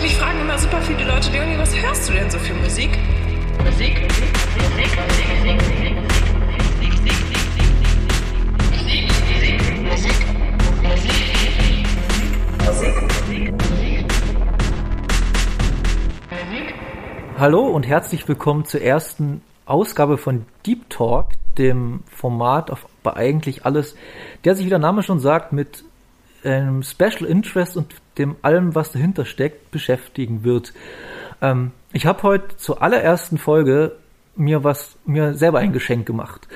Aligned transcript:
Mich 0.00 0.16
fragen 0.16 0.40
immer 0.40 0.56
super 0.56 0.80
viele 0.82 1.04
Leute, 1.04 1.30
Leonie, 1.32 1.58
was 1.58 1.74
hörst 1.76 2.08
du 2.08 2.12
denn 2.12 2.30
so 2.30 2.38
für 2.38 2.54
Musik? 2.54 2.96
Musik, 3.64 4.00
Musik, 4.00 4.30
Musik, 4.54 4.96
Musik, 5.02 5.58
Musik, 12.62 13.52
Musik, 13.52 13.98
Hallo 17.36 17.66
und 17.66 17.86
herzlich 17.86 18.28
willkommen 18.28 18.64
zur 18.66 18.80
ersten 18.82 19.42
Ausgabe 19.66 20.16
von 20.16 20.46
Deep 20.64 20.88
Talk, 20.90 21.30
dem 21.58 22.04
Format 22.06 22.70
auf 22.70 22.86
bei 23.02 23.14
eigentlich 23.14 23.66
alles, 23.66 23.96
der 24.44 24.54
sich, 24.54 24.64
wie 24.64 24.70
der 24.70 24.78
Name 24.78 25.02
schon 25.02 25.18
sagt, 25.18 25.52
mit 25.52 25.82
einem 26.44 26.84
Special 26.84 27.24
Interest 27.24 27.76
und 27.76 27.94
dem 28.18 28.36
allem, 28.42 28.74
was 28.74 28.92
dahinter 28.92 29.24
steckt, 29.24 29.70
beschäftigen 29.70 30.44
wird. 30.44 30.72
Ähm, 31.40 31.72
ich 31.92 32.06
habe 32.06 32.22
heute 32.22 32.56
zur 32.56 32.82
allerersten 32.82 33.38
Folge 33.38 33.96
mir 34.36 34.64
was, 34.64 34.96
mir 35.04 35.34
selber 35.34 35.58
ein 35.58 35.72
Geschenk 35.72 36.06
gemacht. 36.06 36.48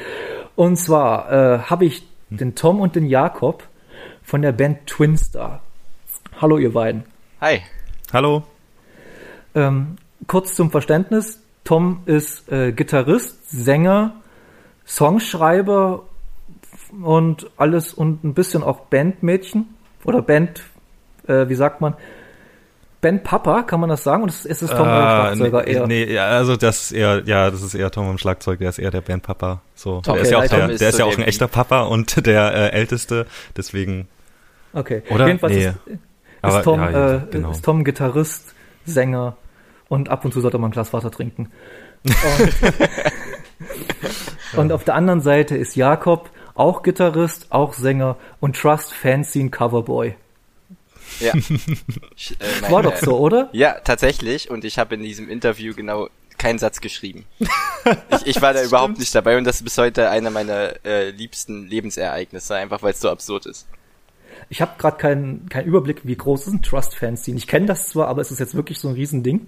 Und 0.55 0.77
zwar 0.77 1.33
äh, 1.33 1.59
habe 1.61 1.85
ich 1.85 2.07
den 2.31 2.55
Tom 2.55 2.81
und 2.81 2.97
den 2.97 3.07
Jakob 3.07 3.65
von 4.23 4.43
der 4.43 4.53
Band 4.53 4.87
Twinstar. 4.87 5.63
Hallo 6.41 6.59
ihr 6.59 6.73
beiden. 6.73 7.05
Hi. 7.41 7.61
Hallo. 8.13 8.45
Ähm, 9.55 9.97
kurz 10.27 10.55
zum 10.55 10.71
Verständnis. 10.71 11.43
Tom 11.65 12.03
ist 12.07 12.51
äh, 12.51 12.73
Gitarrist, 12.73 13.51
Sänger, 13.51 14.15
Songschreiber 14.87 16.05
und 17.03 17.51
alles 17.57 17.95
und 17.95 18.25
ein 18.25 18.35
bisschen 18.35 18.63
auch 18.63 18.81
Bandmädchen 18.87 19.75
oder 20.05 20.23
Band, 20.23 20.63
äh, 21.27 21.49
wie 21.49 21.55
sagt 21.55 21.81
man? 21.81 21.95
Ben 23.01 23.21
Papa, 23.21 23.65
kann 23.65 23.81
man 23.81 23.89
das 23.89 24.05
sagen? 24.05 24.23
Und 24.23 24.29
ist, 24.29 24.47
ist 24.47 24.63
es 24.63 24.71
Tom 24.71 24.87
äh, 24.87 24.91
am 24.91 25.37
Schlagzeuger 25.37 25.63
nee, 25.65 25.73
eher? 25.73 25.87
Nee, 25.89 26.19
also 26.19 26.57
das 26.57 26.83
ist 26.83 26.93
eher, 26.93 27.23
ja, 27.25 27.51
das 27.51 27.61
ist 27.63 27.75
eher 27.75 27.91
Tom 27.91 28.09
am 28.09 28.17
Schlagzeug, 28.17 28.61
der 28.61 28.69
ist 28.69 28.79
eher 28.79 28.93
der 28.93 29.01
Ben 29.01 29.21
Papa. 29.21 29.61
So, 29.75 29.97
okay, 29.97 30.13
der 30.13 30.23
ist 30.23 30.31
ja 30.31 30.39
auch, 30.39 30.47
der, 30.47 30.69
der 30.69 30.89
ist 30.89 30.99
ja 31.01 31.05
auch 31.05 31.19
ein 31.19 31.25
echter 31.25 31.49
Papa 31.49 31.83
und 31.83 32.25
der 32.27 32.55
äh, 32.55 32.69
älteste, 32.69 33.27
deswegen. 33.57 34.07
Okay. 34.73 35.03
Oder? 35.11 35.27
Jedenfalls 35.27 35.53
nee. 35.53 35.67
ist, 35.67 35.77
ist, 35.87 35.99
Aber, 36.43 36.63
Tom, 36.63 36.81
ja, 36.81 37.15
äh, 37.15 37.21
genau. 37.29 37.51
ist 37.51 37.65
Tom 37.65 37.83
Gitarrist, 37.83 38.55
Sänger 38.87 39.37
und 39.89 40.09
ab 40.09 40.25
und 40.25 40.33
zu 40.33 40.41
sollte 40.41 40.59
man 40.59 40.71
ein 40.71 40.73
Glas 40.73 40.93
Wasser 40.93 41.11
trinken. 41.11 41.51
Und, 44.53 44.59
und 44.59 44.73
auf 44.73 44.83
der 44.83 44.97
anderen 44.97 45.21
Seite 45.21 45.57
ist 45.57 45.77
Jakob, 45.77 46.31
auch 46.55 46.83
Gitarrist, 46.83 47.47
auch 47.51 47.75
Sänger 47.75 48.17
und 48.41 48.57
Trust 48.57 48.93
Fanzine 48.93 49.51
Coverboy. 49.51 50.17
Ja. 51.21 51.33
Ich, 52.17 52.37
äh, 52.41 52.71
War 52.71 52.83
doch 52.83 52.97
so, 52.97 53.19
oder? 53.19 53.49
Ja, 53.53 53.81
tatsächlich. 53.81 54.51
Und 54.51 54.65
ich 54.65 54.79
habe 54.79 54.95
in 54.95 55.03
diesem 55.03 55.29
Interview 55.29 55.75
genau 55.75 56.09
keinen 56.39 56.59
Satz 56.59 56.81
geschrieben. 56.81 57.25
ich, 57.39 58.27
ich 58.27 58.43
war 58.43 58.53
da 58.53 58.63
überhaupt 58.63 58.99
nicht 58.99 59.15
dabei 59.15 59.39
und 59.39 59.45
das 59.45 59.57
ist 59.57 59.65
bis 59.65 59.79
heute 59.79 60.11
einer 60.11 60.31
meiner 60.31 60.85
äh, 60.85 61.11
liebsten 61.11 61.67
Lebensereignisse, 61.67 62.57
einfach 62.57 62.83
weil 62.83 62.93
es 62.93 63.01
so 63.01 63.11
absurd 63.11 63.47
ist. 63.47 63.67
Ich 64.49 64.61
habe 64.61 64.73
gerade 64.79 64.97
keinen 64.97 65.49
keinen 65.49 65.67
Überblick, 65.67 66.01
wie 66.05 66.17
groß 66.17 66.49
ist 66.49 66.53
ein 66.53 66.63
Trust 66.63 66.95
Fanzine. 66.95 67.39
Ich 67.39 67.47
kenne 67.47 67.67
das 67.67 67.89
zwar, 67.89 68.09
aber 68.09 68.21
ist 68.23 68.31
es 68.31 68.39
jetzt 68.39 68.55
wirklich 68.55 68.79
so 68.79 68.89
ein 68.89 68.95
Riesending? 68.95 69.47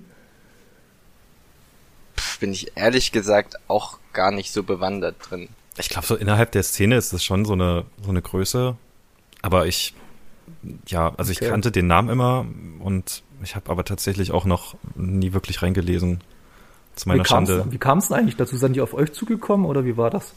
Pff, 2.17 2.39
bin 2.39 2.53
ich 2.53 2.77
ehrlich 2.77 3.13
gesagt 3.13 3.57
auch 3.69 3.99
gar 4.13 4.31
nicht 4.31 4.53
so 4.53 4.63
bewandert 4.63 5.17
drin. 5.21 5.49
Ich 5.77 5.89
glaube, 5.89 6.07
so 6.07 6.15
innerhalb 6.15 6.53
der 6.53 6.63
Szene 6.63 6.97
ist 6.97 7.13
das 7.13 7.25
schon 7.25 7.45
so 7.45 7.55
eine, 7.55 7.85
so 8.03 8.11
eine 8.11 8.23
Größe. 8.23 8.77
Aber 9.43 9.67
ich, 9.67 9.95
ja, 10.87 11.15
also 11.17 11.33
okay. 11.33 11.45
ich 11.45 11.51
kannte 11.51 11.73
den 11.73 11.87
Namen 11.87 12.09
immer 12.09 12.47
und 12.81 13.23
ich 13.43 13.57
habe 13.57 13.71
aber 13.71 13.85
tatsächlich 13.85 14.33
auch 14.33 14.45
noch 14.45 14.75
nie 14.95 15.33
wirklich 15.33 15.63
reingelesen. 15.63 16.21
Zu 16.95 17.09
meiner 17.09 17.25
wie 17.25 17.29
Schande. 17.29 17.67
Wie 17.71 17.79
kam 17.79 17.99
es 17.99 18.09
denn 18.09 18.17
eigentlich 18.17 18.37
dazu? 18.37 18.57
Sind 18.57 18.75
die 18.77 18.81
auf 18.81 18.95
euch 18.95 19.13
zugekommen 19.13 19.67
oder 19.67 19.85
wie 19.85 19.97
war 19.97 20.11
das? 20.11 20.33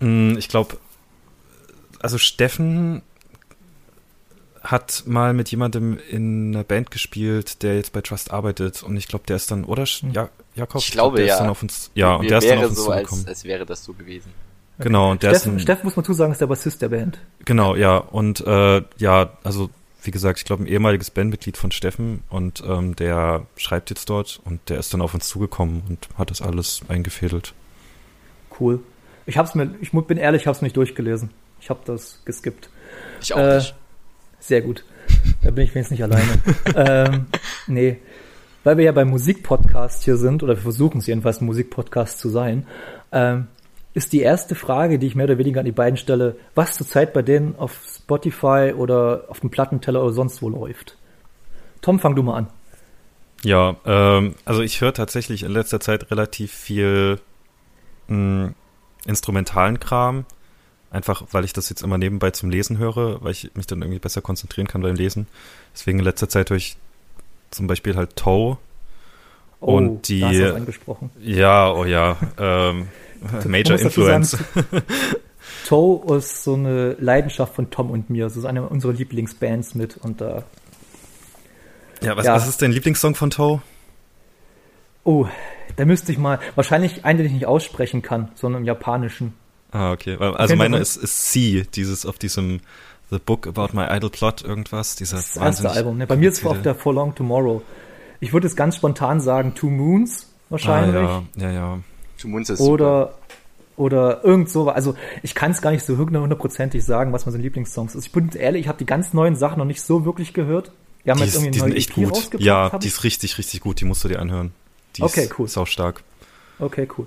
Mm, 0.00 0.36
ich 0.36 0.48
glaube, 0.48 0.78
also 2.00 2.18
Steffen 2.18 3.02
hat 4.62 5.04
mal 5.06 5.32
mit 5.32 5.50
jemandem 5.50 5.98
in 6.10 6.54
einer 6.54 6.64
Band 6.64 6.90
gespielt, 6.90 7.62
der 7.62 7.76
jetzt 7.76 7.92
bei 7.92 8.00
Trust 8.00 8.32
arbeitet 8.32 8.82
und 8.82 8.96
ich 8.96 9.08
glaube, 9.08 9.24
der 9.26 9.36
ist 9.36 9.50
dann, 9.50 9.64
oder 9.64 9.84
hm. 9.84 10.12
ja, 10.12 10.28
Jakob? 10.54 10.80
Ich 10.80 10.90
glaube, 10.90 11.18
der 11.18 11.26
ja. 11.26 11.34
Ist 11.34 11.40
dann 11.40 11.48
auf 11.48 11.62
uns, 11.62 11.90
ja, 11.94 12.16
und 12.16 12.30
der 12.30 12.38
ist 12.38 12.48
dann 12.48 12.58
auf 12.58 12.70
uns 12.70 12.84
so, 12.84 12.90
als, 12.90 13.26
als 13.26 13.44
wäre 13.44 13.66
das 13.66 13.84
so 13.84 13.92
gewesen. 13.92 14.32
Okay. 14.78 14.88
Genau, 14.88 15.10
und 15.10 15.22
der 15.22 15.30
Steffen, 15.30 15.52
ist 15.52 15.56
ein, 15.56 15.60
Steffen 15.60 15.86
muss 15.86 15.96
man 15.96 16.04
zusagen, 16.04 16.32
ist 16.32 16.40
der 16.40 16.46
Bassist 16.46 16.82
der 16.82 16.90
Band. 16.90 17.18
Genau, 17.44 17.76
ja, 17.76 17.96
und 17.96 18.46
äh, 18.46 18.82
ja, 18.98 19.30
also 19.42 19.70
wie 20.02 20.10
gesagt, 20.10 20.38
ich 20.38 20.44
glaube, 20.44 20.64
ein 20.64 20.66
ehemaliges 20.66 21.10
Bandmitglied 21.10 21.56
von 21.56 21.72
Steffen 21.72 22.22
und 22.28 22.62
ähm, 22.66 22.94
der 22.94 23.46
schreibt 23.56 23.90
jetzt 23.90 24.08
dort 24.08 24.40
und 24.44 24.60
der 24.68 24.78
ist 24.78 24.92
dann 24.92 25.00
auf 25.00 25.14
uns 25.14 25.28
zugekommen 25.28 25.82
und 25.88 26.08
hat 26.16 26.30
das 26.30 26.42
alles 26.42 26.82
eingefädelt. 26.88 27.54
Cool. 28.58 28.80
Ich 29.26 29.36
hab's 29.36 29.54
mir, 29.54 29.74
ich 29.80 29.90
bin 29.90 30.18
ehrlich, 30.18 30.42
ich 30.42 30.46
hab's 30.46 30.62
nicht 30.62 30.76
durchgelesen. 30.76 31.30
Ich 31.60 31.70
habe 31.70 31.80
das 31.84 32.20
geskippt. 32.24 32.68
Ich 33.20 33.34
auch 33.34 33.38
äh, 33.38 33.56
nicht. 33.56 33.74
Sehr 34.38 34.60
gut. 34.60 34.84
Da 35.42 35.50
bin 35.50 35.64
ich 35.64 35.74
wenigstens 35.74 35.98
nicht 35.98 36.04
alleine. 36.04 36.40
ähm, 36.76 37.26
nee. 37.66 37.98
Weil 38.62 38.76
wir 38.78 38.84
ja 38.84 38.92
beim 38.92 39.08
Musikpodcast 39.08 40.04
hier 40.04 40.16
sind, 40.16 40.42
oder 40.42 40.54
wir 40.54 40.62
versuchen 40.62 40.98
es 40.98 41.06
jedenfalls, 41.06 41.40
ein 41.40 41.46
Musikpodcast 41.46 42.18
zu 42.18 42.28
sein, 42.28 42.66
ähm, 43.12 43.48
ist 43.96 44.12
die 44.12 44.20
erste 44.20 44.54
Frage, 44.54 44.98
die 44.98 45.06
ich 45.06 45.14
mehr 45.14 45.24
oder 45.24 45.38
weniger 45.38 45.60
an 45.60 45.64
die 45.64 45.72
beiden 45.72 45.96
stelle, 45.96 46.36
was 46.54 46.74
zurzeit 46.74 47.14
bei 47.14 47.22
denen 47.22 47.56
auf 47.56 47.80
Spotify 47.88 48.74
oder 48.76 49.24
auf 49.28 49.40
dem 49.40 49.48
Plattenteller 49.48 50.02
oder 50.02 50.12
sonst 50.12 50.42
wo 50.42 50.50
läuft. 50.50 50.98
Tom, 51.80 51.98
fang 51.98 52.14
du 52.14 52.22
mal 52.22 52.36
an. 52.36 52.48
Ja, 53.42 53.76
ähm, 53.86 54.34
also 54.44 54.60
ich 54.60 54.82
höre 54.82 54.92
tatsächlich 54.92 55.44
in 55.44 55.50
letzter 55.50 55.80
Zeit 55.80 56.10
relativ 56.10 56.52
viel 56.52 57.18
mh, 58.08 58.52
instrumentalen 59.06 59.80
Kram. 59.80 60.26
Einfach, 60.90 61.22
weil 61.30 61.46
ich 61.46 61.54
das 61.54 61.70
jetzt 61.70 61.80
immer 61.80 61.96
nebenbei 61.96 62.32
zum 62.32 62.50
Lesen 62.50 62.76
höre, 62.76 63.24
weil 63.24 63.32
ich 63.32 63.50
mich 63.54 63.66
dann 63.66 63.80
irgendwie 63.80 63.98
besser 63.98 64.20
konzentrieren 64.20 64.68
kann 64.68 64.82
beim 64.82 64.94
Lesen. 64.94 65.26
Deswegen 65.72 66.00
in 66.00 66.04
letzter 66.04 66.28
Zeit 66.28 66.50
höre 66.50 66.58
ich 66.58 66.76
zum 67.50 67.66
Beispiel 67.66 67.96
halt 67.96 68.14
Toe. 68.14 68.58
Oh, 69.60 69.76
und 69.78 70.08
die. 70.08 70.20
Da 70.20 70.28
hast 70.28 70.56
angesprochen. 70.56 71.10
Ja, 71.18 71.72
oh 71.72 71.86
ja. 71.86 72.18
Ähm, 72.38 72.88
Major 73.46 73.78
Influence. 73.78 74.36
Toe 75.66 76.16
ist 76.16 76.44
so 76.44 76.54
eine 76.54 76.92
Leidenschaft 76.94 77.54
von 77.54 77.70
Tom 77.70 77.90
und 77.90 78.10
mir. 78.10 78.24
Das 78.24 78.36
ist 78.36 78.44
eine 78.44 78.68
unserer 78.68 78.92
Lieblingsbands 78.92 79.74
mit 79.74 79.96
und 79.96 80.20
da. 80.20 80.44
Äh, 82.00 82.06
ja, 82.06 82.16
was, 82.16 82.26
ja. 82.26 82.34
was 82.34 82.48
ist 82.48 82.62
dein 82.62 82.72
Lieblingssong 82.72 83.14
von 83.14 83.30
Toe? 83.30 83.62
Oh, 85.04 85.26
da 85.76 85.84
müsste 85.84 86.12
ich 86.12 86.18
mal, 86.18 86.40
wahrscheinlich 86.54 87.04
einen, 87.04 87.18
den 87.18 87.26
ich 87.26 87.32
nicht 87.32 87.46
aussprechen 87.46 88.02
kann, 88.02 88.30
sondern 88.34 88.62
im 88.62 88.66
Japanischen. 88.66 89.34
Ah, 89.70 89.92
okay. 89.92 90.16
Also 90.18 90.56
meine 90.56 90.78
ist, 90.78 90.96
ist 90.96 91.30
C, 91.30 91.66
dieses 91.74 92.06
auf 92.06 92.18
diesem 92.18 92.60
The 93.10 93.18
Book 93.18 93.46
About 93.46 93.68
My 93.72 93.86
Idle 93.88 94.10
Plot 94.10 94.42
irgendwas. 94.42 94.96
Dieser 94.96 95.16
das 95.16 95.36
erste 95.36 95.70
Album. 95.70 95.98
Ne? 95.98 96.06
Bei 96.06 96.16
mir 96.16 96.28
ist 96.28 96.38
es 96.38 96.46
auf 96.46 96.62
der 96.62 96.74
For 96.74 96.94
Long 96.94 97.14
Tomorrow. 97.14 97.62
Ich 98.20 98.32
würde 98.32 98.46
es 98.46 98.56
ganz 98.56 98.76
spontan 98.76 99.20
sagen, 99.20 99.54
Two 99.54 99.70
Moons 99.70 100.32
wahrscheinlich. 100.48 100.96
Ah, 100.96 101.22
ja, 101.36 101.50
ja, 101.50 101.52
ja. 101.52 101.78
Moons 102.24 102.50
ist 102.50 102.60
oder, 102.60 103.06
super. 103.06 103.18
oder 103.76 104.24
irgend 104.24 104.50
so. 104.50 104.68
Also 104.68 104.94
ich 105.22 105.34
kann 105.34 105.50
es 105.50 105.60
gar 105.60 105.70
nicht 105.70 105.84
so 105.84 105.96
hundertprozentig 105.96 106.84
sagen, 106.84 107.12
was 107.12 107.26
meine 107.26 107.38
Lieblingssongs 107.38 107.94
ist. 107.94 108.06
Ich 108.06 108.12
bin 108.12 108.30
ehrlich, 108.30 108.62
ich 108.62 108.68
habe 108.68 108.78
die 108.78 108.86
ganz 108.86 109.12
neuen 109.12 109.36
Sachen 109.36 109.58
noch 109.58 109.64
nicht 109.64 109.82
so 109.82 110.04
wirklich 110.04 110.32
gehört. 110.32 110.72
Wir 111.04 111.12
haben 111.12 111.18
die 111.18 111.24
jetzt 111.24 111.34
irgendwie 111.36 111.60
eine 111.60 111.68
neue 111.68 111.78
echt 111.78 111.96
EP 111.96 112.10
gut. 112.10 112.40
Ja, 112.40 112.78
die 112.78 112.88
ist 112.88 113.04
richtig, 113.04 113.38
richtig 113.38 113.60
gut. 113.60 113.80
Die 113.80 113.84
musst 113.84 114.02
du 114.04 114.08
dir 114.08 114.18
anhören. 114.18 114.52
Die 114.96 115.02
okay, 115.02 115.24
ist 115.24 115.38
cool. 115.38 115.48
Sau 115.48 115.64
stark. 115.64 116.02
Okay, 116.58 116.88
cool. 116.96 117.06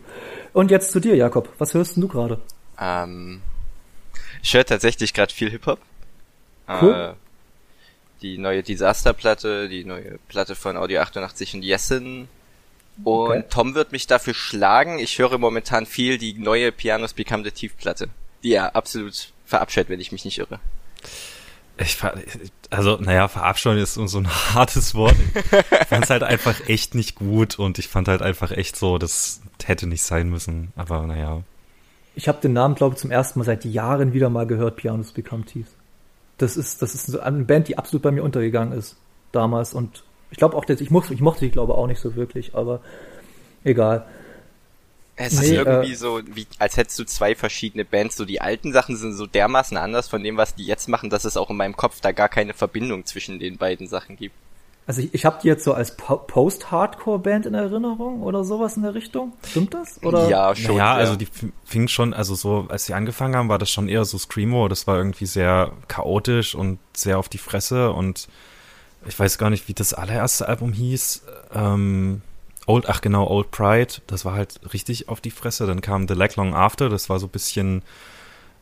Und 0.53 0.72
jetzt 0.72 0.92
zu 0.92 1.00
dir, 1.00 1.16
Jakob. 1.16 1.50
Was 1.58 1.74
hörst 1.74 1.97
du 1.97 2.08
gerade? 2.08 2.40
Ähm, 2.80 3.41
ich 4.41 4.53
höre 4.53 4.66
tatsächlich 4.66 5.14
gerade 5.14 5.34
viel 5.34 5.50
Hip-Hop. 5.50 5.80
Cool. 6.81 6.94
Äh, 6.94 7.14
die 8.22 8.38
neue 8.38 8.64
Disaster-Platte, 8.64 9.70
die 9.70 9.85
neue 9.85 10.20
Platte 10.28 10.55
von 10.55 10.78
Audio 10.78 11.02
88 11.02 11.55
und 11.55 11.64
Yesin. 11.64 12.28
Und 13.03 13.29
okay. 13.29 13.43
Tom 13.49 13.75
wird 13.75 13.91
mich 13.91 14.07
dafür 14.07 14.34
schlagen. 14.34 14.99
Ich 14.99 15.17
höre 15.19 15.37
momentan 15.37 15.85
viel 15.85 16.17
die 16.17 16.34
neue 16.34 16.72
Pianos 16.72 17.13
Become 17.13 17.43
the 17.43 17.51
Tief-Platte, 17.51 18.09
die 18.43 18.53
er 18.53 18.75
absolut 18.75 19.31
verabscheut, 19.46 19.90
wenn 19.90 19.99
ich 19.99 20.11
mich 20.11 20.25
nicht 20.25 20.37
irre. 20.37 20.59
Ich, 21.78 21.97
also, 22.69 22.97
naja, 22.97 23.29
verabscheuen 23.29 23.78
ist 23.78 23.93
so 23.93 24.17
ein 24.17 24.28
hartes 24.53 24.96
Wort. 24.96 25.16
Ich 25.34 25.87
fand 25.87 26.03
es 26.03 26.09
halt 26.09 26.23
einfach 26.23 26.67
echt 26.67 26.93
nicht 26.93 27.16
gut 27.16 27.57
und 27.57 27.79
ich 27.79 27.87
fand 27.87 28.09
halt 28.09 28.22
einfach 28.22 28.51
echt 28.51 28.75
so, 28.75 28.97
das 28.97 29.41
hätte 29.63 29.87
nicht 29.87 30.03
sein 30.03 30.29
müssen. 30.29 30.73
Aber 30.75 31.05
naja. 31.07 31.41
Ich 32.16 32.28
habe 32.28 32.41
den 32.41 32.52
Namen, 32.52 32.75
glaube 32.75 32.95
ich, 32.95 33.02
zum 33.02 33.11
ersten 33.11 33.40
Mal 33.40 33.45
seit 33.45 33.63
Jahren 33.63 34.11
wieder 34.11 34.29
mal 34.29 34.45
gehört, 34.45 34.75
Pianos 34.75 35.13
Become 35.13 35.45
Thieves. 35.45 35.72
Das 36.37 36.57
ist, 36.57 36.81
das 36.81 36.95
ist 36.95 37.17
eine 37.17 37.45
Band, 37.45 37.69
die 37.69 37.78
absolut 37.78 38.02
bei 38.02 38.11
mir 38.11 38.23
untergegangen 38.23 38.78
ist 38.78 38.97
damals. 39.31 39.73
Und 39.73 40.03
ich 40.31 40.37
glaube 40.37 40.55
auch, 40.55 40.66
dass 40.66 40.81
ich, 40.81 40.91
mochte, 40.91 41.14
ich 41.14 41.22
mochte 41.22 41.46
die, 41.46 41.52
glaube 41.52 41.76
auch 41.76 41.87
nicht 41.87 41.99
so 41.99 42.16
wirklich, 42.16 42.55
aber 42.55 42.81
egal. 43.64 44.05
Es 45.22 45.34
nee, 45.34 45.47
ist 45.47 45.52
irgendwie 45.52 45.91
äh, 45.91 45.96
so, 45.96 46.22
wie, 46.34 46.47
als 46.59 46.78
hättest 46.78 46.97
du 46.97 47.03
zwei 47.03 47.35
verschiedene 47.35 47.84
Bands. 47.84 48.16
So 48.16 48.23
die 48.23 48.40
alten 48.40 48.72
Sachen 48.72 48.96
sind 48.96 49.14
so 49.14 49.26
dermaßen 49.26 49.76
anders 49.76 50.08
von 50.08 50.23
dem, 50.23 50.37
was 50.37 50.55
die 50.55 50.66
jetzt 50.66 50.87
machen, 50.87 51.09
dass 51.09 51.26
es 51.26 51.35
auch 51.35 51.49
in 51.49 51.58
meinem 51.58 51.76
Kopf 51.76 51.99
da 51.99 52.14
gar 52.14 52.29
keine 52.29 52.53
Verbindung 52.53 53.05
zwischen 53.05 53.37
den 53.37 53.58
beiden 53.58 53.87
Sachen 53.87 54.16
gibt. 54.16 54.35
Also 54.87 55.02
ich, 55.02 55.14
ich 55.14 55.26
habe 55.26 55.37
die 55.43 55.47
jetzt 55.47 55.66
so 55.66 55.73
als 55.73 55.97
po 55.97 56.16
Post-Hardcore-Band 56.16 57.46
in 57.46 57.53
Erinnerung 57.53 58.23
oder 58.23 58.46
sowas 58.46 58.78
in 58.78 58.84
der 58.84 58.96
Richtung. 58.96 59.34
Stimmt 59.46 59.73
das? 59.73 60.02
Oder? 60.03 60.29
Ja, 60.29 60.55
schon. 60.55 60.78
Ja, 60.78 60.93
also 60.93 61.17
die 61.17 61.28
fing 61.66 61.90
schon, 61.90 62.14
also 62.14 62.34
so, 62.34 62.66
als 62.70 62.85
sie 62.85 62.93
angefangen 62.93 63.35
haben, 63.35 63.49
war 63.49 63.59
das 63.59 63.70
schon 63.70 63.90
eher 63.90 64.05
so 64.05 64.17
Screamo. 64.17 64.70
Das 64.70 64.87
war 64.87 64.97
irgendwie 64.97 65.26
sehr 65.26 65.73
chaotisch 65.90 66.55
und 66.55 66.79
sehr 66.96 67.20
auf 67.20 67.28
die 67.28 67.37
Fresse 67.37 67.91
und 67.91 68.29
ich 69.07 69.17
weiß 69.17 69.37
gar 69.37 69.49
nicht, 69.49 69.67
wie 69.67 69.73
das 69.73 69.93
allererste 69.93 70.47
Album 70.47 70.73
hieß. 70.73 71.23
Ähm, 71.53 72.22
Old, 72.66 72.87
ach 72.87 73.01
genau, 73.01 73.28
Old 73.28 73.51
Pride. 73.51 73.93
Das 74.07 74.25
war 74.25 74.34
halt 74.34 74.59
richtig 74.73 75.09
auf 75.09 75.22
die 75.22 75.31
Fresse. 75.31 75.66
Dann 75.66 75.81
kam 75.81 76.07
The 76.07 76.13
Lag 76.13 76.35
Long 76.35 76.53
After. 76.53 76.90
Das 76.90 77.09
war 77.09 77.19
so 77.19 77.28
ein 77.28 77.31
bisschen 77.31 77.84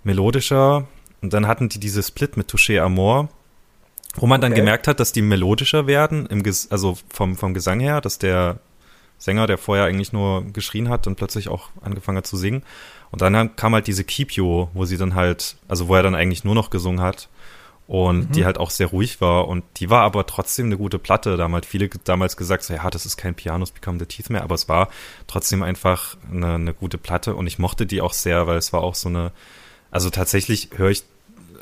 melodischer. 0.03 0.87
Und 1.21 1.33
dann 1.33 1.47
hatten 1.47 1.69
die 1.69 1.79
diese 1.79 2.03
Split 2.03 2.37
mit 2.37 2.49
Touché 2.49 2.79
Amor 2.79 3.29
wo 4.17 4.25
man 4.25 4.41
dann 4.41 4.51
okay. 4.51 4.61
gemerkt 4.61 4.87
hat, 4.87 4.99
dass 4.99 5.11
die 5.11 5.21
melodischer 5.21 5.87
werden, 5.87 6.25
im 6.25 6.43
Ges 6.43 6.71
also 6.71 6.97
vom, 7.09 7.35
vom 7.35 7.53
Gesang 7.53 7.79
her, 7.79 8.01
dass 8.01 8.17
der 8.17 8.59
Sänger, 9.19 9.47
der 9.47 9.57
vorher 9.57 9.85
eigentlich 9.85 10.13
nur 10.13 10.43
geschrien 10.51 10.89
hat, 10.89 11.05
dann 11.07 11.15
plötzlich 11.15 11.49
auch 11.49 11.69
angefangen 11.81 12.17
hat 12.17 12.27
zu 12.27 12.37
singen. 12.37 12.63
Und 13.11 13.21
dann 13.21 13.55
kam 13.55 13.73
halt 13.73 13.87
diese 13.87 14.03
Keep 14.03 14.33
You, 14.33 14.67
wo 14.73 14.85
sie 14.85 14.97
dann 14.97 15.15
halt, 15.15 15.57
also 15.67 15.87
wo 15.87 15.95
er 15.95 16.03
dann 16.03 16.15
eigentlich 16.15 16.43
nur 16.43 16.55
noch 16.55 16.69
gesungen 16.69 17.01
hat 17.01 17.29
und 17.87 18.29
mhm. 18.29 18.31
die 18.33 18.45
halt 18.45 18.57
auch 18.57 18.69
sehr 18.69 18.87
ruhig 18.87 19.21
war 19.21 19.47
und 19.47 19.63
die 19.77 19.89
war 19.89 20.03
aber 20.03 20.25
trotzdem 20.25 20.65
eine 20.67 20.77
gute 20.77 20.99
Platte. 20.99 21.37
Da 21.37 21.43
haben 21.43 21.53
halt 21.53 21.65
viele 21.65 21.89
damals 22.03 22.35
gesagt, 22.35 22.63
so, 22.63 22.73
ja, 22.73 22.89
das 22.89 23.05
ist 23.05 23.15
kein 23.15 23.33
Pianos 23.33 23.71
Become 23.71 23.97
the 23.99 24.05
Teeth 24.05 24.29
mehr, 24.29 24.43
aber 24.43 24.55
es 24.55 24.67
war 24.67 24.89
trotzdem 25.25 25.63
einfach 25.63 26.17
eine, 26.29 26.55
eine 26.55 26.73
gute 26.73 26.97
Platte 26.97 27.35
und 27.35 27.47
ich 27.47 27.59
mochte 27.59 27.85
die 27.85 28.01
auch 28.01 28.13
sehr, 28.13 28.45
weil 28.45 28.57
es 28.57 28.73
war 28.73 28.81
auch 28.81 28.95
so 28.95 29.07
eine, 29.07 29.31
also 29.89 30.09
tatsächlich 30.09 30.69
höre 30.75 30.89
ich 30.89 31.03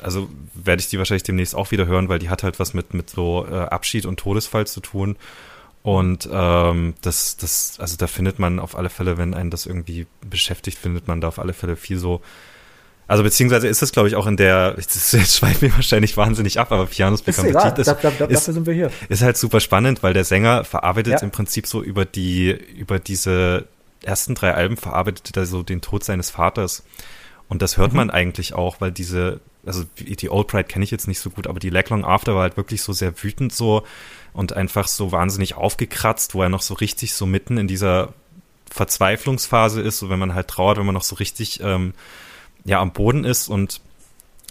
also 0.02 0.28
werde 0.52 0.80
ich 0.80 0.88
die 0.88 0.98
wahrscheinlich 0.98 1.22
demnächst 1.22 1.54
auch 1.54 1.70
wieder 1.70 1.86
hören, 1.86 2.08
weil 2.10 2.18
die 2.18 2.28
hat 2.28 2.42
halt 2.42 2.58
was 2.60 2.74
mit, 2.74 2.92
mit 2.92 3.08
so 3.08 3.46
äh, 3.50 3.54
Abschied 3.54 4.04
und 4.04 4.18
Todesfall 4.18 4.66
zu 4.66 4.80
tun. 4.80 5.16
Und 5.82 6.28
ähm, 6.30 6.94
das, 7.00 7.36
das, 7.36 7.78
also 7.78 7.96
da 7.96 8.06
findet 8.06 8.38
man 8.38 8.58
auf 8.58 8.76
alle 8.76 8.90
Fälle, 8.90 9.18
wenn 9.18 9.34
einen 9.34 9.50
das 9.50 9.66
irgendwie 9.66 10.06
beschäftigt, 10.20 10.78
findet 10.78 11.08
man 11.08 11.20
da 11.20 11.28
auf 11.28 11.38
alle 11.38 11.54
Fälle 11.54 11.76
viel 11.76 11.98
so. 11.98 12.20
Also 13.08 13.22
beziehungsweise 13.22 13.68
ist 13.68 13.82
das, 13.82 13.92
glaube 13.92 14.08
ich, 14.08 14.16
auch 14.16 14.26
in 14.26 14.36
der, 14.36 14.74
jetzt 14.78 15.36
schweift 15.36 15.62
mir 15.62 15.72
wahrscheinlich 15.74 16.16
wahnsinnig 16.16 16.58
ab, 16.58 16.72
aber 16.72 16.86
Pianos 16.86 17.22
Become 17.22 17.48
ist, 17.48 17.54
egal, 17.54 17.78
ist, 17.78 17.86
da, 17.86 17.94
da, 17.94 18.10
da, 18.10 18.24
ist, 18.26 18.44
sind 18.46 18.66
wir 18.66 18.74
hier. 18.74 18.90
ist 19.08 19.22
halt 19.22 19.36
super 19.36 19.60
spannend, 19.60 20.02
weil 20.02 20.12
der 20.12 20.24
Sänger 20.24 20.64
verarbeitet 20.64 21.14
ja. 21.14 21.18
im 21.20 21.30
Prinzip 21.30 21.66
so 21.66 21.82
über 21.82 22.04
die, 22.04 22.50
über 22.50 22.98
diese 22.98 23.66
ersten 24.02 24.34
drei 24.34 24.54
Alben 24.54 24.76
verarbeitet 24.76 25.36
er 25.36 25.46
so 25.46 25.62
den 25.62 25.80
Tod 25.80 26.04
seines 26.04 26.30
Vaters. 26.30 26.84
Und 27.48 27.62
das 27.62 27.76
hört 27.76 27.92
mhm. 27.92 27.98
man 27.98 28.10
eigentlich 28.10 28.54
auch, 28.54 28.80
weil 28.80 28.90
diese, 28.90 29.40
also 29.64 29.84
die 29.98 30.30
Old 30.30 30.48
Pride 30.48 30.64
kenne 30.64 30.84
ich 30.84 30.90
jetzt 30.90 31.06
nicht 31.06 31.20
so 31.20 31.30
gut, 31.30 31.46
aber 31.46 31.60
die 31.60 31.70
Lag 31.70 31.88
Long 31.90 32.04
After 32.04 32.34
war 32.34 32.42
halt 32.42 32.56
wirklich 32.56 32.82
so 32.82 32.92
sehr 32.92 33.22
wütend 33.22 33.52
so 33.52 33.84
und 34.32 34.52
einfach 34.52 34.88
so 34.88 35.12
wahnsinnig 35.12 35.54
aufgekratzt, 35.54 36.34
wo 36.34 36.42
er 36.42 36.48
noch 36.48 36.62
so 36.62 36.74
richtig 36.74 37.14
so 37.14 37.24
mitten 37.24 37.56
in 37.56 37.68
dieser 37.68 38.14
Verzweiflungsphase 38.70 39.80
ist, 39.80 39.98
so 39.98 40.10
wenn 40.10 40.18
man 40.18 40.34
halt 40.34 40.48
trauert, 40.48 40.78
wenn 40.78 40.86
man 40.86 40.94
noch 40.94 41.02
so 41.02 41.14
richtig 41.16 41.60
ähm, 41.62 41.94
ja 42.66 42.80
am 42.80 42.92
Boden 42.92 43.24
ist 43.24 43.48
und 43.48 43.80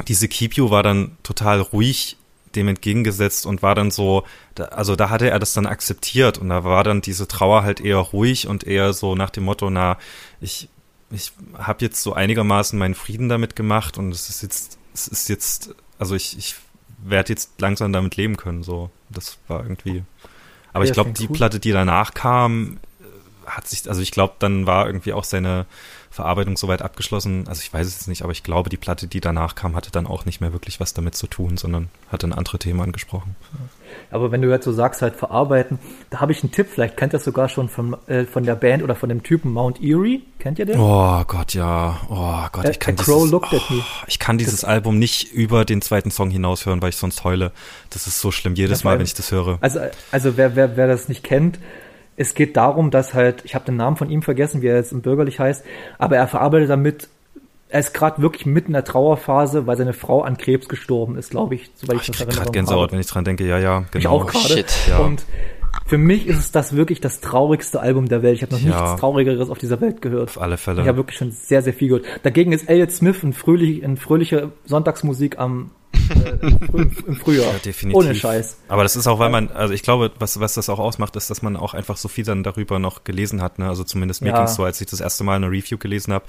diese 0.07 0.27
Keep 0.27 0.55
You 0.55 0.71
war 0.71 0.83
dann 0.83 1.17
total 1.23 1.61
ruhig 1.61 2.17
dem 2.55 2.67
entgegengesetzt 2.69 3.45
und 3.45 3.61
war 3.61 3.75
dann 3.75 3.91
so, 3.91 4.23
da, 4.55 4.65
also 4.65 4.95
da 4.95 5.09
hatte 5.09 5.29
er 5.29 5.39
das 5.39 5.53
dann 5.53 5.65
akzeptiert 5.65 6.37
und 6.37 6.49
da 6.49 6.63
war 6.63 6.83
dann 6.83 7.01
diese 7.01 7.27
Trauer 7.27 7.63
halt 7.63 7.81
eher 7.81 7.97
ruhig 7.97 8.47
und 8.47 8.63
eher 8.63 8.93
so 8.93 9.15
nach 9.15 9.29
dem 9.29 9.43
Motto, 9.43 9.69
na, 9.69 9.97
ich 10.39 10.69
ich 11.11 11.31
habe 11.57 11.83
jetzt 11.83 12.01
so 12.01 12.13
einigermaßen 12.13 12.77
meinen 12.77 12.95
Frieden 12.95 13.29
damit 13.29 13.55
gemacht 13.55 13.97
und 13.97 14.11
es 14.11 14.29
ist 14.29 14.41
jetzt, 14.41 14.77
es 14.93 15.07
ist 15.07 15.29
jetzt, 15.29 15.75
also 15.99 16.15
ich, 16.15 16.37
ich 16.37 16.55
werde 16.97 17.29
jetzt 17.29 17.61
langsam 17.61 17.93
damit 17.93 18.15
leben 18.15 18.37
können. 18.37 18.63
So, 18.63 18.89
das 19.09 19.37
war 19.47 19.63
irgendwie. 19.63 20.03
Aber 20.73 20.83
ja, 20.83 20.89
ich 20.89 20.93
glaube, 20.93 21.11
die 21.11 21.29
cool. 21.29 21.35
Platte, 21.35 21.59
die 21.59 21.71
danach 21.71 22.13
kam, 22.13 22.79
hat 23.45 23.67
sich, 23.67 23.87
also 23.87 24.01
ich 24.01 24.11
glaube, 24.11 24.35
dann 24.39 24.65
war 24.65 24.87
irgendwie 24.87 25.13
auch 25.13 25.23
seine 25.23 25.65
Verarbeitung 26.15 26.55
soweit 26.55 26.81
abgeschlossen. 26.81 27.43
Also 27.47 27.61
ich 27.61 27.73
weiß 27.73 27.85
es 27.85 28.07
nicht, 28.07 28.21
aber 28.21 28.31
ich 28.31 28.41
glaube, 28.41 28.69
die 28.69 28.77
Platte, 28.77 29.05
die 29.05 29.19
danach 29.19 29.53
kam, 29.53 29.75
hatte 29.75 29.91
dann 29.91 30.07
auch 30.07 30.23
nicht 30.23 30.39
mehr 30.39 30.53
wirklich 30.53 30.79
was 30.79 30.93
damit 30.93 31.15
zu 31.15 31.27
tun, 31.27 31.57
sondern 31.57 31.89
hat 32.09 32.23
ein 32.23 32.31
andere 32.31 32.57
Thema 32.57 32.85
angesprochen. 32.85 33.35
Aber 34.11 34.31
wenn 34.31 34.41
du 34.41 34.49
jetzt 34.49 34.63
so 34.63 34.71
sagst, 34.71 35.01
halt 35.01 35.17
verarbeiten, 35.17 35.77
da 36.09 36.21
habe 36.21 36.31
ich 36.31 36.41
einen 36.41 36.53
Tipp, 36.53 36.67
vielleicht 36.73 36.95
kennt 36.95 37.11
ihr 37.13 37.17
das 37.17 37.25
sogar 37.25 37.49
schon 37.49 37.67
von, 37.67 37.97
äh, 38.07 38.23
von 38.23 38.45
der 38.45 38.55
Band 38.55 38.81
oder 38.81 38.95
von 38.95 39.09
dem 39.09 39.23
Typen 39.23 39.51
Mount 39.51 39.83
Erie. 39.83 40.21
Kennt 40.39 40.57
ihr 40.57 40.65
den? 40.65 40.79
Oh 40.79 41.21
Gott, 41.27 41.53
ja. 41.53 41.99
Oh 42.07 42.47
Gott, 42.53 42.69
ich 42.69 42.79
kann, 42.79 42.95
dieses, 42.95 43.33
oh, 43.33 43.41
ich 44.07 44.19
kann 44.19 44.37
dieses 44.37 44.61
das, 44.61 44.63
Album 44.63 44.97
nicht 44.97 45.33
über 45.33 45.65
den 45.65 45.81
zweiten 45.81 46.11
Song 46.11 46.29
hinaus 46.29 46.65
hören, 46.65 46.81
weil 46.81 46.89
ich 46.89 46.97
sonst 46.97 47.25
heule. 47.25 47.51
Das 47.89 48.07
ist 48.07 48.21
so 48.21 48.31
schlimm 48.31 48.55
jedes 48.55 48.85
Mal, 48.85 48.97
wenn 48.97 49.05
ich 49.05 49.15
das 49.15 49.31
höre. 49.33 49.57
Also, 49.59 49.81
also 50.13 50.37
wer, 50.37 50.55
wer, 50.55 50.77
wer 50.77 50.87
das 50.87 51.09
nicht 51.09 51.23
kennt, 51.23 51.59
es 52.17 52.33
geht 52.33 52.55
darum, 52.57 52.91
dass 52.91 53.13
halt, 53.13 53.43
ich 53.45 53.55
habe 53.55 53.65
den 53.65 53.75
Namen 53.75 53.97
von 53.97 54.09
ihm 54.09 54.21
vergessen, 54.21 54.61
wie 54.61 54.67
er 54.67 54.75
jetzt 54.75 54.91
im 54.91 55.01
Bürgerlich 55.01 55.39
heißt, 55.39 55.65
aber 55.97 56.17
er 56.17 56.27
verarbeitet 56.27 56.69
damit, 56.69 57.09
er 57.67 57.79
ist 57.79 57.93
gerade 57.93 58.21
wirklich 58.21 58.45
mitten 58.45 58.67
in 58.67 58.73
der 58.73 58.85
Trauerphase, 58.85 59.67
weil 59.67 59.75
seine 59.75 59.93
Frau 59.93 60.21
an 60.21 60.37
Krebs 60.37 60.69
gestorben 60.69 61.17
ist, 61.17 61.31
glaube 61.31 61.55
ich, 61.55 61.71
soweit 61.75 61.97
ich, 61.97 62.09
ich 62.09 62.17
das 62.17 62.27
gerade 62.27 62.51
Gänsehaut, 62.51 62.83
habe. 62.83 62.91
wenn 62.93 62.99
ich 62.99 63.07
dran 63.07 63.25
denke, 63.25 63.45
ja, 63.45 63.57
ja, 63.57 63.79
genau. 63.91 63.99
Ich 63.99 64.07
auch 64.07 64.27
gerade. 64.27 64.65
Ja. 64.87 64.99
Und 64.99 65.25
für 65.87 65.97
mich 65.97 66.25
ist 66.27 66.37
es 66.37 66.51
das 66.51 66.75
wirklich 66.75 67.01
das 67.01 67.19
traurigste 67.19 67.79
Album 67.79 68.07
der 68.07 68.23
Welt. 68.23 68.35
Ich 68.35 68.43
habe 68.43 68.53
noch 68.53 68.61
ja. 68.61 68.81
nichts 68.81 68.99
Traurigeres 68.99 69.49
auf 69.49 69.57
dieser 69.57 69.81
Welt 69.81 70.01
gehört. 70.01 70.29
Auf 70.29 70.41
alle 70.41 70.57
Fälle. 70.57 70.81
Ich 70.81 70.87
habe 70.87 70.97
wirklich 70.97 71.17
schon 71.17 71.31
sehr, 71.31 71.61
sehr 71.61 71.73
viel 71.73 71.89
gehört. 71.89 72.05
Dagegen 72.23 72.53
ist 72.53 72.69
Elliot 72.69 72.91
Smith 72.91 73.21
ein, 73.23 73.33
fröhlich, 73.33 73.83
ein 73.83 73.97
fröhliche 73.97 74.51
Sonntagsmusik 74.65 75.37
am 75.37 75.71
im, 76.73 77.15
Frühjahr. 77.17 77.45
Ja, 77.53 77.59
definitiv. 77.59 77.95
Ohne 77.95 78.15
Scheiß. 78.15 78.57
Aber 78.67 78.83
das 78.83 78.95
ist 78.95 79.07
auch, 79.07 79.19
weil 79.19 79.29
man, 79.29 79.49
also 79.49 79.73
ich 79.73 79.83
glaube, 79.83 80.11
was, 80.19 80.39
was 80.39 80.53
das 80.53 80.69
auch 80.69 80.79
ausmacht, 80.79 81.15
ist, 81.15 81.29
dass 81.29 81.41
man 81.41 81.55
auch 81.57 81.73
einfach 81.73 81.97
so 81.97 82.07
viel 82.07 82.23
dann 82.23 82.43
darüber 82.43 82.79
noch 82.79 83.03
gelesen 83.03 83.41
hat. 83.41 83.59
Ne? 83.59 83.67
Also 83.67 83.83
zumindest 83.83 84.21
mir 84.21 84.29
ja. 84.29 84.37
ging 84.37 84.45
es 84.45 84.55
so, 84.55 84.63
als 84.63 84.81
ich 84.81 84.87
das 84.87 85.01
erste 85.01 85.23
Mal 85.23 85.35
eine 85.35 85.47
Review 85.47 85.77
gelesen 85.77 86.13
habe, 86.13 86.25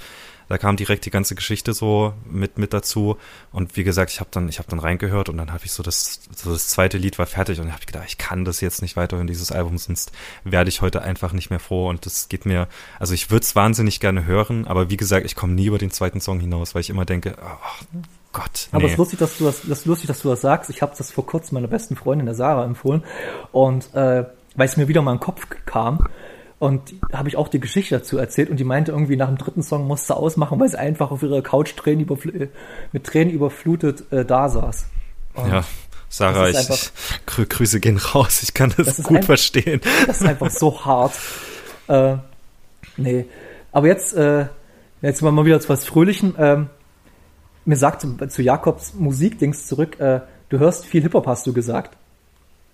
da 0.49 0.57
kam 0.57 0.77
direkt 0.77 1.05
die 1.05 1.09
ganze 1.09 1.35
Geschichte 1.35 1.73
so 1.73 2.13
mit 2.29 2.57
mit 2.57 2.73
dazu 2.73 3.17
und 3.51 3.75
wie 3.75 3.83
gesagt, 3.83 4.11
ich 4.11 4.19
habe 4.19 4.29
dann 4.31 4.47
ich 4.47 4.59
habe 4.59 4.69
dann 4.69 4.79
reingehört 4.79 5.29
und 5.29 5.37
dann 5.37 5.51
habe 5.51 5.65
ich 5.65 5.71
so 5.71 5.83
das 5.83 6.21
so 6.35 6.51
das 6.51 6.69
zweite 6.69 6.97
Lied 6.97 7.19
war 7.19 7.25
fertig 7.25 7.59
und 7.59 7.67
habe 7.67 7.81
ich 7.81 7.87
gedacht, 7.87 8.05
ich 8.07 8.17
kann 8.17 8.45
das 8.45 8.61
jetzt 8.61 8.81
nicht 8.81 8.95
weiterhören 8.95 9.27
dieses 9.27 9.51
Album, 9.51 9.77
sonst 9.77 10.11
werde 10.43 10.69
ich 10.69 10.81
heute 10.81 11.01
einfach 11.01 11.33
nicht 11.33 11.49
mehr 11.49 11.59
froh 11.59 11.89
und 11.89 12.05
das 12.05 12.29
geht 12.29 12.45
mir, 12.45 12.67
also 12.99 13.13
ich 13.13 13.29
würde 13.29 13.43
es 13.43 13.55
wahnsinnig 13.55 13.99
gerne 13.99 14.25
hören, 14.25 14.67
aber 14.67 14.89
wie 14.89 14.97
gesagt, 14.97 15.25
ich 15.25 15.35
komme 15.35 15.53
nie 15.53 15.65
über 15.65 15.77
den 15.77 15.91
zweiten 15.91 16.21
Song 16.21 16.39
hinaus, 16.39 16.75
weil 16.75 16.81
ich 16.81 16.89
immer 16.89 17.05
denke, 17.05 17.35
oh, 17.41 17.99
Gott. 18.37 18.69
Nee. 18.71 18.77
Aber 18.77 18.85
es 18.85 18.91
ist 18.91 18.97
lustig, 18.97 19.19
dass 19.19 19.37
du 19.39 19.45
das, 19.45 19.61
das 19.61 19.79
ist 19.79 19.85
lustig, 19.87 20.07
dass 20.07 20.21
du 20.21 20.29
das 20.29 20.41
sagst. 20.41 20.69
Ich 20.69 20.83
habe 20.83 20.93
das 20.95 21.11
vor 21.11 21.25
kurzem 21.25 21.55
meiner 21.55 21.67
besten 21.67 21.95
Freundin, 21.95 22.27
der 22.27 22.35
Sarah, 22.35 22.65
empfohlen. 22.65 23.03
Und 23.51 23.93
äh, 23.95 24.25
weil 24.55 24.67
es 24.67 24.77
mir 24.77 24.87
wieder 24.87 25.01
mal 25.01 25.13
in 25.13 25.17
den 25.17 25.23
Kopf 25.23 25.47
kam. 25.65 26.07
Und 26.59 26.93
habe 27.13 27.29
ich 27.29 27.35
auch 27.35 27.47
die 27.47 27.59
Geschichte 27.59 27.97
dazu 27.97 28.17
erzählt 28.17 28.49
und 28.49 28.59
die 28.59 28.63
meinte 28.63 28.91
irgendwie 28.91 29.15
nach 29.15 29.27
dem 29.27 29.37
dritten 29.37 29.61
Song 29.61 29.85
musste 29.85 30.15
ausmachen, 30.15 30.59
weil 30.59 30.69
sie 30.69 30.79
einfach 30.79 31.11
auf 31.11 31.21
ihrer 31.21 31.43
Couch 31.43 31.75
Tränen 31.75 32.01
überfl 32.01 32.49
mit 32.91 33.03
Tränen 33.03 33.31
überflutet 33.31 34.11
äh, 34.11 34.25
da 34.25 34.49
saß. 34.49 34.87
Und 35.35 35.51
ja, 35.51 35.63
Sarah, 36.09 36.49
ich, 36.49 36.57
einfach, 36.57 36.77
Grü 37.27 37.45
Grüße 37.45 37.79
gehen 37.79 37.97
raus, 37.97 38.41
ich 38.41 38.55
kann 38.55 38.73
das, 38.75 38.97
das 38.97 39.03
gut 39.03 39.17
ein, 39.17 39.23
verstehen. 39.23 39.81
Das 40.07 40.21
ist 40.21 40.27
einfach 40.27 40.49
so 40.49 40.83
hart. 40.83 41.13
Äh, 41.87 42.15
nee, 42.97 43.25
aber 43.71 43.85
jetzt, 43.85 44.15
äh, 44.15 44.47
jetzt 45.03 45.21
mal 45.21 45.45
wieder 45.45 45.59
zu 45.59 45.69
was 45.69 45.85
Fröhlichen. 45.85 46.33
Ähm, 46.39 46.69
mir 47.67 47.75
sagt 47.75 48.01
zu, 48.01 48.15
zu 48.27 48.41
Jakobs 48.41 48.93
Musikdings 48.93 49.67
zurück, 49.67 49.99
äh, 49.99 50.21
du 50.49 50.59
hörst 50.59 50.85
viel 50.85 51.01
Hip-Hop, 51.01 51.27
hast 51.27 51.45
du 51.45 51.53
gesagt. 51.53 51.95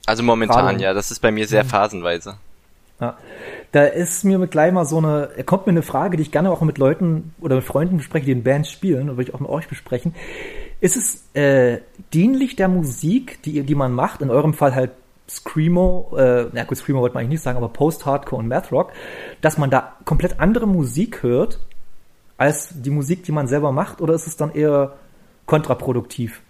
Also 0.06 0.24
momentan, 0.24 0.66
Gerade. 0.66 0.84
ja, 0.84 0.94
das 0.94 1.12
ist 1.12 1.20
bei 1.20 1.32
mir 1.32 1.48
sehr 1.48 1.66
phasenweise. 1.66 2.36
Ja. 3.00 3.18
Da 3.72 3.86
ist 3.86 4.24
mir 4.24 4.38
mit 4.38 4.52
gleich 4.52 4.72
mal 4.72 4.86
so 4.86 5.00
eine, 5.00 5.30
er 5.36 5.44
kommt 5.44 5.66
mir 5.66 5.72
eine 5.72 5.82
Frage, 5.82 6.18
die 6.18 6.24
ich 6.24 6.32
gerne 6.32 6.52
auch 6.52 6.62
mit 6.62 6.78
Leuten 6.78 7.34
oder 7.42 7.56
mit 7.56 7.66
Freunden 7.66 7.98
bespreche, 7.98 8.26
die 8.26 8.32
in 8.32 8.44
Bands 8.44 8.70
spielen, 8.70 9.10
oder 9.10 9.18
würde 9.18 9.30
ich 9.30 9.36
auch 9.36 9.40
mit 9.40 9.50
euch 9.50 9.68
besprechen. 9.68 10.14
Ist 10.80 10.96
es 10.96 11.24
äh, 11.34 11.80
dienlich 12.14 12.56
der 12.56 12.68
Musik, 12.68 13.42
die, 13.44 13.64
die 13.64 13.76
man 13.76 13.94
macht, 13.94 14.22
in 14.22 14.30
eurem 14.30 14.54
Fall 14.54 14.76
halt 14.76 14.92
Screamo, 15.30 16.16
äh, 16.18 16.46
na 16.52 16.66
gut, 16.66 16.78
Screamo 16.78 17.02
wollte 17.02 17.16
man 17.16 17.22
eigentlich 17.22 17.38
nicht 17.38 17.44
sagen, 17.44 17.58
aber 17.58 17.70
Post-Hardcore 17.70 18.42
und 18.42 18.48
Math 18.48 18.72
Rock, 18.72 18.92
dass 19.42 19.58
man 19.58 19.70
da 19.70 19.94
komplett 20.06 20.40
andere 20.40 20.68
Musik 20.68 21.24
hört, 21.24 21.60
als 22.38 22.70
die 22.74 22.90
Musik, 22.90 23.24
die 23.24 23.32
man 23.32 23.48
selber 23.48 23.72
macht, 23.72 24.02
oder 24.02 24.14
ist 24.14 24.28
es 24.28 24.38
dann 24.38 24.54
eher 24.54 24.94
kontraproduktiv? 25.46 26.42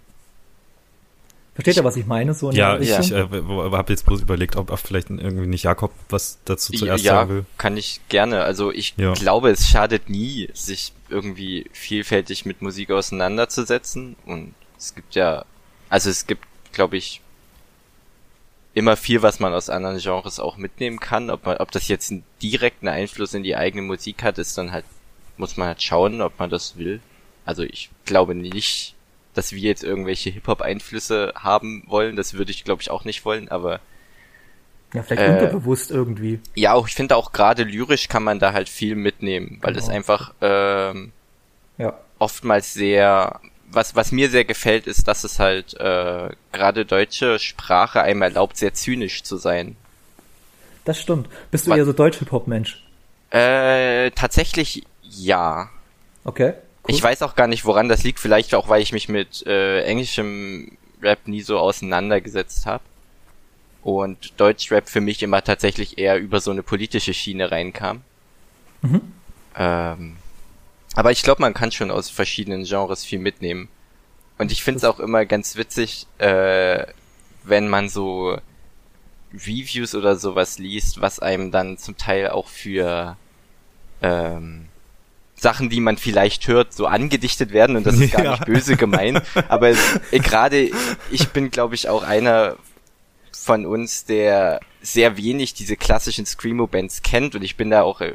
Versteht 1.54 1.76
ihr, 1.76 1.84
was 1.84 1.96
ich 1.96 2.06
meine? 2.06 2.34
So 2.34 2.50
ja, 2.50 2.78
ich 2.78 2.90
äh, 2.90 3.26
habe 3.28 3.92
jetzt 3.92 4.04
bloß 4.06 4.22
überlegt, 4.22 4.56
ob, 4.56 4.72
ob 4.72 4.78
vielleicht 4.80 5.08
irgendwie 5.10 5.46
nicht 5.46 5.62
Jakob 5.62 5.92
was 6.08 6.38
dazu 6.44 6.72
zuerst 6.72 7.04
ja, 7.04 7.12
sagen 7.12 7.30
will. 7.30 7.46
kann 7.58 7.76
ich 7.76 8.00
gerne. 8.08 8.42
Also 8.42 8.72
ich 8.72 8.94
ja. 8.96 9.12
glaube, 9.12 9.50
es 9.50 9.68
schadet 9.68 10.10
nie, 10.10 10.48
sich 10.52 10.92
irgendwie 11.10 11.70
vielfältig 11.72 12.44
mit 12.44 12.60
Musik 12.60 12.90
auseinanderzusetzen. 12.90 14.16
Und 14.26 14.54
es 14.76 14.96
gibt 14.96 15.14
ja, 15.14 15.44
also 15.90 16.10
es 16.10 16.26
gibt, 16.26 16.42
glaube 16.72 16.96
ich, 16.96 17.20
immer 18.74 18.96
viel, 18.96 19.22
was 19.22 19.38
man 19.38 19.54
aus 19.54 19.70
anderen 19.70 19.98
Genres 19.98 20.40
auch 20.40 20.56
mitnehmen 20.56 20.98
kann. 20.98 21.30
Ob, 21.30 21.46
man, 21.46 21.58
ob 21.58 21.70
das 21.70 21.86
jetzt 21.86 22.10
einen 22.10 22.24
direkten 22.42 22.88
Einfluss 22.88 23.32
in 23.32 23.44
die 23.44 23.54
eigene 23.54 23.82
Musik 23.82 24.24
hat, 24.24 24.38
ist 24.38 24.58
dann 24.58 24.72
halt 24.72 24.84
muss 25.36 25.56
man 25.56 25.68
halt 25.68 25.82
schauen, 25.82 26.20
ob 26.20 26.38
man 26.38 26.50
das 26.50 26.76
will. 26.76 27.00
Also 27.44 27.62
ich 27.62 27.90
glaube 28.04 28.34
nicht, 28.34 28.94
dass 29.34 29.52
wir 29.52 29.60
jetzt 29.60 29.84
irgendwelche 29.84 30.30
Hip-Hop-Einflüsse 30.30 31.32
haben 31.36 31.84
wollen. 31.86 32.16
Das 32.16 32.34
würde 32.34 32.50
ich, 32.50 32.64
glaube 32.64 32.82
ich, 32.82 32.90
auch 32.90 33.04
nicht 33.04 33.24
wollen, 33.24 33.48
aber 33.48 33.80
Ja, 34.92 35.02
vielleicht 35.02 35.22
äh, 35.22 35.32
unterbewusst 35.32 35.90
irgendwie. 35.90 36.40
Ja, 36.54 36.74
auch 36.74 36.88
ich 36.88 36.94
finde 36.94 37.16
auch 37.16 37.32
gerade 37.32 37.64
lyrisch 37.64 38.08
kann 38.08 38.22
man 38.22 38.38
da 38.38 38.52
halt 38.52 38.68
viel 38.68 38.94
mitnehmen, 38.94 39.58
weil 39.60 39.74
genau. 39.74 39.84
es 39.84 39.90
einfach 39.90 40.32
ähm, 40.40 41.12
ja. 41.78 41.98
oftmals 42.18 42.72
sehr 42.72 43.40
was, 43.74 43.94
was 43.94 44.12
mir 44.12 44.30
sehr 44.30 44.44
gefällt, 44.44 44.86
ist, 44.86 45.08
dass 45.08 45.24
es 45.24 45.38
halt 45.38 45.74
äh, 45.74 46.30
gerade 46.52 46.84
deutsche 46.84 47.38
Sprache 47.38 48.02
einem 48.02 48.22
erlaubt, 48.22 48.56
sehr 48.56 48.74
zynisch 48.74 49.22
zu 49.22 49.36
sein. 49.36 49.76
Das 50.84 51.00
stimmt. 51.00 51.28
Bist 51.50 51.66
du 51.66 51.70
was, 51.70 51.78
eher 51.78 51.84
so 51.84 51.92
Deutsch-Hip-Hop-Mensch? 51.92 52.84
Äh, 53.30 54.10
tatsächlich 54.12 54.84
ja. 55.16 55.70
Okay. 56.24 56.54
Cool. 56.86 56.94
Ich 56.94 57.02
weiß 57.02 57.22
auch 57.22 57.34
gar 57.34 57.46
nicht, 57.46 57.64
woran 57.64 57.88
das 57.88 58.02
liegt. 58.02 58.20
Vielleicht 58.20 58.54
auch, 58.54 58.68
weil 58.68 58.82
ich 58.82 58.92
mich 58.92 59.08
mit 59.08 59.46
äh, 59.46 59.82
englischem 59.84 60.76
Rap 61.02 61.26
nie 61.26 61.42
so 61.42 61.58
auseinandergesetzt 61.58 62.66
habe 62.66 62.84
und 63.82 64.38
Deutschrap 64.38 64.88
für 64.88 65.00
mich 65.00 65.22
immer 65.22 65.42
tatsächlich 65.42 65.98
eher 65.98 66.18
über 66.18 66.40
so 66.40 66.50
eine 66.50 66.62
politische 66.62 67.14
Schiene 67.14 67.50
reinkam. 67.50 68.02
Mhm. 68.82 69.00
Ähm, 69.56 70.16
aber 70.94 71.10
ich 71.10 71.22
glaube, 71.22 71.42
man 71.42 71.54
kann 71.54 71.72
schon 71.72 71.90
aus 71.90 72.08
verschiedenen 72.10 72.64
Genres 72.64 73.04
viel 73.04 73.18
mitnehmen. 73.18 73.68
Und 74.38 74.52
ich 74.52 74.62
finde 74.62 74.78
es 74.78 74.84
auch 74.84 75.00
immer 75.00 75.26
ganz 75.26 75.56
witzig, 75.56 76.06
äh, 76.18 76.86
wenn 77.44 77.68
man 77.68 77.88
so 77.88 78.38
Reviews 79.32 79.94
oder 79.94 80.16
sowas 80.16 80.58
liest, 80.58 81.00
was 81.00 81.18
einem 81.18 81.50
dann 81.50 81.78
zum 81.78 81.96
Teil 81.96 82.30
auch 82.30 82.48
für 82.48 83.16
ähm, 84.02 84.68
Sachen, 85.44 85.68
die 85.68 85.80
man 85.80 85.98
vielleicht 85.98 86.48
hört, 86.48 86.72
so 86.72 86.86
angedichtet 86.86 87.52
werden 87.52 87.76
und 87.76 87.84
das 87.84 88.00
ist 88.00 88.12
gar 88.12 88.24
ja. 88.24 88.30
nicht 88.30 88.46
böse 88.46 88.76
gemeint. 88.76 89.20
Aber 89.48 89.68
äh, 89.68 90.18
gerade 90.20 90.70
ich 91.10 91.28
bin, 91.28 91.50
glaube 91.50 91.74
ich, 91.74 91.90
auch 91.90 92.02
einer 92.02 92.56
von 93.30 93.66
uns, 93.66 94.06
der 94.06 94.60
sehr 94.80 95.18
wenig 95.18 95.52
diese 95.52 95.76
klassischen 95.76 96.24
Screamo-Bands 96.24 97.02
kennt 97.02 97.34
und 97.34 97.42
ich 97.42 97.56
bin 97.56 97.68
da 97.68 97.82
auch 97.82 98.00
äh, 98.00 98.14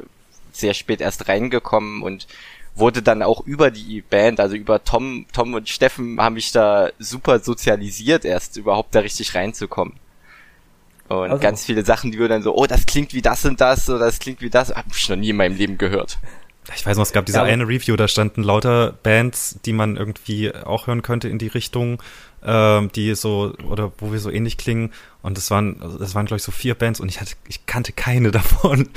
sehr 0.50 0.74
spät 0.74 1.00
erst 1.00 1.28
reingekommen 1.28 2.02
und 2.02 2.26
wurde 2.74 3.00
dann 3.00 3.22
auch 3.22 3.46
über 3.46 3.70
die 3.70 4.02
Band, 4.02 4.40
also 4.40 4.56
über 4.56 4.82
Tom, 4.82 5.26
Tom 5.32 5.54
und 5.54 5.68
Steffen, 5.68 6.20
haben 6.20 6.34
mich 6.34 6.50
da 6.50 6.90
super 6.98 7.38
sozialisiert, 7.38 8.24
erst 8.24 8.56
überhaupt 8.56 8.92
da 8.92 9.00
richtig 9.00 9.36
reinzukommen. 9.36 9.94
Und 11.06 11.30
also. 11.30 11.38
ganz 11.38 11.64
viele 11.64 11.84
Sachen, 11.84 12.10
die 12.10 12.18
wir 12.18 12.28
dann 12.28 12.42
so, 12.42 12.56
oh, 12.56 12.66
das 12.66 12.86
klingt 12.86 13.14
wie 13.14 13.22
das 13.22 13.44
und 13.44 13.60
das, 13.60 13.88
oder 13.88 14.00
das 14.00 14.18
klingt 14.18 14.40
wie 14.40 14.50
das, 14.50 14.70
hab 14.70 14.86
ich 14.92 15.08
noch 15.08 15.16
nie 15.16 15.30
in 15.30 15.36
meinem 15.36 15.56
Leben 15.56 15.78
gehört. 15.78 16.18
Ich 16.74 16.84
weiß 16.86 16.96
noch, 16.96 17.04
es 17.04 17.12
gab 17.12 17.26
diese 17.26 17.38
ja, 17.38 17.44
eine 17.44 17.66
Review, 17.66 17.96
da 17.96 18.06
standen 18.06 18.42
lauter 18.42 18.94
Bands, 19.02 19.58
die 19.64 19.72
man 19.72 19.96
irgendwie 19.96 20.54
auch 20.54 20.86
hören 20.86 21.02
könnte 21.02 21.28
in 21.28 21.38
die 21.38 21.48
Richtung, 21.48 22.02
ähm, 22.44 22.90
die 22.94 23.14
so, 23.14 23.54
oder 23.68 23.92
wo 23.98 24.12
wir 24.12 24.18
so 24.18 24.30
ähnlich 24.30 24.58
klingen. 24.58 24.92
Und 25.22 25.36
das 25.36 25.50
waren, 25.50 25.80
das 25.98 26.14
waren, 26.14 26.26
glaube 26.26 26.36
ich, 26.36 26.42
so 26.42 26.52
vier 26.52 26.74
Bands 26.74 27.00
und 27.00 27.08
ich 27.08 27.20
hatte, 27.20 27.32
ich 27.48 27.66
kannte 27.66 27.92
keine 27.92 28.30
davon. 28.30 28.88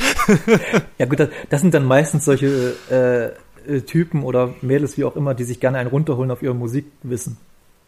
ja 0.97 1.05
gut, 1.05 1.19
das, 1.19 1.29
das 1.49 1.61
sind 1.61 1.73
dann 1.73 1.85
meistens 1.85 2.25
solche 2.25 2.75
äh, 2.89 3.81
Typen 3.81 4.23
oder 4.23 4.53
Mädels, 4.61 4.97
wie 4.97 5.05
auch 5.05 5.15
immer, 5.15 5.33
die 5.33 5.45
sich 5.45 5.59
gerne 5.59 5.77
einen 5.77 5.89
runterholen 5.89 6.31
auf 6.31 6.41
ihre 6.41 6.55
Musikwissen. 6.55 7.37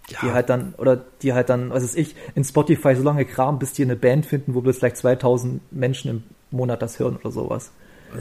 Ja. 0.10 0.20
Die 0.22 0.32
halt 0.32 0.50
dann, 0.50 0.76
oder 0.78 1.04
die 1.22 1.34
halt 1.34 1.50
dann, 1.50 1.72
was 1.72 1.84
weiß 1.84 1.96
ich, 1.96 2.16
in 2.36 2.44
Spotify 2.44 2.96
so 2.96 3.04
lange 3.04 3.26
Kram, 3.26 3.60
bis 3.60 3.74
die 3.74 3.84
eine 3.84 3.96
Band 3.96 4.26
finden, 4.26 4.54
wo 4.54 4.62
bloß 4.62 4.78
vielleicht 4.78 4.98
2000 4.98 5.62
Menschen 5.72 6.12
im 6.12 6.24
Monat 6.52 6.82
das 6.82 7.00
hören 7.00 7.18
oder 7.18 7.32
sowas. 7.32 7.72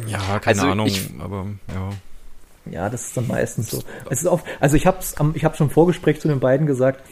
Ja, 0.07 0.39
keine 0.39 0.61
also 0.61 0.67
Ahnung, 0.69 0.87
ich, 0.87 1.11
aber 1.19 1.47
ja. 1.69 1.91
Ja, 2.71 2.89
das 2.89 3.09
ist 3.09 3.17
dann 3.17 3.27
meistens 3.27 3.71
so. 3.71 3.83
Es 4.09 4.23
ist 4.23 4.27
oft, 4.27 4.45
also 4.59 4.77
ich 4.77 4.87
hab's 4.87 5.15
am, 5.19 5.33
ich 5.35 5.45
habe 5.45 5.57
schon 5.57 5.67
im 5.67 5.71
Vorgespräch 5.71 6.21
zu 6.21 6.29
den 6.29 6.41
beiden 6.41 6.67
gesagt, 6.67 7.03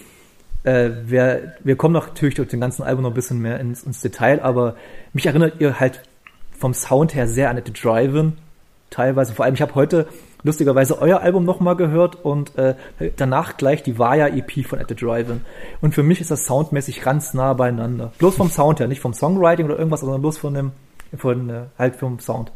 äh, 0.64 0.90
wir, 1.04 1.54
wir 1.62 1.76
kommen 1.76 1.94
natürlich 1.94 2.36
durch 2.36 2.48
den 2.48 2.60
ganzen 2.60 2.82
Album 2.82 3.02
noch 3.02 3.10
ein 3.10 3.14
bisschen 3.14 3.40
mehr 3.40 3.60
ins, 3.60 3.82
ins 3.82 4.00
Detail, 4.00 4.40
aber 4.42 4.76
mich 5.12 5.26
erinnert 5.26 5.60
ihr 5.60 5.78
halt 5.78 6.02
vom 6.58 6.74
Sound 6.74 7.14
her 7.14 7.26
sehr 7.26 7.50
an 7.50 7.60
The 7.64 7.72
Drive-In. 7.72 8.38
Teilweise, 8.90 9.34
vor 9.34 9.44
allem, 9.44 9.54
ich 9.54 9.62
habe 9.62 9.74
heute 9.74 10.06
lustigerweise 10.42 11.00
euer 11.00 11.20
Album 11.20 11.44
nochmal 11.44 11.76
gehört 11.76 12.24
und 12.24 12.56
äh, 12.56 12.74
danach 13.16 13.56
gleich 13.56 13.82
die 13.82 13.98
Vaya 13.98 14.28
EP 14.28 14.66
von 14.66 14.78
At 14.78 14.88
the 14.88 14.94
Drive-In. 14.94 15.42
Und 15.80 15.94
für 15.94 16.02
mich 16.02 16.20
ist 16.20 16.30
das 16.30 16.46
soundmäßig 16.46 17.02
ganz 17.02 17.34
nah 17.34 17.52
beieinander. 17.54 18.12
Bloß 18.18 18.36
vom 18.36 18.50
Sound 18.50 18.80
her, 18.80 18.88
nicht 18.88 19.00
vom 19.00 19.14
Songwriting 19.14 19.66
oder 19.66 19.78
irgendwas, 19.78 20.00
sondern 20.00 20.20
bloß 20.20 20.38
von 20.38 20.54
dem, 20.54 20.72
von, 21.16 21.50
äh, 21.50 21.62
halt 21.78 21.96
vom 21.96 22.18
Sound. 22.18 22.52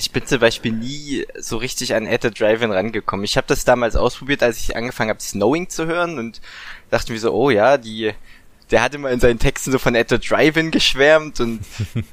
Ich 0.00 0.12
bin 0.12 0.24
zum 0.24 0.38
Beispiel 0.38 0.70
nie 0.70 1.26
so 1.36 1.56
richtig 1.56 1.92
an 1.92 2.06
At 2.06 2.22
the 2.22 2.30
Drive-In 2.30 2.70
rangekommen. 2.70 3.24
Ich 3.24 3.36
habe 3.36 3.48
das 3.48 3.64
damals 3.64 3.96
ausprobiert, 3.96 4.44
als 4.44 4.60
ich 4.60 4.76
angefangen 4.76 5.10
habe, 5.10 5.20
Snowing 5.20 5.68
zu 5.70 5.86
hören 5.86 6.20
und 6.20 6.40
dachte 6.88 7.12
mir 7.12 7.18
so, 7.18 7.32
oh 7.32 7.50
ja, 7.50 7.78
die, 7.78 8.12
der 8.70 8.82
hat 8.82 8.94
immer 8.94 9.10
in 9.10 9.18
seinen 9.18 9.40
Texten 9.40 9.72
so 9.72 9.78
von 9.80 9.96
At 9.96 10.10
the 10.10 10.18
Drive-In 10.20 10.70
geschwärmt 10.70 11.40
und 11.40 11.62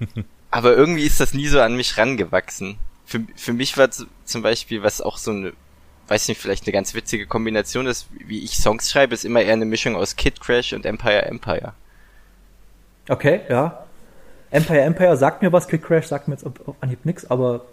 aber 0.50 0.76
irgendwie 0.76 1.06
ist 1.06 1.20
das 1.20 1.36
nie 1.36 1.48
so 1.48 1.62
an 1.62 1.76
mich 1.76 1.96
rangewachsen. 1.96 2.80
Für, 3.06 3.22
für 3.36 3.54
mich 3.54 3.78
war 3.78 3.90
zum 3.92 4.42
Beispiel, 4.42 4.82
was 4.82 5.00
auch 5.00 5.20
so 5.20 5.30
eine, 5.30 5.54
weiß 6.08 6.28
nicht, 6.28 6.42
vielleicht 6.42 6.66
eine 6.66 6.74
ganz 6.74 6.96
witzige 6.96 7.28
Kombination 7.28 7.86
ist, 7.86 8.08
wie 8.18 8.44
ich 8.44 8.58
Songs 8.58 8.90
schreibe, 8.90 9.14
ist 9.14 9.26
immer 9.26 9.44
eher 9.44 9.54
eine 9.54 9.66
Mischung 9.66 9.96
aus 9.96 10.16
Kid 10.16 10.42
Crash 10.42 10.74
und 10.74 10.88
Empire 10.88 11.26
Empire. 11.26 11.76
Okay, 13.08 13.42
ja. 13.48 13.85
Empire 14.56 14.82
Empire 14.82 15.18
sagt 15.18 15.42
mir 15.42 15.52
was, 15.52 15.68
Kid 15.68 15.84
Crash 15.84 16.08
sagt 16.08 16.28
mir 16.28 16.36
jetzt 16.36 16.46
auf 16.46 16.54
Anhieb 16.82 17.06
nix, 17.06 17.30
aber 17.30 17.66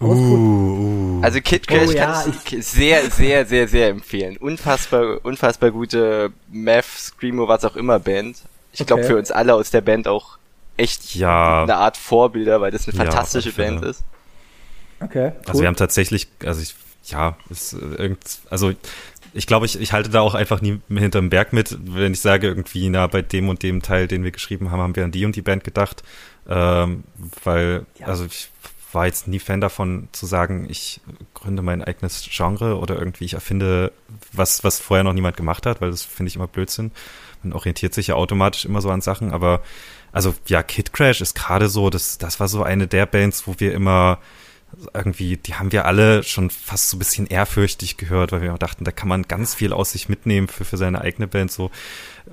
Uh, 0.00 0.04
uh. 0.04 1.20
Also 1.22 1.40
Kid 1.40 1.66
Crash 1.66 1.88
oh, 1.88 1.92
ja, 1.92 2.12
kann 2.12 2.30
ich, 2.30 2.52
ich 2.52 2.66
sehr, 2.66 3.10
sehr, 3.10 3.46
sehr, 3.46 3.66
sehr 3.66 3.88
empfehlen. 3.88 4.36
Unfassbar, 4.36 5.18
unfassbar 5.24 5.70
gute 5.70 6.30
Math, 6.52 6.84
Screamo, 6.84 7.48
was 7.48 7.64
auch 7.64 7.74
immer 7.74 7.98
Band. 7.98 8.36
Ich 8.72 8.80
okay. 8.80 8.86
glaube 8.86 9.04
für 9.04 9.16
uns 9.16 9.32
alle 9.32 9.54
aus 9.54 9.70
der 9.70 9.80
Band 9.80 10.06
auch 10.06 10.38
echt 10.76 11.16
ja. 11.16 11.64
eine 11.64 11.76
Art 11.76 11.96
Vorbilder, 11.96 12.60
weil 12.60 12.70
das 12.70 12.86
eine 12.86 12.96
fantastische 12.96 13.50
ja, 13.50 13.56
Band 13.56 13.84
ist. 13.84 14.04
Okay. 15.00 15.32
Cool. 15.32 15.42
Also 15.48 15.60
wir 15.62 15.66
haben 15.68 15.76
tatsächlich, 15.76 16.28
also 16.44 16.60
ich, 16.60 16.74
ja, 17.10 17.36
ist 17.50 17.74
äh, 17.74 17.78
irgend, 17.78 18.18
also 18.50 18.72
ich 19.34 19.46
glaube, 19.46 19.66
ich, 19.66 19.80
ich 19.80 19.92
halte 19.92 20.10
da 20.10 20.20
auch 20.20 20.34
einfach 20.34 20.60
nie 20.60 20.80
hinterm 20.88 21.30
Berg 21.30 21.52
mit, 21.52 21.76
wenn 21.80 22.12
ich 22.12 22.20
sage 22.20 22.46
irgendwie, 22.46 22.88
na, 22.88 23.06
bei 23.06 23.22
dem 23.22 23.48
und 23.48 23.62
dem 23.62 23.82
Teil, 23.82 24.08
den 24.08 24.24
wir 24.24 24.30
geschrieben 24.30 24.70
haben, 24.70 24.80
haben 24.80 24.96
wir 24.96 25.04
an 25.04 25.12
die 25.12 25.24
und 25.24 25.36
die 25.36 25.42
Band 25.42 25.64
gedacht, 25.64 26.02
ähm, 26.48 27.04
weil, 27.44 27.86
ja. 27.98 28.06
also 28.06 28.24
ich 28.24 28.48
war 28.92 29.06
jetzt 29.06 29.28
nie 29.28 29.38
Fan 29.38 29.60
davon 29.60 30.08
zu 30.12 30.26
sagen, 30.26 30.66
ich 30.70 31.00
gründe 31.34 31.62
mein 31.62 31.84
eigenes 31.84 32.26
Genre 32.30 32.78
oder 32.78 32.98
irgendwie 32.98 33.26
ich 33.26 33.34
erfinde 33.34 33.92
was, 34.32 34.64
was 34.64 34.80
vorher 34.80 35.04
noch 35.04 35.12
niemand 35.12 35.36
gemacht 35.36 35.66
hat, 35.66 35.80
weil 35.80 35.90
das 35.90 36.02
finde 36.02 36.28
ich 36.28 36.36
immer 36.36 36.46
Blödsinn. 36.46 36.90
Man 37.42 37.52
orientiert 37.52 37.92
sich 37.92 38.08
ja 38.08 38.14
automatisch 38.14 38.64
immer 38.64 38.80
so 38.80 38.90
an 38.90 39.02
Sachen, 39.02 39.32
aber 39.32 39.62
also 40.10 40.34
ja, 40.46 40.62
Kid 40.62 40.92
Crash 40.92 41.20
ist 41.20 41.34
gerade 41.34 41.68
so, 41.68 41.90
das, 41.90 42.16
das 42.18 42.40
war 42.40 42.48
so 42.48 42.62
eine 42.62 42.86
der 42.86 43.04
Bands, 43.06 43.46
wo 43.46 43.54
wir 43.58 43.74
immer 43.74 44.18
irgendwie, 44.92 45.36
die 45.36 45.54
haben 45.54 45.72
wir 45.72 45.86
alle 45.86 46.22
schon 46.22 46.50
fast 46.50 46.90
so 46.90 46.96
ein 46.96 46.98
bisschen 46.98 47.26
ehrfürchtig 47.26 47.96
gehört, 47.96 48.32
weil 48.32 48.42
wir 48.42 48.52
dachten, 48.58 48.84
da 48.84 48.92
kann 48.92 49.08
man 49.08 49.22
ganz 49.22 49.54
viel 49.54 49.72
aus 49.72 49.92
sich 49.92 50.08
mitnehmen 50.08 50.48
für, 50.48 50.64
für 50.64 50.76
seine 50.76 51.00
eigene 51.00 51.26
Band, 51.26 51.50
so 51.50 51.70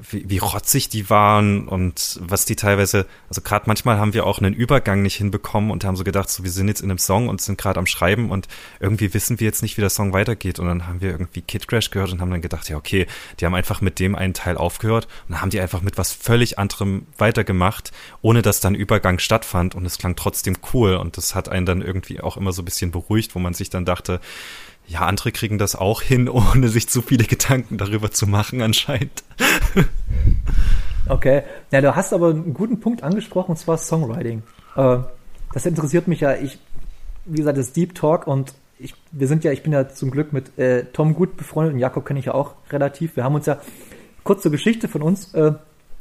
wie, 0.09 0.29
wie 0.29 0.37
rotzig 0.37 0.89
die 0.89 1.09
waren 1.09 1.67
und 1.67 2.19
was 2.21 2.45
die 2.45 2.55
teilweise, 2.55 3.05
also 3.29 3.41
gerade 3.41 3.65
manchmal 3.67 3.97
haben 3.97 4.13
wir 4.13 4.25
auch 4.25 4.39
einen 4.39 4.53
Übergang 4.53 5.01
nicht 5.01 5.15
hinbekommen 5.15 5.71
und 5.71 5.83
haben 5.83 5.95
so 5.95 6.03
gedacht, 6.03 6.29
so 6.29 6.43
wir 6.43 6.51
sind 6.51 6.67
jetzt 6.67 6.81
in 6.81 6.89
einem 6.89 6.97
Song 6.97 7.29
und 7.29 7.41
sind 7.41 7.57
gerade 7.57 7.79
am 7.79 7.85
Schreiben 7.85 8.31
und 8.31 8.47
irgendwie 8.79 9.13
wissen 9.13 9.39
wir 9.39 9.45
jetzt 9.45 9.61
nicht, 9.61 9.77
wie 9.77 9.81
der 9.81 9.89
Song 9.89 10.13
weitergeht. 10.13 10.59
Und 10.59 10.67
dann 10.67 10.87
haben 10.87 11.01
wir 11.01 11.11
irgendwie 11.11 11.41
Kid 11.41 11.67
Crash 11.67 11.91
gehört 11.91 12.11
und 12.11 12.21
haben 12.21 12.31
dann 12.31 12.41
gedacht, 12.41 12.69
ja 12.69 12.77
okay, 12.77 13.07
die 13.39 13.45
haben 13.45 13.55
einfach 13.55 13.81
mit 13.81 13.99
dem 13.99 14.15
einen 14.15 14.33
Teil 14.33 14.57
aufgehört 14.57 15.07
und 15.29 15.41
haben 15.41 15.49
die 15.49 15.59
einfach 15.59 15.81
mit 15.81 15.97
was 15.97 16.11
völlig 16.11 16.59
anderem 16.59 17.07
weitergemacht, 17.17 17.91
ohne 18.21 18.41
dass 18.41 18.59
dann 18.59 18.75
Übergang 18.75 19.19
stattfand 19.19 19.75
und 19.75 19.85
es 19.85 19.97
klang 19.97 20.15
trotzdem 20.15 20.57
cool. 20.73 20.95
Und 20.95 21.17
das 21.17 21.35
hat 21.35 21.49
einen 21.49 21.65
dann 21.65 21.81
irgendwie 21.81 22.21
auch 22.21 22.37
immer 22.37 22.51
so 22.51 22.61
ein 22.61 22.65
bisschen 22.65 22.91
beruhigt, 22.91 23.35
wo 23.35 23.39
man 23.39 23.53
sich 23.53 23.69
dann 23.69 23.85
dachte, 23.85 24.19
ja, 24.87 25.01
andere 25.01 25.31
kriegen 25.31 25.57
das 25.57 25.75
auch 25.75 26.01
hin, 26.01 26.29
ohne 26.29 26.67
sich 26.69 26.87
zu 26.89 27.01
viele 27.01 27.25
Gedanken 27.25 27.77
darüber 27.77 28.11
zu 28.11 28.27
machen, 28.27 28.61
anscheinend. 28.61 29.23
okay. 31.07 31.43
Ja, 31.71 31.81
du 31.81 31.95
hast 31.95 32.13
aber 32.13 32.29
einen 32.29 32.53
guten 32.53 32.79
Punkt 32.79 33.03
angesprochen, 33.03 33.51
und 33.51 33.57
zwar 33.57 33.77
Songwriting. 33.77 34.43
Äh, 34.75 34.97
das 35.53 35.65
interessiert 35.65 36.07
mich 36.07 36.21
ja. 36.21 36.35
Ich, 36.35 36.59
wie 37.25 37.37
gesagt, 37.37 37.57
das 37.57 37.73
Deep 37.73 37.95
Talk 37.95 38.27
und 38.27 38.53
ich, 38.77 38.93
wir 39.11 39.27
sind 39.27 39.43
ja, 39.43 39.51
ich 39.51 39.63
bin 39.63 39.71
ja 39.71 39.87
zum 39.87 40.11
Glück 40.11 40.33
mit 40.33 40.57
äh, 40.59 40.85
Tom 40.91 41.15
gut 41.15 41.37
befreundet 41.37 41.73
und 41.73 41.79
Jakob 41.79 42.05
kenne 42.05 42.19
ich 42.19 42.25
ja 42.25 42.33
auch 42.33 42.55
relativ. 42.69 43.15
Wir 43.15 43.23
haben 43.23 43.35
uns 43.35 43.45
ja 43.45 43.59
kurz 44.23 44.41
zur 44.41 44.51
Geschichte 44.51 44.87
von 44.87 45.01
uns, 45.01 45.33
äh, 45.33 45.53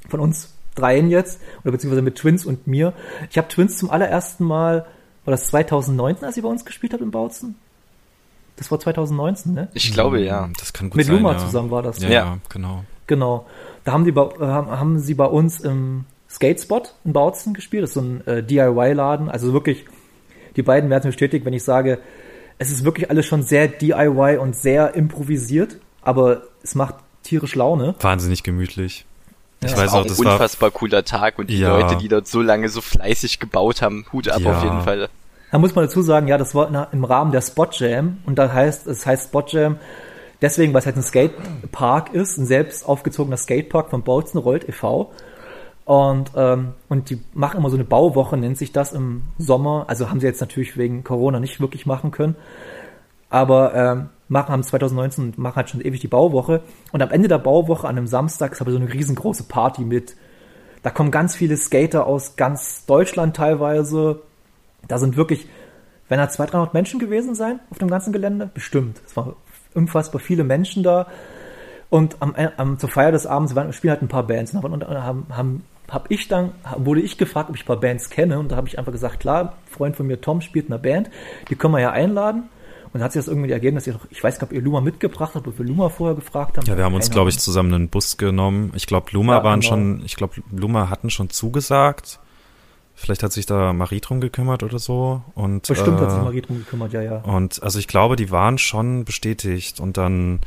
von 0.08 0.20
uns 0.20 0.54
dreien 0.74 1.08
jetzt, 1.08 1.40
oder 1.62 1.72
beziehungsweise 1.72 2.02
mit 2.02 2.16
Twins 2.16 2.44
und 2.44 2.66
mir. 2.66 2.92
Ich 3.30 3.38
habe 3.38 3.48
Twins 3.48 3.78
zum 3.78 3.90
allerersten 3.90 4.44
Mal, 4.44 4.86
war 5.24 5.30
das 5.30 5.46
2019, 5.46 6.24
als 6.24 6.36
ihr 6.36 6.42
bei 6.42 6.48
uns 6.48 6.64
gespielt 6.64 6.92
habt 6.92 7.02
im 7.02 7.12
Bautzen? 7.12 7.54
Das 8.56 8.70
war 8.70 8.78
2019, 8.78 9.52
ne? 9.52 9.68
Ich 9.74 9.92
glaube, 9.92 10.20
ja. 10.20 10.48
Das 10.58 10.72
kann 10.72 10.90
gut 10.90 10.96
Mit 10.96 11.06
sein. 11.06 11.16
Mit 11.16 11.22
Luma 11.22 11.34
ja. 11.34 11.38
zusammen 11.38 11.70
war 11.70 11.82
das. 11.82 11.98
Ja, 12.00 12.08
ne? 12.08 12.14
ja, 12.14 12.38
genau. 12.48 12.84
Genau. 13.06 13.46
Da 13.84 13.92
haben, 13.92 14.04
die 14.04 14.12
bei, 14.12 14.22
äh, 14.22 14.46
haben 14.46 14.98
sie 14.98 15.14
bei 15.14 15.26
uns 15.26 15.60
im 15.60 16.04
Skatespot 16.30 16.94
in 17.04 17.12
Bautzen 17.12 17.54
gespielt. 17.54 17.82
Das 17.82 17.90
ist 17.90 17.94
so 17.94 18.00
ein 18.00 18.26
äh, 18.26 18.42
DIY-Laden. 18.42 19.28
Also 19.28 19.52
wirklich, 19.52 19.84
die 20.56 20.62
beiden 20.62 20.88
werden 20.90 21.04
bestätigt, 21.04 21.44
wenn 21.44 21.52
ich 21.52 21.64
sage, 21.64 21.98
es 22.58 22.70
ist 22.70 22.84
wirklich 22.84 23.10
alles 23.10 23.26
schon 23.26 23.42
sehr 23.42 23.68
DIY 23.68 24.38
und 24.38 24.54
sehr 24.56 24.94
improvisiert, 24.94 25.78
aber 26.02 26.42
es 26.62 26.74
macht 26.74 26.94
tierisch 27.22 27.54
Laune. 27.54 27.94
Wahnsinnig 28.00 28.42
gemütlich. 28.42 29.04
Das 29.60 29.72
ich 29.72 29.78
weiß 29.78 29.92
war 29.92 30.00
auch, 30.00 30.06
das 30.06 30.20
ein 30.20 30.26
unfassbar 30.26 30.72
war, 30.72 30.78
cooler 30.78 31.04
Tag 31.04 31.38
und 31.38 31.48
die 31.48 31.58
ja. 31.58 31.76
Leute, 31.76 31.96
die 31.96 32.08
dort 32.08 32.28
so 32.28 32.42
lange 32.42 32.68
so 32.68 32.80
fleißig 32.80 33.40
gebaut 33.40 33.82
haben, 33.82 34.06
Hut 34.12 34.28
ab 34.28 34.40
ja. 34.40 34.56
auf 34.56 34.62
jeden 34.62 34.82
Fall. 34.82 35.08
Da 35.54 35.60
muss 35.60 35.72
man 35.76 35.84
dazu 35.84 36.02
sagen, 36.02 36.26
ja, 36.26 36.36
das 36.36 36.56
war 36.56 36.92
im 36.92 37.04
Rahmen 37.04 37.30
der 37.30 37.40
Spot 37.40 37.68
Jam 37.70 38.16
und 38.26 38.40
da 38.40 38.52
heißt, 38.52 38.88
es 38.88 39.06
heißt 39.06 39.28
Spot 39.28 39.44
Jam 39.46 39.76
deswegen, 40.42 40.74
weil 40.74 40.80
es 40.80 40.86
halt 40.86 40.96
ein 40.96 41.04
Skatepark 41.04 42.12
ist, 42.12 42.38
ein 42.38 42.44
selbst 42.44 42.88
aufgezogener 42.88 43.36
Skatepark 43.36 43.88
von 43.88 44.02
Bautzen 44.02 44.40
Rollt 44.40 44.68
e.V. 44.68 45.12
Und, 45.84 46.32
ähm, 46.34 46.72
und 46.88 47.08
die 47.08 47.20
machen 47.34 47.58
immer 47.58 47.70
so 47.70 47.76
eine 47.76 47.84
Bauwoche, 47.84 48.36
nennt 48.36 48.58
sich 48.58 48.72
das 48.72 48.92
im 48.92 49.22
Sommer. 49.38 49.84
Also 49.86 50.10
haben 50.10 50.18
sie 50.18 50.26
jetzt 50.26 50.40
natürlich 50.40 50.76
wegen 50.76 51.04
Corona 51.04 51.38
nicht 51.38 51.60
wirklich 51.60 51.86
machen 51.86 52.10
können. 52.10 52.34
Aber 53.30 53.76
ähm, 53.76 54.08
machen 54.26 54.50
haben 54.50 54.64
2019 54.64 55.24
und 55.24 55.38
machen 55.38 55.54
halt 55.54 55.70
schon 55.70 55.82
ewig 55.82 56.00
die 56.00 56.08
Bauwoche. 56.08 56.62
Und 56.90 57.00
am 57.00 57.12
Ende 57.12 57.28
der 57.28 57.38
Bauwoche 57.38 57.86
an 57.86 57.96
einem 57.96 58.08
Samstag 58.08 58.50
ist 58.50 58.60
aber 58.60 58.72
so 58.72 58.78
eine 58.78 58.92
riesengroße 58.92 59.44
Party 59.44 59.84
mit. 59.84 60.16
Da 60.82 60.90
kommen 60.90 61.12
ganz 61.12 61.36
viele 61.36 61.56
Skater 61.56 62.08
aus 62.08 62.34
ganz 62.34 62.86
Deutschland 62.86 63.36
teilweise. 63.36 64.20
Da 64.88 64.98
sind 64.98 65.16
wirklich, 65.16 65.46
wenn 66.08 66.18
da 66.18 66.28
200, 66.28 66.54
300 66.54 66.74
Menschen 66.74 67.00
gewesen 67.00 67.34
sein 67.34 67.60
auf 67.70 67.78
dem 67.78 67.88
ganzen 67.88 68.12
Gelände, 68.12 68.50
bestimmt. 68.52 69.00
Es 69.06 69.16
waren 69.16 69.34
unfassbar 69.74 70.20
viele 70.20 70.44
Menschen 70.44 70.82
da. 70.82 71.06
Und 71.90 72.16
am, 72.20 72.34
am, 72.56 72.78
zur 72.78 72.88
Feier 72.88 73.12
des 73.12 73.26
Abends 73.26 73.54
waren, 73.54 73.72
spielen 73.72 73.92
halt 73.92 74.02
ein 74.02 74.08
paar 74.08 74.26
Bands. 74.26 74.52
Und 74.52 74.86
haben, 74.86 75.26
haben, 75.30 75.64
hab 75.88 76.10
ich 76.10 76.28
dann, 76.28 76.52
wurde 76.76 77.00
ich 77.00 77.18
gefragt, 77.18 77.50
ob 77.50 77.56
ich 77.56 77.62
ein 77.62 77.66
paar 77.66 77.80
Bands 77.80 78.10
kenne. 78.10 78.38
Und 78.38 78.50
da 78.50 78.56
habe 78.56 78.68
ich 78.68 78.78
einfach 78.78 78.92
gesagt, 78.92 79.20
klar, 79.20 79.54
Freund 79.66 79.96
von 79.96 80.06
mir, 80.06 80.20
Tom, 80.20 80.40
spielt 80.40 80.66
in 80.66 80.72
einer 80.72 80.82
Band. 80.82 81.10
Die 81.48 81.56
können 81.56 81.74
wir 81.74 81.80
ja 81.80 81.92
einladen. 81.92 82.44
Und 82.94 83.00
dann 83.00 83.06
hat 83.06 83.12
sich 83.12 83.24
das 83.24 83.28
irgendwie 83.28 83.50
ergeben, 83.50 83.74
dass 83.74 83.88
ihr, 83.88 83.98
ich 84.10 84.22
weiß 84.22 84.34
nicht, 84.34 84.42
ob 84.44 84.52
ihr 84.52 84.62
Luma 84.62 84.80
mitgebracht 84.80 85.34
habt, 85.34 85.48
ob 85.48 85.58
wir 85.58 85.66
Luma 85.66 85.88
vorher 85.88 86.14
gefragt 86.14 86.56
haben. 86.56 86.66
Ja, 86.66 86.76
wir 86.76 86.84
haben 86.84 86.94
uns, 86.94 87.10
glaube 87.10 87.28
ich, 87.28 87.38
zusammen 87.40 87.74
einen 87.74 87.88
Bus 87.88 88.16
genommen. 88.16 88.72
Ich 88.76 88.86
glaube, 88.86 89.06
Luma 89.10 89.38
ja, 89.38 89.44
waren 89.44 89.60
genau. 89.60 89.70
schon, 89.70 90.02
ich 90.04 90.14
glaube, 90.14 90.34
Luma 90.52 90.90
hatten 90.90 91.10
schon 91.10 91.28
zugesagt. 91.28 92.20
Vielleicht 92.94 93.22
hat 93.22 93.32
sich 93.32 93.44
da 93.46 93.72
Marie 93.72 94.00
drum 94.00 94.20
gekümmert 94.20 94.62
oder 94.62 94.78
so. 94.78 95.22
Und, 95.34 95.66
Bestimmt 95.66 95.98
äh, 95.98 96.02
hat 96.02 96.12
sich 96.12 96.20
Marie 96.22 96.42
drum 96.42 96.58
gekümmert, 96.58 96.92
ja, 96.92 97.02
ja. 97.02 97.16
Und 97.18 97.62
also 97.62 97.78
ich 97.78 97.88
glaube, 97.88 98.16
die 98.16 98.30
waren 98.30 98.56
schon 98.58 99.04
bestätigt. 99.04 99.80
Und 99.80 99.96
dann 99.96 100.40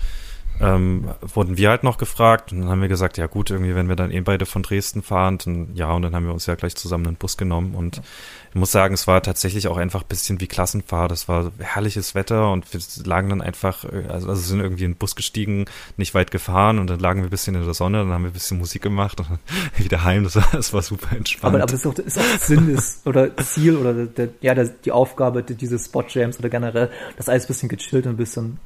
ähm, 0.60 1.10
wurden 1.22 1.58
wir 1.58 1.70
halt 1.70 1.84
noch 1.84 1.98
gefragt 1.98 2.52
und 2.52 2.62
dann 2.62 2.70
haben 2.70 2.82
wir 2.82 2.88
gesagt, 2.88 3.18
ja 3.18 3.28
gut, 3.28 3.52
irgendwie, 3.52 3.76
wenn 3.76 3.90
wir 3.90 3.96
dann 3.96 4.12
eh 4.12 4.22
beide 4.22 4.46
von 4.46 4.64
Dresden 4.64 5.04
fahren, 5.04 5.38
dann 5.44 5.76
ja, 5.76 5.92
und 5.92 6.02
dann 6.02 6.16
haben 6.16 6.26
wir 6.26 6.34
uns 6.34 6.46
ja 6.46 6.56
gleich 6.56 6.76
zusammen 6.76 7.08
einen 7.08 7.16
Bus 7.16 7.38
genommen 7.38 7.76
und 7.76 8.02
ich 8.50 8.56
muss 8.56 8.72
sagen, 8.72 8.96
es 8.96 9.06
war 9.06 9.22
tatsächlich 9.22 9.68
auch 9.68 9.78
einfach 9.78 10.02
ein 10.02 10.08
bisschen 10.08 10.42
wie 10.42 10.48
Klassenfahrt. 10.48 11.12
Es 11.12 11.28
war 11.28 11.52
herrliches 11.60 12.16
Wetter 12.16 12.52
und 12.52 12.74
wir 12.74 12.80
lagen 13.06 13.30
dann 13.30 13.42
einfach, 13.42 13.86
also, 13.86 14.30
also 14.30 14.36
sind 14.36 14.62
irgendwie 14.62 14.86
in 14.86 14.94
den 14.94 14.98
Bus 14.98 15.16
gestiegen, 15.16 15.66
nicht 15.96 16.16
weit 16.16 16.32
gefahren 16.32 16.80
und 16.80 16.90
dann 16.90 17.00
lagen 17.00 17.22
wir 17.22 17.28
ein 17.28 17.30
bisschen 17.30 17.54
in 17.54 17.64
der 17.64 17.74
Sonne, 17.76 18.00
dann 18.00 18.10
haben 18.12 18.24
wir 18.24 18.32
ein 18.32 18.34
bisschen 18.34 18.58
Musik 18.58 18.82
gemacht 18.82 19.20
und 19.20 19.30
dann 19.30 19.40
wieder 19.78 20.04
heim. 20.04 20.24
Das 20.24 20.38
war, 20.38 20.48
das 20.52 20.74
war 20.74 20.82
super 20.82 21.16
entspannt. 21.16 21.54
Aber, 21.54 21.64
aber 21.64 21.72
das 21.72 21.82
ist 21.82 21.88
auch, 21.88 21.94
das 21.94 22.06
ist 22.06 22.18
auch 22.18 22.40
Sinn 22.40 22.70
ist, 22.70 23.06
oder 23.06 23.36
Ziel 23.38 23.78
oder 23.78 23.94
der, 23.94 24.30
ja, 24.42 24.56
der, 24.56 24.66
die 24.66 24.92
Aufgabe 24.92 25.44
dieses 25.44 25.86
Spot 25.86 26.06
Jams 26.08 26.40
oder 26.40 26.50
generell, 26.50 26.90
dass 27.18 27.30
alles 27.30 27.44
ein 27.44 27.48
bisschen 27.48 27.70
gechillt 27.70 28.06
und 28.06 28.14
ein 28.14 28.18
bisschen 28.18 28.60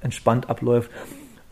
entspannt 0.00 0.48
abläuft. 0.48 0.90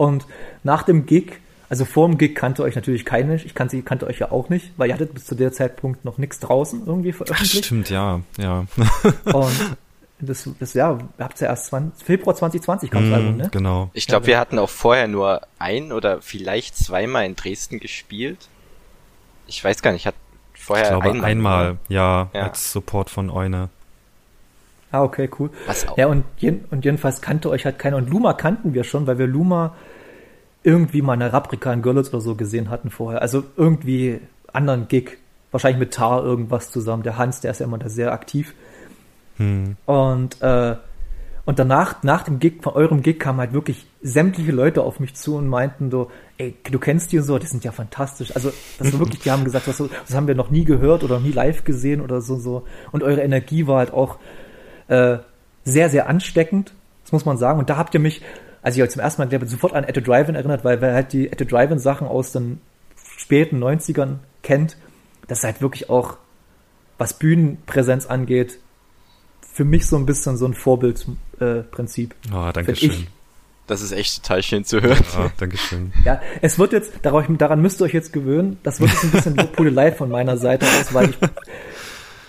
Und 0.03 0.27
nach 0.65 0.83
dem 0.83 1.07
Gig, 1.07 1.39
also 1.69 1.85
vor 1.85 2.09
dem 2.09 2.19
Gig 2.19 2.35
kannte 2.35 2.65
euch 2.65 2.75
natürlich 2.75 3.05
kein 3.05 3.29
Mensch, 3.29 3.45
ich 3.45 3.55
kannte, 3.55 3.81
kannte 3.83 4.09
euch 4.09 4.19
ja 4.19 4.33
auch 4.33 4.49
nicht, 4.49 4.73
weil 4.77 4.89
ihr 4.89 4.95
hattet 4.95 5.15
bis 5.15 5.27
zu 5.27 5.37
der 5.37 5.53
Zeitpunkt 5.53 6.05
noch 6.05 6.19
nichts 6.19 6.41
draußen 6.41 6.83
irgendwie 6.85 7.13
veröffentlicht. 7.13 7.59
Ach, 7.63 7.67
stimmt, 7.67 7.89
ja, 7.89 8.21
ja. 8.37 8.67
Und 9.33 9.77
das, 10.19 10.49
das 10.59 10.75
ja, 10.75 10.99
habt 11.21 11.41
ihr 11.41 11.45
ja 11.45 11.51
erst 11.51 11.67
20, 11.67 12.05
Februar 12.05 12.35
2020 12.35 12.91
kam 12.91 13.03
das 13.03 13.11
mm, 13.11 13.15
Album, 13.15 13.37
ne? 13.37 13.49
Genau. 13.53 13.91
Ich 13.93 14.09
glaube, 14.09 14.27
wir 14.27 14.41
hatten 14.41 14.59
auch 14.59 14.69
vorher 14.69 15.07
nur 15.07 15.43
ein 15.61 15.93
oder 15.93 16.21
vielleicht 16.21 16.77
zweimal 16.77 17.25
in 17.25 17.37
Dresden 17.37 17.79
gespielt. 17.79 18.49
Ich 19.47 19.63
weiß 19.63 19.83
gar 19.83 19.93
nicht, 19.93 20.09
hat 20.09 20.17
vorher 20.53 20.87
ich 20.87 20.91
glaube, 20.91 21.11
einmal, 21.11 21.31
einmal 21.31 21.77
ja, 21.89 22.29
ja, 22.35 22.43
als 22.43 22.73
Support 22.73 23.09
von 23.09 23.31
Eune. 23.31 23.69
Ah, 24.91 25.05
okay, 25.05 25.31
cool. 25.39 25.51
Was 25.67 25.87
auch. 25.87 25.97
Ja, 25.97 26.09
und, 26.09 26.25
und 26.71 26.85
jedenfalls 26.85 27.23
kannte 27.23 27.51
euch 27.51 27.65
halt 27.65 27.79
keiner. 27.79 27.97
Und 27.99 28.11
Luma 28.11 28.35
kannten 28.35 28.75
wir 28.75 28.83
schon, 28.83 29.07
weil 29.07 29.19
wir 29.19 29.29
Luma 29.29 29.75
irgendwie 30.65 31.03
mal 31.03 31.15
eine 31.15 31.33
Raprika 31.33 31.73
in 31.73 31.83
Görlitz 31.83 32.09
oder 32.09 32.21
so 32.21 32.35
gesehen 32.35 32.71
hatten 32.71 32.91
vorher. 32.91 33.23
Also 33.23 33.45
irgendwie 33.57 34.21
anderen 34.53 34.89
Gig. 34.89 35.19
Wahrscheinlich 35.51 35.79
mit 35.79 35.93
Tar 35.93 36.25
irgendwas 36.25 36.71
zusammen. 36.71 37.03
Der 37.03 37.19
Hans, 37.19 37.41
der 37.41 37.51
ist 37.51 37.61
ja 37.61 37.67
immer 37.67 37.79
da 37.79 37.89
sehr 37.89 38.13
aktiv. 38.13 38.55
Hm. 39.37 39.77
Und, 39.87 40.41
äh, 40.41 40.77
und 41.45 41.59
danach, 41.59 42.03
nach 42.03 42.23
dem 42.23 42.39
Gig, 42.39 42.63
von 42.63 42.73
eurem 42.75 43.03
Gig 43.03 43.19
kamen 43.19 43.41
halt 43.41 43.53
wirklich 43.53 43.87
sämtliche 44.01 44.53
Leute 44.53 44.83
auf 44.83 45.01
mich 45.01 45.15
zu 45.15 45.37
und 45.37 45.49
meinten 45.49 45.91
so, 45.91 46.11
ey, 46.39 46.55
du 46.71 46.79
kennst 46.79 47.13
die 47.13 47.19
und 47.19 47.25
so, 47.25 47.39
die 47.39 47.47
sind 47.47 47.65
ja 47.65 47.73
fantastisch. 47.73 48.35
Also, 48.35 48.53
das 48.79 48.93
war 48.93 49.01
wirklich, 49.01 49.21
die 49.21 49.31
haben 49.31 49.45
gesagt, 49.45 49.67
das, 49.67 49.77
das 49.77 50.17
haben 50.17 50.29
wir 50.29 50.35
noch 50.35 50.51
nie 50.51 50.65
gehört 50.65 51.03
oder 51.03 51.19
nie 51.19 51.33
live 51.33 51.65
gesehen 51.65 52.01
oder 52.01 52.21
so, 52.21 52.37
so. 52.37 52.65
Und 52.93 53.03
eure 53.03 53.23
Energie 53.23 53.67
war 53.67 53.79
halt 53.79 53.93
auch, 53.93 54.19
äh, 54.89 55.19
sehr, 55.65 55.91
sehr 55.91 56.09
ansteckend, 56.09 56.73
das 57.05 57.13
muss 57.13 57.25
man 57.25 57.37
sagen. 57.37 57.59
Und 57.59 57.71
da 57.71 57.77
habt 57.77 57.95
ihr 57.95 58.01
mich, 58.01 58.23
als 58.63 58.77
ich 58.77 58.83
euch 58.83 58.91
zum 58.91 59.03
ersten 59.03 59.21
Mal 59.21 59.29
glaube, 59.29 59.47
sofort 59.47 59.75
an 59.75 59.85
At 59.85 59.95
the 59.95 60.03
Drive-In 60.03 60.35
erinnert, 60.35 60.65
weil 60.65 60.81
wer 60.81 60.95
halt 60.95 61.13
die 61.13 61.31
At 61.31 61.39
the 61.39 61.47
Drive-In 61.47 61.79
Sachen 61.79 62.07
aus 62.07 62.33
den 62.33 62.61
späten 63.17 63.63
90ern 63.63 64.19
kennt, 64.43 64.77
das 65.27 65.39
ist 65.39 65.45
halt 65.45 65.61
wirklich 65.61 65.91
auch, 65.91 66.17
was 66.99 67.15
Bühnenpräsenz 67.15 68.07
angeht, 68.07 68.59
für 69.41 69.65
mich 69.65 69.87
so 69.87 69.97
ein 69.97 70.07
bisschen 70.07 70.37
so 70.37 70.47
ein 70.47 70.55
Vorbildprinzip. 70.55 72.15
Äh, 72.31 72.35
oh, 72.35 72.51
danke 72.53 72.75
schön. 72.77 72.91
Ich. 72.91 73.09
Das 73.67 73.81
ist 73.81 73.93
echt 73.93 74.23
total 74.23 74.43
schön 74.43 74.65
zu 74.65 74.81
hören. 74.81 75.05
Ja, 75.15 75.33
danke 75.39 75.57
schön. 75.57 75.93
Ja, 76.05 76.21
es 76.41 76.59
wird 76.59 76.73
jetzt, 76.73 76.93
daran 77.03 77.63
müsst 77.63 77.81
ihr 77.81 77.85
euch 77.85 77.95
jetzt 77.95 78.13
gewöhnen, 78.13 78.59
das 78.63 78.81
wird 78.81 78.91
jetzt 78.91 79.05
ein 79.05 79.11
bisschen 79.13 79.37
Lobhudelei 79.37 79.93
von 79.93 80.11
meiner 80.11 80.37
Seite 80.37 80.67
aus, 80.67 80.93
weil 80.93 81.11
ich 81.11 81.17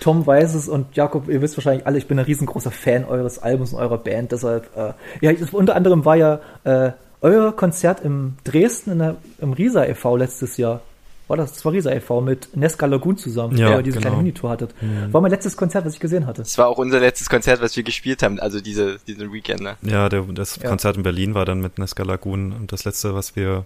Tom 0.04 0.26
weiß 0.26 0.54
es 0.54 0.68
und 0.68 0.94
Jakob, 0.94 1.30
ihr 1.30 1.40
wisst 1.40 1.56
wahrscheinlich 1.56 1.86
alle, 1.86 1.96
ich 1.96 2.06
bin 2.06 2.18
ein 2.18 2.26
riesengroßer 2.26 2.70
Fan 2.70 3.06
eures 3.06 3.38
Albums 3.38 3.72
und 3.72 3.78
eurer 3.78 3.96
Band. 3.96 4.32
Deshalb, 4.32 4.68
äh, 4.76 4.92
ja, 5.22 5.32
unter 5.52 5.74
anderem 5.74 6.04
war 6.04 6.14
ja 6.14 6.40
äh, 6.64 6.90
euer 7.22 7.56
Konzert 7.56 8.04
im 8.04 8.34
Dresden 8.44 8.90
in 8.92 8.98
der, 8.98 9.16
im 9.40 9.54
Risa 9.54 9.86
e.V. 9.86 10.18
letztes 10.18 10.58
Jahr. 10.58 10.82
War 11.26 11.38
das? 11.38 11.54
Das 11.54 11.64
war 11.64 11.72
Risa 11.72 11.90
e.V. 11.90 12.20
mit 12.20 12.54
Nesca 12.54 12.84
Lagoon 12.84 13.16
zusammen, 13.16 13.56
ja, 13.56 13.70
der 13.70 13.82
diese 13.82 13.96
genau. 13.96 14.08
kleine 14.08 14.22
Minitour 14.22 14.50
hattet. 14.50 14.74
Mhm. 14.82 15.10
War 15.10 15.22
mein 15.22 15.30
letztes 15.30 15.56
Konzert, 15.56 15.86
was 15.86 15.94
ich 15.94 16.00
gesehen 16.00 16.26
hatte. 16.26 16.42
Es 16.42 16.58
war 16.58 16.68
auch 16.68 16.76
unser 16.76 17.00
letztes 17.00 17.30
Konzert, 17.30 17.62
was 17.62 17.74
wir 17.74 17.82
gespielt 17.82 18.22
haben, 18.22 18.38
also 18.38 18.60
diese, 18.60 18.98
diesen 19.06 19.32
Weekend, 19.32 19.62
ne? 19.62 19.76
Ja, 19.80 20.10
der, 20.10 20.20
das 20.34 20.56
ja. 20.56 20.68
Konzert 20.68 20.98
in 20.98 21.02
Berlin 21.02 21.32
war 21.32 21.46
dann 21.46 21.62
mit 21.62 21.78
Nesca 21.78 22.02
Lagoon 22.02 22.52
und 22.52 22.72
das 22.72 22.84
letzte, 22.84 23.14
was 23.14 23.36
wir 23.36 23.64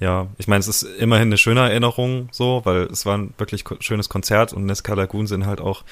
ja, 0.00 0.28
ich 0.38 0.48
meine, 0.48 0.60
es 0.60 0.68
ist 0.68 0.82
immerhin 0.82 1.28
eine 1.28 1.38
schöne 1.38 1.60
Erinnerung, 1.60 2.28
so, 2.32 2.62
weil 2.64 2.84
es 2.84 3.04
war 3.04 3.18
ein 3.18 3.34
wirklich 3.36 3.64
schönes 3.80 4.08
Konzert 4.08 4.52
und 4.52 4.64
Nesca 4.64 4.94
Lagoon 4.94 5.26
sind 5.26 5.46
halt 5.46 5.60
auch, 5.60 5.84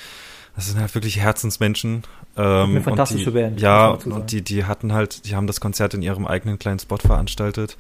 das 0.57 0.67
sind 0.67 0.81
halt 0.81 0.95
wirklich 0.95 1.19
Herzensmenschen. 1.19 2.05
Ähm, 2.37 2.71
eine 2.71 2.81
fantastische 2.81 3.27
die, 3.27 3.31
Band. 3.31 3.61
Ja, 3.61 3.91
und 3.91 4.33
die, 4.33 4.43
die 4.43 4.65
hatten 4.65 4.95
halt, 4.95 5.27
die 5.27 5.37
haben 5.37 5.47
das 5.47 5.61
Konzert 5.61 5.93
in 5.93 6.03
ihrem 6.03 6.27
eigenen 6.27 6.59
kleinen 6.59 6.79
Spot 6.79 6.97
veranstaltet 6.97 7.77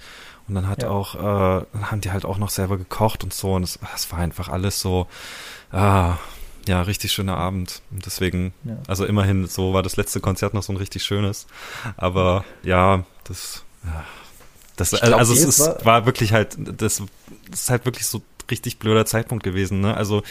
und 0.49 0.55
dann 0.55 0.69
hat 0.69 0.83
ja. 0.83 0.91
auch, 0.91 1.14
äh, 1.14 1.64
dann 1.73 1.91
haben 1.91 2.03
die 2.03 2.11
halt 2.11 2.27
auch 2.27 2.38
noch 2.38 2.51
selber 2.51 2.77
gekocht 2.77 3.25
und 3.25 3.33
so 3.33 3.55
und 3.55 3.62
es, 3.62 3.79
das 3.93 4.12
war 4.12 4.19
einfach 4.19 4.51
alles 4.51 4.81
so, 4.81 5.07
ah, 5.73 6.19
ja, 6.69 6.83
richtig 6.83 7.12
schöner 7.12 7.38
Abend. 7.38 7.81
Und 7.91 8.05
deswegen, 8.05 8.53
ja. 8.64 8.77
also 8.87 9.07
immerhin, 9.07 9.47
so 9.47 9.73
war 9.73 9.83
das 9.83 9.97
letzte 9.97 10.21
Konzert 10.21 10.53
noch 10.53 10.62
so 10.62 10.75
ein 10.75 10.77
richtig 10.77 11.03
schönes. 11.03 11.47
Aber 11.97 12.45
ja, 12.62 13.05
das, 13.25 13.64
ja, 13.85 14.05
das, 14.79 14.91
glaub, 14.91 15.19
also 15.19 15.33
es 15.33 15.45
ist, 15.45 15.61
war, 15.61 15.85
war, 15.85 16.07
wirklich 16.07 16.33
halt, 16.33 16.57
das, 16.59 17.03
ist 17.53 17.69
halt 17.69 17.85
wirklich 17.85 18.07
so 18.07 18.23
richtig 18.51 18.79
blöder 18.79 19.05
Zeitpunkt 19.05 19.45
gewesen. 19.45 19.81
Ne? 19.81 19.95
Also 19.95 20.23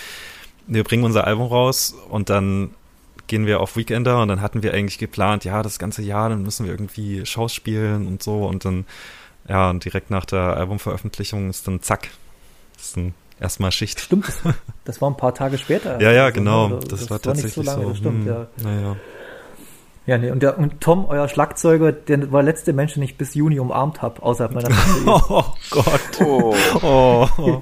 wir 0.67 0.83
bringen 0.83 1.03
unser 1.03 1.27
Album 1.27 1.47
raus 1.47 1.95
und 2.09 2.29
dann 2.29 2.71
gehen 3.27 3.45
wir 3.45 3.59
auf 3.59 3.75
Weekender 3.75 4.21
und 4.21 4.29
dann 4.29 4.41
hatten 4.41 4.63
wir 4.63 4.73
eigentlich 4.73 4.97
geplant, 4.97 5.43
ja, 5.43 5.61
das 5.61 5.79
ganze 5.79 6.01
Jahr, 6.01 6.29
dann 6.29 6.43
müssen 6.43 6.65
wir 6.65 6.71
irgendwie 6.71 7.25
Shows 7.25 7.53
spielen 7.53 8.07
und 8.07 8.23
so 8.23 8.45
und 8.45 8.63
dann, 8.63 8.85
ja, 9.49 9.69
und 9.69 9.83
direkt 9.83 10.09
nach 10.11 10.23
der 10.23 10.55
Albumveröffentlichung 10.55 11.49
ist 11.49 11.67
dann 11.67 11.81
zack, 11.81 12.07
ist 12.77 12.95
dann 12.95 13.13
erstmal 13.39 13.73
Schicht. 13.73 13.99
Stimmt, 13.99 14.31
das 14.85 15.01
war 15.01 15.09
ein 15.09 15.17
paar 15.17 15.33
Tage 15.33 15.57
später. 15.57 16.01
ja, 16.01 16.11
ja, 16.13 16.25
also, 16.25 16.35
genau, 16.35 16.69
das, 16.79 17.01
das, 17.01 17.09
war 17.09 17.21
tatsächlich 17.21 17.53
so. 17.53 17.61
Lange, 17.63 17.87
so. 17.87 17.95
Stimmt, 17.95 18.25
hm, 18.25 18.27
ja. 18.27 18.47
Naja. 18.63 18.95
Ja, 20.07 20.17
nee, 20.17 20.31
und, 20.31 20.41
der, 20.41 20.57
und 20.57 20.79
Tom, 20.79 21.05
euer 21.05 21.27
Schlagzeuger, 21.27 21.91
der 21.91 22.31
war 22.31 22.41
der 22.41 22.53
letzte 22.53 22.71
Mensch, 22.71 22.93
den 22.93 23.03
ich 23.03 23.17
bis 23.17 23.33
Juni 23.33 23.59
umarmt 23.59 24.01
habe, 24.01 24.23
außerhalb 24.23 24.53
meiner 24.53 24.71
Familie. 24.73 25.21
oh 25.29 25.43
Gott. 25.69 26.21
Oh. 26.21 26.55
oh. 26.81 27.61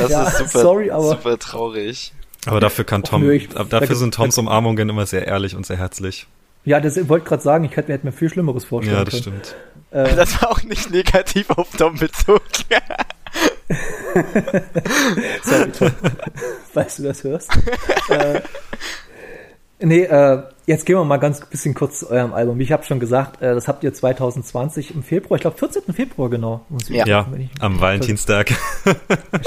Das 0.00 0.10
ja, 0.10 0.22
ist 0.28 0.38
super, 0.38 0.58
sorry, 0.60 0.90
aber, 0.92 1.08
super 1.08 1.36
traurig. 1.38 2.12
Aber 2.46 2.60
dafür 2.60 2.84
kann 2.84 3.02
Tom, 3.02 3.22
nö, 3.22 3.32
ich, 3.32 3.48
dafür 3.48 3.96
sind 3.96 4.14
Toms 4.14 4.38
Umarmungen 4.38 4.88
immer 4.88 5.06
sehr 5.06 5.26
ehrlich 5.26 5.56
und 5.56 5.66
sehr 5.66 5.76
herzlich. 5.76 6.28
Ja, 6.64 6.78
das 6.78 7.08
wollte 7.08 7.26
gerade 7.26 7.42
sagen, 7.42 7.64
ich 7.64 7.76
hätte 7.76 7.88
mir, 7.88 7.94
hätte 7.94 8.06
mir 8.06 8.12
viel 8.12 8.30
Schlimmeres 8.30 8.64
vorstellen 8.64 8.98
Ja, 8.98 9.04
das 9.04 9.24
können. 9.24 9.42
stimmt. 9.42 9.56
Äh, 9.90 10.14
das 10.16 10.40
war 10.40 10.52
auch 10.52 10.62
nicht 10.62 10.92
negativ 10.92 11.50
auf 11.50 11.68
Tom 11.76 11.96
bezogen. 11.96 12.40
Sorry, 15.42 15.72
Tom. 15.72 15.90
Weißt 16.74 17.00
du 17.00 17.02
das 17.02 17.24
hörst? 17.24 17.50
äh, 18.08 18.40
Nee, 19.78 20.04
äh, 20.04 20.42
jetzt 20.64 20.86
gehen 20.86 20.96
wir 20.96 21.04
mal 21.04 21.18
ganz 21.18 21.44
bisschen 21.44 21.74
kurz 21.74 22.00
zu 22.00 22.10
eurem 22.10 22.32
Album. 22.32 22.58
Ich 22.60 22.72
habe 22.72 22.82
schon 22.84 22.98
gesagt, 22.98 23.42
äh, 23.42 23.54
das 23.54 23.68
habt 23.68 23.84
ihr 23.84 23.92
2020 23.92 24.94
im 24.94 25.02
Februar, 25.02 25.36
ich 25.36 25.42
glaube 25.42 25.58
14. 25.58 25.92
Februar 25.92 26.30
genau. 26.30 26.64
Ja, 26.88 27.06
ja 27.06 27.28
am 27.60 27.80
Valentinstag. 27.80 28.54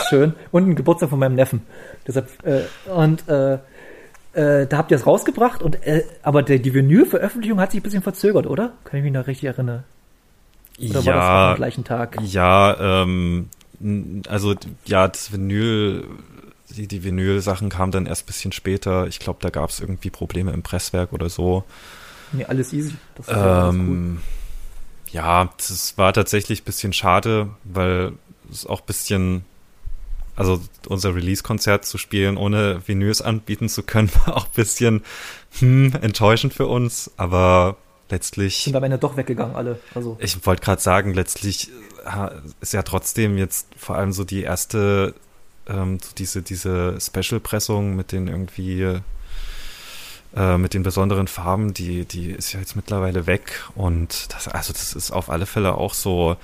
Schön. 0.10 0.34
Und 0.52 0.70
ein 0.70 0.76
Geburtstag 0.76 1.10
von 1.10 1.18
meinem 1.18 1.36
Neffen. 1.36 1.64
Deshalb, 2.08 2.30
äh, 2.44 2.62
und 2.92 3.28
äh, 3.28 3.58
äh, 4.34 4.68
da 4.68 4.78
habt 4.78 4.92
ihr 4.92 4.98
es 4.98 5.08
rausgebracht, 5.08 5.64
und 5.64 5.84
äh, 5.86 6.04
aber 6.22 6.44
der, 6.44 6.60
die 6.60 6.76
Vinyl-Veröffentlichung 6.76 7.60
hat 7.60 7.72
sich 7.72 7.80
ein 7.80 7.84
bisschen 7.84 8.04
verzögert, 8.04 8.46
oder? 8.46 8.74
Kann 8.84 9.00
ich 9.00 9.04
mich 9.04 9.14
noch 9.14 9.26
richtig 9.26 9.46
erinnern? 9.46 9.84
Oder 10.80 11.00
ja, 11.02 11.16
war 11.16 11.16
das 11.16 11.52
am 11.52 11.56
gleichen 11.56 11.84
Tag? 11.84 12.18
Ja, 12.22 13.04
ähm, 13.04 13.50
also 14.28 14.54
ja, 14.86 15.08
das 15.08 15.34
Vinyl 15.34 16.06
die, 16.70 16.88
die 16.88 17.04
Vinyl-Sachen 17.04 17.70
kamen 17.70 17.92
dann 17.92 18.06
erst 18.06 18.24
ein 18.24 18.28
bisschen 18.28 18.52
später. 18.52 19.08
Ich 19.08 19.20
glaube, 19.20 19.40
da 19.42 19.50
gab 19.50 19.70
es 19.70 19.80
irgendwie 19.80 20.10
Probleme 20.10 20.52
im 20.52 20.64
Presswerk 20.64 21.14
oder 21.14 21.30
so. 21.30 21.64
Nee, 22.32 22.46
alles 22.46 22.74
easy. 22.74 22.94
Das 23.16 23.28
ähm, 23.28 23.36
alles 23.36 23.76
cool. 23.76 24.18
Ja, 25.12 25.50
das 25.58 25.98
war 25.98 26.14
tatsächlich 26.14 26.62
ein 26.62 26.66
bisschen 26.66 26.94
schade, 26.94 27.50
weil 27.64 28.14
es 28.52 28.66
auch 28.66 28.82
ein 28.82 28.86
bisschen, 28.86 29.46
also 30.36 30.62
unser 30.88 31.16
Release-Konzert 31.16 31.86
zu 31.86 31.98
spielen, 31.98 32.38
ohne 32.38 32.88
Vinyls 32.88 33.22
anbieten 33.22 33.70
zu 33.70 33.82
können, 33.84 34.12
war 34.26 34.38
auch 34.38 34.46
ein 34.46 34.54
bisschen 34.56 35.04
hm, 35.60 35.94
enttäuschend 36.02 36.54
für 36.54 36.68
uns, 36.68 37.12
aber 37.18 37.78
letztlich. 38.10 38.64
Sind 38.64 38.76
am 38.76 38.84
Ende 38.84 39.00
doch 39.00 39.18
weggegangen, 39.18 39.56
alle. 39.56 39.80
Also. 39.96 40.18
Ich 40.20 40.46
wollte 40.46 40.64
gerade 40.64 40.82
sagen, 40.82 41.14
letztlich 41.14 41.70
ist 42.62 42.74
ja 42.74 42.82
trotzdem 42.84 43.38
jetzt 43.38 43.68
vor 43.78 43.96
allem 43.96 44.14
so 44.14 44.24
die 44.24 44.42
erste 44.42 45.14
ähm, 45.70 46.00
so 46.02 46.10
diese, 46.18 46.42
diese 46.42 46.98
Special-Pressung 47.00 47.96
mit 47.96 48.12
den 48.12 48.28
irgendwie 48.28 49.00
äh, 50.36 50.58
mit 50.58 50.74
den 50.74 50.84
besonderen 50.84 51.28
Farben, 51.28 51.74
die, 51.74 52.06
die 52.06 52.32
ist 52.32 52.54
ja 52.54 52.60
jetzt 52.60 52.76
mittlerweile 52.76 53.26
weg. 53.26 53.64
Und 53.76 54.34
das, 54.34 54.48
also 54.48 54.74
das 54.74 54.94
ist 54.94 55.12
auf 55.12 55.30
alle 55.30 55.46
Fälle 55.46 55.76
auch 55.76 55.94
so, 55.94 56.38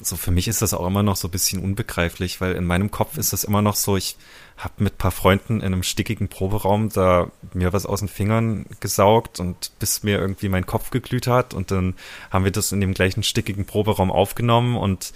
so 0.00 0.16
für 0.16 0.30
mich 0.30 0.48
ist 0.48 0.62
das 0.62 0.74
auch 0.74 0.86
immer 0.86 1.02
noch 1.02 1.16
so 1.16 1.28
ein 1.28 1.30
bisschen 1.30 1.62
unbegreiflich, 1.62 2.40
weil 2.40 2.52
in 2.52 2.64
meinem 2.64 2.90
Kopf 2.90 3.16
ist 3.16 3.32
das 3.32 3.44
immer 3.44 3.62
noch 3.62 3.76
so, 3.76 3.96
ich 3.96 4.16
habe 4.58 4.74
mit 4.78 4.98
paar 4.98 5.10
Freunden 5.10 5.60
in 5.60 5.66
einem 5.66 5.82
stickigen 5.82 6.28
Proberaum 6.28 6.90
da 6.90 7.30
mir 7.54 7.72
was 7.72 7.86
aus 7.86 8.00
den 8.00 8.08
Fingern 8.08 8.66
gesaugt 8.80 9.40
und 9.40 9.72
bis 9.78 10.02
mir 10.02 10.18
irgendwie 10.18 10.48
mein 10.48 10.66
Kopf 10.66 10.90
geglüht 10.90 11.26
hat 11.26 11.54
und 11.54 11.70
dann 11.70 11.94
haben 12.30 12.44
wir 12.44 12.52
das 12.52 12.72
in 12.72 12.80
dem 12.80 12.94
gleichen 12.94 13.22
stickigen 13.22 13.64
Proberaum 13.64 14.10
aufgenommen 14.10 14.76
und 14.76 15.12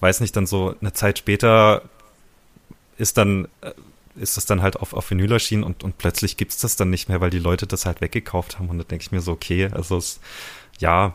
weiß 0.00 0.20
nicht, 0.20 0.34
dann 0.34 0.46
so 0.46 0.74
eine 0.80 0.92
Zeit 0.92 1.18
später 1.18 1.82
ist 2.96 3.18
dann 3.18 3.48
äh, 3.60 3.72
ist 4.16 4.36
das 4.36 4.46
dann 4.46 4.62
halt 4.62 4.76
auf, 4.76 4.94
auf 4.94 5.10
Vinyl 5.10 5.32
erschienen 5.32 5.62
und, 5.62 5.84
und 5.84 5.98
plötzlich 5.98 6.36
gibt's 6.36 6.58
das 6.58 6.76
dann 6.76 6.90
nicht 6.90 7.08
mehr, 7.08 7.20
weil 7.20 7.30
die 7.30 7.38
Leute 7.38 7.66
das 7.66 7.86
halt 7.86 8.00
weggekauft 8.00 8.58
haben 8.58 8.68
und 8.68 8.78
da 8.78 8.84
denke 8.84 9.02
ich 9.02 9.12
mir 9.12 9.20
so, 9.20 9.32
okay, 9.32 9.68
also 9.72 9.98
es, 9.98 10.20
ja, 10.78 11.14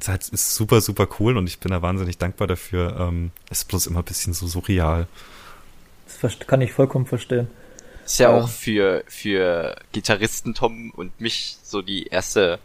es 0.00 0.08
halt, 0.08 0.28
ist 0.28 0.54
super, 0.54 0.80
super 0.80 1.08
cool 1.18 1.36
und 1.36 1.48
ich 1.48 1.58
bin 1.58 1.72
da 1.72 1.82
wahnsinnig 1.82 2.18
dankbar 2.18 2.46
dafür. 2.46 2.96
Ähm, 3.00 3.30
ist 3.50 3.68
bloß 3.68 3.86
immer 3.86 4.00
ein 4.00 4.04
bisschen 4.04 4.32
so 4.32 4.46
surreal. 4.46 5.06
Das 6.20 6.38
kann 6.40 6.60
ich 6.60 6.72
vollkommen 6.72 7.06
verstehen. 7.06 7.48
Ist 8.04 8.18
ja, 8.18 8.30
ja. 8.30 8.42
auch 8.42 8.48
für, 8.48 9.04
für 9.08 9.76
Gitarristen 9.92 10.54
Tom 10.54 10.90
und 10.90 11.20
mich 11.20 11.58
so 11.62 11.82
die 11.82 12.06
erste 12.06 12.58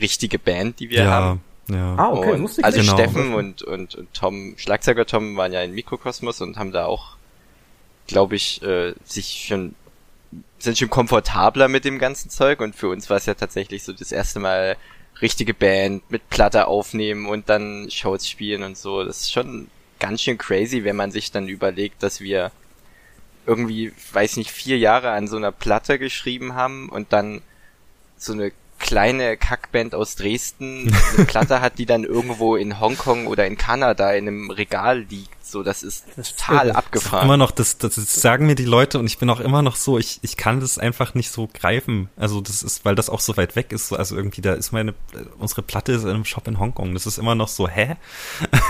richtige 0.00 0.38
Band, 0.38 0.80
die 0.80 0.90
wir 0.90 1.02
ja. 1.02 1.10
haben. 1.10 1.40
Ja. 1.68 1.96
Ah, 1.96 2.12
okay, 2.12 2.32
und, 2.32 2.64
also 2.64 2.80
genau. 2.80 2.94
Steffen 2.94 3.34
und, 3.34 3.62
und, 3.62 3.96
und 3.96 4.14
Tom, 4.14 4.54
Schlagzeuger 4.56 5.04
Tom 5.04 5.36
waren 5.36 5.52
ja 5.52 5.62
in 5.62 5.74
Mikrokosmos 5.74 6.40
und 6.40 6.56
haben 6.58 6.70
da 6.70 6.86
auch 6.86 7.15
glaube 8.06 8.36
ich, 8.36 8.62
äh, 8.62 8.94
sich 9.04 9.46
schon 9.48 9.74
sind 10.58 10.78
schon 10.78 10.90
komfortabler 10.90 11.68
mit 11.68 11.84
dem 11.84 11.98
ganzen 11.98 12.30
Zeug 12.30 12.60
und 12.60 12.74
für 12.74 12.88
uns 12.88 13.08
war 13.10 13.18
es 13.18 13.26
ja 13.26 13.34
tatsächlich 13.34 13.84
so 13.84 13.92
das 13.92 14.10
erste 14.10 14.40
Mal 14.40 14.76
richtige 15.20 15.54
Band 15.54 16.10
mit 16.10 16.28
Platte 16.28 16.66
aufnehmen 16.66 17.26
und 17.26 17.48
dann 17.48 17.90
Shows 17.90 18.28
spielen 18.28 18.62
und 18.62 18.76
so. 18.76 19.04
Das 19.04 19.20
ist 19.20 19.32
schon 19.32 19.68
ganz 19.98 20.22
schön 20.22 20.38
crazy, 20.38 20.84
wenn 20.84 20.96
man 20.96 21.10
sich 21.10 21.30
dann 21.30 21.48
überlegt, 21.48 22.02
dass 22.02 22.20
wir 22.20 22.52
irgendwie, 23.46 23.92
weiß 24.12 24.36
nicht, 24.36 24.50
vier 24.50 24.78
Jahre 24.78 25.10
an 25.10 25.28
so 25.28 25.36
einer 25.36 25.52
Platte 25.52 25.98
geschrieben 25.98 26.54
haben 26.54 26.88
und 26.88 27.12
dann 27.12 27.42
so 28.18 28.32
eine 28.32 28.52
kleine 28.78 29.36
Kackband 29.36 29.94
aus 29.94 30.16
Dresden 30.16 30.94
eine 31.16 31.24
Platte 31.26 31.60
hat, 31.60 31.78
die 31.78 31.86
dann 31.86 32.04
irgendwo 32.04 32.56
in 32.56 32.80
Hongkong 32.80 33.26
oder 33.26 33.46
in 33.46 33.56
Kanada 33.56 34.12
in 34.12 34.28
einem 34.28 34.50
Regal 34.50 35.00
liegt. 35.00 35.35
So, 35.56 35.62
das 35.62 35.82
ist 35.82 36.04
das 36.16 36.36
total 36.36 36.68
ist 36.68 36.76
abgefahren. 36.76 37.24
Immer 37.24 37.38
noch, 37.38 37.50
das, 37.50 37.78
das, 37.78 37.94
das 37.94 38.14
sagen 38.14 38.46
mir 38.46 38.56
die 38.56 38.66
Leute 38.66 38.98
und 38.98 39.06
ich 39.06 39.16
bin 39.16 39.30
auch 39.30 39.40
immer 39.40 39.62
noch 39.62 39.76
so, 39.76 39.96
ich, 39.96 40.18
ich 40.20 40.36
kann 40.36 40.60
das 40.60 40.76
einfach 40.76 41.14
nicht 41.14 41.30
so 41.30 41.48
greifen. 41.50 42.10
Also 42.14 42.42
das 42.42 42.62
ist, 42.62 42.84
weil 42.84 42.94
das 42.94 43.08
auch 43.08 43.20
so 43.20 43.38
weit 43.38 43.56
weg 43.56 43.72
ist. 43.72 43.90
Also 43.94 44.16
irgendwie, 44.16 44.42
da 44.42 44.52
ist 44.52 44.72
meine, 44.72 44.92
unsere 45.38 45.62
Platte 45.62 45.92
ist 45.92 46.02
in 46.02 46.10
einem 46.10 46.26
Shop 46.26 46.46
in 46.46 46.60
Hongkong. 46.60 46.92
Das 46.92 47.06
ist 47.06 47.16
immer 47.16 47.34
noch 47.34 47.48
so, 47.48 47.66
hä? 47.68 47.96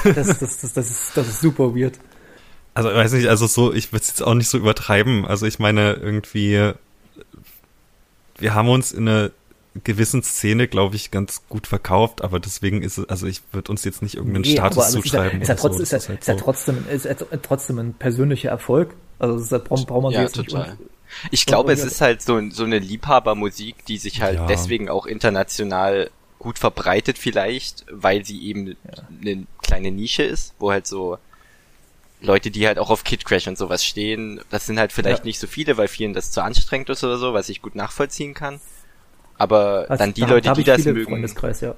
Das, 0.05 0.39
das, 0.39 0.59
das, 0.59 0.75
das, 0.75 0.91
ist, 0.91 1.17
das 1.17 1.27
ist 1.27 1.41
super 1.41 1.75
weird. 1.75 1.99
Also 2.75 2.91
weiß 2.91 3.15
nicht, 3.15 3.27
also 3.27 3.49
so, 3.49 3.73
ich 3.73 3.91
würde 3.91 4.03
es 4.03 4.09
jetzt 4.11 4.23
auch 4.23 4.35
nicht 4.35 4.49
so 4.49 4.57
übertreiben. 4.57 5.27
Also 5.27 5.45
ich 5.45 5.59
meine, 5.59 5.95
irgendwie, 5.95 6.73
wir 8.39 8.55
haben 8.55 8.69
uns 8.69 8.93
in 8.93 9.09
eine 9.09 9.33
gewissen 9.85 10.23
Szene, 10.23 10.69
glaube 10.69 10.97
ich, 10.97 11.11
ganz 11.11 11.43
gut 11.49 11.67
verkauft, 11.67 12.23
aber 12.23 12.41
deswegen 12.41 12.83
ist 12.83 12.99
es, 12.99 13.09
also 13.09 13.27
ich 13.27 13.43
würde 13.53 13.71
uns 13.71 13.85
jetzt 13.85 14.03
nicht 14.03 14.15
irgendeinen 14.15 14.43
nee, 14.43 14.53
Status 14.53 14.91
zuschreiben. 14.91 15.43
Ist 15.43 15.49
ja, 15.49 15.55
ist, 15.55 15.63
ja 15.63 15.69
trotzdem, 15.69 15.83
ist, 15.83 15.93
ja, 15.93 15.99
ist, 15.99 16.09
halt 16.09 16.21
ist, 16.21 16.29
ja 16.29 16.35
trotzdem, 16.35 16.85
ist 16.89 17.05
ja 17.05 17.15
trotzdem 17.43 17.79
ein 17.79 17.95
persönlicher 17.95 18.51
Erfolg. 18.51 18.95
Also 19.19 19.39
das 19.39 19.65
braucht, 19.65 19.87
braucht 19.87 20.03
man 20.03 20.13
ja, 20.13 20.23
jetzt 20.23 20.35
total. 20.35 20.71
nicht. 20.71 20.81
ich 21.31 21.47
glaube, 21.47 21.73
es 21.73 21.85
ist 21.85 22.01
halt 22.01 22.23
so, 22.23 22.41
so 22.51 22.65
eine 22.65 22.79
Liebhabermusik, 22.79 23.85
die 23.87 23.99
sich 23.99 24.21
halt 24.21 24.37
ja. 24.37 24.47
deswegen 24.47 24.89
auch 24.89 25.07
international 25.07 26.11
gut 26.39 26.59
verbreitet 26.59 27.19
vielleicht, 27.19 27.87
weil 27.91 28.25
sie 28.25 28.43
eben 28.47 28.69
ja. 28.69 28.75
eine 29.21 29.47
kleine 29.63 29.91
Nische 29.91 30.23
ist, 30.23 30.55
wo 30.59 30.71
halt 30.71 30.87
so 30.87 31.19
Leute, 32.21 32.51
die 32.51 32.67
halt 32.67 32.79
auch 32.79 32.91
auf 32.91 33.05
Kid 33.05 33.25
Crash 33.25 33.47
und 33.47 33.59
sowas 33.59 33.85
stehen, 33.85 34.41
das 34.51 34.67
sind 34.67 34.79
halt 34.79 34.93
vielleicht 34.93 35.21
ja. 35.21 35.25
nicht 35.25 35.39
so 35.39 35.47
viele, 35.47 35.77
weil 35.77 35.89
vielen 35.89 36.15
das 36.15 36.31
zu 36.31 36.43
anstrengend 36.43 36.89
ist 36.91 37.05
oder 37.05 37.19
so, 37.19 37.35
was 37.35 37.49
ich 37.49 37.63
gut 37.63 37.75
nachvollziehen 37.75 38.35
kann. 38.35 38.61
Aber 39.39 39.87
also, 39.89 40.03
dann 40.03 40.15
die 40.15 40.23
da, 40.23 40.29
Leute, 40.29 40.49
da 40.49 40.55
die 40.55 40.65
das 40.65 40.85
mögen. 40.85 41.05
Freundeskreis, 41.05 41.61
ja. 41.61 41.75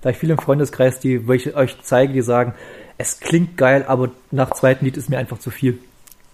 Da 0.00 0.10
ich 0.10 0.16
viele 0.16 0.34
im 0.34 0.38
Freundeskreis, 0.38 1.00
die, 1.00 1.26
wo 1.26 1.32
ich 1.32 1.56
euch 1.56 1.76
zeige, 1.82 2.12
die 2.12 2.22
sagen, 2.22 2.54
es 2.98 3.20
klingt 3.20 3.56
geil, 3.56 3.84
aber 3.86 4.10
nach 4.30 4.52
zweiten 4.52 4.84
Lied 4.84 4.96
ist 4.96 5.08
mir 5.08 5.18
einfach 5.18 5.38
zu 5.38 5.50
viel. 5.50 5.78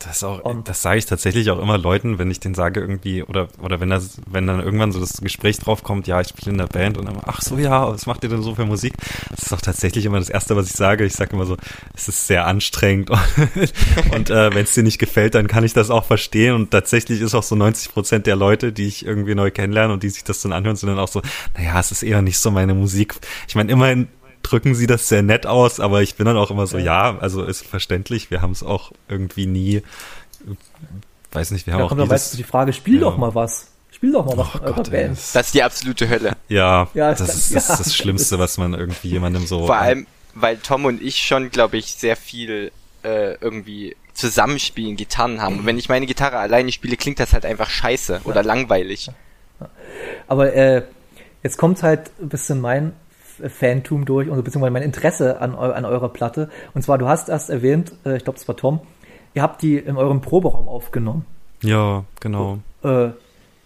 Das 0.06 0.22
auch, 0.22 0.40
und 0.40 0.68
das 0.68 0.82
sage 0.82 0.98
ich 0.98 1.06
tatsächlich 1.06 1.50
auch 1.50 1.58
immer 1.58 1.78
Leuten, 1.78 2.18
wenn 2.18 2.30
ich 2.30 2.38
denen 2.38 2.54
sage 2.54 2.80
irgendwie, 2.80 3.22
oder, 3.22 3.48
oder 3.62 3.80
wenn 3.80 3.88
das, 3.88 4.20
wenn 4.26 4.46
dann 4.46 4.60
irgendwann 4.60 4.92
so 4.92 5.00
das 5.00 5.20
Gespräch 5.22 5.58
drauf 5.58 5.82
kommt, 5.82 6.06
ja, 6.06 6.20
ich 6.20 6.28
spiele 6.28 6.52
in 6.52 6.58
der 6.58 6.66
Band 6.66 6.98
und 6.98 7.06
dann, 7.06 7.20
ach 7.24 7.40
so, 7.40 7.56
ja, 7.56 7.88
was 7.88 8.06
macht 8.06 8.22
ihr 8.22 8.28
denn 8.28 8.42
so 8.42 8.54
für 8.54 8.66
Musik? 8.66 8.94
Das 9.30 9.44
ist 9.44 9.52
auch 9.52 9.60
tatsächlich 9.60 10.04
immer 10.04 10.18
das 10.18 10.28
Erste, 10.28 10.56
was 10.56 10.66
ich 10.66 10.72
sage. 10.72 11.04
Ich 11.04 11.14
sage 11.14 11.34
immer 11.34 11.46
so, 11.46 11.56
es 11.94 12.08
ist 12.08 12.26
sehr 12.26 12.46
anstrengend 12.46 13.10
und, 13.10 13.20
und 14.14 14.30
äh, 14.30 14.54
wenn 14.54 14.64
es 14.64 14.74
dir 14.74 14.82
nicht 14.82 14.98
gefällt, 14.98 15.34
dann 15.34 15.46
kann 15.46 15.64
ich 15.64 15.72
das 15.72 15.90
auch 15.90 16.04
verstehen 16.04 16.54
und 16.54 16.70
tatsächlich 16.70 17.20
ist 17.20 17.34
auch 17.34 17.42
so 17.42 17.54
90 17.54 17.92
Prozent 17.92 18.26
der 18.26 18.36
Leute, 18.36 18.72
die 18.72 18.86
ich 18.86 19.06
irgendwie 19.06 19.34
neu 19.34 19.50
kennenlerne 19.50 19.92
und 19.92 20.02
die 20.02 20.10
sich 20.10 20.24
das 20.24 20.42
dann 20.42 20.52
anhören, 20.52 20.76
sind 20.76 20.90
dann 20.90 20.98
auch 20.98 21.08
so, 21.08 21.22
naja, 21.56 21.80
es 21.80 21.92
ist 21.92 22.02
eher 22.02 22.20
nicht 22.20 22.38
so 22.38 22.50
meine 22.50 22.74
Musik. 22.74 23.14
Ich 23.48 23.54
meine, 23.54 23.72
immerhin 23.72 24.08
drücken 24.44 24.74
sie 24.74 24.86
das 24.86 25.08
sehr 25.08 25.22
nett 25.22 25.46
aus, 25.46 25.80
aber 25.80 26.02
ich 26.02 26.14
bin 26.14 26.26
dann 26.26 26.36
auch 26.36 26.50
immer 26.50 26.66
so, 26.66 26.78
ja, 26.78 27.12
ja 27.12 27.18
also 27.18 27.42
ist 27.42 27.66
verständlich, 27.66 28.30
wir 28.30 28.42
haben 28.42 28.52
es 28.52 28.62
auch 28.62 28.92
irgendwie 29.08 29.46
nie, 29.46 29.82
weiß 31.32 31.50
nicht, 31.50 31.66
wir 31.66 31.72
haben 31.72 31.80
ja, 31.80 31.86
auch 31.86 31.88
komm, 31.88 31.98
nie 31.98 32.08
weißt 32.08 32.32
du 32.32 32.36
die 32.36 32.44
Frage, 32.44 32.72
spiel 32.72 32.96
ja. 32.96 33.00
doch 33.00 33.16
mal 33.16 33.34
was. 33.34 33.68
Spiel 33.90 34.12
doch 34.12 34.26
mal 34.26 34.36
was 34.36 34.54
oh 34.56 34.72
Gott. 34.72 34.92
Das 34.92 35.34
ist 35.34 35.54
die 35.54 35.62
absolute 35.62 36.08
Hölle. 36.08 36.36
Ja, 36.48 36.88
ja 36.94 37.10
das, 37.10 37.18
das, 37.18 37.36
ist, 37.36 37.54
das, 37.54 37.70
ist 37.70 37.78
das 37.78 37.96
Schlimmste, 37.96 38.38
was 38.38 38.58
man 38.58 38.74
irgendwie 38.74 39.08
jemandem 39.08 39.46
so... 39.46 39.66
Vor 39.66 39.76
allem, 39.76 40.06
weil 40.34 40.58
Tom 40.58 40.84
und 40.84 41.00
ich 41.00 41.22
schon, 41.22 41.50
glaube 41.50 41.76
ich, 41.76 41.94
sehr 41.94 42.16
viel 42.16 42.72
äh, 43.02 43.34
irgendwie 43.34 43.96
zusammenspielen, 44.12 44.96
Gitarren 44.96 45.40
haben. 45.40 45.60
Und 45.60 45.66
wenn 45.66 45.78
ich 45.78 45.88
meine 45.88 46.06
Gitarre 46.06 46.38
alleine 46.38 46.72
spiele, 46.72 46.96
klingt 46.96 47.20
das 47.20 47.32
halt 47.32 47.46
einfach 47.46 47.70
scheiße 47.70 48.22
oder 48.24 48.42
langweilig. 48.42 49.10
Aber 50.26 50.52
äh, 50.54 50.82
jetzt 51.42 51.56
kommt 51.56 51.82
halt 51.82 52.10
ein 52.20 52.28
bisschen 52.28 52.60
mein 52.60 52.92
Fantum 53.48 54.04
durch, 54.04 54.28
beziehungsweise 54.28 54.70
mein 54.70 54.82
Interesse 54.82 55.40
an, 55.40 55.54
an 55.54 55.84
eurer 55.84 56.08
Platte. 56.08 56.48
Und 56.74 56.82
zwar, 56.82 56.98
du 56.98 57.08
hast 57.08 57.28
erst 57.28 57.50
erwähnt, 57.50 57.92
äh, 58.04 58.16
ich 58.16 58.24
glaube, 58.24 58.38
es 58.38 58.46
war 58.46 58.56
Tom, 58.56 58.80
ihr 59.34 59.42
habt 59.42 59.62
die 59.62 59.76
in 59.76 59.96
eurem 59.96 60.20
Proberaum 60.20 60.68
aufgenommen. 60.68 61.24
Ja, 61.62 62.04
genau. 62.20 62.58
Äh, 62.82 63.10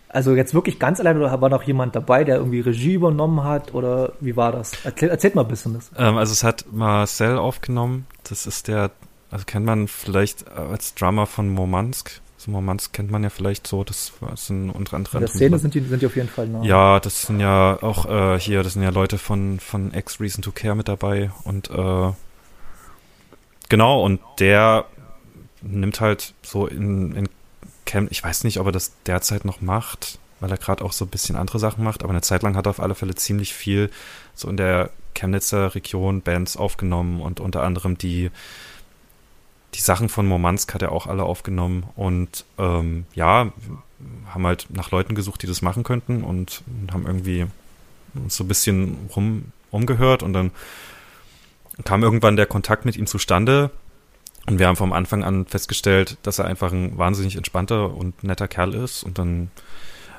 also 0.08 0.34
jetzt 0.34 0.54
wirklich 0.54 0.78
ganz 0.78 1.00
allein 1.00 1.16
oder 1.18 1.40
war 1.40 1.50
noch 1.50 1.64
jemand 1.64 1.94
dabei, 1.94 2.24
der 2.24 2.36
irgendwie 2.36 2.60
Regie 2.60 2.94
übernommen 2.94 3.44
hat 3.44 3.74
oder 3.74 4.12
wie 4.20 4.36
war 4.36 4.52
das? 4.52 4.72
Erzähl, 4.84 5.10
erzählt 5.10 5.34
mal 5.34 5.42
ein 5.42 5.48
bisschen 5.48 5.74
das. 5.74 5.90
Ähm, 5.96 6.16
also 6.16 6.32
es 6.32 6.42
hat 6.42 6.64
Marcel 6.72 7.36
aufgenommen. 7.36 8.06
Das 8.24 8.46
ist 8.46 8.68
der, 8.68 8.90
also 9.30 9.44
kennt 9.44 9.66
man 9.66 9.86
vielleicht 9.88 10.50
als 10.50 10.94
Drummer 10.94 11.26
von 11.26 11.50
Momansk. 11.50 12.20
So 12.38 12.52
Moments 12.52 12.92
kennt 12.92 13.10
man 13.10 13.24
ja 13.24 13.30
vielleicht 13.30 13.66
so, 13.66 13.82
das 13.82 14.12
sind 14.36 14.70
unter 14.70 14.94
anderem. 14.94 15.16
In 15.16 15.26
der 15.26 15.28
Szene 15.28 15.58
sind 15.58 15.74
die, 15.74 15.80
sind 15.80 16.00
die 16.00 16.06
auf 16.06 16.14
jeden 16.14 16.28
Fall 16.28 16.46
nah. 16.46 16.62
Ja, 16.62 17.00
das 17.00 17.22
sind 17.22 17.40
ja 17.40 17.82
auch 17.82 18.06
äh, 18.06 18.38
hier, 18.38 18.62
das 18.62 18.74
sind 18.74 18.82
ja 18.82 18.90
Leute 18.90 19.18
von, 19.18 19.58
von 19.58 19.92
X 19.92 20.20
Reason 20.20 20.40
to 20.40 20.52
Care 20.52 20.76
mit 20.76 20.86
dabei 20.86 21.32
und 21.42 21.68
äh, 21.68 22.12
genau, 23.68 24.04
und 24.04 24.20
der 24.38 24.84
nimmt 25.62 26.00
halt 26.00 26.32
so 26.42 26.68
in, 26.68 27.16
in 27.16 27.28
Cam, 27.86 28.06
ich 28.08 28.22
weiß 28.22 28.44
nicht, 28.44 28.60
ob 28.60 28.66
er 28.66 28.72
das 28.72 28.92
derzeit 29.04 29.44
noch 29.44 29.60
macht, 29.60 30.20
weil 30.38 30.50
er 30.52 30.58
gerade 30.58 30.84
auch 30.84 30.92
so 30.92 31.06
ein 31.06 31.08
bisschen 31.08 31.34
andere 31.34 31.58
Sachen 31.58 31.82
macht, 31.82 32.04
aber 32.04 32.12
eine 32.12 32.22
Zeit 32.22 32.44
lang 32.44 32.54
hat 32.54 32.66
er 32.66 32.70
auf 32.70 32.80
alle 32.80 32.94
Fälle 32.94 33.16
ziemlich 33.16 33.52
viel 33.52 33.90
so 34.36 34.48
in 34.48 34.56
der 34.56 34.90
Chemnitzer 35.14 35.74
Region 35.74 36.22
Bands 36.22 36.56
aufgenommen 36.56 37.20
und 37.20 37.40
unter 37.40 37.64
anderem 37.64 37.98
die 37.98 38.30
die 39.74 39.80
Sachen 39.80 40.08
von 40.08 40.26
Momansk 40.26 40.74
hat 40.74 40.82
er 40.82 40.92
auch 40.92 41.06
alle 41.06 41.24
aufgenommen 41.24 41.84
und 41.94 42.44
ähm, 42.58 43.04
ja, 43.14 43.52
haben 44.26 44.46
halt 44.46 44.66
nach 44.70 44.90
Leuten 44.90 45.14
gesucht, 45.14 45.42
die 45.42 45.46
das 45.46 45.62
machen 45.62 45.82
könnten 45.82 46.24
und, 46.24 46.62
und 46.66 46.92
haben 46.92 47.06
irgendwie 47.06 47.46
uns 48.14 48.36
so 48.36 48.44
ein 48.44 48.48
bisschen 48.48 48.96
rum 49.14 49.52
umgehört 49.70 50.22
und 50.22 50.32
dann 50.32 50.50
kam 51.84 52.02
irgendwann 52.02 52.36
der 52.36 52.46
Kontakt 52.46 52.84
mit 52.84 52.96
ihm 52.96 53.06
zustande 53.06 53.70
und 54.46 54.58
wir 54.58 54.66
haben 54.66 54.76
vom 54.76 54.92
Anfang 54.92 55.22
an 55.22 55.46
festgestellt, 55.46 56.16
dass 56.22 56.38
er 56.38 56.46
einfach 56.46 56.72
ein 56.72 56.96
wahnsinnig 56.96 57.36
entspannter 57.36 57.94
und 57.94 58.24
netter 58.24 58.48
Kerl 58.48 58.74
ist 58.74 59.02
und 59.02 59.18
dann 59.18 59.50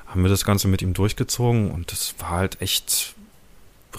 haben 0.06 0.24
wir 0.24 0.30
das 0.30 0.46
Ganze 0.46 0.68
mit 0.68 0.82
ihm 0.82 0.94
durchgezogen 0.94 1.72
und 1.72 1.92
das 1.92 2.16
war 2.20 2.30
halt 2.30 2.62
echt 2.62 3.16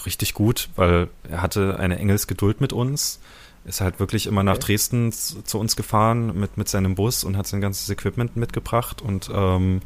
richtig 0.05 0.33
gut, 0.33 0.69
weil 0.75 1.09
er 1.29 1.41
hatte 1.41 1.77
eine 1.79 1.99
Engelsgeduld 1.99 2.61
mit 2.61 2.71
uns 2.71 3.19
ist 3.65 3.81
halt 3.81 3.99
wirklich 3.99 4.27
immer 4.27 4.43
nach 4.43 4.55
okay. 4.55 4.67
Dresden 4.67 5.11
zu 5.11 5.59
uns 5.59 5.75
gefahren 5.75 6.37
mit, 6.39 6.57
mit 6.57 6.67
seinem 6.67 6.95
Bus 6.95 7.23
und 7.23 7.37
hat 7.37 7.47
sein 7.47 7.61
ganzes 7.61 7.89
Equipment 7.89 8.35
mitgebracht 8.35 9.01
und 9.01 9.29
ähm, 9.33 9.81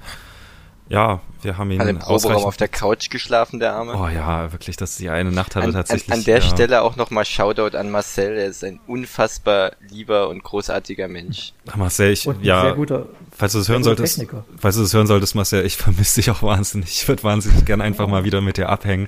ja, 0.87 1.21
wir 1.41 1.57
haben 1.57 1.71
ihn 1.71 1.79
Hat 1.79 1.87
im 1.87 1.97
Proberaum 1.97 2.43
auf 2.43 2.57
der 2.57 2.67
Couch 2.67 3.09
geschlafen, 3.09 3.59
der 3.59 3.73
Arme. 3.73 3.95
Oh 3.97 4.07
ja, 4.07 4.51
wirklich, 4.51 4.77
dass 4.77 4.97
die 4.97 5.09
eine 5.09 5.31
Nacht 5.31 5.55
hat 5.55 5.63
er 5.63 5.73
tatsächlich. 5.73 6.11
An, 6.11 6.19
an 6.19 6.25
der 6.25 6.37
ja. 6.37 6.41
Stelle 6.41 6.81
auch 6.83 6.95
nochmal 6.95 7.25
Shoutout 7.25 7.75
an 7.75 7.89
Marcel, 7.89 8.37
er 8.37 8.45
ist 8.45 8.63
ein 8.63 8.79
unfassbar 8.85 9.71
lieber 9.89 10.29
und 10.29 10.43
großartiger 10.43 11.07
Mensch. 11.07 11.53
Ach, 11.67 11.75
Marcel, 11.75 12.11
ich, 12.11 12.29
ja, 12.41 12.73
guter, 12.73 13.07
falls 13.35 13.53
du 13.53 13.59
das 13.59 13.69
hören 13.69 13.83
solltest, 13.83 14.19
Techniker. 14.19 14.45
falls 14.59 14.75
du 14.75 14.83
das 14.83 14.93
hören 14.93 15.07
solltest, 15.07 15.33
Marcel, 15.33 15.65
ich 15.65 15.75
vermisse 15.75 16.21
dich 16.21 16.29
auch 16.29 16.43
wahnsinnig. 16.43 16.89
Ich 16.89 17.07
würde 17.07 17.23
wahnsinnig 17.23 17.65
gern 17.65 17.81
einfach 17.81 18.07
mal 18.07 18.23
wieder 18.23 18.41
mit 18.41 18.57
dir 18.57 18.69
abhängen. 18.69 19.07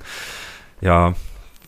Ja, 0.81 1.13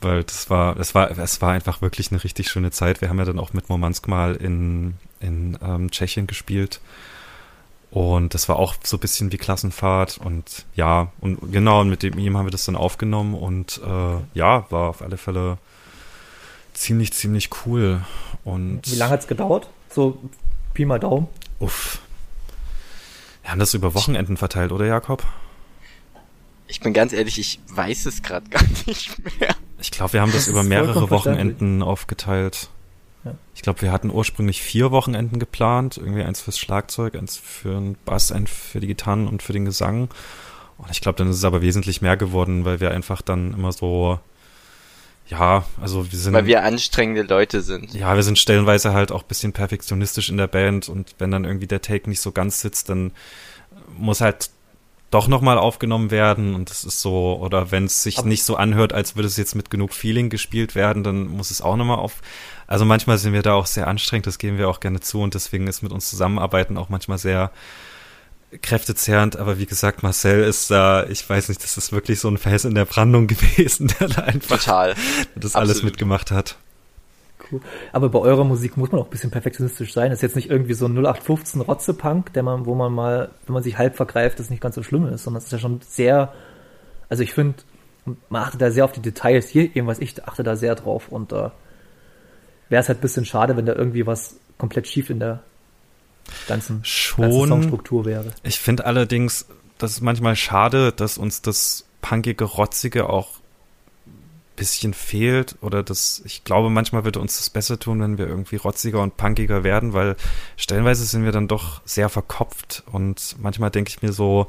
weil 0.02 0.24
das 0.24 0.50
war, 0.50 0.78
es 0.78 0.96
war, 0.96 1.18
es 1.18 1.42
war 1.42 1.52
einfach 1.52 1.82
wirklich 1.82 2.12
eine 2.12 2.24
richtig 2.24 2.50
schöne 2.50 2.72
Zeit. 2.72 3.02
Wir 3.02 3.10
haben 3.10 3.20
ja 3.20 3.26
dann 3.26 3.40
auch 3.40 3.54
mit 3.54 3.70
Murmansk 3.70 4.08
mal 4.08 4.36
in, 4.36 4.96
in 5.20 5.58
ähm, 5.62 5.92
Tschechien 5.92 6.28
gespielt. 6.28 6.80
Und 7.92 8.34
das 8.36 8.48
war 8.48 8.58
auch 8.58 8.76
so 8.84 8.98
ein 8.98 9.00
bisschen 9.00 9.32
wie 9.32 9.38
Klassenfahrt 9.38 10.20
und 10.24 10.66
ja, 10.76 11.12
und 11.22 11.52
genau, 11.52 11.82
und 11.82 11.90
mit 11.90 12.04
dem 12.04 12.20
ihm 12.20 12.38
haben 12.38 12.46
wir 12.46 12.52
das 12.52 12.66
dann 12.66 12.76
aufgenommen 12.76 13.34
und 13.34 13.82
äh, 13.84 14.18
ja, 14.36 14.70
war 14.70 14.90
auf 14.90 15.02
alle 15.02 15.18
Fälle 15.18 15.58
ziemlich, 16.74 17.14
ziemlich 17.14 17.50
cool. 17.66 18.02
Und 18.44 18.82
wie 18.86 18.96
lange 18.96 19.12
hat 19.12 19.22
es 19.22 19.28
gedauert? 19.28 19.70
So 19.90 20.22
Pi 20.76 20.86
mal 20.86 21.00
Daumen. 21.00 21.28
Uff. 21.58 22.00
Wir 23.42 23.52
haben 23.52 23.60
das 23.60 23.74
über 23.74 23.96
Wochenenden 23.96 24.38
verteilt, 24.38 24.72
oder 24.72 24.86
Jakob? 24.86 25.26
Ich 26.68 26.82
bin 26.82 26.94
ganz 26.94 27.14
ehrlich, 27.14 27.40
ich 27.40 27.60
weiß 27.70 28.06
es 28.06 28.22
gerade 28.22 28.48
gar 28.52 28.64
nicht 28.86 29.18
mehr. 29.40 29.56
Ich 29.82 29.92
glaube, 29.92 30.14
wir 30.14 30.22
haben 30.22 30.32
das, 30.32 30.46
das 30.46 30.50
über 30.50 30.64
mehrere 30.64 31.10
Wochenenden 31.10 31.82
aufgeteilt. 31.82 32.70
Ja. 33.24 33.36
Ich 33.56 33.62
glaube, 33.62 33.82
wir 33.82 33.92
hatten 33.92 34.10
ursprünglich 34.10 34.62
vier 34.62 34.92
Wochenenden 34.92 35.40
geplant. 35.40 35.98
Irgendwie 35.98 36.24
eins 36.24 36.42
fürs 36.42 36.60
Schlagzeug, 36.60 37.16
eins 37.16 37.38
für 37.38 37.74
den 37.74 37.96
Bass, 38.06 38.32
eins 38.32 38.50
für 38.50 38.80
die 38.80 38.88
Gitarren 38.88 39.28
und 39.28 39.44
für 39.44 39.54
den 39.54 39.66
Gesang. 39.66 40.10
Und 40.78 40.92
ich 40.92 41.02
glaube, 41.02 41.18
dann 41.18 41.30
ist 41.30 41.38
es 41.38 41.44
aber 41.44 41.62
wesentlich 41.62 42.02
mehr 42.02 42.18
geworden, 42.18 42.64
weil 42.66 42.80
wir 42.80 42.92
einfach 42.92 43.22
dann 43.22 43.54
immer 43.54 43.72
so, 43.74 44.20
ja, 45.28 45.66
also 45.82 46.10
wir 46.12 46.18
sind. 46.18 46.34
Weil 46.34 46.46
wir 46.46 46.64
anstrengende 46.64 47.24
Leute 47.24 47.62
sind. 47.62 47.94
Ja, 47.94 48.16
wir 48.16 48.24
sind 48.24 48.40
stellenweise 48.40 48.94
halt 48.94 49.12
auch 49.12 49.24
bisschen 49.24 49.54
perfektionistisch 49.54 50.30
in 50.30 50.38
der 50.38 50.48
Band 50.48 50.90
und 50.90 51.16
wenn 51.20 51.32
dann 51.32 51.44
irgendwie 51.44 51.68
der 51.68 51.82
Take 51.82 52.10
nicht 52.10 52.22
so 52.22 52.32
ganz 52.32 52.62
sitzt, 52.62 52.90
dann 52.90 53.12
muss 53.98 54.22
halt 54.22 54.50
doch 55.12 55.28
nochmal 55.28 55.58
aufgenommen 55.58 56.12
werden 56.12 56.54
und 56.54 56.70
es 56.70 56.84
ist 56.84 57.02
so, 57.02 57.40
oder 57.42 57.72
wenn 57.72 57.86
es 57.86 58.04
sich 58.04 58.24
nicht 58.24 58.44
so 58.44 58.56
anhört, 58.56 58.94
als 58.94 59.16
würde 59.16 59.28
es 59.28 59.38
jetzt 59.38 59.56
mit 59.56 59.70
genug 59.70 59.94
Feeling 59.94 60.30
gespielt 60.30 60.76
werden, 60.76 61.04
dann 61.04 61.28
muss 61.28 61.50
es 61.50 61.62
auch 61.62 61.76
nochmal 61.76 61.98
auf. 61.98 62.22
Also 62.68 62.86
manchmal 62.86 63.18
sind 63.18 63.34
wir 63.34 63.42
da 63.42 63.54
auch 63.54 63.66
sehr 63.66 63.88
anstrengend, 63.88 64.28
das 64.28 64.38
geben 64.38 64.58
wir 64.58 64.70
auch 64.70 64.80
gerne 64.80 65.00
zu 65.00 65.22
und 65.22 65.34
deswegen 65.34 65.68
ist 65.68 65.82
mit 65.82 65.92
uns 65.92 66.10
Zusammenarbeiten 66.10 66.78
auch 66.78 66.90
manchmal 66.90 67.18
sehr 67.18 67.52
kräftezehrend, 68.62 69.38
aber 69.38 69.60
wie 69.60 69.66
gesagt, 69.66 70.02
Marcel 70.04 70.44
ist 70.44 70.72
da, 70.72 71.06
ich 71.06 71.28
weiß 71.28 71.50
nicht, 71.50 71.64
das 71.64 71.78
ist 71.78 71.92
wirklich 71.92 72.20
so 72.20 72.30
ein 72.30 72.38
Fels 72.38 72.66
in 72.66 72.76
der 72.76 72.86
Brandung 72.86 73.28
gewesen, 73.28 73.92
der 74.00 74.10
da 74.10 74.22
einfach 74.24 74.60
Total. 74.60 74.96
das 75.36 75.56
Absolut. 75.56 75.56
alles 75.56 75.84
mitgemacht 75.84 76.32
hat 76.32 76.58
cool. 77.52 77.62
Aber 77.92 78.10
bei 78.10 78.20
eurer 78.20 78.44
Musik 78.44 78.78
muss 78.78 78.92
man 78.92 79.02
auch 79.02 79.06
ein 79.06 79.10
bisschen 79.10 79.32
perfektionistisch 79.32 79.94
sein. 79.94 80.10
Das 80.10 80.20
ist 80.20 80.24
jetzt 80.24 80.36
nicht 80.36 80.50
irgendwie 80.50 80.74
so 80.74 80.86
ein 80.86 80.96
0815 80.96 81.62
Rotzepunk, 81.62 82.34
der 82.34 82.44
man, 82.44 82.66
wo 82.66 82.76
man 82.76 82.94
mal, 82.94 83.30
wenn 83.46 83.54
man 83.54 83.64
sich 83.64 83.78
halb 83.78 83.96
vergreift, 83.96 84.40
das 84.40 84.50
nicht 84.50 84.62
ganz 84.62 84.76
so 84.76 84.84
schlimm 84.84 85.06
ist, 85.08 85.24
sondern 85.24 85.40
es 85.40 85.46
ist 85.46 85.52
ja 85.52 85.60
schon 85.60 85.82
sehr, 85.82 86.34
also 87.10 87.24
ich 87.24 87.34
finde, 87.34 87.56
man 88.30 88.44
achtet 88.44 88.62
da 88.62 88.72
sehr 88.72 88.86
auf 88.86 88.92
die 88.92 89.02
Details. 89.02 89.50
Hier, 89.50 89.64
irgendwas, 89.64 90.00
ich 90.00 90.24
achte 90.26 90.44
da 90.44 90.56
sehr 90.56 90.76
drauf 90.76 91.10
und 91.10 91.32
äh, 91.32 91.50
wäre 92.70 92.82
es 92.82 92.88
halt 92.88 93.00
ein 93.00 93.02
bisschen 93.02 93.26
schade, 93.26 93.58
wenn 93.58 93.66
da 93.66 93.74
irgendwie 93.74 94.06
was 94.06 94.38
komplett 94.58 94.88
schief 94.88 95.10
in 95.10 95.20
der 95.20 95.42
ganzen, 96.48 96.84
Schon, 96.84 97.24
ganzen 97.26 97.48
Songstruktur 97.48 98.06
wäre. 98.06 98.32
Ich 98.44 98.60
finde 98.60 98.86
allerdings, 98.86 99.48
das 99.78 99.92
ist 99.92 100.02
manchmal 100.02 100.36
schade, 100.36 100.92
dass 100.92 101.18
uns 101.18 101.42
das 101.42 101.86
punkige, 102.02 102.46
rotzige 102.46 103.10
auch 103.10 103.39
bisschen 104.60 104.94
fehlt 104.94 105.56
oder 105.62 105.84
das, 105.84 106.22
ich 106.26 106.44
glaube, 106.44 106.70
manchmal 106.70 107.06
würde 107.06 107.20
uns 107.20 107.38
das 107.38 107.50
besser 107.50 107.80
tun, 107.80 108.02
wenn 108.02 108.18
wir 108.18 108.28
irgendwie 108.28 108.58
rotziger 108.58 109.02
und 109.02 109.16
punkiger 109.16 109.64
werden, 109.64 109.94
weil 109.94 110.18
stellenweise 110.58 111.06
sind 111.06 111.24
wir 111.24 111.32
dann 111.32 111.48
doch 111.48 111.82
sehr 111.86 112.10
verkopft 112.10 112.84
und 112.92 113.38
manchmal 113.40 113.72
denke 113.72 113.90
ich 113.90 114.02
mir 114.02 114.12
so, 114.12 114.48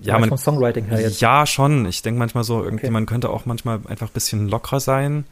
ja, 0.00 0.18
man, 0.18 0.36
Songwriting 0.36 0.86
her 0.86 1.00
jetzt. 1.00 1.20
ja, 1.20 1.46
schon. 1.46 1.86
Ich 1.86 2.02
denke 2.02 2.18
manchmal 2.18 2.44
so, 2.44 2.62
irgendwie, 2.62 2.86
okay. 2.86 2.92
man 2.92 3.06
könnte 3.06 3.30
auch 3.30 3.46
manchmal 3.46 3.80
einfach 3.86 4.08
ein 4.08 4.12
bisschen 4.12 4.48
lockerer 4.48 4.80
sein, 4.80 5.24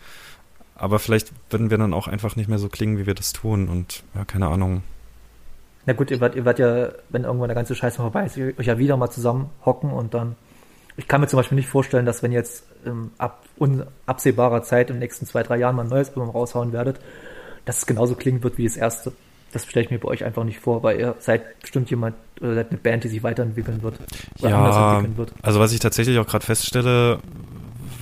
aber 0.77 0.99
vielleicht 0.99 1.33
würden 1.51 1.69
wir 1.69 1.77
dann 1.77 1.93
auch 1.93 2.07
einfach 2.07 2.37
nicht 2.37 2.49
mehr 2.49 2.59
so 2.59 2.69
klingen, 2.69 2.99
wie 2.99 3.07
wir 3.07 3.15
das 3.15 3.33
tun 3.33 3.69
und 3.69 4.05
ja, 4.15 4.25
keine 4.25 4.47
Ahnung. 4.47 4.83
Na 5.87 5.93
gut, 5.93 6.13
ihr 6.13 6.21
werdet, 6.21 6.37
ihr 6.37 6.45
werdet 6.45 6.61
ja, 6.61 6.99
wenn 7.09 7.25
irgendwann 7.25 7.49
der 7.49 7.57
ganze 7.57 7.75
Scheiß 7.75 7.97
vorbei 7.97 8.27
ist, 8.27 8.39
euch 8.39 8.67
ja 8.67 8.79
wieder 8.79 8.97
mal 8.97 9.11
zusammen 9.11 9.51
hocken 9.67 9.91
und 9.91 10.15
dann 10.15 10.37
ich 10.97 11.09
kann 11.09 11.21
mir 11.21 11.27
zum 11.27 11.39
Beispiel 11.39 11.57
nicht 11.57 11.69
vorstellen, 11.69 12.07
dass 12.07 12.23
wenn 12.23 12.33
jetzt 12.33 12.65
ähm, 12.87 13.13
ab 13.19 13.45
unabsehbarer 13.57 14.63
Zeit 14.63 14.91
in 14.91 14.97
den 14.97 15.01
nächsten 15.01 15.27
zwei, 15.27 15.43
drei 15.43 15.57
Jahren 15.57 15.77
mal 15.77 15.83
ein 15.83 15.89
neues 15.89 16.09
Album 16.11 16.31
raushauen 16.31 16.73
werdet, 16.73 17.01
dass 17.65 17.79
es 17.79 17.87
genauso 17.87 18.15
klingen 18.15 18.43
wird 18.43 18.59
wie 18.59 18.65
das 18.65 18.77
erste. 18.77 19.13
Das 19.53 19.67
stelle 19.67 19.85
ich 19.85 19.91
mir 19.91 19.99
bei 19.99 20.09
euch 20.09 20.25
einfach 20.25 20.45
nicht 20.45 20.61
vor, 20.61 20.83
weil 20.83 20.99
ihr 20.99 21.15
seid 21.19 21.61
bestimmt 21.61 21.91
jemand 21.91 22.17
oder 22.41 22.55
seid 22.55 22.71
eine 22.71 22.79
Band, 22.79 23.05
die 23.05 23.09
sich 23.09 23.23
weiterentwickeln 23.23 23.83
wird. 23.83 23.99
ja, 24.39 25.05
wird. 25.17 25.33
also 25.43 25.61
was 25.61 25.73
ich 25.73 25.81
tatsächlich 25.81 26.19
auch 26.19 26.27
gerade 26.27 26.45
feststelle, 26.45 27.21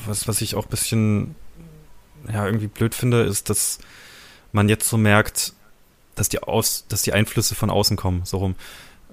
was, 0.07 0.29
was 0.29 0.40
ich 0.40 0.55
auch 0.55 0.66
ein 0.66 0.70
bisschen 0.70 1.35
ja, 2.33 2.46
irgendwie 2.46 2.68
blöd 2.68 2.94
finde, 2.94 3.22
ist, 3.22 3.50
dass 3.50 3.79
man 4.53 4.68
jetzt 4.68 4.88
so 4.88 4.96
merkt, 4.96 5.53
dass 6.14 6.29
die, 6.29 6.42
Aus, 6.42 6.85
dass 6.88 7.03
die 7.03 7.12
Einflüsse 7.12 7.55
von 7.55 7.70
außen 7.70 7.96
kommen, 7.96 8.22
so 8.24 8.38
rum. 8.38 8.55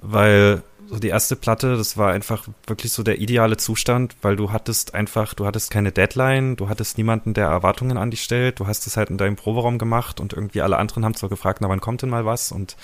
Weil 0.01 0.61
so 0.89 0.99
die 0.99 1.09
erste 1.09 1.35
Platte, 1.35 1.75
das 1.75 1.97
war 1.97 2.11
einfach 2.11 2.47
wirklich 2.65 2.93
so 2.93 3.03
der 3.03 3.19
ideale 3.19 3.57
Zustand, 3.57 4.15
weil 4.21 4.35
du 4.35 4.51
hattest 4.51 4.93
einfach, 4.93 5.33
du 5.33 5.45
hattest 5.45 5.69
keine 5.69 5.91
Deadline, 5.91 6.55
du 6.55 6.69
hattest 6.69 6.97
niemanden, 6.97 7.33
der 7.33 7.47
Erwartungen 7.47 7.97
an 7.97 8.11
dich 8.11 8.23
stellt, 8.23 8.59
du 8.59 8.67
hast 8.67 8.87
es 8.87 8.95
halt 8.95 9.09
in 9.09 9.17
deinem 9.17 9.35
Proberaum 9.35 9.77
gemacht 9.77 10.19
und 10.19 10.33
irgendwie 10.33 10.61
alle 10.61 10.77
anderen 10.77 11.03
haben 11.03 11.15
zwar 11.15 11.29
gefragt, 11.29 11.59
na 11.61 11.69
wann 11.69 11.81
kommt 11.81 12.01
denn 12.01 12.09
mal 12.09 12.25
was? 12.25 12.51
Und 12.51 12.77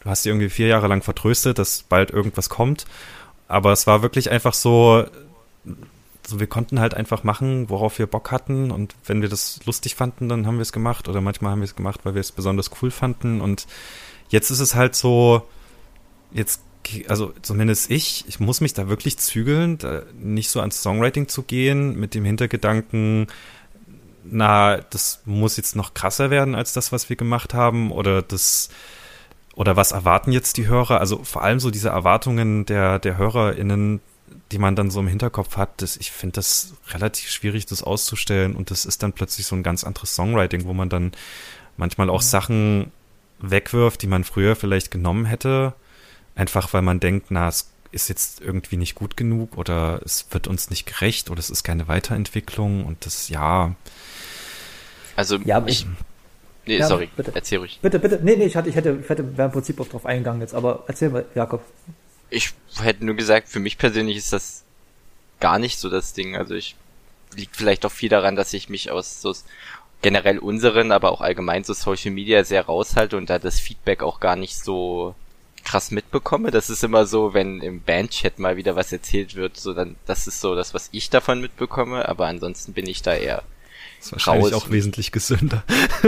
du 0.00 0.10
hast 0.10 0.24
die 0.24 0.30
irgendwie 0.30 0.48
vier 0.48 0.68
Jahre 0.68 0.88
lang 0.88 1.02
vertröstet, 1.02 1.58
dass 1.58 1.82
bald 1.82 2.10
irgendwas 2.10 2.48
kommt, 2.48 2.86
aber 3.50 3.72
es 3.72 3.86
war 3.86 4.00
wirklich 4.02 4.30
einfach 4.30 4.54
so, 4.54 5.04
so 6.26 6.40
wir 6.40 6.46
konnten 6.46 6.80
halt 6.80 6.94
einfach 6.94 7.24
machen, 7.24 7.68
worauf 7.68 7.98
wir 7.98 8.06
Bock 8.06 8.30
hatten. 8.30 8.70
Und 8.70 8.94
wenn 9.04 9.22
wir 9.22 9.28
das 9.28 9.58
lustig 9.66 9.96
fanden, 9.96 10.28
dann 10.28 10.46
haben 10.46 10.56
wir 10.56 10.62
es 10.62 10.72
gemacht. 10.72 11.08
Oder 11.08 11.20
manchmal 11.20 11.50
haben 11.52 11.60
wir 11.60 11.64
es 11.64 11.74
gemacht, 11.74 12.00
weil 12.04 12.14
wir 12.14 12.20
es 12.20 12.32
besonders 12.32 12.70
cool 12.80 12.90
fanden. 12.90 13.40
Und 13.40 13.66
jetzt 14.28 14.50
ist 14.50 14.60
es 14.60 14.76
halt 14.76 14.94
so, 14.94 15.42
jetzt 16.30 16.62
also 17.08 17.32
zumindest 17.42 17.90
ich, 17.90 18.24
ich 18.28 18.40
muss 18.40 18.60
mich 18.60 18.74
da 18.74 18.88
wirklich 18.88 19.18
zügeln, 19.18 19.78
da 19.78 20.02
nicht 20.18 20.50
so 20.50 20.60
ans 20.60 20.82
Songwriting 20.82 21.28
zu 21.28 21.42
gehen, 21.42 21.98
mit 21.98 22.14
dem 22.14 22.24
Hintergedanken, 22.24 23.28
na, 24.24 24.78
das 24.90 25.22
muss 25.24 25.56
jetzt 25.56 25.76
noch 25.76 25.94
krasser 25.94 26.30
werden 26.30 26.54
als 26.54 26.72
das, 26.72 26.92
was 26.92 27.08
wir 27.08 27.16
gemacht 27.16 27.54
haben, 27.54 27.90
oder 27.90 28.22
das, 28.22 28.70
oder 29.54 29.76
was 29.76 29.92
erwarten 29.92 30.32
jetzt 30.32 30.56
die 30.56 30.68
Hörer? 30.68 31.00
Also 31.00 31.22
vor 31.24 31.42
allem 31.42 31.60
so 31.60 31.70
diese 31.70 31.88
Erwartungen 31.90 32.66
der, 32.66 32.98
der 32.98 33.18
HörerInnen, 33.18 34.00
die 34.52 34.58
man 34.58 34.76
dann 34.76 34.90
so 34.90 35.00
im 35.00 35.08
Hinterkopf 35.08 35.56
hat, 35.56 35.82
das, 35.82 35.96
ich 35.96 36.10
finde 36.12 36.34
das 36.34 36.74
relativ 36.90 37.30
schwierig, 37.30 37.66
das 37.66 37.82
auszustellen 37.82 38.54
und 38.54 38.70
das 38.70 38.84
ist 38.84 39.02
dann 39.02 39.12
plötzlich 39.12 39.46
so 39.46 39.56
ein 39.56 39.62
ganz 39.62 39.84
anderes 39.84 40.14
Songwriting, 40.14 40.64
wo 40.64 40.72
man 40.72 40.88
dann 40.88 41.12
manchmal 41.76 42.10
auch. 42.10 42.22
Sachen 42.22 42.92
wegwirft, 43.40 44.02
die 44.02 44.06
man 44.06 44.24
früher 44.24 44.54
vielleicht 44.56 44.90
genommen 44.90 45.24
hätte, 45.24 45.74
Einfach 46.34 46.72
weil 46.72 46.82
man 46.82 47.00
denkt, 47.00 47.30
na, 47.30 47.48
es 47.48 47.70
ist 47.92 48.08
jetzt 48.08 48.40
irgendwie 48.40 48.76
nicht 48.76 48.94
gut 48.94 49.16
genug 49.16 49.58
oder 49.58 50.00
es 50.04 50.26
wird 50.30 50.46
uns 50.46 50.70
nicht 50.70 50.86
gerecht 50.86 51.30
oder 51.30 51.40
es 51.40 51.50
ist 51.50 51.64
keine 51.64 51.88
Weiterentwicklung 51.88 52.86
und 52.86 53.04
das, 53.04 53.28
ja. 53.28 53.74
Also 55.16 55.36
ja, 55.44 55.62
ich, 55.66 55.86
Nee, 56.66 56.78
ja, 56.78 56.86
sorry, 56.86 57.08
bitte. 57.16 57.32
erzähl 57.34 57.58
ruhig. 57.58 57.78
Bitte, 57.82 57.98
bitte. 57.98 58.20
Nee, 58.22 58.36
nee, 58.36 58.44
ich 58.44 58.54
hatte, 58.54 58.68
ich 58.68 58.76
hätte, 58.76 58.98
ich 59.02 59.08
hätte, 59.08 59.36
wäre 59.36 59.46
im 59.46 59.52
Prinzip 59.52 59.80
auch 59.80 59.88
drauf 59.88 60.06
eingegangen 60.06 60.40
jetzt, 60.40 60.54
aber 60.54 60.84
erzähl 60.86 61.10
mal, 61.10 61.24
Jakob. 61.34 61.62
Ich 62.28 62.52
hätte 62.80 63.04
nur 63.04 63.16
gesagt, 63.16 63.48
für 63.48 63.58
mich 63.58 63.76
persönlich 63.76 64.16
ist 64.16 64.32
das 64.32 64.62
gar 65.40 65.58
nicht 65.58 65.78
so 65.78 65.88
das 65.88 66.12
Ding. 66.12 66.36
Also 66.36 66.54
ich 66.54 66.76
liegt 67.34 67.56
vielleicht 67.56 67.84
auch 67.86 67.90
viel 67.90 68.08
daran, 68.08 68.36
dass 68.36 68.52
ich 68.52 68.68
mich 68.68 68.90
aus 68.90 69.20
so 69.20 69.34
generell 70.02 70.38
unseren, 70.38 70.92
aber 70.92 71.10
auch 71.10 71.20
allgemein 71.22 71.64
so 71.64 71.72
Social 71.72 72.12
Media 72.12 72.44
sehr 72.44 72.66
raushalte 72.66 73.16
und 73.16 73.30
da 73.30 73.38
das 73.38 73.58
Feedback 73.58 74.02
auch 74.02 74.20
gar 74.20 74.36
nicht 74.36 74.56
so 74.56 75.14
krass 75.64 75.90
mitbekomme. 75.90 76.50
Das 76.50 76.70
ist 76.70 76.84
immer 76.84 77.06
so, 77.06 77.34
wenn 77.34 77.60
im 77.60 77.82
Bandchat 77.82 78.38
mal 78.38 78.56
wieder 78.56 78.76
was 78.76 78.92
erzählt 78.92 79.34
wird, 79.34 79.56
so 79.56 79.74
dann, 79.74 79.96
das 80.06 80.26
ist 80.26 80.40
so 80.40 80.54
das, 80.54 80.74
was 80.74 80.88
ich 80.92 81.10
davon 81.10 81.40
mitbekomme, 81.40 82.08
aber 82.08 82.26
ansonsten 82.26 82.72
bin 82.72 82.86
ich 82.86 83.02
da 83.02 83.14
eher 83.14 83.42
das 83.98 84.06
ist 84.06 84.12
wahrscheinlich 84.12 84.54
raus. 84.54 84.62
auch 84.64 84.70
wesentlich 84.70 85.12
gesünder. 85.12 85.62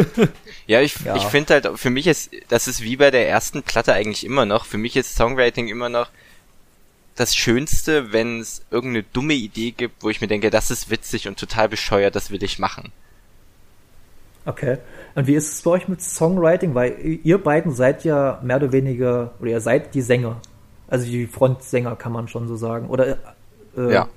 ja, 0.67 0.81
ich, 0.81 0.95
ja. 1.05 1.15
ich 1.15 1.25
finde 1.25 1.55
halt, 1.55 1.79
für 1.79 1.91
mich 1.91 2.07
ist, 2.07 2.31
das 2.49 2.67
ist 2.67 2.81
wie 2.81 2.97
bei 2.97 3.11
der 3.11 3.29
ersten 3.29 3.63
Platte 3.63 3.93
eigentlich 3.93 4.25
immer 4.25 4.47
noch, 4.47 4.65
für 4.65 4.79
mich 4.79 4.97
ist 4.97 5.15
Songwriting 5.15 5.69
immer 5.69 5.91
noch 5.91 6.09
das 7.15 7.37
Schönste, 7.37 8.13
wenn 8.13 8.41
es 8.41 8.63
irgendeine 8.71 9.03
dumme 9.03 9.35
Idee 9.35 9.73
gibt, 9.73 10.03
wo 10.03 10.09
ich 10.09 10.23
mir 10.23 10.29
denke, 10.29 10.49
das 10.49 10.71
ist 10.71 10.89
witzig 10.89 11.29
und 11.29 11.39
total 11.39 11.69
bescheuert, 11.69 12.17
das 12.17 12.31
will 12.31 12.43
ich 12.43 12.59
machen. 12.59 12.93
Okay. 14.45 14.79
Und 15.15 15.27
wie 15.27 15.35
ist 15.35 15.53
es 15.53 15.63
bei 15.63 15.71
euch 15.73 15.89
mit 15.89 16.03
Songwriting? 16.03 16.75
Weil 16.75 16.97
ihr 17.01 17.39
beiden 17.43 17.73
seid 17.73 18.05
ja 18.05 18.41
mehr 18.43 18.57
oder 18.57 18.73
weniger, 18.73 19.33
oder 19.41 19.51
ihr 19.51 19.61
seid 19.61 19.95
die 19.95 20.03
Sänger. 20.03 20.41
Also 20.89 21.07
die 21.07 21.27
Frontsänger, 21.27 21.97
kann 21.97 22.13
man 22.13 22.29
schon 22.29 22.49
so 22.49 22.57
sagen. 22.57 22.89
Oder 22.89 23.19
äh, 23.77 23.93
ja. 23.93 24.09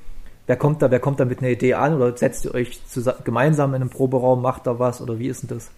wer 0.48 0.56
kommt 0.58 0.82
da, 0.82 0.92
wer 0.92 1.00
kommt 1.00 1.20
da 1.20 1.26
mit 1.26 1.40
einer 1.40 1.50
Idee 1.50 1.76
an 1.76 1.96
oder 1.96 2.16
setzt 2.18 2.46
ihr 2.46 2.54
euch 2.54 2.86
zusammen, 2.88 3.20
gemeinsam 3.24 3.74
in 3.76 3.82
einem 3.82 3.90
Proberaum, 3.90 4.42
macht 4.42 4.68
da 4.68 4.80
was 4.80 5.02
oder 5.02 5.20
wie 5.20 5.28
ist 5.28 5.44
denn 5.44 5.50
das? 5.50 5.70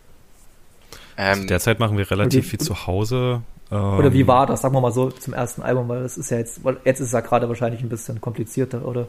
Ähm, 1.18 1.48
Derzeit 1.48 1.80
machen 1.80 1.98
wir 1.98 2.10
relativ 2.10 2.46
wie, 2.46 2.50
viel 2.50 2.60
zu 2.60 2.88
Hause. 2.88 3.42
Oder 3.70 4.14
wie 4.14 4.22
ähm, 4.22 4.28
war 4.28 4.46
das, 4.46 4.62
sagen 4.62 4.74
wir 4.74 4.82
mal 4.82 4.92
so, 4.92 5.10
zum 5.10 5.34
ersten 5.34 5.62
Album, 5.62 5.90
weil 5.90 6.02
das 6.02 6.18
ist 6.18 6.30
ja 6.30 6.38
jetzt, 6.38 6.62
jetzt 6.86 7.00
ist 7.02 7.08
es 7.08 7.12
ja 7.12 7.20
gerade 7.20 7.50
wahrscheinlich 7.50 7.82
ein 7.82 7.90
bisschen 7.90 8.22
komplizierter, 8.22 8.86
oder? 8.86 9.08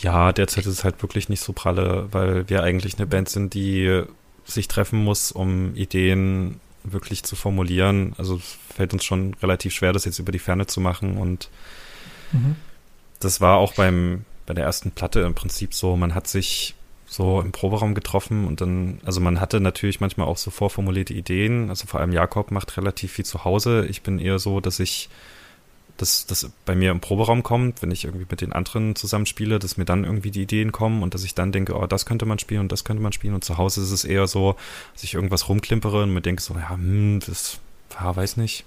Ja, 0.00 0.32
derzeit 0.32 0.66
ist 0.66 0.72
es 0.72 0.84
halt 0.84 1.02
wirklich 1.02 1.28
nicht 1.28 1.40
so 1.40 1.52
pralle, 1.52 2.08
weil 2.10 2.48
wir 2.48 2.62
eigentlich 2.62 2.96
eine 2.96 3.06
Band 3.06 3.28
sind, 3.28 3.54
die 3.54 4.02
sich 4.44 4.68
treffen 4.68 5.02
muss, 5.02 5.32
um 5.32 5.74
Ideen 5.74 6.60
wirklich 6.84 7.22
zu 7.22 7.34
formulieren. 7.34 8.14
Also 8.18 8.36
es 8.36 8.58
fällt 8.74 8.92
uns 8.92 9.04
schon 9.04 9.34
relativ 9.42 9.74
schwer, 9.74 9.92
das 9.92 10.04
jetzt 10.04 10.18
über 10.18 10.32
die 10.32 10.38
Ferne 10.38 10.66
zu 10.66 10.80
machen. 10.80 11.16
Und 11.16 11.48
mhm. 12.32 12.56
das 13.20 13.40
war 13.40 13.56
auch 13.56 13.74
beim, 13.74 14.24
bei 14.46 14.54
der 14.54 14.64
ersten 14.64 14.90
Platte 14.90 15.20
im 15.20 15.34
Prinzip 15.34 15.74
so, 15.74 15.96
man 15.96 16.14
hat 16.14 16.28
sich 16.28 16.74
so 17.06 17.40
im 17.40 17.52
Proberaum 17.52 17.94
getroffen 17.94 18.46
und 18.46 18.60
dann, 18.60 19.00
also 19.04 19.20
man 19.20 19.40
hatte 19.40 19.60
natürlich 19.60 20.00
manchmal 20.00 20.26
auch 20.26 20.36
so 20.36 20.50
vorformulierte 20.50 21.14
Ideen. 21.14 21.70
Also 21.70 21.86
vor 21.86 22.00
allem 22.00 22.12
Jakob 22.12 22.50
macht 22.50 22.76
relativ 22.76 23.12
viel 23.12 23.24
zu 23.24 23.44
Hause. 23.44 23.86
Ich 23.88 24.02
bin 24.02 24.18
eher 24.18 24.38
so, 24.38 24.60
dass 24.60 24.80
ich 24.80 25.08
dass 25.96 26.26
das 26.26 26.50
bei 26.64 26.74
mir 26.74 26.90
im 26.90 27.00
Proberaum 27.00 27.42
kommt, 27.42 27.82
wenn 27.82 27.90
ich 27.90 28.04
irgendwie 28.04 28.26
mit 28.28 28.40
den 28.40 28.52
anderen 28.52 28.96
zusammenspiele, 28.96 29.58
dass 29.58 29.76
mir 29.76 29.84
dann 29.84 30.04
irgendwie 30.04 30.30
die 30.30 30.42
Ideen 30.42 30.72
kommen 30.72 31.02
und 31.02 31.14
dass 31.14 31.24
ich 31.24 31.34
dann 31.34 31.52
denke, 31.52 31.76
oh, 31.76 31.86
das 31.86 32.06
könnte 32.06 32.26
man 32.26 32.38
spielen 32.38 32.60
und 32.60 32.72
das 32.72 32.84
könnte 32.84 33.02
man 33.02 33.12
spielen. 33.12 33.34
Und 33.34 33.44
zu 33.44 33.58
Hause 33.58 33.80
ist 33.82 33.92
es 33.92 34.04
eher 34.04 34.26
so, 34.26 34.56
dass 34.92 35.04
ich 35.04 35.14
irgendwas 35.14 35.48
rumklimpere 35.48 36.02
und 36.02 36.12
mir 36.12 36.22
denke 36.22 36.42
so, 36.42 36.54
ja, 36.54 36.70
hm, 36.70 37.20
das 37.26 37.60
ja, 38.00 38.14
weiß 38.14 38.36
nicht. 38.36 38.64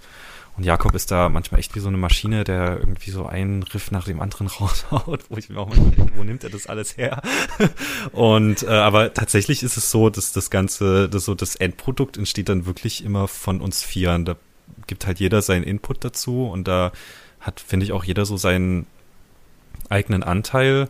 Und 0.57 0.63
Jakob 0.63 0.95
ist 0.95 1.11
da 1.11 1.29
manchmal 1.29 1.59
echt 1.59 1.75
wie 1.75 1.79
so 1.79 1.87
eine 1.87 1.97
Maschine, 1.97 2.43
der 2.43 2.79
irgendwie 2.79 3.11
so 3.11 3.27
einen 3.27 3.61
Riff 3.61 3.91
nach 3.91 4.05
dem 4.05 4.19
anderen 4.19 4.47
raushaut, 4.59 5.25
wo 5.29 5.37
ich 5.37 5.49
mir 5.49 5.59
auch 5.59 5.69
mal 5.69 5.75
denke, 5.75 6.13
wo 6.15 6.23
nimmt 6.23 6.43
er 6.43 6.49
das 6.49 6.65
alles 6.65 6.97
her? 6.97 7.21
und 8.11 8.63
äh, 8.63 8.67
aber 8.67 9.13
tatsächlich 9.13 9.61
ist 9.61 9.77
es 9.77 9.91
so, 9.91 10.09
dass 10.09 10.31
das 10.31 10.49
Ganze, 10.49 11.09
dass 11.09 11.25
so 11.25 11.35
das 11.35 11.55
Endprodukt 11.55 12.17
entsteht 12.17 12.49
dann 12.49 12.65
wirklich 12.65 13.05
immer 13.05 13.27
von 13.27 13.61
uns 13.61 13.83
Vieren. 13.83 14.25
Da 14.25 14.35
gibt 14.87 15.05
halt 15.05 15.19
jeder 15.19 15.41
seinen 15.41 15.63
Input 15.63 16.03
dazu 16.03 16.47
und 16.47 16.67
da 16.67 16.91
hat, 17.39 17.59
finde 17.59 17.85
ich, 17.85 17.91
auch 17.91 18.03
jeder 18.03 18.25
so 18.25 18.37
seinen 18.37 18.87
eigenen 19.89 20.23
Anteil. 20.23 20.89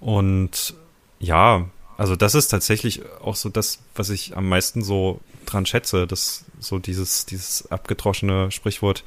Und 0.00 0.74
ja, 1.18 1.66
also 1.96 2.16
das 2.16 2.34
ist 2.34 2.48
tatsächlich 2.48 3.02
auch 3.22 3.36
so 3.36 3.48
das, 3.48 3.80
was 3.94 4.10
ich 4.10 4.36
am 4.36 4.48
meisten 4.48 4.82
so 4.82 5.20
dran 5.44 5.66
schätze, 5.66 6.06
dass 6.06 6.44
so 6.58 6.78
dieses, 6.78 7.26
dieses 7.26 7.70
abgedroschene 7.70 8.50
Sprichwort, 8.50 9.04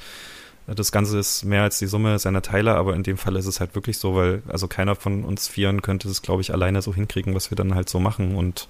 das 0.68 0.92
Ganze 0.92 1.20
ist 1.20 1.44
mehr 1.44 1.64
als 1.64 1.80
die 1.80 1.88
Summe 1.88 2.20
seiner 2.20 2.42
Teile, 2.42 2.76
aber 2.76 2.96
in 2.96 3.04
dem 3.04 3.18
Fall 3.18 3.36
ist 3.36 3.48
es 3.48 3.60
halt 3.60 3.76
wirklich 3.76 3.98
so, 3.98 4.16
weil 4.16 4.44
also 4.48 4.68
keiner 4.68 4.96
von 4.96 5.26
uns 5.26 5.48
Vieren 5.48 5.82
könnte 5.82 6.08
es, 6.08 6.22
glaube 6.22 6.42
ich, 6.42 6.54
alleine 6.54 6.82
so 6.82 6.94
hinkriegen, 6.94 7.36
was 7.36 7.52
wir 7.52 7.56
dann 7.56 7.76
halt 7.76 7.90
so 7.90 8.00
machen. 8.00 8.36
Und 8.36 8.68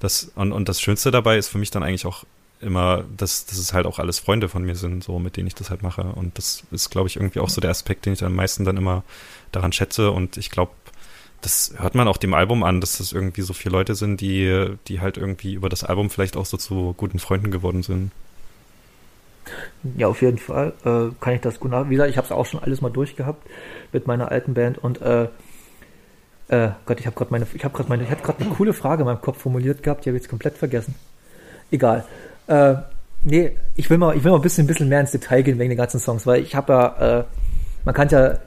das, 0.00 0.30
und, 0.34 0.52
und 0.52 0.68
das 0.68 0.80
Schönste 0.80 1.10
dabei 1.10 1.38
ist 1.38 1.48
für 1.48 1.58
mich 1.58 1.70
dann 1.70 1.82
eigentlich 1.82 2.04
auch 2.04 2.24
immer, 2.60 3.04
dass, 3.16 3.46
dass 3.46 3.58
es 3.58 3.72
halt 3.72 3.86
auch 3.86 3.98
alles 3.98 4.18
Freunde 4.18 4.48
von 4.48 4.64
mir 4.64 4.76
sind, 4.76 5.04
so 5.04 5.18
mit 5.18 5.36
denen 5.36 5.46
ich 5.46 5.54
das 5.54 5.70
halt 5.70 5.82
mache. 5.82 6.02
Und 6.02 6.38
das 6.38 6.64
ist, 6.70 6.90
glaube 6.90 7.08
ich, 7.08 7.16
irgendwie 7.16 7.40
auch 7.40 7.48
so 7.48 7.60
der 7.60 7.70
Aspekt, 7.70 8.06
den 8.06 8.12
ich 8.12 8.24
am 8.24 8.34
meisten 8.34 8.64
dann 8.64 8.76
immer 8.76 9.02
daran 9.52 9.72
schätze. 9.72 10.10
Und 10.10 10.36
ich 10.36 10.50
glaube, 10.50 10.72
das 11.42 11.74
hört 11.76 11.94
man 11.94 12.08
auch 12.08 12.16
dem 12.16 12.34
Album 12.34 12.62
an, 12.64 12.80
dass 12.80 12.98
das 12.98 13.12
irgendwie 13.12 13.42
so 13.42 13.52
viele 13.52 13.72
Leute 13.72 13.94
sind, 13.94 14.20
die, 14.20 14.74
die 14.88 15.00
halt 15.00 15.16
irgendwie 15.16 15.54
über 15.54 15.68
das 15.68 15.84
Album 15.84 16.10
vielleicht 16.10 16.36
auch 16.36 16.46
so 16.46 16.56
zu 16.56 16.94
guten 16.96 17.18
Freunden 17.18 17.50
geworden 17.50 17.82
sind. 17.82 18.10
Ja, 19.96 20.08
auf 20.08 20.22
jeden 20.22 20.38
Fall 20.38 20.72
äh, 20.84 21.14
kann 21.20 21.34
ich 21.34 21.40
das 21.40 21.60
gut 21.60 21.70
nach. 21.70 21.88
Wie 21.88 21.94
gesagt, 21.94 22.10
ich 22.10 22.16
habe 22.16 22.24
es 22.24 22.32
auch 22.32 22.46
schon 22.46 22.60
alles 22.60 22.80
mal 22.80 22.90
durchgehabt 22.90 23.46
mit 23.92 24.06
meiner 24.06 24.30
alten 24.32 24.54
Band 24.54 24.78
und 24.78 25.00
äh, 25.02 25.28
äh, 26.48 26.70
Gott, 26.84 27.00
ich 27.00 27.06
habe 27.06 27.16
gerade 27.16 27.30
meine, 27.30 27.46
ich 27.54 27.64
habe 27.64 27.76
gerade 27.76 27.88
meine, 27.88 28.02
ich 28.02 28.10
hatte 28.10 28.22
gerade 28.22 28.42
eine 28.42 28.54
coole 28.54 28.72
Frage 28.72 29.02
in 29.02 29.06
meinem 29.06 29.20
Kopf 29.20 29.40
formuliert 29.40 29.82
gehabt, 29.82 30.04
die 30.04 30.10
habe 30.10 30.16
ich 30.16 30.24
jetzt 30.24 30.30
komplett 30.30 30.56
vergessen. 30.56 30.94
Egal. 31.70 32.04
Äh, 32.46 32.74
nee, 33.24 33.56
ich 33.74 33.90
will 33.90 33.98
mal, 33.98 34.16
ich 34.16 34.24
will 34.24 34.30
mal 34.30 34.38
ein 34.38 34.42
bisschen, 34.42 34.64
ein 34.64 34.66
bisschen 34.66 34.88
mehr 34.88 35.00
ins 35.00 35.10
Detail 35.10 35.42
gehen 35.42 35.58
wegen 35.58 35.70
den 35.70 35.78
ganzen 35.78 36.00
Songs, 36.00 36.26
weil 36.26 36.42
ich 36.42 36.54
habe 36.54 36.72
ja, 36.72 37.18
äh, 37.18 37.24
man 37.84 37.94
kann 37.94 38.08
ja 38.08 38.38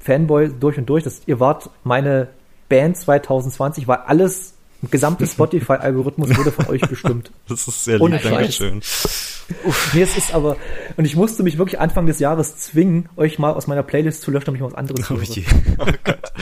Fanboy 0.00 0.50
durch 0.60 0.78
und 0.78 0.86
durch, 0.86 1.04
dass 1.04 1.22
ihr 1.26 1.40
wart 1.40 1.70
meine 1.84 2.28
Band 2.68 2.96
2020, 2.96 3.88
weil 3.88 3.98
alles, 4.06 4.54
ein 4.82 4.90
gesamtes 4.90 5.32
Spotify-Algorithmus 5.34 6.36
wurde 6.36 6.52
von 6.52 6.66
euch 6.68 6.82
bestimmt. 6.82 7.30
Das 7.48 7.66
ist 7.66 7.84
sehr 7.84 7.98
lieb, 7.98 8.22
Dankeschön. 8.22 8.78
Uff, 9.64 9.94
nee, 9.94 10.02
es 10.02 10.16
ist 10.16 10.34
aber, 10.34 10.56
und 10.96 11.04
ich 11.04 11.14
musste 11.14 11.42
mich 11.44 11.56
wirklich 11.56 11.78
Anfang 11.78 12.06
des 12.06 12.18
Jahres 12.18 12.56
zwingen, 12.56 13.08
euch 13.16 13.38
mal 13.38 13.52
aus 13.52 13.68
meiner 13.68 13.84
Playlist 13.84 14.22
zu 14.22 14.30
löschen, 14.30 14.46
damit 14.46 14.60
ich 14.60 14.66
was 14.66 14.74
anderes 14.74 15.08
höre. 15.08 15.18
Oh, 15.18 15.82
oh 15.86 15.92
Gott. 16.02 16.32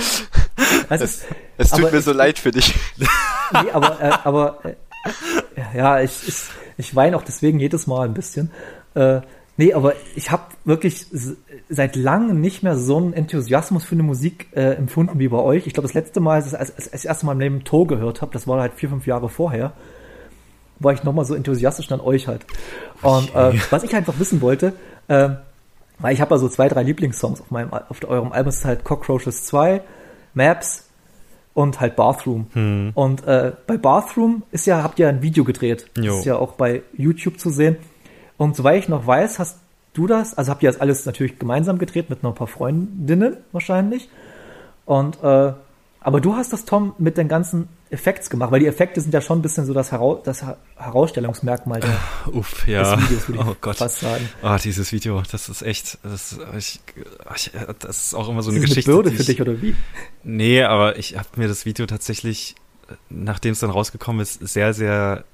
Also, 0.88 1.04
es, 1.04 1.24
es 1.58 1.70
tut 1.70 1.92
mir 1.92 2.00
so 2.00 2.12
leid 2.12 2.38
für 2.38 2.50
dich. 2.50 2.74
Nee, 2.96 3.70
aber, 3.72 4.00
äh, 4.00 4.10
aber, 4.24 4.58
äh, 4.64 5.76
ja, 5.76 6.00
ich, 6.00 6.26
ich, 6.26 6.34
ich 6.76 6.94
weine 6.94 7.16
auch 7.16 7.22
deswegen 7.22 7.58
jedes 7.58 7.86
Mal 7.86 8.06
ein 8.06 8.14
bisschen. 8.14 8.50
Äh, 8.94 9.20
nee, 9.56 9.72
aber 9.72 9.94
ich 10.16 10.30
habe 10.30 10.44
wirklich 10.64 11.06
seit 11.68 11.96
langem 11.96 12.40
nicht 12.40 12.62
mehr 12.62 12.76
so 12.76 12.96
einen 12.96 13.12
Enthusiasmus 13.12 13.84
für 13.84 13.94
eine 13.94 14.02
Musik 14.02 14.48
äh, 14.54 14.74
empfunden 14.74 15.18
wie 15.18 15.28
bei 15.28 15.38
euch. 15.38 15.66
Ich 15.66 15.74
glaube, 15.74 15.86
das 15.86 15.94
letzte 15.94 16.20
Mal, 16.20 16.36
als 16.36 16.48
ich 16.48 16.58
als, 16.58 16.74
als, 16.74 16.90
das 16.90 17.04
erste 17.04 17.26
Mal 17.26 17.32
im 17.32 17.40
Leben 17.40 17.64
To 17.64 17.86
gehört 17.86 18.22
habe, 18.22 18.32
das 18.32 18.46
war 18.46 18.60
halt 18.60 18.74
vier, 18.74 18.88
fünf 18.88 19.06
Jahre 19.06 19.28
vorher, 19.28 19.72
war 20.80 20.92
ich 20.92 21.04
nochmal 21.04 21.24
so 21.24 21.34
enthusiastisch 21.34 21.90
an 21.92 22.00
euch 22.00 22.28
halt. 22.28 22.46
Und 23.02 23.34
äh, 23.34 23.52
was 23.70 23.84
ich 23.84 23.94
einfach 23.94 24.18
wissen 24.18 24.40
wollte, 24.40 24.72
äh, 25.08 25.30
weil 25.98 26.14
ich 26.14 26.20
habe 26.20 26.34
ja 26.34 26.38
so 26.38 26.48
zwei, 26.48 26.68
drei 26.68 26.82
Lieblingssongs 26.82 27.40
auf 27.40 27.50
meinem 27.50 27.72
auf 27.72 28.02
eurem 28.04 28.32
Album, 28.32 28.46
das 28.46 28.56
ist 28.56 28.64
halt 28.64 28.84
Cockroaches 28.84 29.44
2, 29.44 29.82
Maps 30.34 30.83
und 31.54 31.80
halt 31.80 31.96
Bathroom. 31.96 32.46
Hm. 32.52 32.90
Und 32.94 33.26
äh, 33.26 33.52
bei 33.66 33.76
Bathroom 33.78 34.42
ist 34.50 34.66
ja, 34.66 34.82
habt 34.82 34.98
ihr 34.98 35.08
ein 35.08 35.22
Video 35.22 35.44
gedreht. 35.44 35.86
Jo. 35.96 36.04
Das 36.04 36.18
ist 36.18 36.24
ja 36.26 36.36
auch 36.36 36.52
bei 36.52 36.82
YouTube 36.96 37.38
zu 37.38 37.50
sehen. 37.50 37.76
Und 38.36 38.56
soweit 38.56 38.80
ich 38.80 38.88
noch 38.88 39.06
weiß, 39.06 39.38
hast 39.38 39.58
du 39.94 40.06
das, 40.06 40.34
also 40.36 40.50
habt 40.50 40.62
ihr 40.62 40.70
das 40.70 40.80
alles 40.80 41.06
natürlich 41.06 41.38
gemeinsam 41.38 41.78
gedreht 41.78 42.10
mit 42.10 42.22
noch 42.22 42.32
ein 42.32 42.36
paar 42.36 42.48
Freundinnen 42.48 43.36
wahrscheinlich. 43.52 44.08
Und 44.84 45.22
äh, 45.22 45.52
aber 46.04 46.20
du 46.20 46.36
hast 46.36 46.52
das, 46.52 46.66
Tom, 46.66 46.94
mit 46.98 47.16
den 47.16 47.28
ganzen 47.28 47.66
Effekts 47.88 48.28
gemacht, 48.28 48.50
weil 48.50 48.60
die 48.60 48.66
Effekte 48.66 49.00
sind 49.00 49.14
ja 49.14 49.22
schon 49.22 49.38
ein 49.38 49.42
bisschen 49.42 49.64
so 49.64 49.72
das, 49.72 49.90
Hera 49.90 50.20
das 50.22 50.44
Herausstellungsmerkmal 50.76 51.80
der, 51.80 51.96
uh, 52.26 52.40
Uff, 52.40 52.68
ja. 52.68 52.94
des 52.94 53.04
Videos, 53.04 53.28
würde 53.28 53.40
ich 53.40 53.46
oh 53.48 53.56
Gott. 53.58 53.76
fast 53.78 54.00
sagen. 54.00 54.28
Ah, 54.42 54.58
dieses 54.58 54.92
Video, 54.92 55.22
das 55.32 55.48
ist 55.48 55.62
echt, 55.62 55.98
das, 56.02 56.38
ich, 56.58 56.80
ich, 57.34 57.50
das 57.78 58.04
ist 58.04 58.14
auch 58.14 58.28
immer 58.28 58.42
so 58.42 58.50
eine 58.50 58.58
ist 58.58 58.66
Geschichte. 58.66 58.90
Eine 58.90 59.02
Bürde 59.02 59.16
für 59.16 59.24
dich 59.24 59.40
oder 59.40 59.62
wie? 59.62 59.74
Nee, 60.22 60.62
aber 60.62 60.98
ich 60.98 61.16
habe 61.16 61.28
mir 61.36 61.48
das 61.48 61.64
Video 61.64 61.86
tatsächlich, 61.86 62.54
nachdem 63.08 63.52
es 63.52 63.60
dann 63.60 63.70
rausgekommen 63.70 64.20
ist, 64.20 64.46
sehr, 64.46 64.74
sehr 64.74 65.24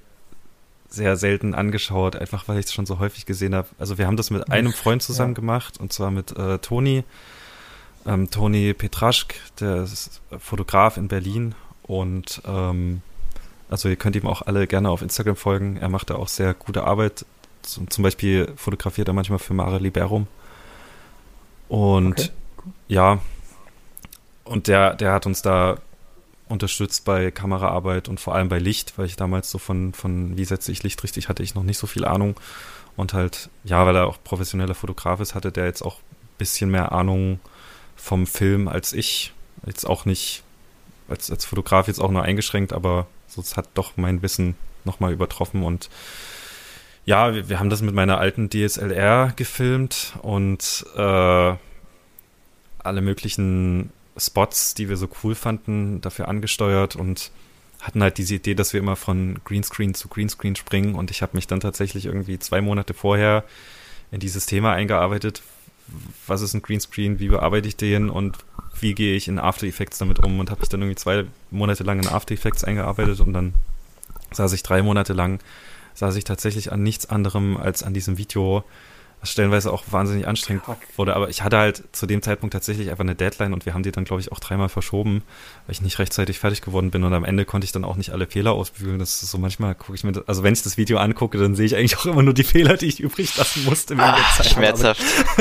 sehr 0.88 1.16
selten 1.16 1.55
angeschaut, 1.55 2.16
einfach 2.16 2.49
weil 2.49 2.59
ich 2.59 2.66
es 2.66 2.72
schon 2.72 2.84
so 2.84 2.99
häufig 2.99 3.24
gesehen 3.24 3.55
habe. 3.55 3.68
Also 3.78 3.97
wir 3.97 4.09
haben 4.09 4.16
das 4.16 4.30
mit 4.30 4.51
einem 4.51 4.72
Freund 4.72 5.03
zusammen 5.03 5.34
ja. 5.34 5.40
gemacht 5.40 5.78
und 5.78 5.92
zwar 5.92 6.11
mit 6.11 6.36
äh, 6.36 6.59
Toni, 6.59 7.05
ähm, 8.07 8.30
Toni 8.30 8.74
Petraschk, 8.74 9.34
der 9.61 9.82
ist 9.82 10.20
Fotograf 10.38 10.96
in 10.96 11.09
Berlin 11.09 11.55
und 11.82 12.42
ähm, 12.46 13.03
also 13.68 13.88
ihr 13.88 13.96
könnt 13.96 14.16
ihm 14.16 14.26
auch 14.26 14.42
alle 14.42 14.66
gerne 14.66 14.90
auf 14.90 15.03
Instagram 15.03 15.36
folgen. 15.36 15.76
Er 15.76 15.88
macht 15.88 16.11
da 16.11 16.16
auch 16.16 16.28
sehr 16.28 16.55
gute 16.55 16.84
Arbeit. 16.84 17.24
Zum, 17.62 17.88
zum 17.88 18.03
Beispiel 18.03 18.53
fotografiert 18.57 19.07
er 19.09 19.14
manchmal 19.14 19.38
für 19.38 19.55
Mare 19.55 19.78
Liberum. 19.78 20.26
Und 21.68 22.18
okay. 22.18 22.30
ja, 22.88 23.18
und 24.42 24.66
der, 24.66 24.94
der 24.94 25.12
hat 25.12 25.26
uns 25.26 25.42
da 25.42 25.78
unterstützt 26.48 27.05
bei 27.05 27.30
Kameraarbeit 27.30 28.09
und 28.09 28.18
vor 28.18 28.34
allem 28.34 28.48
bei 28.48 28.59
Licht, 28.59 28.98
weil 28.98 29.07
ich 29.07 29.14
damals 29.14 29.51
so 29.51 29.59
von, 29.59 29.94
von 29.94 30.36
wie 30.36 30.44
setze 30.44 30.72
ich 30.72 30.82
Licht 30.82 31.01
richtig, 31.05 31.28
hatte 31.28 31.44
ich 31.44 31.55
noch 31.55 31.62
nicht 31.62 31.78
so 31.78 31.86
viel 31.86 32.05
Ahnung. 32.05 32.34
Und 32.96 33.14
halt, 33.14 33.51
ja, 33.62 33.86
weil 33.86 33.94
er 33.94 34.09
auch 34.09 34.18
professioneller 34.24 34.74
Fotograf 34.74 35.20
ist, 35.20 35.36
hatte 35.36 35.53
der 35.53 35.66
jetzt 35.66 35.82
auch 35.82 35.98
ein 35.98 36.38
bisschen 36.38 36.70
mehr 36.72 36.90
Ahnung 36.90 37.38
vom 38.01 38.26
Film 38.26 38.68
als 38.68 38.92
ich. 38.92 39.32
Jetzt 39.66 39.86
auch 39.86 40.05
nicht 40.05 40.42
als, 41.09 41.30
als 41.30 41.44
Fotograf 41.44 41.86
jetzt 41.88 42.01
auch 42.01 42.11
nur 42.11 42.22
eingeschränkt, 42.22 42.72
aber 42.72 43.07
so, 43.26 43.40
es 43.40 43.57
hat 43.57 43.68
doch 43.74 43.96
mein 43.96 44.22
Wissen 44.22 44.55
nochmal 44.84 45.12
übertroffen 45.12 45.62
und 45.62 45.90
ja, 47.05 47.34
wir, 47.34 47.48
wir, 47.48 47.59
haben 47.59 47.70
das 47.70 47.82
mit 47.82 47.94
meiner 47.94 48.18
alten 48.18 48.51
DSLR 48.51 49.32
gefilmt 49.36 50.14
und 50.22 50.86
äh, 50.96 51.55
alle 52.78 53.01
möglichen 53.01 53.90
Spots, 54.16 54.74
die 54.74 54.88
wir 54.88 54.96
so 54.96 55.09
cool 55.22 55.34
fanden, 55.34 56.01
dafür 56.01 56.28
angesteuert 56.28 56.96
und 56.96 57.30
hatten 57.80 58.03
halt 58.03 58.18
diese 58.18 58.34
Idee, 58.34 58.55
dass 58.55 58.72
wir 58.72 58.80
immer 58.80 58.96
von 58.96 59.40
Greenscreen 59.44 59.94
zu 59.94 60.09
Greenscreen 60.09 60.57
springen 60.57 60.94
und 60.94 61.11
ich 61.11 61.22
habe 61.22 61.36
mich 61.36 61.46
dann 61.46 61.61
tatsächlich 61.61 62.07
irgendwie 62.07 62.38
zwei 62.38 62.61
Monate 62.61 62.94
vorher 62.94 63.44
in 64.11 64.20
dieses 64.20 64.46
Thema 64.46 64.72
eingearbeitet. 64.72 65.42
Was 66.26 66.43
ist 66.43 66.55
ein 66.55 66.62
Greenscreen? 66.62 67.18
Wie 67.18 67.28
bearbeite 67.28 67.68
ich 67.68 67.76
den? 67.76 68.11
Und 68.11 68.38
wie 68.78 68.95
gehe 68.95 69.16
ich 69.16 69.28
in 69.28 69.38
After 69.38 69.66
Effects 69.66 69.99
damit 69.99 70.20
um? 70.20 70.38
Und 70.38 70.51
habe 70.51 70.61
mich 70.61 70.68
dann 70.68 70.80
irgendwie 70.80 70.97
zwei 70.97 71.24
Monate 71.51 71.84
lang 71.84 72.01
in 72.01 72.09
After 72.09 72.34
Effects 72.34 72.64
eingearbeitet 72.64 73.20
und 73.20 73.32
dann 73.32 73.55
saß 74.32 74.53
ich 74.53 74.62
drei 74.62 74.82
Monate 74.82 75.12
lang, 75.12 75.41
saß 75.95 76.16
ich 76.16 76.24
tatsächlich 76.24 76.72
an 76.72 76.82
nichts 76.82 77.07
anderem 77.07 77.57
als 77.57 77.82
an 77.82 77.95
diesem 77.95 78.18
Video 78.18 78.64
was 79.20 79.30
stellenweise 79.30 79.72
auch 79.72 79.84
wahnsinnig 79.90 80.26
anstrengend 80.26 80.64
Fuck. 80.64 80.78
wurde. 80.96 81.14
Aber 81.14 81.28
ich 81.28 81.42
hatte 81.42 81.58
halt 81.58 81.82
zu 81.92 82.06
dem 82.06 82.22
Zeitpunkt 82.22 82.52
tatsächlich 82.52 82.90
einfach 82.90 83.04
eine 83.04 83.14
Deadline 83.14 83.52
und 83.52 83.66
wir 83.66 83.74
haben 83.74 83.82
die 83.82 83.92
dann, 83.92 84.04
glaube 84.04 84.22
ich, 84.22 84.32
auch 84.32 84.40
dreimal 84.40 84.68
verschoben, 84.68 85.22
weil 85.66 85.72
ich 85.72 85.82
nicht 85.82 85.98
rechtzeitig 85.98 86.38
fertig 86.38 86.62
geworden 86.62 86.90
bin 86.90 87.04
und 87.04 87.12
am 87.12 87.24
Ende 87.24 87.44
konnte 87.44 87.66
ich 87.66 87.72
dann 87.72 87.84
auch 87.84 87.96
nicht 87.96 88.10
alle 88.10 88.26
Fehler 88.26 88.52
ausbügeln. 88.52 88.98
Das 88.98 89.22
ist 89.22 89.30
so 89.30 89.38
manchmal 89.38 89.74
gucke 89.74 89.94
ich 89.94 90.04
mir, 90.04 90.12
das, 90.12 90.26
also 90.26 90.42
wenn 90.42 90.54
ich 90.54 90.62
das 90.62 90.78
Video 90.78 90.98
angucke, 90.98 91.36
dann 91.36 91.54
sehe 91.54 91.66
ich 91.66 91.76
eigentlich 91.76 91.98
auch 91.98 92.06
immer 92.06 92.22
nur 92.22 92.32
die 92.32 92.44
Fehler, 92.44 92.76
die 92.76 92.86
ich 92.86 93.00
übrig 93.00 93.36
lassen 93.36 93.64
musste. 93.64 93.94
Ah, 93.98 94.16
schmerzhaft. 94.42 95.02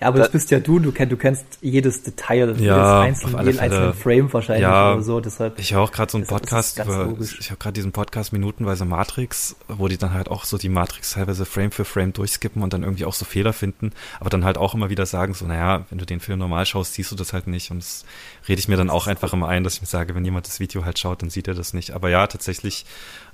ja, 0.00 0.08
aber 0.08 0.18
das 0.18 0.30
bist 0.30 0.50
ja 0.50 0.60
du, 0.60 0.78
du, 0.78 0.92
kenn, 0.92 1.08
du 1.08 1.16
kennst 1.16 1.44
jedes 1.62 2.02
Detail, 2.02 2.54
ja, 2.60 3.06
jedes 3.06 3.24
einzelne, 3.24 3.44
jeden 3.44 3.58
einzelnen 3.58 3.94
Frame 3.94 4.32
wahrscheinlich 4.32 4.62
ja, 4.62 4.92
oder 4.92 5.02
so. 5.02 5.20
Deshalb, 5.20 5.58
ich 5.58 5.72
höre 5.72 5.80
auch 5.80 5.92
gerade 5.92 6.12
so 6.12 6.18
einen 6.18 6.26
Podcast 6.26 6.78
über, 6.78 7.14
ich 7.20 7.50
höre 7.50 7.56
gerade 7.56 7.72
diesen 7.72 7.92
Podcast 7.92 8.34
Minutenweise 8.34 8.84
Matrix, 8.84 9.56
wo 9.68 9.88
die 9.88 9.96
dann 9.96 10.12
halt 10.12 10.28
auch 10.28 10.44
so 10.44 10.58
die 10.58 10.68
Matrix 10.68 11.12
teilweise 11.12 11.46
Frame 11.46 11.70
für 11.70 11.86
Frame 11.86 12.12
durchskippen 12.12 12.62
und 12.66 12.74
dann 12.74 12.82
irgendwie 12.82 13.06
auch 13.06 13.14
so 13.14 13.24
Fehler 13.24 13.46
Fehler 13.46 13.52
finden, 13.52 13.92
aber 14.18 14.30
dann 14.30 14.44
halt 14.44 14.58
auch 14.58 14.74
immer 14.74 14.90
wieder 14.90 15.06
sagen, 15.06 15.34
so, 15.34 15.46
naja, 15.46 15.86
wenn 15.90 15.98
du 15.98 16.06
den 16.06 16.20
Film 16.20 16.38
normal 16.38 16.66
schaust, 16.66 16.94
siehst 16.94 17.12
du 17.12 17.16
das 17.16 17.32
halt 17.32 17.46
nicht. 17.46 17.70
Und 17.70 17.78
das 17.78 18.04
rede 18.48 18.58
ich 18.58 18.68
mir 18.68 18.76
dann 18.76 18.90
auch 18.90 19.06
einfach 19.06 19.32
immer 19.32 19.48
ein, 19.48 19.62
dass 19.62 19.74
ich 19.74 19.82
mir 19.82 19.86
sage, 19.86 20.14
wenn 20.14 20.24
jemand 20.24 20.46
das 20.46 20.58
Video 20.58 20.84
halt 20.84 20.98
schaut, 20.98 21.22
dann 21.22 21.30
sieht 21.30 21.48
er 21.48 21.54
das 21.54 21.72
nicht. 21.72 21.92
Aber 21.92 22.10
ja, 22.10 22.26
tatsächlich 22.26 22.84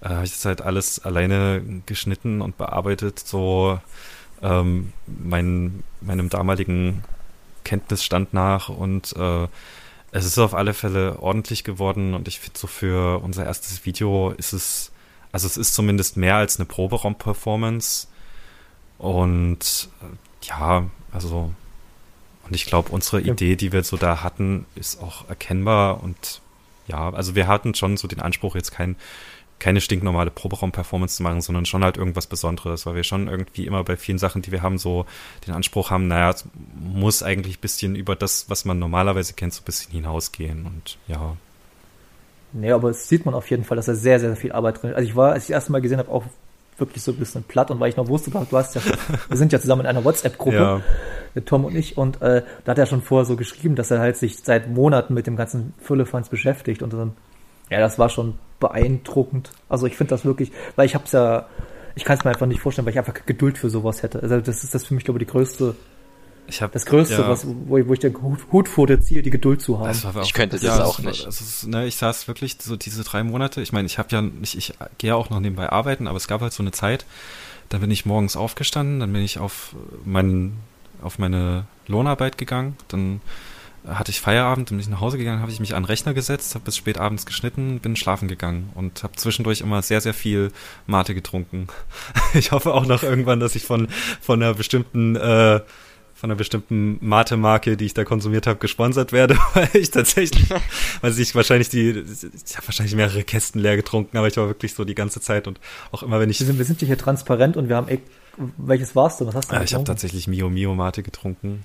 äh, 0.02 0.08
habe 0.08 0.24
ich 0.24 0.32
das 0.32 0.44
halt 0.44 0.60
alles 0.60 0.98
alleine 1.04 1.62
geschnitten 1.86 2.42
und 2.42 2.58
bearbeitet, 2.58 3.20
so 3.20 3.80
ähm, 4.42 4.92
mein, 5.06 5.82
meinem 6.00 6.28
damaligen 6.28 7.04
Kenntnisstand 7.64 8.34
nach 8.34 8.68
und 8.68 9.14
äh, 9.16 9.46
es 10.10 10.26
ist 10.26 10.38
auf 10.38 10.52
alle 10.52 10.74
Fälle 10.74 11.20
ordentlich 11.20 11.64
geworden 11.64 12.14
und 12.14 12.28
ich 12.28 12.40
finde 12.40 12.58
so 12.58 12.66
für 12.66 13.22
unser 13.22 13.46
erstes 13.46 13.86
Video 13.86 14.30
ist 14.36 14.52
es, 14.52 14.92
also 15.30 15.46
es 15.46 15.56
ist 15.56 15.74
zumindest 15.74 16.16
mehr 16.16 16.36
als 16.36 16.58
eine 16.58 16.66
Proberaum-Performance. 16.66 18.08
Und 19.02 19.88
äh, 20.00 20.46
ja, 20.46 20.84
also, 21.10 21.52
und 22.46 22.54
ich 22.54 22.66
glaube, 22.66 22.90
unsere 22.90 23.20
ja. 23.20 23.32
Idee, 23.32 23.56
die 23.56 23.72
wir 23.72 23.82
so 23.82 23.96
da 23.96 24.22
hatten, 24.22 24.64
ist 24.76 25.02
auch 25.02 25.28
erkennbar 25.28 26.02
und 26.04 26.40
ja, 26.86 27.12
also 27.12 27.34
wir 27.34 27.48
hatten 27.48 27.74
schon 27.74 27.96
so 27.96 28.06
den 28.06 28.20
Anspruch, 28.20 28.54
jetzt 28.54 28.70
kein, 28.70 28.94
keine 29.58 29.80
stinknormale 29.80 30.30
Proberaum-Performance 30.30 31.16
zu 31.16 31.24
machen, 31.24 31.40
sondern 31.40 31.66
schon 31.66 31.82
halt 31.82 31.96
irgendwas 31.96 32.28
Besonderes, 32.28 32.86
weil 32.86 32.94
wir 32.94 33.02
schon 33.02 33.26
irgendwie 33.26 33.66
immer 33.66 33.82
bei 33.82 33.96
vielen 33.96 34.18
Sachen, 34.18 34.40
die 34.40 34.52
wir 34.52 34.62
haben, 34.62 34.78
so 34.78 35.04
den 35.48 35.54
Anspruch 35.54 35.90
haben, 35.90 36.06
naja, 36.06 36.30
es 36.30 36.44
muss 36.76 37.24
eigentlich 37.24 37.58
ein 37.58 37.60
bisschen 37.60 37.96
über 37.96 38.14
das, 38.14 38.48
was 38.50 38.64
man 38.64 38.78
normalerweise 38.78 39.32
kennt, 39.34 39.52
so 39.52 39.62
ein 39.62 39.64
bisschen 39.64 39.90
hinausgehen 39.90 40.64
und 40.64 40.96
ja. 41.08 41.36
Nee, 42.52 42.70
aber 42.70 42.90
es 42.90 43.08
sieht 43.08 43.26
man 43.26 43.34
auf 43.34 43.50
jeden 43.50 43.64
Fall, 43.64 43.76
dass 43.76 43.86
da 43.86 43.96
sehr, 43.96 44.20
sehr 44.20 44.36
viel 44.36 44.52
Arbeit 44.52 44.80
drin 44.80 44.90
ist. 44.90 44.96
Also 44.96 45.08
ich 45.08 45.16
war, 45.16 45.32
als 45.32 45.44
ich 45.44 45.48
das 45.48 45.54
erste 45.54 45.72
Mal 45.72 45.80
gesehen 45.80 45.98
habe, 45.98 46.10
auch 46.10 46.24
wirklich 46.78 47.02
so 47.02 47.12
ein 47.12 47.16
bisschen 47.16 47.42
platt 47.42 47.70
und 47.70 47.80
weil 47.80 47.90
ich 47.90 47.96
noch 47.96 48.08
wusste, 48.08 48.30
du 48.30 48.56
hast 48.56 48.74
ja, 48.74 48.80
wir 49.28 49.36
sind 49.36 49.52
ja 49.52 49.60
zusammen 49.60 49.82
in 49.82 49.86
einer 49.88 50.04
WhatsApp-Gruppe, 50.04 50.82
ja. 51.34 51.40
Tom 51.42 51.64
und 51.64 51.76
ich, 51.76 51.96
und 51.96 52.20
äh, 52.22 52.42
da 52.64 52.72
hat 52.72 52.78
er 52.78 52.86
schon 52.86 53.02
vorher 53.02 53.24
so 53.24 53.36
geschrieben, 53.36 53.74
dass 53.74 53.90
er 53.90 54.00
halt 54.00 54.16
sich 54.16 54.38
seit 54.38 54.68
Monaten 54.68 55.14
mit 55.14 55.26
dem 55.26 55.36
ganzen 55.36 55.74
Füllefans 55.78 56.28
beschäftigt 56.28 56.82
und 56.82 56.92
dann, 56.92 57.12
ja, 57.70 57.80
das 57.80 57.98
war 57.98 58.08
schon 58.08 58.34
beeindruckend. 58.60 59.50
Also 59.68 59.86
ich 59.86 59.96
finde 59.96 60.10
das 60.10 60.24
wirklich, 60.24 60.52
weil 60.76 60.86
ich 60.86 60.94
hab's 60.94 61.12
ja, 61.12 61.46
ich 61.94 62.04
kann 62.04 62.18
es 62.18 62.24
mir 62.24 62.30
einfach 62.30 62.46
nicht 62.46 62.60
vorstellen, 62.60 62.86
weil 62.86 62.92
ich 62.92 62.98
einfach 62.98 63.14
Geduld 63.26 63.58
für 63.58 63.70
sowas 63.70 64.02
hätte. 64.02 64.22
Also 64.22 64.40
das 64.40 64.64
ist 64.64 64.74
das 64.74 64.84
für 64.84 64.94
mich, 64.94 65.04
glaube 65.04 65.20
ich, 65.20 65.26
die 65.26 65.32
größte 65.32 65.74
hab, 66.50 66.72
das 66.72 66.86
Größte, 66.86 67.14
ja. 67.14 67.28
was, 67.28 67.46
wo, 67.46 67.78
ich, 67.78 67.88
wo 67.88 67.92
ich 67.92 68.00
den 68.00 68.20
Hut, 68.20 68.40
Hut 68.50 68.68
vor 68.68 68.86
der 68.86 69.00
ziehe, 69.00 69.22
die 69.22 69.30
Geduld 69.30 69.62
zu 69.62 69.78
haben. 69.78 69.96
ich 70.22 70.34
könnte 70.34 70.56
das 70.56 70.64
ja, 70.64 70.84
auch 70.84 70.98
nicht. 70.98 71.26
Ist, 71.26 71.66
ne, 71.66 71.86
ich 71.86 71.96
saß 71.96 72.28
wirklich 72.28 72.56
so 72.60 72.76
diese 72.76 73.04
drei 73.04 73.22
Monate. 73.22 73.62
Ich 73.62 73.72
meine, 73.72 73.86
ich 73.86 73.98
habe 73.98 74.08
ja 74.10 74.22
nicht, 74.22 74.56
ich 74.56 74.74
gehe 74.98 75.14
auch 75.14 75.30
noch 75.30 75.40
nebenbei 75.40 75.70
arbeiten, 75.70 76.06
aber 76.06 76.16
es 76.16 76.28
gab 76.28 76.40
halt 76.40 76.52
so 76.52 76.62
eine 76.62 76.72
Zeit, 76.72 77.06
da 77.68 77.78
bin 77.78 77.90
ich 77.90 78.04
morgens 78.04 78.36
aufgestanden, 78.36 79.00
dann 79.00 79.12
bin 79.12 79.22
ich 79.22 79.38
auf 79.38 79.74
meinen, 80.04 80.58
auf 81.00 81.18
meine 81.18 81.66
Lohnarbeit 81.86 82.38
gegangen, 82.38 82.76
dann 82.88 83.20
hatte 83.86 84.10
ich 84.10 84.20
Feierabend, 84.20 84.70
dann 84.70 84.76
bin 84.76 84.84
ich 84.84 84.90
nach 84.90 85.00
Hause 85.00 85.18
gegangen, 85.18 85.40
habe 85.40 85.50
ich 85.50 85.58
mich 85.58 85.74
an 85.74 85.82
den 85.82 85.88
Rechner 85.88 86.14
gesetzt, 86.14 86.54
habe 86.54 86.64
bis 86.64 86.76
spät 86.76 86.98
abends 86.98 87.26
geschnitten, 87.26 87.80
bin 87.80 87.96
schlafen 87.96 88.28
gegangen 88.28 88.70
und 88.74 89.02
habe 89.02 89.16
zwischendurch 89.16 89.60
immer 89.60 89.82
sehr, 89.82 90.00
sehr 90.00 90.14
viel 90.14 90.52
Mate 90.86 91.14
getrunken. 91.14 91.68
Ich 92.34 92.50
hoffe 92.52 92.72
auch 92.72 92.86
noch 92.86 93.02
irgendwann, 93.02 93.40
dass 93.40 93.56
ich 93.56 93.64
von, 93.64 93.88
von 94.20 94.42
einer 94.42 94.54
bestimmten 94.54 95.16
äh, 95.16 95.60
von 96.22 96.30
einer 96.30 96.38
bestimmten 96.38 96.98
Mate-Marke, 97.00 97.76
die 97.76 97.84
ich 97.84 97.94
da 97.94 98.04
konsumiert 98.04 98.46
habe, 98.46 98.60
gesponsert 98.60 99.10
werde, 99.10 99.36
weil 99.54 99.68
ich 99.72 99.90
tatsächlich, 99.90 100.48
weil 101.00 101.18
ich 101.18 101.34
wahrscheinlich 101.34 101.68
die, 101.68 101.88
ich 101.88 102.56
habe 102.56 102.68
wahrscheinlich 102.68 102.94
mehrere 102.94 103.24
Kästen 103.24 103.60
leer 103.60 103.74
getrunken, 103.74 104.16
aber 104.16 104.28
ich 104.28 104.36
war 104.36 104.46
wirklich 104.46 104.72
so 104.72 104.84
die 104.84 104.94
ganze 104.94 105.20
Zeit 105.20 105.48
und 105.48 105.58
auch 105.90 106.04
immer 106.04 106.20
wenn 106.20 106.30
ich. 106.30 106.38
Wir 106.38 106.46
sind, 106.46 106.58
wir 106.58 106.64
sind 106.64 106.78
hier 106.78 106.96
transparent 106.96 107.56
und 107.56 107.68
wir 107.68 107.74
haben, 107.74 107.88
ey, 107.88 108.00
welches 108.56 108.94
warst 108.94 109.20
du? 109.20 109.26
Was 109.26 109.34
hast 109.34 109.50
du? 109.50 109.56
Ja, 109.56 109.64
ich 109.64 109.74
habe 109.74 109.82
tatsächlich 109.82 110.28
Mio 110.28 110.48
Mio 110.48 110.76
Mate 110.76 111.02
getrunken. 111.02 111.64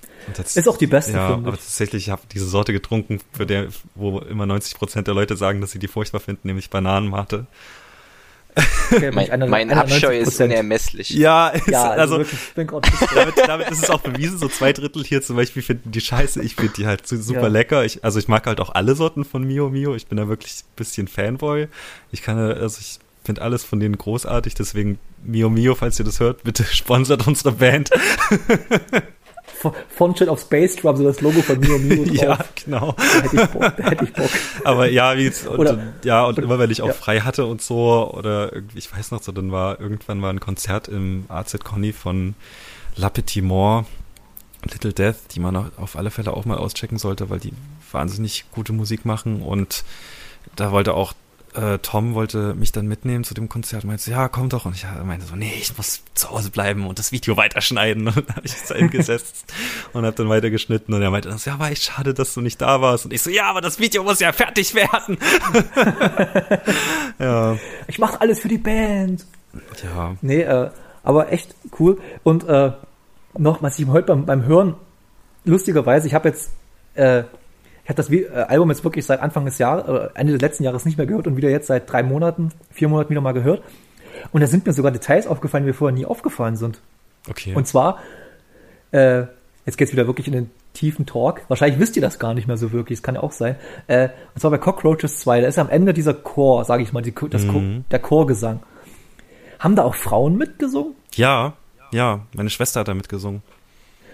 ist 0.55 0.67
auch 0.67 0.77
die 0.77 0.87
beste. 0.87 1.11
Ja, 1.11 1.27
aber 1.35 1.51
tatsächlich 1.51 2.05
ich 2.05 2.09
habe 2.09 2.23
diese 2.33 2.47
Sorte 2.47 2.73
getrunken, 2.73 3.21
für 3.33 3.45
der, 3.45 3.67
wo 3.93 4.17
immer 4.21 4.47
90 4.47 4.73
Prozent 4.73 5.05
der 5.05 5.13
Leute 5.13 5.37
sagen, 5.37 5.61
dass 5.61 5.69
sie 5.69 5.79
die 5.79 5.87
furchtbar 5.87 6.19
finden, 6.19 6.47
nämlich 6.47 6.71
Bananenmate. 6.71 7.45
Okay, 8.91 9.11
mein, 9.11 9.49
mein 9.49 9.71
Abscheu 9.71 10.17
ist 10.17 10.39
unermesslich. 10.39 11.09
Ja, 11.09 11.49
ist, 11.49 11.67
ja 11.67 11.89
also, 11.91 12.17
also 12.17 12.37
damit, 13.13 13.35
damit 13.45 13.69
ist 13.69 13.83
es 13.83 13.89
auch 13.89 14.01
bewiesen, 14.01 14.37
so 14.37 14.47
zwei 14.47 14.73
Drittel 14.73 15.03
hier 15.03 15.21
zum 15.21 15.35
Beispiel 15.35 15.61
finden 15.61 15.91
die 15.91 16.01
scheiße, 16.01 16.41
ich 16.41 16.55
finde 16.55 16.73
die 16.73 16.87
halt 16.87 17.07
super 17.07 17.41
ja. 17.41 17.47
lecker. 17.47 17.85
Ich, 17.85 18.03
also 18.03 18.19
ich 18.19 18.27
mag 18.27 18.45
halt 18.47 18.59
auch 18.59 18.73
alle 18.73 18.95
Sorten 18.95 19.25
von 19.25 19.43
Mio 19.43 19.69
Mio, 19.69 19.95
ich 19.95 20.07
bin 20.07 20.17
da 20.17 20.27
wirklich 20.27 20.53
ein 20.61 20.75
bisschen 20.75 21.07
Fanboy. 21.07 21.67
Ich 22.11 22.21
kann, 22.21 22.37
also 22.37 22.77
ich 22.79 22.99
finde 23.23 23.41
alles 23.41 23.63
von 23.63 23.79
denen 23.79 23.97
großartig, 23.97 24.55
deswegen 24.55 24.99
Mio 25.23 25.49
Mio, 25.49 25.75
falls 25.75 25.99
ihr 25.99 26.05
das 26.05 26.19
hört, 26.19 26.43
bitte 26.43 26.63
sponsert 26.71 27.27
unsere 27.27 27.51
Band. 27.51 27.91
Fontschild 29.89 30.29
auf 30.29 30.41
Space 30.41 30.75
Drum, 30.75 30.95
so 30.97 31.03
das 31.03 31.21
Logo 31.21 31.41
von 31.41 31.59
Mio 31.59 31.77
Mio 31.77 32.05
drauf. 32.05 32.15
ja, 32.15 32.37
genau. 32.63 32.95
Da 32.97 33.21
hätte 33.21 33.35
ich 33.35 33.51
Bock. 33.51 33.77
Da 33.77 33.89
hätte 33.89 34.03
ich 34.05 34.13
Bock. 34.13 34.29
Aber 34.63 34.89
ja, 34.89 35.17
wie 35.17 35.23
jetzt, 35.23 35.47
und, 35.47 35.59
oder, 35.59 35.79
ja, 36.03 36.23
und 36.25 36.37
oder, 36.37 36.43
immer 36.43 36.59
wenn 36.59 36.71
ich 36.71 36.81
auch 36.81 36.87
ja. 36.87 36.93
frei 36.93 37.21
hatte 37.21 37.45
und 37.45 37.61
so, 37.61 38.11
oder 38.13 38.53
irgendwie, 38.53 38.79
ich 38.79 38.93
weiß 38.93 39.11
noch 39.11 39.21
so, 39.21 39.31
dann 39.31 39.51
war 39.51 39.79
irgendwann 39.79 40.19
mal 40.19 40.29
ein 40.29 40.39
Konzert 40.39 40.87
im 40.87 41.25
AZ 41.29 41.57
Conny 41.63 41.93
von 41.93 42.35
La 42.95 43.09
Petite 43.09 43.45
Mort, 43.45 43.85
Little 44.63 44.93
Death, 44.93 45.15
die 45.31 45.39
man 45.39 45.55
auf 45.55 45.95
alle 45.95 46.11
Fälle 46.11 46.33
auch 46.33 46.45
mal 46.45 46.57
auschecken 46.57 46.97
sollte, 46.97 47.29
weil 47.29 47.39
die 47.39 47.53
wahnsinnig 47.91 48.45
gute 48.51 48.73
Musik 48.73 49.05
machen 49.05 49.41
und 49.41 49.83
da 50.55 50.71
wollte 50.71 50.93
auch 50.93 51.13
äh, 51.57 51.79
Tom 51.79 52.13
wollte 52.13 52.53
mich 52.53 52.71
dann 52.71 52.87
mitnehmen 52.87 53.23
zu 53.23 53.33
dem 53.33 53.49
Konzert 53.49 53.83
und 53.83 53.89
meinte, 53.89 54.11
ja, 54.11 54.27
komm 54.27 54.49
doch. 54.49 54.65
Und 54.65 54.75
ich 54.75 54.85
meinte 55.03 55.25
so, 55.25 55.35
nee, 55.35 55.53
ich 55.59 55.75
muss 55.75 56.03
zu 56.13 56.29
Hause 56.29 56.51
bleiben 56.51 56.85
und 56.85 56.99
das 56.99 57.11
Video 57.11 57.35
weiterschneiden. 57.35 58.07
Und 58.17 58.29
dann 58.29 58.35
habe 58.35 58.45
ich 58.45 58.55
zu 58.55 58.75
ihm 58.75 58.89
gesetzt 58.89 59.45
und 59.93 60.05
habe 60.05 60.15
dann 60.15 60.29
weitergeschnitten. 60.29 60.93
Und 60.93 61.01
er 61.01 61.09
meinte, 61.09 61.35
ja, 61.45 61.59
war 61.59 61.71
echt 61.71 61.83
schade, 61.83 62.13
dass 62.13 62.33
du 62.33 62.41
nicht 62.41 62.61
da 62.61 62.81
warst. 62.81 63.05
Und 63.05 63.13
ich 63.13 63.21
so, 63.21 63.29
ja, 63.29 63.45
aber 63.45 63.61
das 63.61 63.79
Video 63.79 64.03
muss 64.03 64.19
ja 64.19 64.31
fertig 64.31 64.75
werden. 64.75 65.17
ja. 67.19 67.57
Ich 67.87 67.99
mache 67.99 68.21
alles 68.21 68.39
für 68.39 68.47
die 68.47 68.57
Band. 68.57 69.25
Ja. 69.83 70.15
Nee, 70.21 70.41
äh, 70.41 70.69
aber 71.03 71.31
echt 71.31 71.55
cool. 71.79 71.99
Und 72.23 72.47
äh, 72.47 72.71
noch, 73.37 73.61
was 73.61 73.79
ich 73.79 73.87
heute 73.87 74.07
beim, 74.07 74.25
beim 74.25 74.45
Hören, 74.45 74.75
lustigerweise, 75.45 76.07
ich 76.07 76.13
habe 76.13 76.29
jetzt 76.29 76.51
äh, 76.95 77.23
ich 77.87 77.89
habe 77.89 77.95
das 77.95 78.09
äh, 78.09 78.27
Album 78.49 78.69
jetzt 78.69 78.83
wirklich 78.83 79.05
seit 79.05 79.21
Anfang 79.21 79.45
des 79.45 79.59
Jahres, 79.59 79.87
äh, 79.87 80.09
Ende 80.15 80.33
des 80.33 80.41
letzten 80.41 80.65
Jahres 80.65 80.83
nicht 80.83 80.97
mehr 80.97 81.07
gehört 81.07 81.25
und 81.25 81.37
wieder 81.37 81.49
jetzt 81.49 81.67
seit 81.67 81.89
drei 81.89 82.03
Monaten, 82.03 82.49
vier 82.69 82.89
Monaten 82.89 83.11
wieder 83.11 83.21
mal 83.21 83.31
gehört. 83.31 83.63
Und 84.33 84.41
da 84.41 84.47
sind 84.47 84.65
mir 84.65 84.73
sogar 84.73 84.91
Details 84.91 85.25
aufgefallen, 85.25 85.63
die 85.63 85.69
mir 85.69 85.73
vorher 85.73 85.95
nie 85.95 86.05
aufgefallen 86.05 86.57
sind. 86.57 86.81
Okay. 87.29 87.53
Und 87.55 87.65
zwar, 87.65 87.99
äh, 88.91 89.23
jetzt 89.65 89.77
geht's 89.77 89.93
wieder 89.93 90.05
wirklich 90.05 90.27
in 90.27 90.33
den 90.33 90.51
tiefen 90.73 91.05
Talk. 91.05 91.43
Wahrscheinlich 91.47 91.79
wisst 91.79 91.95
ihr 91.95 92.01
das 92.01 92.19
gar 92.19 92.33
nicht 92.33 92.45
mehr 92.45 92.57
so 92.57 92.73
wirklich, 92.73 92.99
das 92.99 93.03
kann 93.03 93.15
ja 93.15 93.23
auch 93.23 93.31
sein. 93.31 93.55
Äh, 93.87 94.09
und 94.35 94.41
zwar 94.41 94.51
bei 94.51 94.57
Cockroaches 94.57 95.19
2, 95.19 95.39
da 95.39 95.47
ist 95.47 95.57
am 95.57 95.69
Ende 95.69 95.93
dieser 95.93 96.13
Chor, 96.13 96.65
sage 96.65 96.83
ich 96.83 96.91
mal, 96.91 97.01
die, 97.01 97.13
das 97.29 97.43
mhm. 97.43 97.85
Der 97.89 97.99
Chorgesang. 97.99 98.59
Haben 99.59 99.77
da 99.77 99.85
auch 99.85 99.95
Frauen 99.95 100.35
mitgesungen? 100.35 100.93
Ja, 101.15 101.53
ja, 101.93 102.19
meine 102.35 102.49
Schwester 102.49 102.81
hat 102.81 102.89
da 102.89 102.93
mitgesungen. 102.93 103.43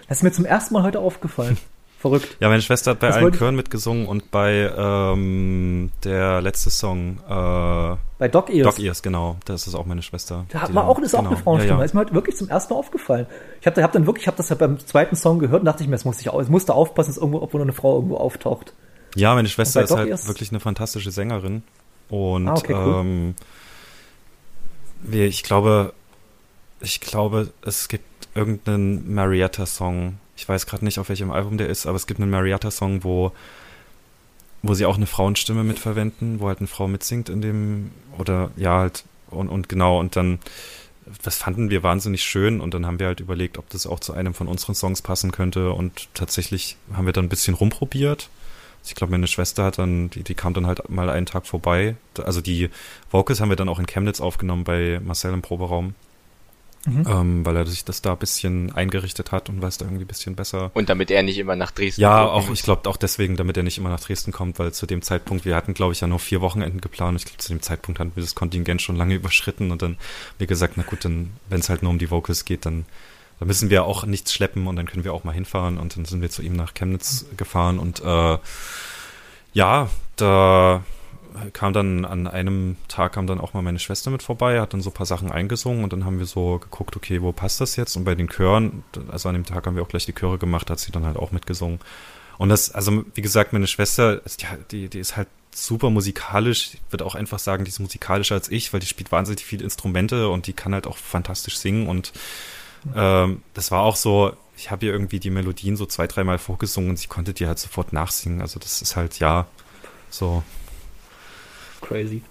Das 0.06 0.18
ist 0.18 0.22
mir 0.22 0.30
zum 0.30 0.44
ersten 0.44 0.74
Mal 0.74 0.84
heute 0.84 1.00
aufgefallen. 1.00 1.58
Verrückt. 2.04 2.36
Ja, 2.38 2.50
meine 2.50 2.60
Schwester 2.60 2.90
hat 2.90 3.00
bei 3.00 3.08
Was 3.08 3.16
allen 3.16 3.32
Chören 3.32 3.56
mitgesungen 3.56 4.06
und 4.06 4.30
bei 4.30 4.70
ähm, 4.76 5.90
der 6.04 6.42
letzte 6.42 6.68
Song. 6.68 7.16
Äh, 7.26 7.96
bei 8.18 8.28
Doc 8.28 8.50
Ears. 8.50 8.74
Doc 8.74 8.84
Ears, 8.84 9.02
genau. 9.02 9.36
Das 9.46 9.66
ist 9.66 9.74
auch 9.74 9.86
meine 9.86 10.02
Schwester. 10.02 10.44
Da 10.50 10.60
hat 10.60 10.74
man 10.74 10.84
auch, 10.84 10.98
ist 10.98 11.12
genau. 11.12 11.22
auch 11.22 11.28
eine 11.28 11.36
Frauenstimme. 11.38 11.76
Ja, 11.76 11.78
ja. 11.78 11.84
Ist 11.86 11.94
mir 11.94 12.00
halt 12.00 12.12
wirklich 12.12 12.36
zum 12.36 12.50
ersten 12.50 12.74
Mal 12.74 12.78
aufgefallen. 12.78 13.26
Ich 13.62 13.66
habe 13.66 13.82
hab 13.82 13.92
dann 13.92 14.04
wirklich, 14.04 14.24
ich 14.24 14.26
habe 14.26 14.36
das 14.36 14.50
ja 14.50 14.56
beim 14.56 14.78
zweiten 14.80 15.16
Song 15.16 15.38
gehört 15.38 15.60
und 15.60 15.64
dachte 15.64 15.82
ich 15.82 15.88
mir, 15.88 15.94
es 15.94 16.04
muss 16.04 16.20
ich, 16.20 16.26
es 16.26 16.48
musste 16.50 16.74
aufpassen, 16.74 17.08
dass 17.08 17.16
irgendwo, 17.16 17.40
obwohl 17.40 17.62
eine 17.62 17.72
Frau 17.72 17.94
irgendwo 17.94 18.18
auftaucht. 18.18 18.74
Ja, 19.14 19.34
meine 19.34 19.48
Schwester 19.48 19.82
ist 19.82 19.90
halt 19.90 20.10
Ears 20.10 20.28
wirklich 20.28 20.50
eine 20.50 20.60
fantastische 20.60 21.10
Sängerin. 21.10 21.62
Und 22.10 22.48
ah, 22.48 22.52
okay, 22.52 22.74
cool. 22.74 23.00
ähm, 23.00 23.34
ich 25.10 25.42
glaube, 25.42 25.94
ich 26.80 27.00
glaube, 27.00 27.50
es 27.64 27.88
gibt 27.88 28.28
irgendeinen 28.34 29.14
Marietta-Song, 29.14 30.18
ich 30.36 30.48
weiß 30.48 30.66
gerade 30.66 30.84
nicht, 30.84 30.98
auf 30.98 31.08
welchem 31.08 31.30
Album 31.30 31.58
der 31.58 31.68
ist, 31.68 31.86
aber 31.86 31.96
es 31.96 32.06
gibt 32.06 32.20
einen 32.20 32.30
Marietta-Song, 32.30 33.04
wo, 33.04 33.32
wo 34.62 34.74
sie 34.74 34.86
auch 34.86 34.96
eine 34.96 35.06
Frauenstimme 35.06 35.64
mitverwenden, 35.64 36.40
wo 36.40 36.48
halt 36.48 36.58
eine 36.58 36.68
Frau 36.68 36.88
mitsingt 36.88 37.28
in 37.28 37.40
dem, 37.40 37.90
oder 38.18 38.50
ja, 38.56 38.78
halt, 38.78 39.04
und, 39.30 39.48
und 39.48 39.68
genau, 39.68 40.00
und 40.00 40.16
dann, 40.16 40.38
das 41.22 41.36
fanden 41.36 41.70
wir 41.70 41.82
wahnsinnig 41.82 42.22
schön 42.22 42.60
und 42.60 42.74
dann 42.74 42.86
haben 42.86 42.98
wir 42.98 43.06
halt 43.06 43.20
überlegt, 43.20 43.58
ob 43.58 43.68
das 43.70 43.86
auch 43.86 44.00
zu 44.00 44.12
einem 44.14 44.34
von 44.34 44.48
unseren 44.48 44.74
Songs 44.74 45.02
passen 45.02 45.32
könnte 45.32 45.72
und 45.72 46.08
tatsächlich 46.14 46.76
haben 46.92 47.06
wir 47.06 47.12
dann 47.12 47.26
ein 47.26 47.30
bisschen 47.30 47.54
rumprobiert. 47.54 48.30
Ich 48.86 48.94
glaube, 48.94 49.12
meine 49.12 49.26
Schwester 49.26 49.64
hat 49.64 49.78
dann, 49.78 50.10
die, 50.10 50.22
die 50.22 50.34
kam 50.34 50.52
dann 50.52 50.66
halt 50.66 50.90
mal 50.90 51.08
einen 51.08 51.24
Tag 51.24 51.46
vorbei. 51.46 51.96
Also 52.22 52.42
die 52.42 52.68
Vocals 53.10 53.40
haben 53.40 53.48
wir 53.48 53.56
dann 53.56 53.70
auch 53.70 53.78
in 53.78 53.86
Chemnitz 53.86 54.20
aufgenommen 54.20 54.64
bei 54.64 55.00
Marcel 55.02 55.32
im 55.32 55.40
Proberaum. 55.40 55.94
Mhm. 56.86 57.04
Ähm, 57.08 57.46
weil 57.46 57.56
er 57.56 57.66
sich 57.66 57.84
das 57.84 58.02
da 58.02 58.12
ein 58.12 58.18
bisschen 58.18 58.72
eingerichtet 58.74 59.32
hat 59.32 59.48
und 59.48 59.62
weiß 59.62 59.78
da 59.78 59.86
irgendwie 59.86 60.04
ein 60.04 60.08
bisschen 60.08 60.36
besser. 60.36 60.70
Und 60.74 60.90
damit 60.90 61.10
er 61.10 61.22
nicht 61.22 61.38
immer 61.38 61.56
nach 61.56 61.70
Dresden 61.70 62.02
ja, 62.02 62.24
kommt. 62.24 62.44
Ja, 62.44 62.50
auch, 62.50 62.52
ich 62.52 62.62
glaube 62.62 62.88
auch 62.90 62.96
deswegen, 62.96 63.36
damit 63.36 63.56
er 63.56 63.62
nicht 63.62 63.78
immer 63.78 63.88
nach 63.88 64.00
Dresden 64.00 64.32
kommt, 64.32 64.58
weil 64.58 64.72
zu 64.72 64.86
dem 64.86 65.00
Zeitpunkt, 65.00 65.44
wir 65.44 65.56
hatten, 65.56 65.72
glaube 65.72 65.92
ich, 65.92 66.00
ja 66.00 66.06
nur 66.06 66.18
vier 66.18 66.40
Wochenenden 66.42 66.80
geplant. 66.80 67.18
Ich 67.18 67.24
glaube, 67.24 67.38
zu 67.38 67.48
dem 67.52 67.62
Zeitpunkt 67.62 68.00
hatten 68.00 68.12
wir 68.14 68.22
das 68.22 68.34
Kontingent 68.34 68.82
schon 68.82 68.96
lange 68.96 69.14
überschritten 69.16 69.70
und 69.70 69.80
dann, 69.80 69.96
wie 70.38 70.46
gesagt, 70.46 70.74
na 70.76 70.82
gut, 70.82 71.04
dann, 71.04 71.30
wenn 71.48 71.60
es 71.60 71.68
halt 71.68 71.82
nur 71.82 71.90
um 71.90 71.98
die 71.98 72.10
Vocals 72.10 72.44
geht, 72.44 72.66
dann, 72.66 72.84
dann 73.38 73.48
müssen 73.48 73.70
wir 73.70 73.84
auch 73.84 74.04
nichts 74.04 74.32
schleppen 74.34 74.66
und 74.66 74.76
dann 74.76 74.86
können 74.86 75.04
wir 75.04 75.14
auch 75.14 75.24
mal 75.24 75.32
hinfahren 75.32 75.78
und 75.78 75.96
dann 75.96 76.04
sind 76.04 76.20
wir 76.20 76.30
zu 76.30 76.42
ihm 76.42 76.54
nach 76.54 76.74
Chemnitz 76.74 77.26
gefahren 77.36 77.78
und 77.78 78.02
äh, 78.02 78.38
ja, 79.54 79.88
da 80.16 80.84
kam 81.52 81.72
dann 81.72 82.04
an 82.04 82.26
einem 82.26 82.76
Tag 82.88 83.14
kam 83.14 83.26
dann 83.26 83.40
auch 83.40 83.54
mal 83.54 83.62
meine 83.62 83.78
Schwester 83.78 84.10
mit 84.10 84.22
vorbei, 84.22 84.60
hat 84.60 84.72
dann 84.72 84.80
so 84.80 84.90
ein 84.90 84.94
paar 84.94 85.06
Sachen 85.06 85.32
eingesungen 85.32 85.84
und 85.84 85.92
dann 85.92 86.04
haben 86.04 86.18
wir 86.18 86.26
so 86.26 86.58
geguckt, 86.58 86.96
okay, 86.96 87.22
wo 87.22 87.32
passt 87.32 87.60
das 87.60 87.76
jetzt? 87.76 87.96
Und 87.96 88.04
bei 88.04 88.14
den 88.14 88.28
Chören, 88.28 88.84
also 89.10 89.28
an 89.28 89.34
dem 89.34 89.44
Tag 89.44 89.66
haben 89.66 89.76
wir 89.76 89.82
auch 89.82 89.88
gleich 89.88 90.06
die 90.06 90.14
Chöre 90.14 90.38
gemacht, 90.38 90.70
hat 90.70 90.78
sie 90.78 90.92
dann 90.92 91.04
halt 91.04 91.16
auch 91.16 91.32
mitgesungen. 91.32 91.80
Und 92.38 92.48
das, 92.48 92.70
also 92.70 93.04
wie 93.14 93.22
gesagt, 93.22 93.52
meine 93.52 93.66
Schwester, 93.66 94.20
die, 94.70 94.88
die 94.88 94.98
ist 94.98 95.16
halt 95.16 95.28
super 95.52 95.90
musikalisch. 95.90 96.74
Ich 96.74 96.80
würde 96.90 97.06
auch 97.06 97.14
einfach 97.14 97.38
sagen, 97.38 97.64
die 97.64 97.68
ist 97.68 97.78
musikalischer 97.78 98.34
als 98.34 98.50
ich, 98.50 98.72
weil 98.72 98.80
die 98.80 98.86
spielt 98.86 99.12
wahnsinnig 99.12 99.44
viele 99.44 99.64
Instrumente 99.64 100.28
und 100.28 100.46
die 100.46 100.52
kann 100.52 100.74
halt 100.74 100.86
auch 100.86 100.96
fantastisch 100.96 101.58
singen. 101.58 101.86
Und 101.86 102.12
ähm, 102.94 103.42
das 103.54 103.70
war 103.70 103.82
auch 103.82 103.96
so, 103.96 104.32
ich 104.56 104.70
habe 104.70 104.86
ihr 104.86 104.92
irgendwie 104.92 105.20
die 105.20 105.30
Melodien 105.30 105.76
so 105.76 105.86
zwei, 105.86 106.06
dreimal 106.06 106.38
vorgesungen 106.38 106.90
und 106.90 106.98
sie 106.98 107.06
konnte 107.06 107.34
die 107.34 107.46
halt 107.46 107.58
sofort 107.58 107.92
nachsingen. 107.92 108.40
Also 108.40 108.58
das 108.58 108.82
ist 108.82 108.96
halt, 108.96 109.18
ja, 109.20 109.46
so 110.10 110.42
crazy. 111.86 112.22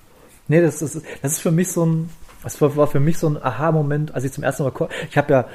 Nee, 0.47 0.62
das 0.62 0.82
ist, 0.82 1.01
das 1.22 1.34
ist 1.34 1.39
für 1.39 1.51
mich 1.51 1.72
so 1.72 1.86
ein, 1.86 2.10
das 2.43 2.60
war 2.60 2.88
für 2.88 2.99
mich 2.99 3.18
so 3.18 3.28
ein 3.30 3.41
Aha-Moment, 3.41 4.14
als 4.14 4.26
ich 4.26 4.32
zum 4.32 4.43
ersten 4.43 4.64
Mal, 4.64 4.74
ich 5.10 5.18
habe 5.18 5.34
ja, 5.34 5.47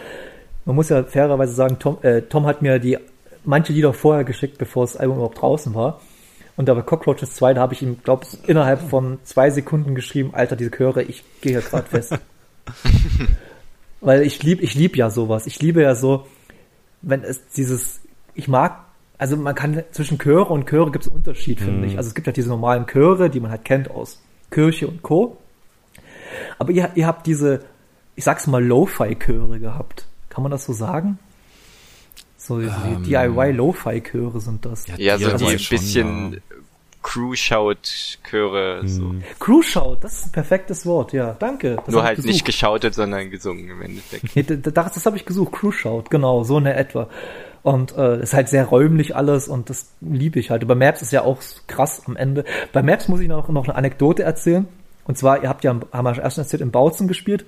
man 0.64 0.76
muss 0.76 0.88
ja 0.88 1.04
fairerweise 1.04 1.52
sagen, 1.52 1.78
Tom, 1.78 1.98
äh, 2.02 2.22
Tom 2.22 2.46
hat 2.46 2.62
mir 2.62 2.78
die 2.78 2.98
manche 3.44 3.72
Lieder 3.72 3.92
vorher 3.92 4.24
geschickt, 4.24 4.58
bevor 4.58 4.84
das 4.84 4.96
Album 4.96 5.16
überhaupt 5.16 5.40
draußen 5.40 5.74
war. 5.74 6.00
Und 6.56 6.68
da 6.68 6.74
war 6.74 6.82
Cockroaches 6.82 7.36
2, 7.36 7.54
da 7.54 7.60
habe 7.60 7.74
ich 7.74 7.82
ihm, 7.82 8.02
glaube 8.02 8.24
ich, 8.24 8.48
innerhalb 8.48 8.80
von 8.80 9.18
zwei 9.24 9.50
Sekunden 9.50 9.94
geschrieben, 9.94 10.30
Alter, 10.32 10.56
diese 10.56 10.70
Chöre, 10.70 11.02
ich 11.02 11.22
gehe 11.40 11.52
hier 11.52 11.60
gerade 11.60 11.88
fest. 11.88 12.18
Weil 14.00 14.22
ich 14.22 14.42
lieb, 14.42 14.60
ich 14.62 14.74
lieb 14.74 14.96
ja 14.96 15.10
sowas. 15.10 15.46
Ich 15.46 15.60
liebe 15.60 15.82
ja 15.82 15.94
so, 15.94 16.26
wenn 17.00 17.22
es 17.22 17.46
dieses, 17.50 18.00
ich 18.34 18.48
mag 18.48 18.87
also 19.18 19.36
man 19.36 19.54
kann 19.54 19.82
zwischen 19.90 20.18
Chöre 20.18 20.52
und 20.52 20.68
Chöre 20.68 20.92
gibt 20.92 21.04
es 21.04 21.10
einen 21.10 21.18
Unterschied, 21.18 21.60
finde 21.60 21.86
ich. 21.86 21.92
Mhm. 21.92 21.98
Also 21.98 22.08
es 22.08 22.14
gibt 22.14 22.26
halt 22.28 22.36
diese 22.36 22.48
normalen 22.48 22.86
Chöre, 22.86 23.28
die 23.28 23.40
man 23.40 23.50
halt 23.50 23.64
kennt 23.64 23.90
aus 23.90 24.20
Kirche 24.50 24.86
und 24.86 25.02
Co. 25.02 25.36
Aber 26.58 26.70
ihr, 26.70 26.90
ihr 26.94 27.06
habt 27.06 27.26
diese, 27.26 27.64
ich 28.14 28.24
sag's 28.24 28.46
mal, 28.46 28.64
Lo-Fi-Chöre 28.64 29.58
gehabt. 29.58 30.06
Kann 30.28 30.42
man 30.42 30.52
das 30.52 30.64
so 30.64 30.72
sagen? 30.72 31.18
So 32.36 32.60
diese 32.60 32.72
ähm, 32.86 33.02
DIY-Lo-Fi-Chöre 33.02 34.40
sind 34.40 34.64
das. 34.64 34.86
Ja, 34.86 34.96
ja 34.96 35.18
so 35.18 35.36
die 35.36 35.46
ein 35.46 35.60
bisschen 35.68 36.32
ja. 36.34 36.38
Crew-Shout-Chöre. 37.02 38.86
So. 38.86 39.02
Mhm. 39.02 39.22
Crew-Shout, 39.40 39.98
das 40.00 40.18
ist 40.18 40.26
ein 40.26 40.32
perfektes 40.32 40.86
Wort, 40.86 41.12
ja. 41.12 41.34
Danke. 41.38 41.76
Das 41.84 41.88
Nur 41.88 42.04
halt 42.04 42.24
nicht 42.24 42.44
geschautet, 42.44 42.94
sondern 42.94 43.30
gesungen 43.30 43.68
im 43.68 43.82
Endeffekt. 43.82 44.36
Nee, 44.36 44.44
das, 44.44 44.72
das 44.72 45.06
habe 45.06 45.16
ich 45.16 45.24
gesucht, 45.24 45.52
Crew-Shout, 45.52 46.04
genau, 46.10 46.44
so 46.44 46.58
in 46.58 46.66
etwa. 46.66 47.08
Und 47.62 47.96
äh, 47.96 48.22
ist 48.22 48.34
halt 48.34 48.48
sehr 48.48 48.66
räumlich 48.66 49.16
alles 49.16 49.48
und 49.48 49.68
das 49.68 49.90
liebe 50.00 50.38
ich 50.38 50.50
halt. 50.50 50.66
Bei 50.66 50.74
Maps 50.74 51.02
ist 51.02 51.12
ja 51.12 51.22
auch 51.22 51.38
krass 51.66 52.02
am 52.06 52.16
Ende. 52.16 52.44
Bei 52.72 52.82
Maps 52.82 53.08
muss 53.08 53.20
ich 53.20 53.28
noch, 53.28 53.48
noch 53.48 53.64
eine 53.64 53.74
Anekdote 53.74 54.22
erzählen. 54.22 54.66
Und 55.04 55.18
zwar, 55.18 55.42
ihr 55.42 55.48
habt 55.48 55.64
ja, 55.64 55.74
haben 55.92 56.04
wir 56.04 56.22
erst 56.22 56.38
erzählt, 56.38 56.62
in 56.62 56.70
Bautzen 56.70 57.08
gespielt. 57.08 57.44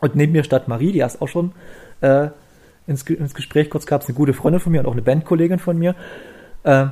Und 0.00 0.14
neben 0.14 0.32
mir 0.32 0.44
stand 0.44 0.68
Marie, 0.68 0.92
die 0.92 1.02
hast 1.02 1.22
auch 1.22 1.28
schon 1.28 1.52
äh, 2.00 2.28
ins, 2.86 3.02
ins 3.02 3.34
Gespräch 3.34 3.70
kurz 3.70 3.84
ist 3.84 3.92
eine 3.92 4.14
gute 4.14 4.32
Freundin 4.32 4.60
von 4.60 4.72
mir 4.72 4.80
und 4.80 4.86
auch 4.86 4.92
eine 4.92 5.02
Bandkollegin 5.02 5.58
von 5.58 5.78
mir. 5.78 5.94
Äh, 6.64 6.86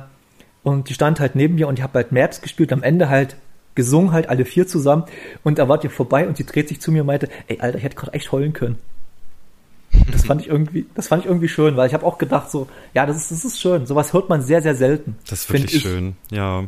und 0.63 0.89
die 0.89 0.93
stand 0.93 1.19
halt 1.19 1.35
neben 1.35 1.55
mir 1.55 1.67
und 1.67 1.79
ich 1.79 1.83
habe 1.83 1.93
halt 1.95 2.11
Maps 2.11 2.41
gespielt, 2.41 2.71
am 2.71 2.83
Ende 2.83 3.09
halt 3.09 3.35
gesungen, 3.75 4.11
halt 4.11 4.29
alle 4.29 4.45
vier 4.45 4.67
zusammen. 4.67 5.05
Und 5.43 5.59
da 5.59 5.67
wart 5.69 5.83
ihr 5.83 5.89
vorbei 5.89 6.27
und 6.27 6.37
sie 6.37 6.45
dreht 6.45 6.67
sich 6.67 6.81
zu 6.81 6.91
mir 6.91 7.01
und 7.01 7.07
meinte, 7.07 7.29
ey, 7.47 7.59
Alter, 7.59 7.77
ich 7.77 7.83
hätte 7.83 7.95
gerade 7.95 8.13
echt 8.13 8.31
heulen 8.31 8.53
können. 8.53 8.77
Das 10.11 10.25
fand 10.25 10.41
ich 10.41 10.47
irgendwie, 10.47 10.85
das 10.95 11.07
fand 11.07 11.23
ich 11.23 11.29
irgendwie 11.29 11.47
schön, 11.47 11.75
weil 11.77 11.87
ich 11.87 11.93
habe 11.93 12.05
auch 12.05 12.17
gedacht 12.17 12.49
so, 12.49 12.67
ja, 12.93 13.05
das 13.05 13.17
ist, 13.17 13.31
das 13.31 13.45
ist 13.45 13.59
schön. 13.59 13.85
Sowas 13.85 14.13
hört 14.13 14.29
man 14.29 14.41
sehr, 14.41 14.61
sehr 14.61 14.75
selten. 14.75 15.17
Das 15.29 15.41
ist 15.41 15.51
wirklich 15.53 15.81
schön, 15.81 16.15
ja. 16.29 16.63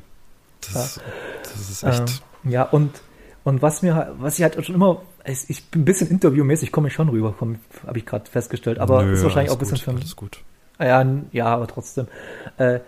Das, 0.61 0.97
ja. 0.97 1.01
das 1.43 1.69
ist 1.69 1.83
echt. 1.83 2.23
Ähm, 2.43 2.51
ja, 2.51 2.63
und, 2.63 3.01
und 3.43 3.61
was 3.61 3.81
mir, 3.81 4.13
was 4.19 4.37
ich 4.37 4.43
halt 4.43 4.63
schon 4.65 4.75
immer, 4.75 5.01
ich 5.25 5.65
bin 5.65 5.81
ein 5.81 5.85
bisschen 5.85 6.09
interviewmäßig, 6.09 6.71
komme 6.71 6.89
ich 6.89 6.93
schon 6.93 7.09
rüber, 7.09 7.35
habe 7.39 7.97
ich 7.97 8.05
gerade 8.05 8.29
festgestellt, 8.29 8.79
aber 8.79 9.03
Nö, 9.03 9.13
ist 9.13 9.23
wahrscheinlich 9.23 9.51
auch 9.51 9.55
ein 9.55 9.59
bisschen 9.59 9.93
gut, 9.93 9.95
alles 9.95 10.15
gut. 10.15 10.39
Ah 10.77 10.85
ja, 10.85 11.15
ja, 11.31 11.45
aber 11.45 11.67
trotzdem. 11.67 12.07
Äh, 12.57 12.79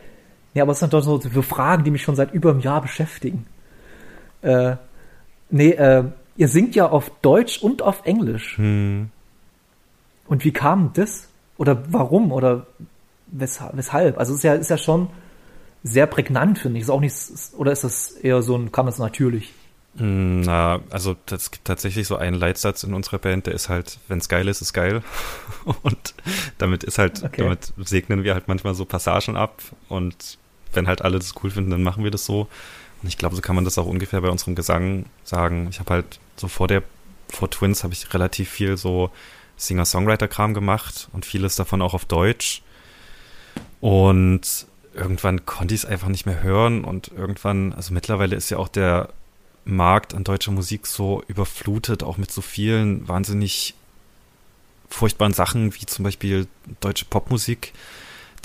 ja, 0.54 0.64
aber 0.64 0.72
es 0.72 0.80
sind 0.80 0.94
doch 0.94 1.02
so 1.02 1.20
für 1.20 1.44
Fragen, 1.44 1.84
die 1.84 1.92
mich 1.92 2.02
schon 2.02 2.16
seit 2.16 2.34
über 2.34 2.52
einem 2.52 2.62
Jahr 2.62 2.82
beschäftigen. 2.82 3.46
Äh, 4.42 4.76
nee, 5.50 5.72
äh, 5.72 6.06
ihr 6.38 6.48
singt 6.48 6.76
ja 6.76 6.90
auf 6.90 7.12
Deutsch 7.22 7.62
und 7.62 7.82
auf 7.82 8.06
Englisch. 8.06 8.58
Hm. 8.58 9.12
Und 10.28 10.44
wie 10.44 10.52
kam 10.52 10.92
das? 10.94 11.28
Oder 11.58 11.84
warum? 11.92 12.32
Oder 12.32 12.68
weshalb? 13.28 14.18
Also 14.18 14.34
es 14.34 14.40
ist 14.40 14.44
ja, 14.44 14.54
ist 14.56 14.70
ja 14.70 14.78
schon 14.78 15.10
sehr 15.84 16.08
prägnant, 16.08 16.60
finde 16.60 16.78
ich. 16.78 16.84
Ist 16.84 16.90
auch 16.90 17.00
nicht, 17.00 17.16
oder 17.58 17.72
ist 17.72 17.84
das 17.84 18.12
eher 18.12 18.42
so 18.42 18.56
ein, 18.56 18.72
kam 18.72 18.88
es 18.88 18.98
natürlich? 18.98 19.54
Hm, 19.98 20.42
na, 20.42 20.82
also 20.90 21.16
es 21.32 21.52
gibt 21.52 21.66
tatsächlich 21.66 22.08
so 22.08 22.18
einen 22.18 22.36
Leitsatz 22.36 22.84
in 22.84 22.94
unserer 22.94 23.18
Band, 23.18 23.48
der 23.48 23.54
ist 23.54 23.70
halt, 23.70 24.00
wenn 24.08 24.18
es 24.18 24.28
geil 24.28 24.48
ist, 24.48 24.62
ist 24.62 24.74
geil. 24.74 25.04
Und 25.84 26.16
damit 26.58 26.84
ist 26.84 26.98
halt, 26.98 27.24
okay. 27.24 27.44
damit 27.44 27.74
segnen 27.78 28.24
wir 28.24 28.34
halt 28.34 28.48
manchmal 28.48 28.74
so 28.74 28.84
Passagen 28.86 29.38
ab 29.38 29.62
und 29.88 30.38
wenn 30.74 30.88
halt 30.88 31.02
alle 31.02 31.18
das 31.18 31.34
cool 31.42 31.50
finden, 31.50 31.72
dann 31.72 31.84
machen 31.84 32.04
wir 32.04 32.12
das 32.12 32.26
so. 32.26 32.48
Und 33.02 33.08
ich 33.08 33.18
glaube, 33.18 33.36
so 33.36 33.42
kann 33.42 33.56
man 33.56 33.64
das 33.64 33.78
auch 33.78 33.86
ungefähr 33.86 34.20
bei 34.20 34.30
unserem 34.30 34.56
Gesang 34.56 35.06
sagen. 35.24 35.68
Ich 35.70 35.80
habe 35.80 35.92
halt 35.92 36.20
so 36.36 36.50
vor 36.50 36.68
der, 36.68 36.84
vor 37.30 37.50
Twins 37.50 37.84
habe 37.84 37.94
ich 37.94 38.14
relativ 38.14 38.50
viel 38.50 38.76
so 38.76 39.10
Singer-Songwriter-Kram 39.58 40.53
gemacht 40.53 41.10
und 41.14 41.26
vieles 41.26 41.56
davon 41.56 41.82
auch 41.82 41.93
auf 41.93 42.06
Deutsch. 42.06 42.62
Und 43.82 44.68
irgendwann 44.93 45.45
konnte 45.45 45.74
ich 45.76 45.82
es 45.82 45.86
einfach 45.86 46.08
nicht 46.08 46.26
mehr 46.26 46.41
hören 46.41 46.84
und 46.84 47.12
irgendwann, 47.16 47.74
also 47.74 47.93
mittlerweile 47.93 48.36
ist 48.36 48.49
ja 48.49 48.58
auch 48.58 48.68
der 48.68 49.10
Markt 49.66 50.14
an 50.14 50.24
deutscher 50.24 50.51
Musik 50.51 50.88
so 50.88 51.24
überflutet, 51.28 52.03
auch 52.03 52.18
mit 52.18 52.32
so 52.32 52.41
vielen 52.41 53.08
wahnsinnig 53.08 53.74
furchtbaren 54.89 55.34
Sachen, 55.34 55.74
wie 55.76 55.86
zum 55.86 56.03
Beispiel 56.03 56.47
deutsche 56.80 57.06
Popmusik, 57.06 57.74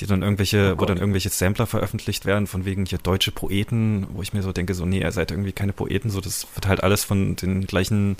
die 0.00 0.06
dann 0.06 0.22
irgendwelche, 0.22 0.74
oh 0.76 0.80
wo 0.80 0.86
dann 0.86 0.98
irgendwelche 0.98 1.28
Sampler 1.28 1.66
veröffentlicht 1.66 2.24
werden, 2.24 2.46
von 2.46 2.64
wegen 2.64 2.86
hier 2.86 2.98
deutsche 2.98 3.32
Poeten, 3.32 4.06
wo 4.14 4.22
ich 4.22 4.32
mir 4.32 4.42
so 4.42 4.52
denke, 4.52 4.74
so, 4.74 4.86
nee, 4.86 5.00
ihr 5.00 5.12
seid 5.12 5.30
irgendwie 5.30 5.52
keine 5.52 5.72
Poeten, 5.72 6.10
so, 6.10 6.20
das 6.20 6.46
wird 6.54 6.66
halt 6.66 6.82
alles 6.82 7.04
von 7.04 7.36
den 7.36 7.66
gleichen 7.66 8.16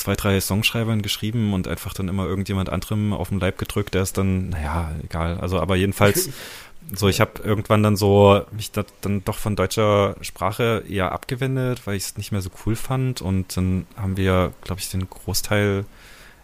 zwei, 0.00 0.16
drei 0.16 0.40
Songschreibern 0.40 1.02
geschrieben 1.02 1.52
und 1.52 1.68
einfach 1.68 1.94
dann 1.94 2.08
immer 2.08 2.26
irgendjemand 2.26 2.68
anderem 2.68 3.12
auf 3.12 3.28
den 3.28 3.40
Leib 3.40 3.58
gedrückt, 3.58 3.94
der 3.94 4.02
ist 4.02 4.18
dann, 4.18 4.50
naja, 4.50 4.92
egal. 5.04 5.38
Also, 5.38 5.60
aber 5.60 5.76
jedenfalls, 5.76 6.30
so, 6.94 7.08
ich 7.08 7.20
habe 7.20 7.42
irgendwann 7.42 7.82
dann 7.82 7.96
so 7.96 8.42
mich 8.50 8.72
da, 8.72 8.84
dann 9.02 9.22
doch 9.24 9.38
von 9.38 9.56
deutscher 9.56 10.16
Sprache 10.22 10.84
eher 10.88 11.12
abgewendet, 11.12 11.86
weil 11.86 11.96
ich 11.96 12.04
es 12.04 12.16
nicht 12.16 12.32
mehr 12.32 12.40
so 12.40 12.50
cool 12.66 12.76
fand. 12.76 13.20
Und 13.20 13.56
dann 13.56 13.86
haben 13.96 14.16
wir, 14.16 14.52
glaube 14.62 14.80
ich, 14.80 14.90
den 14.90 15.08
Großteil 15.08 15.84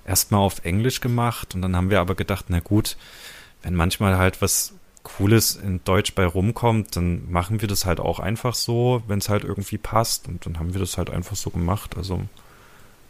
erstmal 0.07 0.41
auf 0.41 0.65
Englisch 0.65 1.01
gemacht 1.01 1.55
und 1.55 1.63
dann 1.63 1.75
haben 1.75 1.91
wir 1.91 2.01
aber 2.01 2.15
gedacht, 2.15 2.47
na 2.49 2.61
gut, 2.61 2.97
wenn 3.63 3.75
manchmal 3.75 4.17
halt 4.17 4.41
was 4.41 4.75
Cooles 5.03 5.57
in 5.57 5.83
Deutsch 5.85 6.15
bei 6.15 6.27
rumkommt, 6.27 6.97
dann 6.97 7.31
machen 7.31 7.61
wir 7.61 7.69
das 7.69 7.87
halt 7.87 8.01
auch 8.01 8.19
einfach 8.19 8.55
so, 8.55 9.03
wenn 9.07 9.21
es 9.21 9.29
halt 9.29 9.45
irgendwie 9.45 9.79
passt. 9.79 10.27
Und 10.27 10.45
dann 10.47 10.59
haben 10.59 10.75
wir 10.75 10.81
das 10.81 10.99
halt 10.99 11.11
einfach 11.11 11.37
so 11.37 11.51
gemacht. 11.51 11.97
Also 11.97 12.23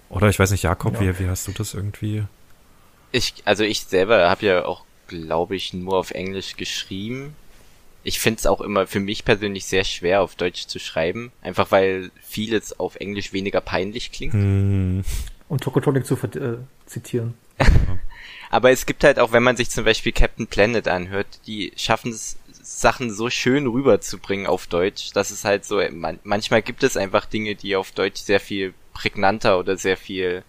oder 0.08 0.28
ich 0.28 0.38
weiß 0.38 0.50
nicht, 0.50 0.62
Jakob, 0.62 0.94
ja. 0.94 1.00
wie, 1.00 1.18
wie 1.20 1.28
hast 1.28 1.46
du 1.48 1.52
das 1.52 1.74
irgendwie? 1.74 2.24
Ich, 3.12 3.34
also 3.44 3.64
ich 3.64 3.82
selber 3.84 4.28
habe 4.28 4.46
ja 4.46 4.64
auch, 4.64 4.84
glaube 5.08 5.56
ich, 5.56 5.72
nur 5.72 5.96
auf 5.98 6.10
Englisch 6.10 6.56
geschrieben. 6.56 7.34
Ich 8.02 8.20
finde 8.20 8.38
es 8.38 8.46
auch 8.46 8.60
immer 8.60 8.86
für 8.86 9.00
mich 9.00 9.24
persönlich 9.24 9.66
sehr 9.66 9.84
schwer, 9.84 10.22
auf 10.22 10.36
Deutsch 10.36 10.66
zu 10.66 10.78
schreiben. 10.78 11.32
Einfach 11.42 11.70
weil 11.70 12.10
vieles 12.22 12.78
auf 12.78 12.96
Englisch 12.96 13.32
weniger 13.32 13.60
peinlich 13.60 14.12
klingt. 14.12 14.34
Hm. 14.34 15.04
Und 15.48 15.62
Tokotronic 15.62 16.06
zu 16.06 16.14
äh, 16.14 16.58
zitieren. 16.86 17.34
Aber 18.50 18.70
es 18.70 18.86
gibt 18.86 19.02
halt 19.02 19.18
auch, 19.18 19.32
wenn 19.32 19.42
man 19.42 19.56
sich 19.56 19.70
zum 19.70 19.84
Beispiel 19.84 20.12
Captain 20.12 20.46
Planet 20.46 20.86
anhört, 20.88 21.26
die 21.46 21.72
schaffen 21.76 22.12
es, 22.12 22.38
Sachen 22.62 23.12
so 23.12 23.30
schön 23.30 23.66
rüberzubringen 23.66 24.46
auf 24.46 24.66
Deutsch, 24.66 25.12
dass 25.12 25.30
es 25.30 25.44
halt 25.44 25.64
so, 25.64 25.80
man, 25.92 26.18
manchmal 26.24 26.62
gibt 26.62 26.82
es 26.82 26.96
einfach 26.96 27.26
Dinge, 27.26 27.54
die 27.54 27.76
auf 27.76 27.92
Deutsch 27.92 28.20
sehr 28.20 28.40
viel 28.40 28.74
prägnanter 28.96 29.58
oder 29.58 29.76
sehr 29.76 29.96
viel 29.96 30.42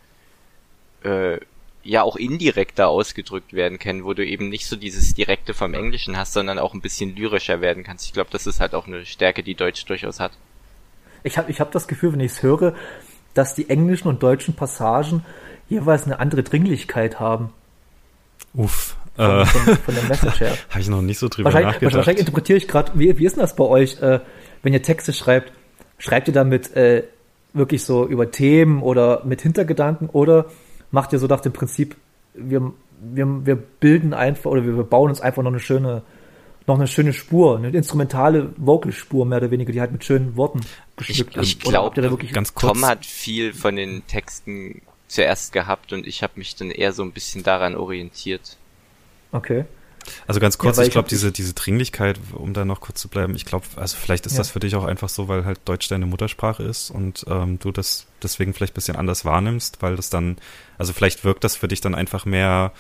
äh, 1.04 1.40
ja 1.84 2.04
auch 2.04 2.16
indirekter 2.16 2.90
ausgedrückt 2.90 3.54
werden 3.54 3.80
können, 3.80 4.04
wo 4.04 4.14
du 4.14 4.26
eben 4.26 4.50
nicht 4.50 4.68
so 4.68 4.76
dieses 4.76 5.14
Direkte 5.14 5.54
vom 5.54 5.74
Englischen 5.74 6.18
hast, 6.18 6.34
sondern 6.34 6.60
auch 6.60 6.74
ein 6.74 6.82
bisschen 6.82 7.16
lyrischer 7.16 7.62
werden 7.62 7.84
kannst. 7.84 8.06
Ich 8.06 8.14
glaube, 8.14 8.30
das 8.32 8.46
ist 8.46 8.60
halt 8.60 8.76
auch 8.76 8.88
eine 8.88 9.06
Stärke, 9.06 9.42
die 9.42 9.56
Deutsch 9.56 9.86
durchaus 9.86 10.20
hat. 10.20 10.32
Ich 11.24 11.38
habe 11.38 11.50
ich 11.50 11.60
hab 11.60 11.72
das 11.72 11.88
Gefühl, 11.88 12.14
wenn 12.14 12.20
ich 12.20 12.34
es 12.34 12.44
höre, 12.44 12.74
dass 13.34 13.56
die 13.56 13.70
englischen 13.70 14.08
und 14.08 14.22
deutschen 14.22 14.56
Passagen 14.56 15.26
jeweils 15.70 16.04
eine 16.04 16.20
andere 16.20 16.44
Dringlichkeit 16.44 17.20
haben. 17.20 17.54
Uff. 18.54 18.96
Von, 19.16 19.46
von, 19.48 19.78
von 19.78 19.96
der 19.96 20.04
Message 20.04 20.40
her. 20.42 20.58
Habe 20.70 20.80
ich 20.80 20.90
noch 20.90 21.02
nicht 21.02 21.18
so 21.18 21.28
drüber 21.28 21.46
wahrscheinlich, 21.46 21.74
nachgedacht. 21.74 21.96
Wahrscheinlich 21.96 22.20
interpretiere 22.20 22.58
ich 22.58 22.68
gerade, 22.68 22.92
wie, 22.94 23.18
wie 23.18 23.26
ist 23.26 23.36
denn 23.36 23.42
das 23.42 23.56
bei 23.56 23.64
euch, 23.64 24.00
äh, 24.00 24.20
wenn 24.62 24.74
ihr 24.74 24.84
Texte 24.84 25.12
schreibt? 25.12 25.52
Schreibt 25.98 26.28
ihr 26.28 26.36
damit 26.36 26.76
äh, 26.76 27.04
wirklich 27.58 27.84
so 27.84 28.06
über 28.06 28.32
Themen 28.32 28.82
oder 28.82 29.24
mit 29.26 29.42
Hintergedanken 29.42 30.10
oder 30.10 30.46
macht 30.92 31.14
ihr 31.14 31.20
so 31.20 31.28
nach 31.28 31.42
dem 31.42 31.54
Prinzip, 31.54 31.96
wir, 32.34 32.74
wir, 33.02 33.46
wir 33.46 33.56
bilden 33.56 34.14
einfach 34.14 34.52
oder 34.52 34.64
wir, 34.64 34.84
bauen 34.84 35.10
uns 35.10 35.22
einfach 35.22 35.44
noch 35.44 35.52
eine 35.52 35.60
schöne, 35.60 36.04
noch 36.66 36.76
eine 36.76 36.88
schöne 36.88 37.14
Spur, 37.14 37.58
eine 37.58 37.70
instrumentale 37.70 38.52
Vocalspur 38.58 39.26
mehr 39.26 39.40
oder 39.40 39.52
weniger, 39.52 39.72
die 39.72 39.82
halt 39.82 39.92
mit 39.92 40.04
schönen 40.04 40.36
Worten 40.36 40.62
geschmückt 40.96 41.38
ist. 41.38 41.44
Ich, 41.44 41.58
ich 41.58 41.60
glaube, 41.60 42.02
ganz 42.34 42.54
kurz. 42.54 42.74
Tom 42.74 42.86
hat 42.86 43.06
viel 43.06 43.54
von 43.54 43.76
den 43.76 44.06
Texten 44.08 44.82
zuerst 45.08 45.54
gehabt 45.54 45.94
und 45.94 46.06
ich 46.06 46.24
habe 46.24 46.34
mich 46.36 46.56
dann 46.56 46.70
eher 46.70 46.92
so 46.92 47.04
ein 47.04 47.12
bisschen 47.12 47.44
daran 47.44 47.76
orientiert. 47.76 48.58
Okay. 49.32 49.66
Also 50.28 50.40
ganz 50.40 50.58
kurz, 50.58 50.78
ja, 50.78 50.84
ich 50.84 50.92
glaube, 50.92 51.10
diese, 51.10 51.32
diese 51.32 51.54
Dringlichkeit, 51.54 52.20
um 52.34 52.54
da 52.54 52.66
noch 52.66 52.82
kurz 52.82 53.02
zu 53.02 53.08
bleiben, 53.08 53.36
ich 53.36 53.46
glaube, 53.46 53.66
also 53.76 53.98
vielleicht 53.98 54.26
ist 54.26 54.34
ja. 54.34 54.40
das 54.40 54.50
für 54.50 54.60
dich 54.60 54.76
auch 54.76 54.86
einfach 54.86 55.10
so, 55.10 55.28
weil 55.28 55.46
halt 55.46 55.60
Deutsch 55.66 55.88
deine 55.88 56.06
Muttersprache 56.06 56.64
ist 56.64 56.90
und 56.90 57.26
ähm, 57.28 57.60
du 57.60 57.72
das 57.72 58.08
deswegen 58.24 58.54
vielleicht 58.54 58.74
ein 58.74 58.76
bisschen 58.76 58.96
anders 58.96 59.26
wahrnimmst, 59.26 59.82
weil 59.82 59.96
das 59.96 60.10
dann, 60.10 60.38
also 60.78 60.94
vielleicht 60.94 61.24
wirkt 61.24 61.44
das 61.44 61.56
für 61.56 61.68
dich 61.68 61.82
dann 61.82 61.96
einfach 61.96 62.26
mehr 62.26 62.72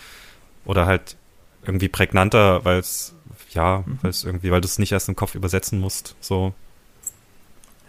oder 0.65 0.85
halt 0.85 1.15
irgendwie 1.65 1.89
prägnanter, 1.89 2.63
weil 2.65 2.79
es, 2.79 3.13
ja, 3.51 3.83
mhm. 3.85 3.99
weil 4.01 4.11
es 4.11 4.23
irgendwie, 4.23 4.51
weil 4.51 4.61
du 4.61 4.65
es 4.65 4.79
nicht 4.79 4.91
erst 4.91 5.09
im 5.09 5.15
Kopf 5.15 5.35
übersetzen 5.35 5.79
musst, 5.79 6.15
so. 6.21 6.53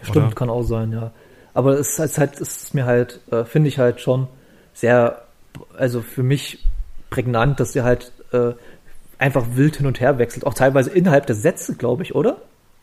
Stimmt, 0.03 0.26
oder? 0.26 0.34
kann 0.34 0.51
auch 0.51 0.62
sein, 0.62 0.93
ja. 0.93 1.12
Aber 1.55 1.78
es 1.78 1.99
ist 1.99 2.18
halt, 2.18 2.41
es 2.41 2.64
ist 2.64 2.74
mir 2.74 2.86
halt, 2.86 3.20
äh, 3.32 3.45
finde 3.45 3.68
ich 3.68 3.78
halt 3.78 4.01
schon 4.01 4.28
sehr, 4.74 5.22
also 5.76 6.03
für 6.03 6.22
mich 6.22 6.64
prägnant, 7.11 7.59
dass 7.59 7.74
ihr 7.74 7.84
halt 7.84 8.12
äh, 8.32 8.53
einfach 9.19 9.45
wild 9.55 9.77
hin 9.77 9.87
und 9.87 10.01
her 10.01 10.19
wechselt, 10.19 10.47
auch 10.47 10.55
teilweise 10.55 10.91
innerhalb 10.91 11.27
der 11.27 11.37
Sätze, 11.37 11.75
glaube 11.75 12.03
ich, 12.03 12.14
oder? 12.14 12.39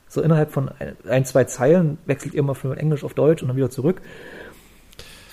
So 0.08 0.22
innerhalb 0.22 0.52
von 0.52 0.70
ein, 1.08 1.26
zwei 1.26 1.46
Zeilen 1.46 1.98
wechselt 2.06 2.34
ihr 2.34 2.44
mal 2.44 2.54
von 2.54 2.78
Englisch 2.78 3.04
auf 3.04 3.14
Deutsch 3.14 3.42
und 3.42 3.48
dann 3.48 3.58
wieder 3.58 3.70
zurück. 3.70 4.02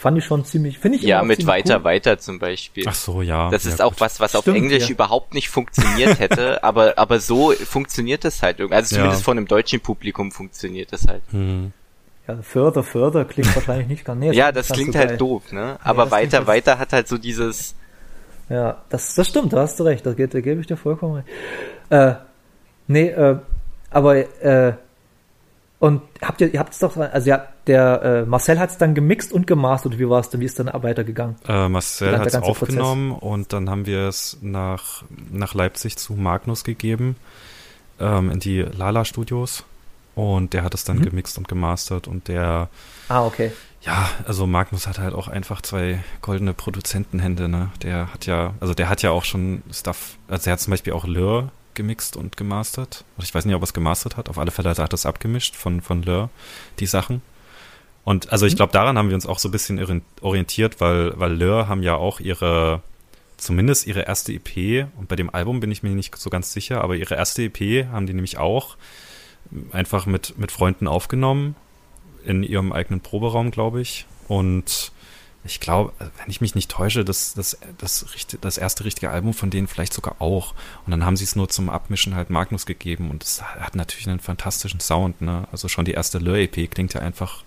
Fand 0.02 0.18
ich 0.18 0.24
schon 0.24 0.44
ziemlich, 0.44 0.80
finde 0.80 0.98
ich. 0.98 1.04
Ja, 1.04 1.22
mit 1.22 1.46
weiter, 1.46 1.76
cool. 1.76 1.84
weiter 1.84 2.18
zum 2.18 2.40
Beispiel. 2.40 2.84
Ach 2.88 2.94
so, 2.94 3.22
ja. 3.22 3.50
Das 3.50 3.64
ist 3.64 3.78
ja, 3.78 3.84
auch 3.84 3.90
gut. 3.90 4.00
was, 4.00 4.18
was 4.18 4.30
Stimmt, 4.30 4.48
auf 4.48 4.54
Englisch 4.56 4.86
ja. 4.86 4.90
überhaupt 4.90 5.32
nicht 5.32 5.48
funktioniert 5.48 6.18
hätte, 6.18 6.64
aber, 6.64 6.98
aber 6.98 7.20
so 7.20 7.52
funktioniert 7.52 8.24
das 8.24 8.42
halt 8.42 8.58
irgendwie. 8.58 8.74
Also 8.74 8.96
zumindest 8.96 9.20
ja. 9.20 9.24
von 9.24 9.36
einem 9.36 9.46
deutschen 9.46 9.78
Publikum 9.78 10.32
funktioniert 10.32 10.92
das 10.92 11.06
halt. 11.06 11.22
Hm. 11.30 11.72
Ja, 12.26 12.42
Further, 12.42 12.82
Further 12.82 13.24
klingt 13.24 13.54
wahrscheinlich 13.54 13.86
nicht 13.86 14.04
gar 14.04 14.16
nee, 14.16 14.32
Ja, 14.32 14.50
das 14.50 14.70
klingt 14.70 14.96
halt 14.96 15.20
doof, 15.20 15.52
ne? 15.52 15.78
Aber 15.84 16.10
weiter, 16.10 16.48
weiter 16.48 16.80
hat 16.80 16.92
halt 16.92 17.06
so 17.06 17.18
dieses, 17.18 17.76
ja, 18.52 18.82
das, 18.90 19.14
das 19.14 19.28
stimmt, 19.28 19.52
da 19.52 19.62
hast 19.62 19.80
du 19.80 19.84
recht, 19.84 20.04
da, 20.04 20.12
da 20.12 20.40
gebe 20.40 20.60
ich 20.60 20.66
dir 20.66 20.76
vollkommen 20.76 21.14
recht. 21.14 21.28
Äh, 21.90 22.14
nee, 22.86 23.08
äh, 23.08 23.38
aber 23.90 24.16
äh, 24.42 24.74
und 25.78 26.02
habt 26.20 26.40
ihr, 26.40 26.54
ihr 26.54 26.60
habt 26.60 26.74
es 26.74 26.78
doch, 26.78 26.96
also 26.96 27.28
ja, 27.28 27.48
der 27.66 28.02
äh, 28.02 28.24
Marcel 28.24 28.60
hat 28.60 28.70
es 28.70 28.78
dann 28.78 28.94
gemixt 28.94 29.32
und 29.32 29.48
gemastert. 29.48 29.98
Wie 29.98 30.08
war 30.08 30.20
es 30.20 30.30
denn? 30.30 30.40
Wie 30.40 30.44
ist 30.44 30.58
dann 30.58 30.70
weitergegangen? 30.72 31.34
Äh, 31.48 31.68
Marcel 31.68 32.16
hat 32.16 32.26
es 32.26 32.36
aufgenommen 32.36 33.10
Prozess? 33.10 33.28
und 33.28 33.52
dann 33.52 33.68
haben 33.68 33.86
wir 33.86 34.06
es 34.06 34.38
nach, 34.42 35.02
nach 35.32 35.54
Leipzig 35.54 35.96
zu 35.96 36.12
Magnus 36.12 36.62
gegeben, 36.62 37.16
ähm, 37.98 38.30
in 38.30 38.38
die 38.38 38.60
Lala 38.60 39.04
Studios. 39.04 39.64
Und 40.14 40.52
der 40.52 40.62
hat 40.62 40.74
es 40.74 40.84
dann 40.84 40.98
mhm. 40.98 41.06
gemixt 41.06 41.38
und 41.38 41.48
gemastert 41.48 42.06
und 42.06 42.28
der. 42.28 42.68
Ah, 43.08 43.24
okay. 43.24 43.50
Ja, 43.84 44.08
also 44.26 44.46
Magnus 44.46 44.86
hat 44.86 45.00
halt 45.00 45.12
auch 45.12 45.26
einfach 45.26 45.60
zwei 45.60 46.02
goldene 46.20 46.54
Produzentenhände, 46.54 47.48
ne? 47.48 47.70
Der 47.82 48.12
hat 48.12 48.26
ja, 48.26 48.54
also 48.60 48.74
der 48.74 48.88
hat 48.88 49.02
ja 49.02 49.10
auch 49.10 49.24
schon 49.24 49.62
Stuff, 49.72 50.18
also 50.28 50.48
er 50.48 50.52
hat 50.52 50.60
zum 50.60 50.70
Beispiel 50.70 50.92
auch 50.92 51.04
Lure 51.04 51.50
gemixt 51.74 52.16
und 52.16 52.36
gemastert. 52.36 53.04
Ich 53.20 53.34
weiß 53.34 53.44
nicht, 53.44 53.56
ob 53.56 53.62
er 53.62 53.64
es 53.64 53.74
gemastert 53.74 54.16
hat. 54.16 54.28
Auf 54.28 54.38
alle 54.38 54.52
Fälle 54.52 54.70
hat 54.70 54.78
er 54.78 54.86
das 54.86 55.06
abgemischt 55.06 55.56
von, 55.56 55.80
von 55.80 56.02
Lure, 56.02 56.30
die 56.78 56.86
Sachen. 56.86 57.22
Und 58.04 58.30
also 58.30 58.46
ich 58.46 58.52
mhm. 58.52 58.58
glaube, 58.58 58.72
daran 58.72 58.98
haben 58.98 59.08
wir 59.08 59.16
uns 59.16 59.26
auch 59.26 59.40
so 59.40 59.48
ein 59.48 59.52
bisschen 59.52 60.02
orientiert, 60.20 60.80
weil, 60.80 61.18
weil 61.18 61.32
Lure 61.32 61.66
haben 61.66 61.82
ja 61.82 61.96
auch 61.96 62.20
ihre, 62.20 62.82
zumindest 63.36 63.88
ihre 63.88 64.02
erste 64.02 64.32
EP, 64.32 64.86
und 64.96 65.08
bei 65.08 65.16
dem 65.16 65.30
Album 65.30 65.58
bin 65.58 65.72
ich 65.72 65.82
mir 65.82 65.90
nicht 65.90 66.16
so 66.16 66.30
ganz 66.30 66.52
sicher, 66.52 66.82
aber 66.82 66.94
ihre 66.94 67.16
erste 67.16 67.42
EP 67.42 67.88
haben 67.88 68.06
die 68.06 68.14
nämlich 68.14 68.38
auch 68.38 68.76
einfach 69.72 70.06
mit, 70.06 70.38
mit 70.38 70.52
Freunden 70.52 70.86
aufgenommen 70.86 71.56
in 72.24 72.42
ihrem 72.42 72.72
eigenen 72.72 73.00
Proberaum, 73.00 73.50
glaube 73.50 73.80
ich. 73.80 74.06
Und 74.28 74.92
ich 75.44 75.58
glaube, 75.58 75.92
wenn 75.98 76.28
ich 76.28 76.40
mich 76.40 76.54
nicht 76.54 76.70
täusche, 76.70 77.04
das, 77.04 77.34
das, 77.34 77.58
das, 77.78 78.06
das 78.40 78.58
erste 78.58 78.84
richtige 78.84 79.10
Album 79.10 79.34
von 79.34 79.50
denen 79.50 79.66
vielleicht 79.66 79.92
sogar 79.92 80.16
auch. 80.20 80.54
Und 80.86 80.92
dann 80.92 81.04
haben 81.04 81.16
sie 81.16 81.24
es 81.24 81.34
nur 81.34 81.48
zum 81.48 81.68
Abmischen 81.68 82.14
halt 82.14 82.30
Magnus 82.30 82.64
gegeben 82.64 83.10
und 83.10 83.24
es 83.24 83.42
hat 83.42 83.74
natürlich 83.74 84.08
einen 84.08 84.20
fantastischen 84.20 84.80
Sound. 84.80 85.20
Ne? 85.20 85.48
Also 85.50 85.68
schon 85.68 85.84
die 85.84 85.92
erste 85.92 86.18
Lure-EP 86.18 86.70
klingt 86.70 86.94
ja 86.94 87.00
einfach 87.00 87.42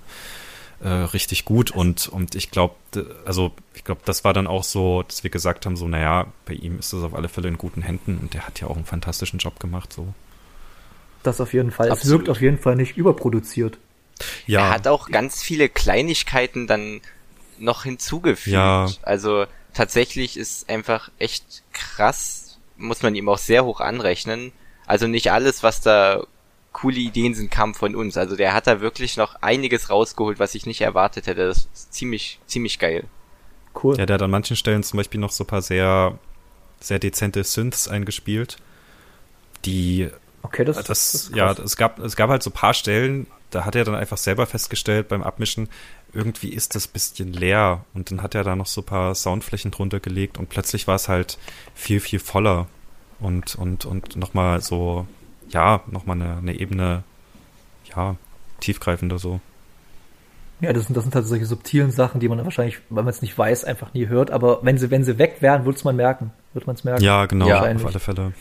äh, 0.81 0.89
richtig 0.89 1.45
gut 1.45 1.71
und, 1.71 2.09
und 2.09 2.35
ich 2.35 2.51
glaube, 2.51 2.75
also 3.23 3.53
ich 3.73 3.85
glaube, 3.85 4.01
das 4.03 4.25
war 4.25 4.33
dann 4.33 4.47
auch 4.47 4.63
so, 4.63 5.03
dass 5.03 5.23
wir 5.23 5.29
gesagt 5.29 5.65
haben, 5.65 5.77
so, 5.77 5.87
naja, 5.87 6.27
bei 6.45 6.53
ihm 6.53 6.79
ist 6.79 6.91
das 6.91 7.01
auf 7.01 7.13
alle 7.13 7.29
Fälle 7.29 7.47
in 7.47 7.57
guten 7.57 7.81
Händen 7.81 8.17
und 8.21 8.33
der 8.33 8.45
hat 8.45 8.59
ja 8.59 8.67
auch 8.67 8.75
einen 8.75 8.85
fantastischen 8.85 9.39
Job 9.39 9.59
gemacht, 9.59 9.93
so. 9.93 10.13
Das 11.23 11.41
auf 11.41 11.53
jeden 11.53 11.71
Fall. 11.71 11.89
Absolut. 11.89 12.03
Es 12.03 12.11
wirkt 12.11 12.29
auf 12.29 12.41
jeden 12.41 12.59
Fall 12.59 12.75
nicht 12.75 12.97
überproduziert. 12.97 13.79
Ja. 14.45 14.61
Er 14.61 14.69
hat 14.69 14.87
auch 14.87 15.09
ganz 15.09 15.41
viele 15.43 15.69
Kleinigkeiten 15.69 16.67
dann 16.67 17.01
noch 17.57 17.83
hinzugefügt. 17.83 18.53
Ja. 18.53 18.87
Also 19.01 19.45
tatsächlich 19.73 20.37
ist 20.37 20.69
einfach 20.69 21.09
echt 21.19 21.63
krass, 21.73 22.57
muss 22.77 23.01
man 23.01 23.15
ihm 23.15 23.29
auch 23.29 23.37
sehr 23.37 23.65
hoch 23.65 23.81
anrechnen. 23.81 24.51
Also 24.85 25.07
nicht 25.07 25.31
alles, 25.31 25.63
was 25.63 25.81
da 25.81 26.23
coole 26.71 26.97
Ideen 26.97 27.33
sind, 27.33 27.51
kam 27.51 27.73
von 27.73 27.95
uns. 27.95 28.17
Also 28.17 28.35
der 28.35 28.53
hat 28.53 28.67
da 28.67 28.81
wirklich 28.81 29.17
noch 29.17 29.35
einiges 29.41 29.89
rausgeholt, 29.89 30.39
was 30.39 30.55
ich 30.55 30.65
nicht 30.65 30.81
erwartet 30.81 31.27
hätte. 31.27 31.47
Das 31.47 31.69
ist 31.73 31.93
ziemlich, 31.93 32.39
ziemlich 32.47 32.79
geil. 32.79 33.05
Cool. 33.81 33.97
Ja, 33.97 34.05
der 34.05 34.15
hat 34.15 34.21
an 34.21 34.31
manchen 34.31 34.55
Stellen 34.55 34.83
zum 34.83 34.97
Beispiel 34.97 35.19
noch 35.19 35.31
so 35.31 35.43
ein 35.43 35.47
paar 35.47 35.61
sehr, 35.61 36.17
sehr 36.79 36.99
dezente 36.99 37.43
Synths 37.43 37.87
eingespielt, 37.87 38.57
die 39.65 40.09
Okay, 40.45 40.63
das, 40.63 40.75
das, 40.77 40.87
das 40.87 41.31
ja, 41.33 41.51
es 41.53 41.75
gab, 41.75 41.97
es 41.99 42.15
gab 42.15 42.29
halt 42.29 42.43
so 42.43 42.51
paar 42.51 42.75
Stellen, 42.75 43.25
da 43.51 43.65
hat 43.65 43.75
er 43.75 43.85
dann 43.85 43.95
einfach 43.95 44.17
selber 44.17 44.45
festgestellt 44.45 45.07
beim 45.07 45.23
Abmischen, 45.23 45.69
irgendwie 46.13 46.49
ist 46.49 46.75
das 46.75 46.87
bisschen 46.87 47.33
leer 47.33 47.83
und 47.93 48.11
dann 48.11 48.21
hat 48.21 48.35
er 48.35 48.43
da 48.43 48.55
noch 48.55 48.65
so 48.65 48.81
paar 48.81 49.15
Soundflächen 49.15 49.71
drunter 49.71 49.99
gelegt 49.99 50.37
und 50.37 50.49
plötzlich 50.49 50.87
war 50.87 50.95
es 50.95 51.09
halt 51.09 51.37
viel, 51.73 51.99
viel 51.99 52.19
voller. 52.19 52.67
und, 53.19 53.55
und, 53.55 53.85
und 53.85 54.15
nochmal 54.15 54.61
so, 54.61 55.07
ja, 55.49 55.81
nochmal 55.87 56.21
eine, 56.21 56.37
eine 56.37 56.59
Ebene, 56.59 57.03
ja, 57.95 58.15
tiefgreifender 58.59 59.19
so. 59.19 59.39
Ja, 60.61 60.71
das 60.71 60.85
sind, 60.85 60.95
das 60.95 61.03
sind 61.03 61.13
halt 61.13 61.25
solche 61.25 61.45
subtilen 61.45 61.91
Sachen, 61.91 62.21
die 62.21 62.29
man 62.29 62.43
wahrscheinlich, 62.43 62.79
weil 62.89 63.03
man 63.03 63.13
es 63.13 63.21
nicht 63.21 63.37
weiß, 63.37 63.65
einfach 63.65 63.93
nie 63.93 64.07
hört. 64.07 64.31
Aber 64.31 64.59
wenn 64.63 64.77
sie, 64.77 64.89
wenn 64.89 65.03
sie 65.03 65.17
weg 65.17 65.37
wären, 65.41 65.65
würde 65.65 65.77
es 65.77 65.83
man 65.83 65.97
merken. 65.97 66.31
Würde 66.53 66.65
man 66.65 66.75
es 66.75 66.83
merken. 66.85 67.03
Ja, 67.03 67.25
genau, 67.25 67.47
ja, 67.47 67.59
auf 67.59 67.85
alle 67.85 67.99
Fälle. 67.99 68.33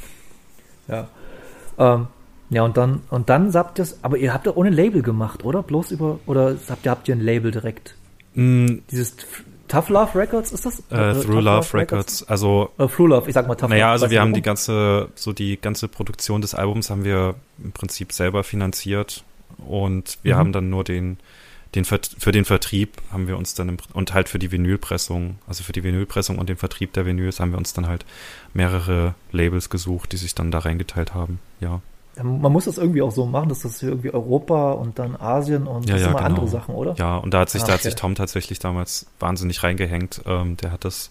Ja. 0.87 1.09
Ähm, 1.77 2.07
ja, 2.51 2.63
und 2.63 2.77
dann, 2.77 3.01
und 3.11 3.29
dann 3.29 3.53
habt 3.55 3.79
ihr 3.79 3.83
es, 3.83 3.99
aber 4.03 4.19
ihr 4.19 4.33
habt 4.33 4.47
ja 4.47 4.53
ohne 4.55 4.71
Label 4.71 5.03
gemacht, 5.03 5.45
oder? 5.45 5.63
Bloß 5.63 5.91
über, 5.91 6.19
oder 6.27 6.57
habt 6.69 6.85
ihr, 6.85 6.91
habt 6.91 7.09
ihr 7.09 7.17
ein 7.17 7.21
Label 7.21 7.51
direkt? 7.51 7.97
Mm. 8.35 8.79
Dieses 8.91 9.17
Tough 9.69 9.89
Love 9.89 10.19
Records, 10.19 10.53
ist 10.53 10.67
das? 10.67 10.81
Äh, 10.91 11.15
Through 11.15 11.41
Love, 11.41 11.41
Love 11.41 11.75
Records. 11.75 12.23
Also. 12.25 12.71
Uh, 12.79 12.87
Through 12.87 13.09
Love, 13.09 13.29
ich 13.29 13.35
sag 13.35 13.49
mal 13.49 13.55
Tough 13.55 13.71
Love. 13.71 13.75
Naja, 13.75 13.91
also 13.91 14.11
wir 14.11 14.21
haben 14.21 14.29
warum? 14.29 14.35
die 14.35 14.43
ganze, 14.43 15.09
so 15.15 15.33
die 15.33 15.61
ganze 15.61 15.89
Produktion 15.89 16.43
des 16.43 16.55
Albums 16.55 16.91
haben 16.91 17.05
wir 17.05 17.35
im 17.63 17.73
Prinzip 17.73 18.13
selber 18.13 18.45
finanziert 18.45 19.25
und 19.67 20.19
wir 20.23 20.35
mhm. 20.35 20.39
haben 20.39 20.53
dann 20.53 20.71
nur 20.71 20.85
den, 20.85 21.19
den 21.75 21.85
für 21.85 22.33
den 22.33 22.45
Vertrieb 22.45 22.91
haben 23.11 23.27
wir 23.27 23.39
uns 23.39 23.55
dann 23.55 23.71
im, 23.71 23.77
und 23.95 24.13
halt 24.13 24.29
für 24.29 24.39
die 24.39 24.53
Vinylpressung, 24.53 25.39
also 25.47 25.65
für 25.65 25.73
die 25.73 25.83
Vinylpressung 25.83 26.39
und 26.39 26.49
den 26.49 26.57
Vertrieb 26.57 26.93
der 26.93 27.07
Vinyls 27.07 27.41
haben 27.41 27.53
wir 27.53 27.59
uns 27.59 27.73
dann 27.73 27.89
halt 27.89 28.05
mehrere 28.53 29.15
Labels 29.33 29.71
gesucht, 29.71 30.13
die 30.13 30.19
sich 30.19 30.35
dann 30.35 30.51
da 30.51 30.59
reingeteilt 30.59 31.15
haben. 31.15 31.41
Ja. 31.61 31.81
Man 32.23 32.53
muss 32.53 32.67
das 32.67 32.79
irgendwie 32.79 33.03
auch 33.03 33.11
so 33.11 33.27
machen, 33.27 33.49
dass 33.49 33.61
das 33.61 33.83
irgendwie 33.83 34.13
Europa 34.13 34.73
und 34.73 34.99
dann 34.99 35.17
Asien 35.17 35.67
und 35.67 35.89
ja, 35.89 35.95
das 35.95 36.03
ja, 36.03 36.09
genau. 36.13 36.21
andere 36.21 36.49
Sachen, 36.49 36.75
oder? 36.75 36.95
Ja, 36.97 37.17
und 37.17 37.35
da 37.35 37.41
hat 37.41 37.51
sich, 37.51 37.63
ah, 37.63 37.67
da 37.67 37.73
hat 37.75 37.83
sich 37.83 37.97
Tom 37.97 38.15
tatsächlich 38.15 38.59
damals 38.59 39.07
wahnsinnig 39.19 39.63
reingehängt. 39.63 40.23
Ähm, 40.27 40.57
der 40.57 40.71
hat 40.71 40.85
das, 40.85 41.11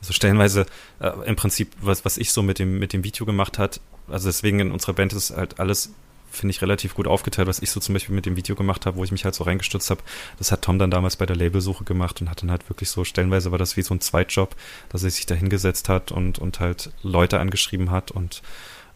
also 0.00 0.12
stellenweise 0.12 0.66
äh, 0.98 1.10
im 1.24 1.36
Prinzip, 1.36 1.72
was, 1.80 2.04
was 2.04 2.18
ich 2.18 2.32
so 2.32 2.42
mit 2.42 2.58
dem, 2.58 2.78
mit 2.78 2.92
dem 2.92 3.04
Video 3.04 3.26
gemacht 3.26 3.58
hat, 3.58 3.80
also 4.08 4.28
deswegen 4.28 4.58
in 4.58 4.72
unserer 4.72 4.94
Band 4.94 5.12
ist 5.12 5.36
halt 5.36 5.60
alles 5.60 5.92
finde 6.30 6.52
ich, 6.52 6.62
relativ 6.62 6.94
gut 6.94 7.06
aufgeteilt, 7.06 7.48
was 7.48 7.60
ich 7.60 7.70
so 7.70 7.80
zum 7.80 7.92
Beispiel 7.92 8.14
mit 8.14 8.26
dem 8.26 8.36
Video 8.36 8.54
gemacht 8.54 8.86
habe, 8.86 8.96
wo 8.96 9.04
ich 9.04 9.12
mich 9.12 9.24
halt 9.24 9.34
so 9.34 9.44
reingestürzt 9.44 9.90
habe. 9.90 10.02
Das 10.38 10.52
hat 10.52 10.62
Tom 10.62 10.78
dann 10.78 10.90
damals 10.90 11.16
bei 11.16 11.26
der 11.26 11.36
Labelsuche 11.36 11.84
gemacht 11.84 12.20
und 12.20 12.30
hat 12.30 12.42
dann 12.42 12.50
halt 12.50 12.68
wirklich 12.70 12.88
so, 12.90 13.04
stellenweise 13.04 13.50
war 13.50 13.58
das 13.58 13.76
wie 13.76 13.82
so 13.82 13.94
ein 13.94 14.00
Zweitjob, 14.00 14.54
dass 14.88 15.02
er 15.02 15.10
sich 15.10 15.26
da 15.26 15.34
hingesetzt 15.34 15.88
hat 15.88 16.12
und, 16.12 16.38
und 16.38 16.60
halt 16.60 16.92
Leute 17.02 17.40
angeschrieben 17.40 17.90
hat 17.90 18.10
und 18.10 18.42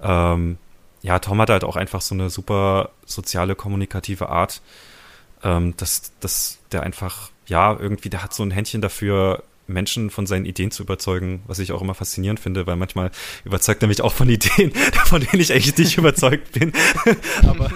ähm, 0.01 0.59
ja, 1.05 1.19
Tom 1.19 1.39
hat 1.39 1.51
halt 1.51 1.65
auch 1.65 1.77
einfach 1.77 2.01
so 2.01 2.15
eine 2.15 2.31
super 2.31 2.89
soziale, 3.05 3.55
kommunikative 3.55 4.31
Art, 4.31 4.63
ähm, 5.43 5.77
dass, 5.77 6.13
dass 6.21 6.59
der 6.73 6.83
einfach, 6.83 7.31
ja, 7.47 7.79
irgendwie, 7.79 8.09
der 8.09 8.23
hat 8.23 8.33
so 8.33 8.43
ein 8.43 8.51
Händchen 8.51 8.81
dafür, 8.81 9.43
Menschen 9.67 10.09
von 10.09 10.27
seinen 10.27 10.47
Ideen 10.47 10.71
zu 10.71 10.83
überzeugen, 10.83 11.43
was 11.47 11.59
ich 11.59 11.73
auch 11.73 11.83
immer 11.83 11.93
faszinierend 11.95 12.41
finde, 12.41 12.67
weil 12.67 12.77
manchmal 12.77 13.11
überzeugt 13.45 13.83
er 13.83 13.89
mich 13.89 14.01
auch 14.01 14.15
von 14.15 14.31
Ideen, 14.31 14.73
von 15.05 15.21
denen 15.21 15.41
ich 15.43 15.53
eigentlich 15.53 15.77
nicht 15.77 15.99
überzeugt 15.99 16.53
bin. 16.53 16.73
aber 17.47 17.71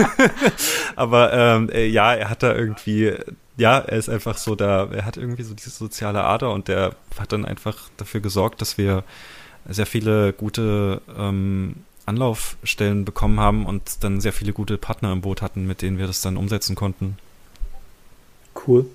aber 0.96 1.32
ähm, 1.32 1.70
äh, 1.70 1.86
ja, 1.86 2.12
er 2.12 2.28
hat 2.28 2.42
da 2.42 2.56
irgendwie, 2.56 3.14
ja, 3.56 3.78
er 3.78 3.98
ist 3.98 4.08
einfach 4.08 4.36
so 4.36 4.56
da, 4.56 4.88
er 4.90 5.04
hat 5.04 5.16
irgendwie 5.16 5.44
so 5.44 5.54
diese 5.54 5.70
soziale 5.70 6.24
Ader 6.24 6.50
und 6.50 6.66
der 6.66 6.96
hat 7.20 7.30
dann 7.30 7.44
einfach 7.44 7.88
dafür 7.98 8.20
gesorgt, 8.20 8.60
dass 8.60 8.78
wir 8.78 9.04
sehr 9.68 9.86
viele 9.86 10.32
gute 10.32 11.02
ähm, 11.16 11.76
Anlaufstellen 12.06 13.04
bekommen 13.04 13.40
haben 13.40 13.66
und 13.66 14.02
dann 14.04 14.20
sehr 14.20 14.32
viele 14.32 14.52
gute 14.52 14.78
Partner 14.78 15.12
im 15.12 15.20
Boot 15.20 15.42
hatten, 15.42 15.66
mit 15.66 15.82
denen 15.82 15.98
wir 15.98 16.06
das 16.06 16.20
dann 16.20 16.36
umsetzen 16.36 16.74
konnten. 16.74 17.16
Cool. 18.66 18.86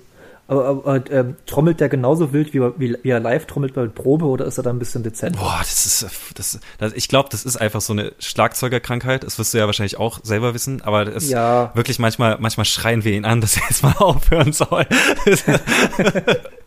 Aber, 0.50 0.66
aber 0.66 1.10
äh, 1.10 1.24
trommelt 1.44 1.78
der 1.78 1.90
genauso 1.90 2.32
wild, 2.32 2.54
wie, 2.54 2.60
wie, 2.78 2.96
wie 3.02 3.10
er 3.10 3.20
live 3.20 3.44
trommelt 3.44 3.74
bei 3.74 3.86
Probe 3.86 4.24
oder 4.24 4.46
ist 4.46 4.56
er 4.56 4.64
da 4.64 4.70
ein 4.70 4.78
bisschen 4.78 5.02
dezent? 5.02 5.36
Boah, 5.36 5.58
das 5.58 5.84
ist, 5.84 6.06
das, 6.34 6.58
das 6.78 6.92
ich 6.94 7.08
glaube, 7.08 7.28
das 7.30 7.44
ist 7.44 7.58
einfach 7.58 7.82
so 7.82 7.92
eine 7.92 8.12
Schlagzeugerkrankheit. 8.18 9.24
Das 9.24 9.38
wirst 9.38 9.52
du 9.52 9.58
ja 9.58 9.66
wahrscheinlich 9.66 9.98
auch 9.98 10.20
selber 10.22 10.54
wissen, 10.54 10.80
aber 10.80 11.06
es 11.06 11.28
ja. 11.28 11.70
wirklich 11.74 11.98
manchmal, 11.98 12.38
manchmal 12.40 12.64
schreien 12.64 13.04
wir 13.04 13.12
ihn 13.12 13.26
an, 13.26 13.42
dass 13.42 13.58
er 13.58 13.64
jetzt 13.68 13.82
mal 13.82 13.92
aufhören 13.98 14.54
soll. 14.54 14.86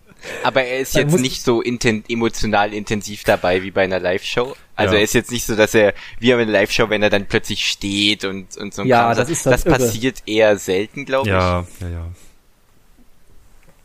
Aber 0.43 0.63
er 0.63 0.79
ist 0.79 0.95
jetzt 0.95 1.19
nicht 1.19 1.43
so 1.43 1.61
inten 1.61 2.03
emotional 2.07 2.73
intensiv 2.73 3.23
dabei 3.23 3.63
wie 3.63 3.71
bei 3.71 3.83
einer 3.83 3.99
Live-Show. 3.99 4.55
Also 4.75 4.93
ja. 4.93 4.99
er 4.99 5.03
ist 5.03 5.13
jetzt 5.13 5.31
nicht 5.31 5.45
so, 5.45 5.55
dass 5.55 5.73
er 5.73 5.93
wie 6.19 6.31
bei 6.31 6.41
einer 6.41 6.51
Live-Show, 6.51 6.89
wenn 6.89 7.03
er 7.03 7.09
dann 7.09 7.25
plötzlich 7.25 7.67
steht 7.67 8.25
und, 8.25 8.57
und 8.57 8.73
so 8.73 8.81
ein 8.81 8.87
Ja, 8.87 9.05
Kram, 9.05 9.17
das 9.17 9.29
ist 9.29 9.45
das, 9.45 9.63
das 9.63 9.77
passiert 9.77 10.23
eher 10.25 10.57
selten, 10.57 11.05
glaube 11.05 11.27
ich. 11.27 11.33
Ja, 11.33 11.65
ja, 11.81 11.89
ja. 11.89 12.07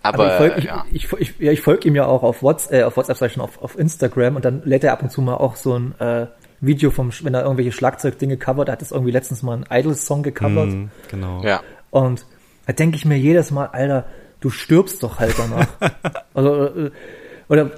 Aber, 0.02 0.24
Aber 0.24 0.32
ich 0.32 0.38
folge 0.38 0.66
ja. 0.66 0.86
ich, 0.92 1.12
ich, 1.18 1.34
ja, 1.40 1.52
ich 1.52 1.60
folg 1.60 1.84
ihm 1.84 1.96
ja 1.96 2.06
auch 2.06 2.22
auf 2.22 2.42
WhatsApp, 2.42 2.72
äh, 2.72 2.82
auf 2.84 2.96
WhatsApp, 2.96 3.32
schon 3.32 3.42
auf, 3.42 3.60
auf 3.60 3.76
Instagram 3.78 4.36
und 4.36 4.44
dann 4.44 4.62
lädt 4.64 4.84
er 4.84 4.92
ab 4.92 5.02
und 5.02 5.10
zu 5.10 5.20
mal 5.20 5.34
auch 5.34 5.56
so 5.56 5.76
ein 5.76 5.98
äh, 6.00 6.26
Video 6.60 6.90
vom, 6.90 7.10
wenn 7.22 7.34
er 7.34 7.42
irgendwelche 7.42 7.72
Schlagzeugdinge 7.72 8.36
covert, 8.36 8.68
er 8.68 8.72
hat 8.72 8.82
es 8.82 8.92
irgendwie 8.92 9.10
letztens 9.10 9.42
mal 9.42 9.54
einen 9.54 9.66
Idols-Song 9.68 10.22
gecovert. 10.22 10.68
Mm, 10.68 10.84
genau. 11.10 11.42
Ja. 11.42 11.60
Und 11.90 12.24
da 12.66 12.72
denke 12.72 12.96
ich 12.96 13.04
mir 13.04 13.18
jedes 13.18 13.50
Mal, 13.50 13.66
Alter, 13.66 14.06
du 14.40 14.50
stirbst 14.50 15.02
doch 15.02 15.18
halt 15.18 15.34
danach. 15.38 15.68
also, 16.34 16.66
äh, 16.66 16.90
oder, 17.48 17.70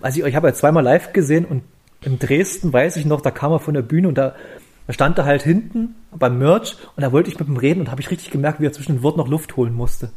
also 0.00 0.20
ich, 0.20 0.26
ich 0.26 0.34
habe 0.34 0.48
ja 0.48 0.54
zweimal 0.54 0.84
live 0.84 1.12
gesehen 1.12 1.44
und 1.44 1.62
in 2.02 2.18
Dresden 2.18 2.72
weiß 2.72 2.96
ich 2.96 3.04
noch, 3.04 3.20
da 3.20 3.30
kam 3.30 3.52
er 3.52 3.60
von 3.60 3.74
der 3.74 3.82
Bühne 3.82 4.08
und 4.08 4.16
da, 4.16 4.34
da 4.86 4.92
stand 4.92 5.18
er 5.18 5.24
halt 5.24 5.42
hinten 5.42 5.94
beim 6.10 6.38
Merch 6.38 6.76
und 6.96 7.02
da 7.02 7.12
wollte 7.12 7.30
ich 7.30 7.38
mit 7.38 7.48
ihm 7.48 7.56
reden 7.56 7.80
und 7.80 7.90
habe 7.90 8.00
ich 8.00 8.10
richtig 8.10 8.30
gemerkt, 8.30 8.60
wie 8.60 8.66
er 8.66 8.72
zwischen 8.72 8.96
den 8.96 9.02
Worten 9.02 9.18
noch 9.18 9.28
Luft 9.28 9.56
holen 9.56 9.74
musste 9.74 10.10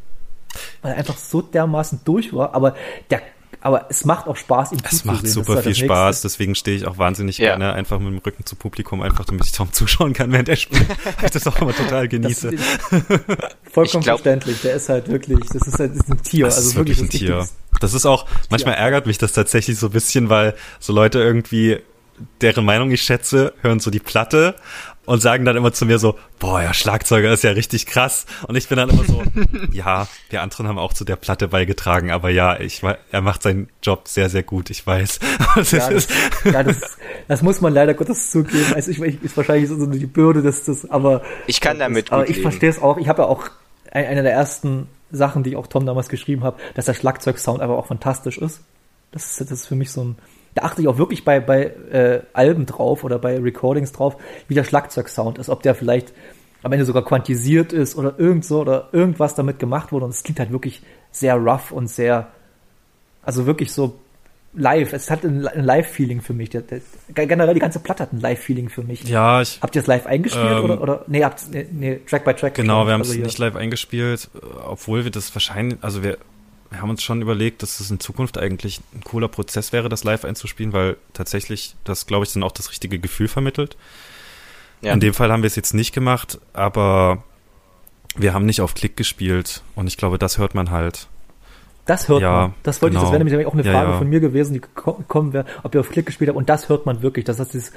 weil 0.82 0.94
er 0.94 0.98
einfach 0.98 1.18
so 1.18 1.42
dermaßen 1.42 2.02
durch 2.06 2.34
war. 2.34 2.54
Aber 2.54 2.76
der 3.10 3.22
aber 3.66 3.88
es 3.90 4.06
macht 4.06 4.28
auch 4.28 4.36
Spaß, 4.36 4.74
ihm 4.74 4.78
Es 4.88 5.06
macht 5.06 5.28
super 5.28 5.64
viel 5.64 5.74
Spaß, 5.74 6.22
deswegen 6.22 6.54
stehe 6.54 6.78
ich 6.78 6.86
auch 6.86 7.00
wahnsinnig 7.00 7.40
ja. 7.40 7.48
gerne 7.48 7.74
einfach 7.74 7.98
mit 7.98 8.10
dem 8.10 8.20
Rücken 8.20 8.46
zu 8.46 8.56
Publikum, 8.56 9.02
einfach 9.02 9.26
damit 9.26 9.44
ich 9.44 9.54
Tom 9.54 9.74
zuschauen 9.74 10.14
kann, 10.14 10.32
während 10.32 10.50
er 10.50 10.56
spielt. 10.56 10.86
ich 11.24 11.32
das 11.32 11.48
auch 11.48 11.60
immer 11.60 11.76
total 11.76 12.08
genieße. 12.08 12.52
vollkommen 13.72 14.04
glaub, 14.04 14.20
verständlich, 14.20 14.62
der 14.62 14.76
ist 14.76 14.88
halt 14.88 15.08
wirklich, 15.08 15.40
das 15.52 15.68
ist 15.68 15.80
halt 15.80 15.96
das 15.96 16.02
ist 16.02 16.12
ein 16.12 16.22
Tier. 16.22 16.46
Das 16.46 16.58
also 16.58 16.70
ist 16.70 16.76
wirklich 16.76 17.02
ein 17.02 17.10
Tier. 17.10 17.48
Das 17.80 17.96
ist 17.96 18.06
auch, 18.06 18.28
manchmal 18.52 18.76
ärgert 18.76 19.08
mich 19.08 19.18
das 19.18 19.34
tatsächlich 19.34 19.80
so 19.80 19.88
ein 19.88 19.94
bisschen, 19.94 20.30
weil 20.30 20.54
so 20.80 20.94
Leute 20.94 21.18
irgendwie 21.18 21.80
deren 22.42 22.66
Meinung 22.66 22.92
ich 22.92 23.02
schätze, 23.02 23.54
hören 23.62 23.80
so 23.80 23.90
die 23.90 24.00
Platte 24.00 24.54
und 25.06 25.22
sagen 25.22 25.46
dann 25.46 25.56
immer 25.56 25.74
zu 25.74 25.86
mir 25.86 26.00
so, 26.00 26.18
boah, 26.40 26.62
ja, 26.62 26.74
Schlagzeuger 26.74 27.32
ist 27.32 27.44
ja 27.44 27.52
richtig 27.52 27.86
krass. 27.86 28.26
Und 28.48 28.56
ich 28.56 28.68
bin 28.68 28.78
dann 28.78 28.90
immer 28.90 29.04
so, 29.04 29.24
ja, 29.72 30.08
wir 30.30 30.42
anderen 30.42 30.68
haben 30.68 30.80
auch 30.80 30.94
zu 30.94 31.06
der 31.06 31.16
Platte 31.16 31.48
beigetragen, 31.48 32.12
aber 32.12 32.30
ja, 32.30 32.60
ich 32.60 32.82
er 33.12 33.22
macht 33.22 33.44
seinen 33.44 33.70
Job 33.82 34.08
sehr, 34.08 34.30
sehr 34.30 34.44
gut, 34.44 34.70
ich 34.70 34.86
weiß. 34.86 35.20
ja, 35.72 35.90
das, 35.90 36.08
ja 36.44 36.64
das, 36.64 36.98
das, 37.28 37.42
muss 37.42 37.62
man 37.62 37.74
leider 37.74 37.94
Gottes 37.94 38.32
zugeben. 38.32 38.74
Also 38.74 38.92
ich, 38.92 39.02
ich 39.02 39.24
ist 39.24 39.38
wahrscheinlich 39.38 39.70
so 39.70 39.86
die 39.86 40.06
Bürde, 40.06 40.42
dass 40.42 40.66
das, 40.66 40.90
aber 40.90 41.22
ich 41.48 41.62
kann 41.62 41.80
damit. 41.80 42.08
Das, 42.08 42.14
aber 42.14 42.30
ich 42.30 42.42
verstehe 42.42 42.70
es 42.70 42.82
auch. 42.82 42.98
Ich 42.98 43.08
habe 43.08 43.24
ja 43.24 43.28
auch 43.28 43.50
eine 43.92 44.24
der 44.24 44.34
ersten 44.34 44.88
Sachen, 45.12 45.44
die 45.44 45.52
ich 45.52 45.56
auch 45.56 45.68
Tom 45.68 45.86
damals 45.86 46.10
geschrieben 46.10 46.44
habe, 46.44 46.58
dass 46.74 46.86
der 46.86 46.94
Schlagzeugsound 46.94 47.62
aber 47.62 47.78
auch 47.78 47.88
fantastisch 47.88 48.38
ist. 48.38 48.62
Das 49.12 49.32
ist, 49.32 49.42
das 49.42 49.52
ist 49.52 49.68
für 49.68 49.76
mich 49.76 49.92
so 49.92 50.04
ein 50.04 50.18
da 50.56 50.64
achte 50.64 50.82
ich 50.82 50.88
auch 50.88 50.98
wirklich 50.98 51.24
bei, 51.26 51.40
bei 51.40 51.66
äh, 51.92 52.22
Alben 52.34 52.66
drauf 52.66 53.04
oder 53.04 53.20
bei 53.20 53.38
Recordings 53.38 53.92
drauf, 53.92 54.16
wie 54.48 54.56
der 54.56 54.64
Schlagzeugsound 54.64 55.38
ist, 55.38 55.50
ob 55.50 55.62
der 55.62 55.76
vielleicht 55.76 56.14
am 56.64 56.72
Ende 56.72 56.86
sogar 56.86 57.06
quantisiert 57.06 57.74
ist 57.74 57.96
oder 57.96 58.16
irgend 58.18 58.46
so 58.46 58.62
oder 58.62 58.90
irgendwas 58.92 59.36
damit 59.36 59.60
gemacht 59.60 59.92
wurde. 59.92 60.06
Und 60.06 60.12
es 60.12 60.24
klingt 60.24 60.40
halt 60.40 60.52
wirklich 60.52 60.82
sehr 61.12 61.36
rough 61.36 61.72
und 61.72 61.88
sehr, 61.88 62.30
also 63.22 63.46
wirklich 63.46 63.72
so 63.72 64.00
live. 64.54 64.94
Es 64.94 65.12
hat 65.12 65.26
ein, 65.26 65.46
ein 65.46 65.66
Live-Feeling 65.66 66.22
für 66.22 66.34
mich. 66.34 66.50
Der, 66.52 66.62
der, 66.62 66.80
generell 67.28 67.54
die 67.54 67.60
ganze 67.60 67.80
Platte 67.80 68.04
hat 68.04 68.14
ein 68.14 68.22
Live-Feeling 68.22 68.70
für 68.70 68.82
mich. 68.82 69.04
Ja, 69.04 69.42
ich. 69.42 69.60
Habt 69.62 69.76
ihr 69.76 69.82
das 69.82 69.88
live 69.88 70.06
eingespielt 70.06 70.58
ähm, 70.58 70.64
oder, 70.64 70.82
oder? 70.82 71.06
Nee, 71.08 71.24
habt, 71.24 71.42
nee, 71.52 71.68
nee, 71.70 72.00
Track 72.08 72.24
by 72.24 72.34
Track. 72.34 72.56
Genau, 72.56 72.86
wir 72.86 72.94
haben 72.94 73.02
es 73.02 73.10
also 73.10 73.20
nicht 73.20 73.38
live 73.38 73.56
eingespielt, 73.56 74.30
obwohl 74.66 75.04
wir 75.04 75.12
das 75.12 75.36
wahrscheinlich, 75.36 75.78
also 75.82 76.02
wir, 76.02 76.18
wir 76.70 76.82
haben 76.82 76.90
uns 76.90 77.04
schon 77.04 77.22
überlegt, 77.22 77.64
dass 77.64 77.80
es 77.80 77.92
in 77.92 78.00
Zukunft 78.00 78.38
eigentlich 78.38 78.82
ein 78.94 79.04
cooler 79.04 79.28
Prozess 79.28 79.72
wäre, 79.72 79.90
das 79.90 80.04
live 80.04 80.26
einzuspielen, 80.26 80.74
weil 80.74 80.98
tatsächlich 81.14 81.76
das, 81.84 82.08
glaube 82.08 82.26
ich, 82.26 82.34
dann 82.34 82.44
auch 82.44 82.52
das 82.52 82.70
richtige 82.70 83.00
Gefühl 83.00 83.28
vermittelt. 83.28 83.78
Ja. 84.82 84.94
In 84.94 85.00
dem 85.00 85.14
Fall 85.14 85.32
haben 85.32 85.44
wir 85.44 85.48
es 85.48 85.56
jetzt 85.56 85.74
nicht 85.74 85.94
gemacht, 85.94 86.40
aber 86.54 87.24
wir 88.16 88.34
haben 88.34 88.46
nicht 88.46 88.62
auf 88.62 88.74
Klick 88.74 88.98
gespielt 88.98 89.64
und 89.76 89.88
ich 89.88 89.98
glaube, 89.98 90.18
das 90.18 90.38
hört 90.38 90.56
man 90.56 90.72
halt. 90.72 91.08
Das 91.86 92.10
hört 92.10 92.22
ja, 92.22 92.32
man. 92.32 92.54
Das 92.64 92.82
wollte 92.82 92.94
genau. 92.94 93.02
ich, 93.02 93.04
das 93.06 93.12
wäre 93.12 93.24
nämlich 93.24 93.48
auch 93.48 93.54
eine 93.54 93.64
Frage 93.64 93.88
ja, 93.88 93.92
ja. 93.92 93.98
von 93.98 94.10
mir 94.10 94.20
gewesen, 94.20 94.54
die 94.54 94.62
gekommen 94.62 95.34
wäre, 95.34 95.46
ob 95.64 95.76
ihr 95.76 95.82
auf 95.82 95.90
Klick 95.90 96.08
gespielt 96.08 96.30
habt 96.30 96.38
und 96.38 96.50
das 96.50 96.68
hört 96.68 96.86
man 96.86 97.02
wirklich. 97.02 97.26
Das 97.26 97.40
heißt, 97.40 97.54
dieses, 97.54 97.72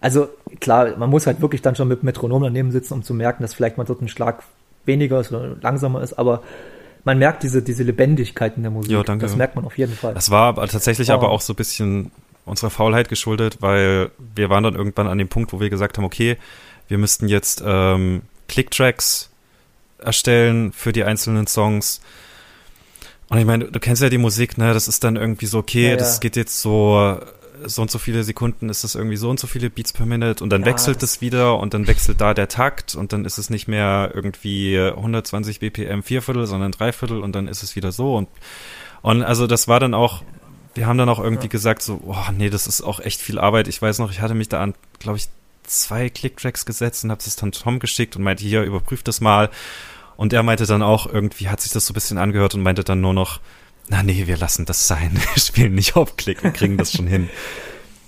also 0.00 0.28
klar, 0.60 0.96
man 0.96 1.10
muss 1.10 1.26
halt 1.26 1.40
wirklich 1.40 1.62
dann 1.62 1.74
schon 1.74 1.88
mit 1.88 2.02
Metronom 2.02 2.42
daneben 2.42 2.70
sitzen, 2.70 2.94
um 2.94 3.02
zu 3.02 3.14
merken, 3.14 3.42
dass 3.42 3.54
vielleicht 3.54 3.78
mal 3.78 3.84
dort 3.84 4.00
ein 4.00 4.08
Schlag 4.08 4.42
weniger 4.84 5.20
ist 5.20 5.32
oder 5.32 5.56
langsamer 5.60 6.02
ist, 6.02 6.12
aber 6.14 6.42
man 7.06 7.18
merkt 7.18 7.44
diese, 7.44 7.62
diese 7.62 7.84
Lebendigkeit 7.84 8.56
in 8.56 8.62
der 8.62 8.72
Musik. 8.72 8.90
Ja, 8.90 9.02
danke. 9.04 9.24
Das 9.24 9.36
merkt 9.36 9.54
man 9.54 9.64
auf 9.64 9.78
jeden 9.78 9.94
Fall. 9.94 10.12
Das 10.12 10.30
war 10.30 10.54
tatsächlich 10.66 11.10
oh. 11.10 11.14
aber 11.14 11.30
auch 11.30 11.40
so 11.40 11.52
ein 11.52 11.56
bisschen 11.56 12.10
unserer 12.44 12.70
Faulheit 12.70 13.08
geschuldet, 13.08 13.58
weil 13.60 14.10
wir 14.34 14.50
waren 14.50 14.64
dann 14.64 14.74
irgendwann 14.74 15.06
an 15.06 15.16
dem 15.16 15.28
Punkt, 15.28 15.52
wo 15.52 15.60
wir 15.60 15.70
gesagt 15.70 15.96
haben, 15.98 16.04
okay, 16.04 16.36
wir 16.88 16.98
müssten 16.98 17.28
jetzt 17.28 17.62
ähm, 17.64 18.22
Clicktracks 18.48 19.30
erstellen 19.98 20.72
für 20.72 20.92
die 20.92 21.04
einzelnen 21.04 21.46
Songs. 21.46 22.00
Und 23.28 23.38
ich 23.38 23.44
meine, 23.44 23.66
du 23.66 23.78
kennst 23.78 24.02
ja 24.02 24.08
die 24.08 24.18
Musik, 24.18 24.58
ne? 24.58 24.74
Das 24.74 24.88
ist 24.88 25.04
dann 25.04 25.14
irgendwie 25.14 25.46
so, 25.46 25.58
okay, 25.58 25.84
ja, 25.84 25.90
ja. 25.90 25.96
das 25.96 26.20
geht 26.20 26.34
jetzt 26.34 26.60
so 26.60 27.18
so 27.64 27.82
und 27.82 27.90
so 27.90 27.98
viele 27.98 28.24
Sekunden 28.24 28.68
ist 28.68 28.84
das 28.84 28.94
irgendwie 28.94 29.16
so 29.16 29.30
und 29.30 29.40
so 29.40 29.46
viele 29.46 29.70
Beats 29.70 29.92
per 29.92 30.06
Minute 30.06 30.42
und 30.42 30.50
dann 30.50 30.62
ja, 30.62 30.66
wechselt 30.66 31.02
es 31.02 31.20
wieder 31.20 31.58
und 31.58 31.74
dann 31.74 31.86
wechselt 31.86 32.20
da 32.20 32.34
der 32.34 32.48
Takt 32.48 32.94
und 32.94 33.12
dann 33.12 33.24
ist 33.24 33.38
es 33.38 33.50
nicht 33.50 33.68
mehr 33.68 34.10
irgendwie 34.14 34.78
120 34.78 35.60
BPM 35.60 36.02
Vierviertel, 36.02 36.46
sondern 36.46 36.72
Dreiviertel 36.72 37.22
und 37.22 37.32
dann 37.32 37.48
ist 37.48 37.62
es 37.62 37.76
wieder 37.76 37.92
so 37.92 38.16
und 38.16 38.28
und 39.06 39.22
also 39.22 39.46
das 39.46 39.68
war 39.68 39.78
dann 39.78 39.94
auch, 39.94 40.24
wir 40.74 40.88
haben 40.88 40.98
dann 40.98 41.08
auch 41.08 41.20
irgendwie 41.20 41.46
ja. 41.46 41.50
gesagt 41.50 41.80
so, 41.80 42.00
oh 42.06 42.32
nee, 42.36 42.50
das 42.50 42.66
ist 42.66 42.82
auch 42.82 42.98
echt 42.98 43.20
viel 43.20 43.38
Arbeit. 43.38 43.68
Ich 43.68 43.80
weiß 43.80 44.00
noch, 44.00 44.10
ich 44.10 44.20
hatte 44.20 44.34
mich 44.34 44.48
da 44.48 44.60
an, 44.60 44.74
glaube 44.98 45.18
ich, 45.18 45.28
zwei 45.62 46.08
Clicktracks 46.08 46.66
gesetzt 46.66 47.04
und 47.04 47.12
habe 47.12 47.20
es 47.24 47.36
dann 47.36 47.52
Tom 47.52 47.78
geschickt 47.78 48.16
und 48.16 48.24
meinte, 48.24 48.42
hier, 48.42 48.64
überprüft 48.64 49.06
das 49.06 49.20
mal. 49.20 49.50
Und 50.16 50.32
er 50.32 50.42
meinte 50.42 50.66
dann 50.66 50.82
auch, 50.82 51.06
irgendwie 51.06 51.48
hat 51.48 51.60
sich 51.60 51.70
das 51.70 51.86
so 51.86 51.92
ein 51.92 51.94
bisschen 51.94 52.18
angehört 52.18 52.56
und 52.56 52.62
meinte 52.62 52.82
dann 52.82 53.00
nur 53.00 53.14
noch, 53.14 53.40
na 53.88 54.02
nee, 54.02 54.26
wir 54.26 54.36
lassen 54.36 54.66
das 54.66 54.88
sein. 54.88 55.12
Wir 55.34 55.42
spielen 55.42 55.74
nicht 55.74 55.96
auf 55.96 56.16
Klick, 56.16 56.42
wir 56.42 56.50
kriegen 56.50 56.76
das 56.76 56.92
schon 56.92 57.06
hin. 57.06 57.28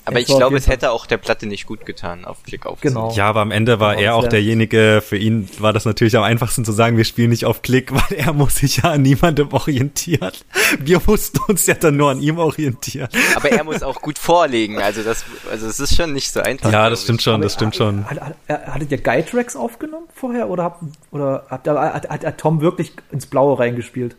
Aber 0.08 0.20
ich 0.20 0.26
glaube, 0.26 0.56
es 0.56 0.66
hätte 0.66 0.90
auch 0.90 1.06
der 1.06 1.18
Platte 1.18 1.46
nicht 1.46 1.66
gut 1.66 1.84
getan, 1.84 2.24
auf 2.24 2.42
Klick 2.42 2.64
auf. 2.64 2.80
Genau. 2.80 3.12
Ja, 3.12 3.28
aber 3.28 3.40
am 3.40 3.50
Ende 3.50 3.78
war 3.78 3.94
genau, 3.94 4.06
er 4.06 4.14
auch 4.14 4.26
derjenige, 4.26 5.02
für 5.06 5.18
ihn 5.18 5.48
war 5.58 5.74
das 5.74 5.84
natürlich 5.84 6.16
am 6.16 6.22
einfachsten 6.22 6.64
zu 6.64 6.72
sagen, 6.72 6.96
wir 6.96 7.04
spielen 7.04 7.28
nicht 7.28 7.44
auf 7.44 7.60
Klick, 7.60 7.92
weil 8.10 8.18
er 8.18 8.32
muss 8.32 8.56
sich 8.56 8.78
ja 8.78 8.92
an 8.92 9.02
niemandem 9.02 9.52
orientieren. 9.52 10.32
Wir 10.80 11.00
mussten 11.06 11.40
uns 11.48 11.66
ja 11.66 11.74
dann 11.74 11.96
nur 11.96 12.10
an 12.10 12.22
ihm 12.22 12.38
orientieren. 12.38 13.08
Aber 13.36 13.50
er 13.50 13.64
muss 13.64 13.82
auch 13.82 14.00
gut 14.00 14.18
vorlegen, 14.18 14.80
also 14.80 15.02
das, 15.02 15.24
also 15.50 15.66
es 15.66 15.78
ist 15.78 15.94
schon 15.94 16.14
nicht 16.14 16.32
so 16.32 16.40
einfach. 16.40 16.72
Ja, 16.72 16.88
das 16.88 17.02
stimmt 17.02 17.22
schon, 17.22 17.42
das 17.42 17.52
stimmt 17.52 17.76
schon. 17.76 18.06
Hattet 18.48 18.90
ihr 18.90 18.98
Guide-Tracks 18.98 19.56
aufgenommen 19.56 20.06
vorher 20.14 20.48
oder 20.48 20.62
habt, 20.64 20.82
oder 21.10 21.44
habt, 21.50 21.68
hat, 21.68 22.08
hat, 22.08 22.24
hat 22.24 22.38
Tom 22.38 22.62
wirklich 22.62 22.92
ins 23.12 23.26
Blaue 23.26 23.58
reingespielt? 23.58 24.16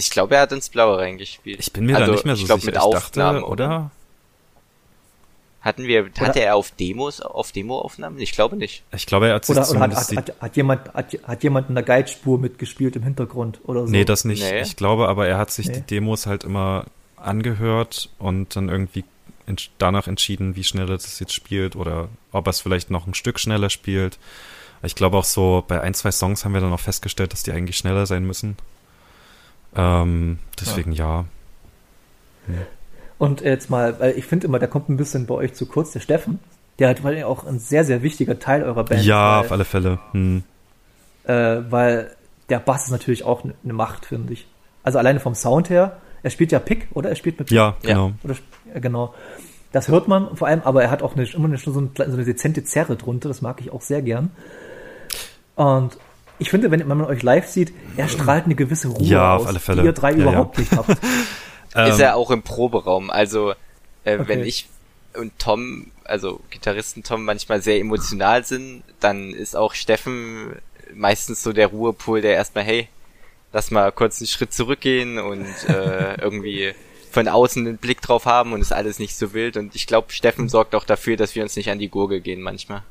Ich 0.00 0.10
glaube, 0.10 0.34
er 0.34 0.42
hat 0.42 0.52
ins 0.52 0.70
Blaue 0.70 0.98
reingespielt. 0.98 1.60
Ich 1.60 1.72
bin 1.72 1.84
mir 1.84 1.96
also, 1.96 2.06
da 2.06 2.12
nicht 2.12 2.24
mehr 2.24 2.36
so 2.36 2.40
ich 2.40 2.46
glaub, 2.46 2.60
sicher. 2.60 2.72
Mit 2.72 2.80
Aufnahmen, 2.80 3.38
ich 3.38 3.42
dachte, 3.42 3.52
oder? 3.52 3.90
Hatten 5.60 5.82
wir, 5.86 6.06
oder 6.06 6.26
hatte 6.26 6.40
er 6.40 6.56
auf 6.56 6.70
Demos, 6.70 7.20
auf 7.20 7.52
Demoaufnahmen? 7.52 8.18
Ich 8.18 8.32
glaube 8.32 8.56
nicht. 8.56 8.82
Ich 8.96 9.04
glaube, 9.04 9.28
er 9.28 9.34
hat 9.34 9.44
sich 9.44 9.54
oder, 9.54 9.68
oder 9.70 9.80
hat, 9.80 9.94
hat, 9.94 10.16
hat, 10.16 10.34
hat, 10.40 10.56
jemand, 10.56 10.94
hat, 10.94 11.18
hat 11.22 11.42
jemand 11.42 11.68
in 11.68 11.74
der 11.74 11.84
Guide-Spur 11.84 12.38
mitgespielt 12.38 12.96
im 12.96 13.02
Hintergrund 13.02 13.60
oder 13.64 13.86
so? 13.86 13.92
Nee, 13.92 14.06
das 14.06 14.24
nicht. 14.24 14.42
Nee. 14.42 14.62
Ich 14.62 14.76
glaube 14.76 15.06
aber, 15.06 15.28
er 15.28 15.36
hat 15.36 15.50
sich 15.50 15.66
nee. 15.68 15.74
die 15.74 15.82
Demos 15.82 16.24
halt 16.24 16.44
immer 16.44 16.86
angehört 17.16 18.08
und 18.18 18.56
dann 18.56 18.70
irgendwie 18.70 19.04
danach 19.76 20.06
entschieden, 20.06 20.56
wie 20.56 20.64
schnell 20.64 20.88
er 20.88 20.96
das 20.96 21.18
jetzt 21.18 21.34
spielt 21.34 21.76
oder 21.76 22.08
ob 22.32 22.46
er 22.46 22.50
es 22.50 22.60
vielleicht 22.60 22.90
noch 22.90 23.06
ein 23.06 23.14
Stück 23.14 23.38
schneller 23.38 23.68
spielt. 23.68 24.18
Ich 24.82 24.94
glaube 24.94 25.18
auch 25.18 25.24
so, 25.24 25.62
bei 25.68 25.82
ein, 25.82 25.92
zwei 25.92 26.10
Songs 26.10 26.46
haben 26.46 26.54
wir 26.54 26.62
dann 26.62 26.72
auch 26.72 26.80
festgestellt, 26.80 27.34
dass 27.34 27.42
die 27.42 27.52
eigentlich 27.52 27.76
schneller 27.76 28.06
sein 28.06 28.24
müssen. 28.24 28.56
Ähm, 29.74 30.38
deswegen 30.60 30.92
ja. 30.92 31.24
ja. 32.48 32.54
Und 33.18 33.42
jetzt 33.42 33.70
mal, 33.70 34.00
weil 34.00 34.16
ich 34.16 34.24
finde 34.24 34.46
immer, 34.46 34.58
der 34.58 34.68
kommt 34.68 34.88
ein 34.88 34.96
bisschen 34.96 35.26
bei 35.26 35.34
euch 35.34 35.54
zu 35.54 35.66
kurz, 35.66 35.92
der 35.92 36.00
Steffen. 36.00 36.38
Der 36.78 36.88
hat 36.88 37.04
weil 37.04 37.22
auch 37.24 37.44
ein 37.44 37.58
sehr, 37.58 37.84
sehr 37.84 38.02
wichtiger 38.02 38.38
Teil 38.38 38.62
eurer 38.62 38.84
Band. 38.84 39.04
Ja, 39.04 39.36
weil, 39.36 39.44
auf 39.44 39.52
alle 39.52 39.64
Fälle. 39.64 39.98
Hm. 40.12 40.42
Äh, 41.24 41.58
weil 41.68 42.16
der 42.48 42.58
Bass 42.58 42.84
ist 42.84 42.90
natürlich 42.90 43.24
auch 43.24 43.44
eine 43.44 43.54
ne 43.62 43.72
Macht, 43.72 44.06
finde 44.06 44.32
ich. 44.32 44.46
Also 44.82 44.98
alleine 44.98 45.20
vom 45.20 45.34
Sound 45.34 45.68
her. 45.68 45.98
Er 46.22 46.30
spielt 46.30 46.52
ja 46.52 46.58
Pick, 46.58 46.88
oder? 46.94 47.10
Er 47.10 47.16
spielt 47.16 47.38
mit 47.38 47.48
Pick. 47.48 47.56
Ja, 47.56 47.76
genau. 47.82 48.12
Oder, 48.24 48.36
genau. 48.80 49.14
Das 49.72 49.88
hört 49.88 50.08
man 50.08 50.36
vor 50.36 50.48
allem, 50.48 50.62
aber 50.62 50.82
er 50.82 50.90
hat 50.90 51.02
auch 51.02 51.14
eine, 51.14 51.30
immer 51.30 51.44
eine, 51.44 51.58
so, 51.58 51.78
eine, 51.78 51.90
so 51.94 52.02
eine 52.02 52.24
dezente 52.24 52.64
Zerre 52.64 52.96
drunter. 52.96 53.28
Das 53.28 53.42
mag 53.42 53.60
ich 53.60 53.70
auch 53.70 53.82
sehr 53.82 54.02
gern. 54.02 54.30
Und 55.54 55.98
ich 56.40 56.50
finde, 56.50 56.70
wenn 56.70 56.86
man 56.88 57.02
euch 57.02 57.22
live 57.22 57.46
sieht, 57.46 57.72
er 57.96 58.08
strahlt 58.08 58.46
eine 58.46 58.54
gewisse 58.54 58.88
Ruhe 58.88 59.06
ja, 59.06 59.36
aus, 59.36 59.42
auf 59.42 59.48
alle 59.48 59.60
Fälle. 59.60 59.82
die 59.82 59.88
ihr 59.88 59.92
drei 59.92 60.12
ja, 60.12 60.18
überhaupt 60.18 60.56
ja. 60.56 60.60
nicht 60.62 60.72
habt. 60.72 60.90
ist 61.88 62.00
er 62.00 62.10
ähm, 62.10 62.14
auch 62.16 62.30
im 62.30 62.42
Proberaum. 62.42 63.10
Also 63.10 63.52
äh, 64.04 64.14
okay. 64.14 64.24
wenn 64.26 64.44
ich 64.44 64.66
und 65.16 65.38
Tom, 65.38 65.90
also 66.04 66.40
Gitarristen 66.50 67.02
Tom 67.02 67.24
manchmal 67.24 67.62
sehr 67.62 67.78
emotional 67.78 68.44
sind, 68.44 68.82
dann 69.00 69.30
ist 69.30 69.56
auch 69.56 69.74
Steffen 69.74 70.56
meistens 70.94 71.42
so 71.42 71.52
der 71.52 71.68
Ruhepol, 71.68 72.20
der 72.20 72.34
erstmal, 72.34 72.64
hey, 72.64 72.88
lass 73.52 73.70
mal 73.70 73.92
kurz 73.92 74.20
einen 74.20 74.28
Schritt 74.28 74.52
zurückgehen 74.52 75.18
und 75.18 75.46
äh, 75.68 76.14
irgendwie 76.20 76.72
von 77.10 77.28
außen 77.28 77.66
einen 77.66 77.76
Blick 77.76 78.00
drauf 78.00 78.24
haben 78.24 78.52
und 78.52 78.60
ist 78.60 78.72
alles 78.72 78.98
nicht 78.98 79.16
so 79.16 79.34
wild. 79.34 79.56
Und 79.56 79.74
ich 79.74 79.86
glaube, 79.86 80.12
Steffen 80.12 80.48
sorgt 80.48 80.74
auch 80.74 80.84
dafür, 80.84 81.16
dass 81.16 81.34
wir 81.34 81.42
uns 81.42 81.56
nicht 81.56 81.70
an 81.70 81.78
die 81.78 81.88
Gurgel 81.88 82.20
gehen 82.20 82.40
manchmal. 82.40 82.82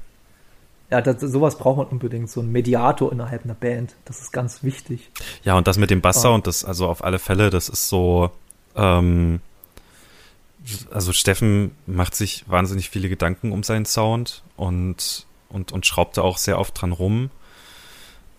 Ja, 0.91 1.01
das, 1.01 1.21
sowas 1.21 1.57
braucht 1.57 1.77
man 1.77 1.87
unbedingt, 1.87 2.29
so 2.29 2.41
ein 2.41 2.51
Mediator 2.51 3.11
innerhalb 3.11 3.43
einer 3.43 3.53
Band. 3.53 3.95
Das 4.05 4.21
ist 4.21 4.31
ganz 4.31 4.63
wichtig. 4.63 5.11
Ja, 5.43 5.55
und 5.55 5.67
das 5.67 5.77
mit 5.77 5.91
dem 5.91 6.01
Basssound, 6.01 6.47
das 6.47 6.65
also 6.65 6.87
auf 6.87 7.03
alle 7.03 7.19
Fälle, 7.19 7.51
das 7.51 7.69
ist 7.69 7.89
so, 7.89 8.31
ähm, 8.75 9.39
also 10.91 11.13
Steffen 11.13 11.71
macht 11.85 12.15
sich 12.15 12.43
wahnsinnig 12.47 12.89
viele 12.89 13.07
Gedanken 13.07 13.51
um 13.51 13.63
seinen 13.63 13.85
Sound 13.85 14.43
und, 14.57 15.27
und, 15.49 15.71
und 15.71 15.85
schraubt 15.85 16.17
da 16.17 16.21
auch 16.23 16.37
sehr 16.37 16.59
oft 16.59 16.79
dran 16.81 16.91
rum. 16.91 17.29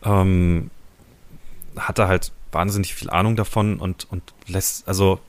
Ähm, 0.03 0.71
hat 1.77 1.99
er 1.99 2.09
halt 2.09 2.33
wahnsinnig 2.51 2.95
viel 2.95 3.11
Ahnung 3.11 3.37
davon 3.37 3.79
und, 3.79 4.11
und 4.11 4.23
lässt, 4.49 4.89
also 4.89 5.21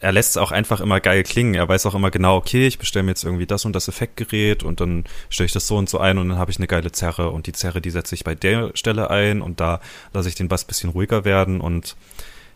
er 0.00 0.12
lässt 0.12 0.30
es 0.30 0.36
auch 0.38 0.50
einfach 0.50 0.80
immer 0.80 0.98
geil 0.98 1.22
klingen. 1.22 1.54
Er 1.54 1.68
weiß 1.68 1.86
auch 1.86 1.94
immer 1.94 2.10
genau, 2.10 2.36
okay, 2.36 2.66
ich 2.66 2.78
bestelle 2.78 3.02
mir 3.02 3.10
jetzt 3.10 3.24
irgendwie 3.24 3.46
das 3.46 3.64
und 3.64 3.74
das 3.74 3.86
Effektgerät 3.86 4.62
und 4.62 4.80
dann 4.80 5.04
stelle 5.28 5.46
ich 5.46 5.52
das 5.52 5.66
so 5.66 5.76
und 5.76 5.88
so 5.88 5.98
ein 5.98 6.18
und 6.18 6.28
dann 6.30 6.38
habe 6.38 6.50
ich 6.50 6.56
eine 6.56 6.66
geile 6.66 6.90
Zerre 6.90 7.30
und 7.30 7.46
die 7.46 7.52
Zerre, 7.52 7.80
die 7.80 7.90
setze 7.90 8.14
ich 8.14 8.24
bei 8.24 8.34
der 8.34 8.70
Stelle 8.74 9.10
ein 9.10 9.42
und 9.42 9.60
da 9.60 9.80
lasse 10.12 10.28
ich 10.28 10.34
den 10.34 10.48
Bass 10.48 10.64
bisschen 10.64 10.90
ruhiger 10.90 11.24
werden 11.24 11.60
und 11.60 11.96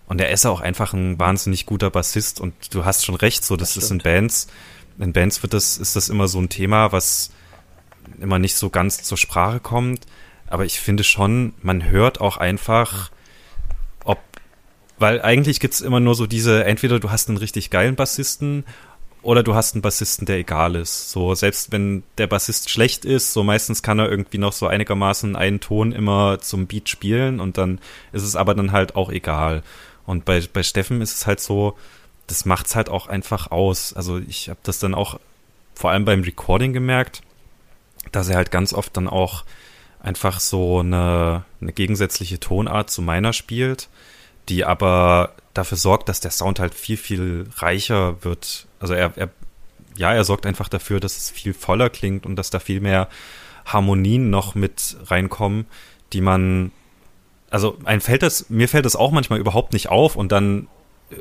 und 0.06 0.20
er 0.20 0.30
ist 0.30 0.44
auch 0.44 0.60
einfach 0.60 0.92
ein 0.92 1.18
wahnsinnig 1.18 1.64
guter 1.64 1.88
Bassist 1.90 2.38
und 2.38 2.74
du 2.74 2.84
hast 2.84 3.06
schon 3.06 3.14
recht, 3.14 3.42
so 3.42 3.56
das, 3.56 3.74
das 3.74 3.84
ist 3.84 3.90
in 3.90 3.98
Bands, 3.98 4.48
in 4.98 5.12
Bands 5.12 5.42
wird 5.42 5.54
das, 5.54 5.78
ist 5.78 5.96
das 5.96 6.08
immer 6.08 6.28
so 6.28 6.38
ein 6.38 6.50
Thema, 6.50 6.92
was 6.92 7.30
immer 8.20 8.38
nicht 8.38 8.56
so 8.56 8.70
ganz 8.70 9.02
zur 9.02 9.16
Sprache 9.16 9.60
kommt. 9.60 10.06
Aber 10.46 10.64
ich 10.64 10.78
finde 10.78 11.04
schon, 11.04 11.54
man 11.62 11.84
hört 11.88 12.20
auch 12.20 12.36
einfach, 12.36 13.10
weil 14.98 15.20
eigentlich 15.22 15.60
gibt's 15.60 15.80
immer 15.80 16.00
nur 16.00 16.14
so 16.14 16.26
diese, 16.26 16.64
entweder 16.64 17.00
du 17.00 17.10
hast 17.10 17.28
einen 17.28 17.38
richtig 17.38 17.70
geilen 17.70 17.96
Bassisten 17.96 18.64
oder 19.22 19.42
du 19.42 19.54
hast 19.54 19.74
einen 19.74 19.82
Bassisten, 19.82 20.26
der 20.26 20.36
egal 20.36 20.76
ist. 20.76 21.10
So, 21.10 21.34
selbst 21.34 21.72
wenn 21.72 22.02
der 22.18 22.26
Bassist 22.26 22.70
schlecht 22.70 23.04
ist, 23.04 23.32
so 23.32 23.42
meistens 23.42 23.82
kann 23.82 23.98
er 23.98 24.10
irgendwie 24.10 24.38
noch 24.38 24.52
so 24.52 24.66
einigermaßen 24.66 25.34
einen 25.34 25.60
Ton 25.60 25.92
immer 25.92 26.40
zum 26.40 26.66
Beat 26.66 26.88
spielen 26.88 27.40
und 27.40 27.58
dann 27.58 27.80
ist 28.12 28.22
es 28.22 28.36
aber 28.36 28.54
dann 28.54 28.72
halt 28.72 28.96
auch 28.96 29.10
egal. 29.10 29.62
Und 30.06 30.24
bei, 30.24 30.42
bei 30.52 30.62
Steffen 30.62 31.00
ist 31.00 31.14
es 31.14 31.26
halt 31.26 31.40
so, 31.40 31.76
das 32.26 32.44
macht's 32.44 32.76
halt 32.76 32.88
auch 32.88 33.06
einfach 33.06 33.50
aus. 33.50 33.94
Also 33.94 34.18
ich 34.18 34.48
habe 34.50 34.60
das 34.62 34.78
dann 34.78 34.94
auch 34.94 35.18
vor 35.74 35.90
allem 35.90 36.04
beim 36.04 36.22
Recording 36.22 36.72
gemerkt, 36.72 37.22
dass 38.12 38.28
er 38.28 38.36
halt 38.36 38.50
ganz 38.50 38.72
oft 38.72 38.96
dann 38.96 39.08
auch 39.08 39.44
einfach 40.00 40.38
so 40.38 40.80
eine, 40.80 41.44
eine 41.60 41.72
gegensätzliche 41.72 42.38
Tonart 42.38 42.90
zu 42.90 43.00
meiner 43.00 43.32
spielt, 43.32 43.88
die 44.48 44.64
aber 44.64 45.32
dafür 45.54 45.78
sorgt, 45.78 46.08
dass 46.08 46.20
der 46.20 46.30
Sound 46.30 46.58
halt 46.60 46.74
viel, 46.74 46.96
viel 46.96 47.48
reicher 47.56 48.24
wird. 48.24 48.66
Also 48.80 48.94
er, 48.94 49.12
er 49.16 49.30
ja, 49.96 50.12
er 50.12 50.24
sorgt 50.24 50.44
einfach 50.46 50.68
dafür, 50.68 50.98
dass 51.00 51.16
es 51.16 51.30
viel 51.30 51.54
voller 51.54 51.88
klingt 51.88 52.26
und 52.26 52.36
dass 52.36 52.50
da 52.50 52.58
viel 52.58 52.80
mehr 52.80 53.08
Harmonien 53.64 54.28
noch 54.28 54.54
mit 54.54 54.96
reinkommen, 55.06 55.66
die 56.12 56.20
man 56.20 56.72
also 57.54 57.78
ein 57.84 58.00
fällt 58.00 58.24
das, 58.24 58.50
mir 58.50 58.68
fällt 58.68 58.84
das 58.84 58.96
auch 58.96 59.12
manchmal 59.12 59.38
überhaupt 59.38 59.74
nicht 59.74 59.88
auf 59.88 60.16
und 60.16 60.32
dann 60.32 60.66
äh, 61.10 61.16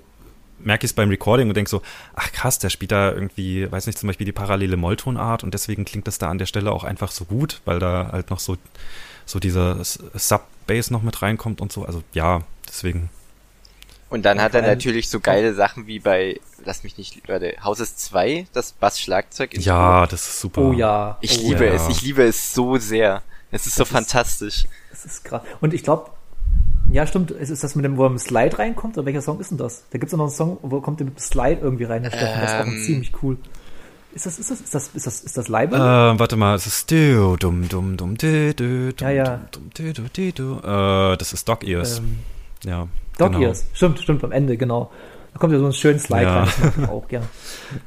merke 0.58 0.84
ich 0.84 0.90
es 0.90 0.96
beim 0.96 1.10
Recording 1.10 1.48
und 1.48 1.56
denke 1.56 1.70
so, 1.70 1.84
ach 2.16 2.32
krass, 2.32 2.58
der 2.58 2.72
spielt 2.72 2.92
da 2.92 3.12
irgendwie, 3.12 3.72
weiß 3.72 3.86
nicht, 3.86 4.00
zum 4.00 4.08
Beispiel 4.08 4.26
die 4.26 4.32
parallele 4.32 4.76
Molltonart 4.76 5.44
und 5.44 5.54
deswegen 5.54 5.86
klingt 5.86 6.08
das 6.08 6.18
da 6.18 6.30
an 6.30 6.40
der 6.40 6.48
Stelle 6.48 6.72
auch 6.72 6.84
einfach 6.84 7.12
so 7.12 7.26
gut, 7.26 7.62
weil 7.66 7.78
da 7.78 8.10
halt 8.12 8.32
noch 8.32 8.40
so, 8.40 8.58
so 9.26 9.40
dieser 9.40 9.84
Sub-Bass 9.84 10.92
noch 10.92 11.02
mit 11.02 11.22
reinkommt 11.22 11.62
und 11.62 11.72
so. 11.72 11.86
Also 11.86 12.04
ja, 12.14 12.42
deswegen. 12.68 13.10
Und 14.10 14.26
dann 14.26 14.42
hat 14.42 14.54
er 14.54 14.62
natürlich 14.62 15.10
so 15.10 15.20
geile 15.20 15.56
Sachen 15.56 15.88
wie 15.88 15.98
bei, 16.00 16.40
lass 16.64 16.84
mich 16.84 16.98
nicht, 17.00 17.28
warte, 17.28 17.56
Houses 17.64 17.96
2, 17.98 18.46
das 18.54 18.74
Bass-Schlagzeug. 18.74 19.58
Ja, 19.58 20.06
das 20.06 20.28
ist 20.28 20.40
super. 20.40 20.62
Oh 20.62 20.72
ja. 20.72 21.18
Ich 21.22 21.40
oh, 21.40 21.48
liebe 21.48 21.66
ja. 21.66 21.74
es, 21.74 21.88
ich 21.90 22.04
liebe 22.04 22.24
es 22.24 22.54
so 22.54 22.78
sehr. 22.78 23.24
Es 23.50 23.66
ist 23.66 23.72
das 23.72 23.76
so 23.76 23.84
ist, 23.84 23.90
fantastisch. 23.90 24.66
Es 24.92 25.06
ist 25.06 25.24
krass. 25.24 25.42
Und 25.62 25.74
ich 25.74 25.84
glaube, 25.84 26.12
ja, 26.92 27.08
stimmt. 27.08 27.32
Ist, 27.32 27.50
ist 27.50 27.64
das 27.64 27.74
mit 27.74 27.86
dem, 27.86 27.98
wo 27.98 28.04
er 28.04 28.10
mit 28.12 28.22
dem 28.22 28.24
Slide 28.24 28.60
reinkommt? 28.60 28.98
Oder 28.98 29.08
welcher 29.08 29.22
Song 29.22 29.40
ist 29.40 29.50
denn 29.50 29.58
das? 29.58 29.84
Da 29.90 29.98
gibt 29.98 30.12
es 30.12 30.18
noch 30.18 30.26
einen 30.26 30.34
Song, 30.34 30.60
wo 30.62 30.80
kommt 30.80 31.00
der 31.00 31.06
mit 31.06 31.16
dem 31.18 31.20
Slide 31.20 31.62
irgendwie 31.62 31.86
rein, 31.86 32.06
Steffen. 32.06 32.28
Ähm, 32.28 32.42
das 32.42 32.54
ist 32.54 32.60
auch 32.60 32.86
ziemlich 32.86 33.12
cool. 33.24 33.38
Ist 34.14 34.28
das, 34.28 34.38
ist 34.38 34.52
das, 34.52 34.62
ist 34.62 34.76
das, 34.76 34.88
ist 34.94 35.08
das, 35.08 35.20
ist 35.22 35.38
das 35.38 35.48
Leibe? 35.48 35.76
Äh, 35.76 35.80
warte 35.80 36.36
mal, 36.36 36.54
es 36.56 36.68
ist 36.68 36.92
du, 36.92 37.36
dum, 37.38 37.68
dum, 37.68 37.98
dum, 37.98 38.16
du, 38.16 38.54
du, 38.54 38.94
ja, 39.00 39.10
ja. 39.10 39.42
Dum, 39.52 39.72
du, 39.74 39.92
du, 39.92 40.04
du, 40.04 40.32
du. 40.32 40.60
Äh, 40.60 41.18
das 41.18 41.34
ist 41.34 41.50
Dog 41.50 41.64
Ears. 41.64 41.98
Ähm, 41.98 42.20
ja. 42.64 42.88
Dog 43.18 43.32
genau. 43.32 43.42
Ears, 43.42 43.66
stimmt, 43.74 44.00
stimmt, 44.00 44.24
am 44.24 44.32
Ende, 44.32 44.56
genau. 44.56 44.92
Da 45.34 45.40
kommt 45.40 45.54
ja 45.54 45.60
so 45.60 45.66
ein 45.66 45.74
schönes 45.74 46.04
Slide 46.04 46.24
ja. 46.24 46.44
rein, 46.44 46.54
das 46.62 46.78
ich 46.78 46.90
auch 46.90 47.08
gern. 47.08 47.24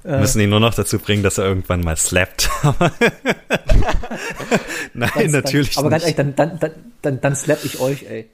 Wir 0.03 0.16
müssen 0.18 0.40
ihn 0.40 0.51
nur 0.51 0.59
noch 0.59 0.74
dazu 0.74 0.99
bringen, 0.99 1.22
dass 1.22 1.38
er 1.38 1.44
irgendwann 1.44 1.80
mal 1.80 1.97
slappt. 1.97 2.51
Nein, 4.94 5.11
dann, 5.14 5.30
natürlich 5.30 5.74
dann, 5.74 5.84
Aber 5.84 5.90
ganz 5.90 6.03
ehrlich, 6.03 6.16
dann, 6.16 6.34
dann, 6.34 6.59
dann, 6.59 6.72
dann, 7.03 7.20
dann 7.20 7.36
slap 7.36 7.64
ich 7.64 7.78
euch, 7.78 8.03
ey. 8.03 8.28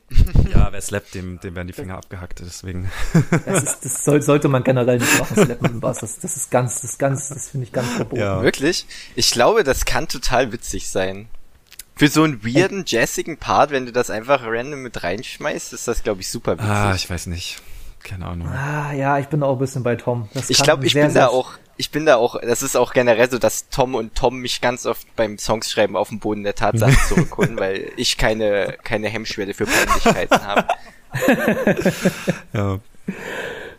Ja, 0.54 0.68
wer 0.70 0.80
slappt, 0.80 1.14
dem, 1.14 1.40
dem 1.40 1.54
werden 1.54 1.66
die 1.66 1.74
Finger 1.74 1.96
abgehackt, 1.96 2.40
deswegen. 2.40 2.90
Das, 3.44 3.62
ist, 3.62 3.84
das 3.84 4.04
soll, 4.04 4.22
sollte 4.22 4.48
man 4.48 4.64
generell 4.64 4.98
nicht 4.98 5.18
machen, 5.18 5.44
Slap 5.44 5.60
mit 5.60 5.72
dem 5.72 5.80
Bass. 5.80 5.98
Das, 5.98 6.18
das 6.18 6.36
ist 6.36 6.50
ganz, 6.50 6.80
das 6.80 6.92
ist 6.92 6.98
ganz, 6.98 7.28
das 7.28 7.50
finde 7.50 7.66
ich 7.66 7.72
ganz 7.72 7.90
verboten. 7.90 8.22
Ja. 8.22 8.42
Wirklich? 8.42 8.86
Ich 9.14 9.30
glaube, 9.30 9.62
das 9.62 9.84
kann 9.84 10.08
total 10.08 10.52
witzig 10.52 10.88
sein. 10.88 11.28
Für 11.96 12.08
so 12.08 12.22
einen 12.22 12.42
weirden, 12.44 12.84
jazzigen 12.86 13.36
Part, 13.36 13.70
wenn 13.70 13.84
du 13.84 13.92
das 13.92 14.08
einfach 14.08 14.42
random 14.42 14.82
mit 14.82 15.02
reinschmeißt, 15.02 15.74
ist 15.74 15.86
das, 15.86 16.02
glaube 16.02 16.22
ich, 16.22 16.30
super 16.30 16.54
witzig. 16.54 16.70
Ah, 16.70 16.94
ich 16.94 17.10
weiß 17.10 17.26
nicht. 17.26 17.60
Keine 18.04 18.26
Ahnung. 18.26 18.48
Ah, 18.48 18.92
ja, 18.92 19.18
ich 19.18 19.26
bin 19.28 19.40
da 19.40 19.46
auch 19.46 19.54
ein 19.54 19.58
bisschen 19.58 19.82
bei 19.82 19.96
Tom. 19.96 20.28
Das 20.34 20.50
ich 20.50 20.62
glaube, 20.62 20.84
ich 20.86 20.92
sehr, 20.92 21.04
bin 21.04 21.12
sehr 21.12 21.22
da 21.22 21.28
auch, 21.28 21.52
ich 21.76 21.90
bin 21.90 22.04
da 22.06 22.16
auch, 22.16 22.40
das 22.40 22.62
ist 22.62 22.76
auch 22.76 22.92
generell 22.92 23.30
so, 23.30 23.38
dass 23.38 23.68
Tom 23.68 23.94
und 23.94 24.14
Tom 24.14 24.38
mich 24.38 24.60
ganz 24.60 24.86
oft 24.86 25.06
beim 25.16 25.38
Songschreiben 25.38 25.96
auf 25.96 26.08
den 26.08 26.18
Boden 26.18 26.42
der 26.42 26.54
Tatsachen 26.54 26.96
zurückholen, 27.08 27.58
weil 27.58 27.90
ich 27.96 28.18
keine, 28.18 28.76
keine 28.82 29.08
Hemmschwelle 29.08 29.54
für 29.54 29.66
Peinlichkeiten 29.66 30.46
habe. 30.46 30.66
Ja. 32.52 32.78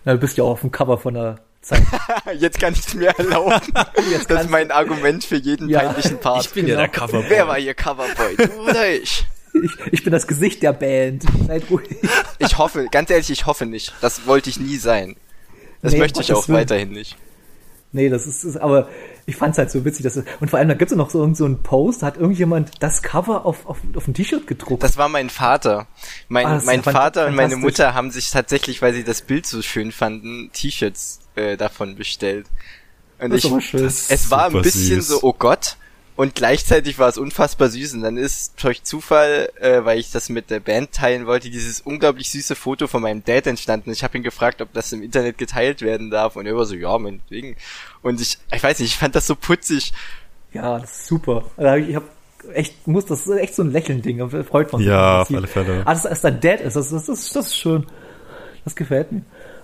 Na, 0.05 0.13
du 0.13 0.17
bist 0.19 0.38
ja 0.38 0.43
auch 0.43 0.51
auf 0.51 0.61
dem 0.61 0.71
Cover 0.71 0.97
von 0.97 1.13
der 1.13 1.39
Zeit. 1.61 1.82
Jetzt 2.38 2.59
kann 2.59 2.74
ich 2.74 2.80
es 2.80 2.93
mir 2.93 3.07
erlauben. 3.17 3.61
Jetzt 4.11 4.30
Das 4.30 4.43
ist 4.43 4.49
mein 4.49 4.69
Argument 4.71 5.24
für 5.24 5.38
jeden 5.38 5.69
Ja. 5.69 5.80
peinlichen 5.80 6.19
Part. 6.19 6.45
Ich 6.45 6.51
bin 6.51 6.67
ja 6.67 6.76
der 6.76 6.89
Coverboy. 6.89 7.26
Wer 7.30 7.47
war 7.47 7.55
hier 7.57 7.74
Coverboy? 7.74 8.36
Du 8.36 8.69
oder 8.69 8.89
ich? 8.89 9.26
Ich, 9.61 9.71
ich 9.91 10.03
bin 10.03 10.11
das 10.11 10.27
Gesicht 10.27 10.63
der 10.63 10.73
Band. 10.73 11.23
Seid 11.47 11.69
ruhig. 11.69 11.87
Ich 12.39 12.57
hoffe, 12.57 12.87
ganz 12.91 13.09
ehrlich, 13.09 13.29
ich 13.29 13.45
hoffe 13.45 13.65
nicht. 13.65 13.93
Das 14.01 14.25
wollte 14.25 14.49
ich 14.49 14.59
nie 14.59 14.77
sein. 14.77 15.15
Das 15.81 15.93
Nee, 15.93 15.99
möchte 15.99 16.21
ich 16.21 16.33
auch 16.33 16.47
weiterhin 16.49 16.91
nicht. 16.91 17.17
Nee, 17.95 18.09
das 18.09 18.25
ist, 18.25 18.43
ist 18.43 18.57
aber 18.57 18.89
ich 19.27 19.35
fand's 19.35 19.59
halt 19.59 19.69
so 19.69 19.85
witzig, 19.85 20.03
dass 20.03 20.15
es, 20.15 20.25
und 20.39 20.49
vor 20.49 20.57
allem 20.57 20.67
da 20.67 20.73
gibt's 20.73 20.91
ja 20.91 20.97
noch 20.97 21.11
so 21.11 21.19
irgend 21.19 21.37
so 21.37 21.45
einen 21.45 21.61
Post, 21.61 22.01
da 22.01 22.07
hat 22.07 22.17
irgendjemand 22.17 22.71
das 22.79 23.03
Cover 23.03 23.45
auf 23.45 23.67
auf, 23.67 23.77
auf 23.95 24.07
ein 24.07 24.15
T-Shirt 24.15 24.47
gedruckt. 24.47 24.81
Das 24.81 24.97
war 24.97 25.09
mein 25.09 25.29
Vater. 25.29 25.85
Mein, 26.27 26.47
Ah, 26.47 26.61
mein 26.65 26.81
Vater 26.81 27.27
und 27.27 27.35
meine. 27.35 27.55
Mutter 27.55 27.93
haben 27.93 28.09
sich 28.09 28.31
tatsächlich, 28.31 28.81
weil 28.81 28.95
sie 28.95 29.03
das 29.03 29.21
Bild 29.21 29.45
so 29.45 29.61
schön 29.61 29.91
fanden, 29.91 30.49
T-Shirts 30.53 31.19
äh, 31.35 31.55
davon 31.55 31.95
bestellt. 31.95 32.47
Und 33.19 33.29
das 33.29 33.39
ist 33.39 33.45
ich, 33.45 33.51
aber 33.51 33.61
schön. 33.61 33.83
das- 33.83 34.09
es 34.09 34.31
war 34.31 34.45
ein 34.47 34.61
bisschen 34.63 35.01
süß. 35.01 35.07
so, 35.09 35.19
oh 35.21 35.33
Gott. 35.37 35.77
Und 36.16 36.36
gleichzeitig 36.36 36.99
war 36.99 37.09
es 37.09 37.18
unfassbar 37.18 37.70
süß. 37.70 37.93
Und 37.95 38.03
dann 38.03 38.18
ist 38.18 38.53
durch 38.64 38.84
Zufall, 38.84 39.49
äh, 39.59 39.84
weil 39.84 39.99
ich 39.99 40.11
das 40.11 40.30
mit 40.30 40.49
der 40.49 40.59
Band 40.59 40.91
teilen 40.91 41.26
wollte, 41.26 41.49
dieses 41.49 41.82
unglaublich 41.82 42.30
süße 42.30 42.55
Foto 42.55 42.88
von 42.88 43.01
meinem 43.01 43.24
Dad 43.24 43.47
entstanden. 43.47 43.91
Ich 43.91 44.03
habe 44.03 44.18
ihn 44.18 44.24
gefragt, 44.24 44.61
ob 44.61 44.72
das 44.74 44.91
im 44.91 45.01
Internet 45.01 45.38
geteilt 45.38 45.82
werden 45.82 46.11
darf. 46.11 46.36
Und 46.36 46.45
er 46.45 46.55
war 46.55 46.66
so, 46.66 46.76
ja, 46.76 46.97
meinetwegen. 46.97 47.55
Und 48.03 48.22
ich, 48.22 48.38
ich 48.53 48.64
weiß 48.64 48.80
nicht, 48.80 48.91
ich 48.91 48.97
fand 48.97 49.16
das 49.16 49.26
so 49.26 49.36
putzig. 49.36 49.93
Ja, 50.53 50.78
das 50.80 50.91
ist 50.91 51.07
super. 51.07 51.45
Also 51.57 51.88
ich 51.88 51.95
habe 51.95 52.05
echt, 52.53 52.88
muss 52.88 53.05
das 53.05 53.26
ist 53.26 53.38
echt 53.38 53.55
so 53.55 53.64
ein 53.64 53.72
Lächeln-Ding. 53.72 54.30
Freut 54.43 54.72
man 54.72 54.80
sich. 54.80 54.89
Ja, 54.89 55.22
auf 55.22 55.32
alle 55.32 55.47
Fälle. 55.47 55.82
Ah, 55.86 55.93
dass, 55.93 56.03
dass 56.03 56.22
dein 56.22 56.39
Dad 56.39 56.61
ist, 56.61 56.76
das, 56.76 56.89
das, 56.89 57.05
das, 57.05 57.30
das 57.34 57.47
ist 57.47 57.57
schön. 57.57 57.88
Das 58.66 58.76
gefällt 58.76 59.11
mir. 59.11 59.24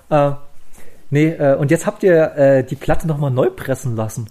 Äh, 0.10 0.32
nee, 1.12 1.28
äh, 1.28 1.56
und 1.56 1.70
jetzt 1.70 1.86
habt 1.86 2.02
ihr 2.02 2.36
äh, 2.36 2.64
die 2.64 2.76
Platte 2.76 3.08
nochmal 3.08 3.32
neu 3.32 3.50
pressen 3.52 3.96
lassen. 3.96 4.28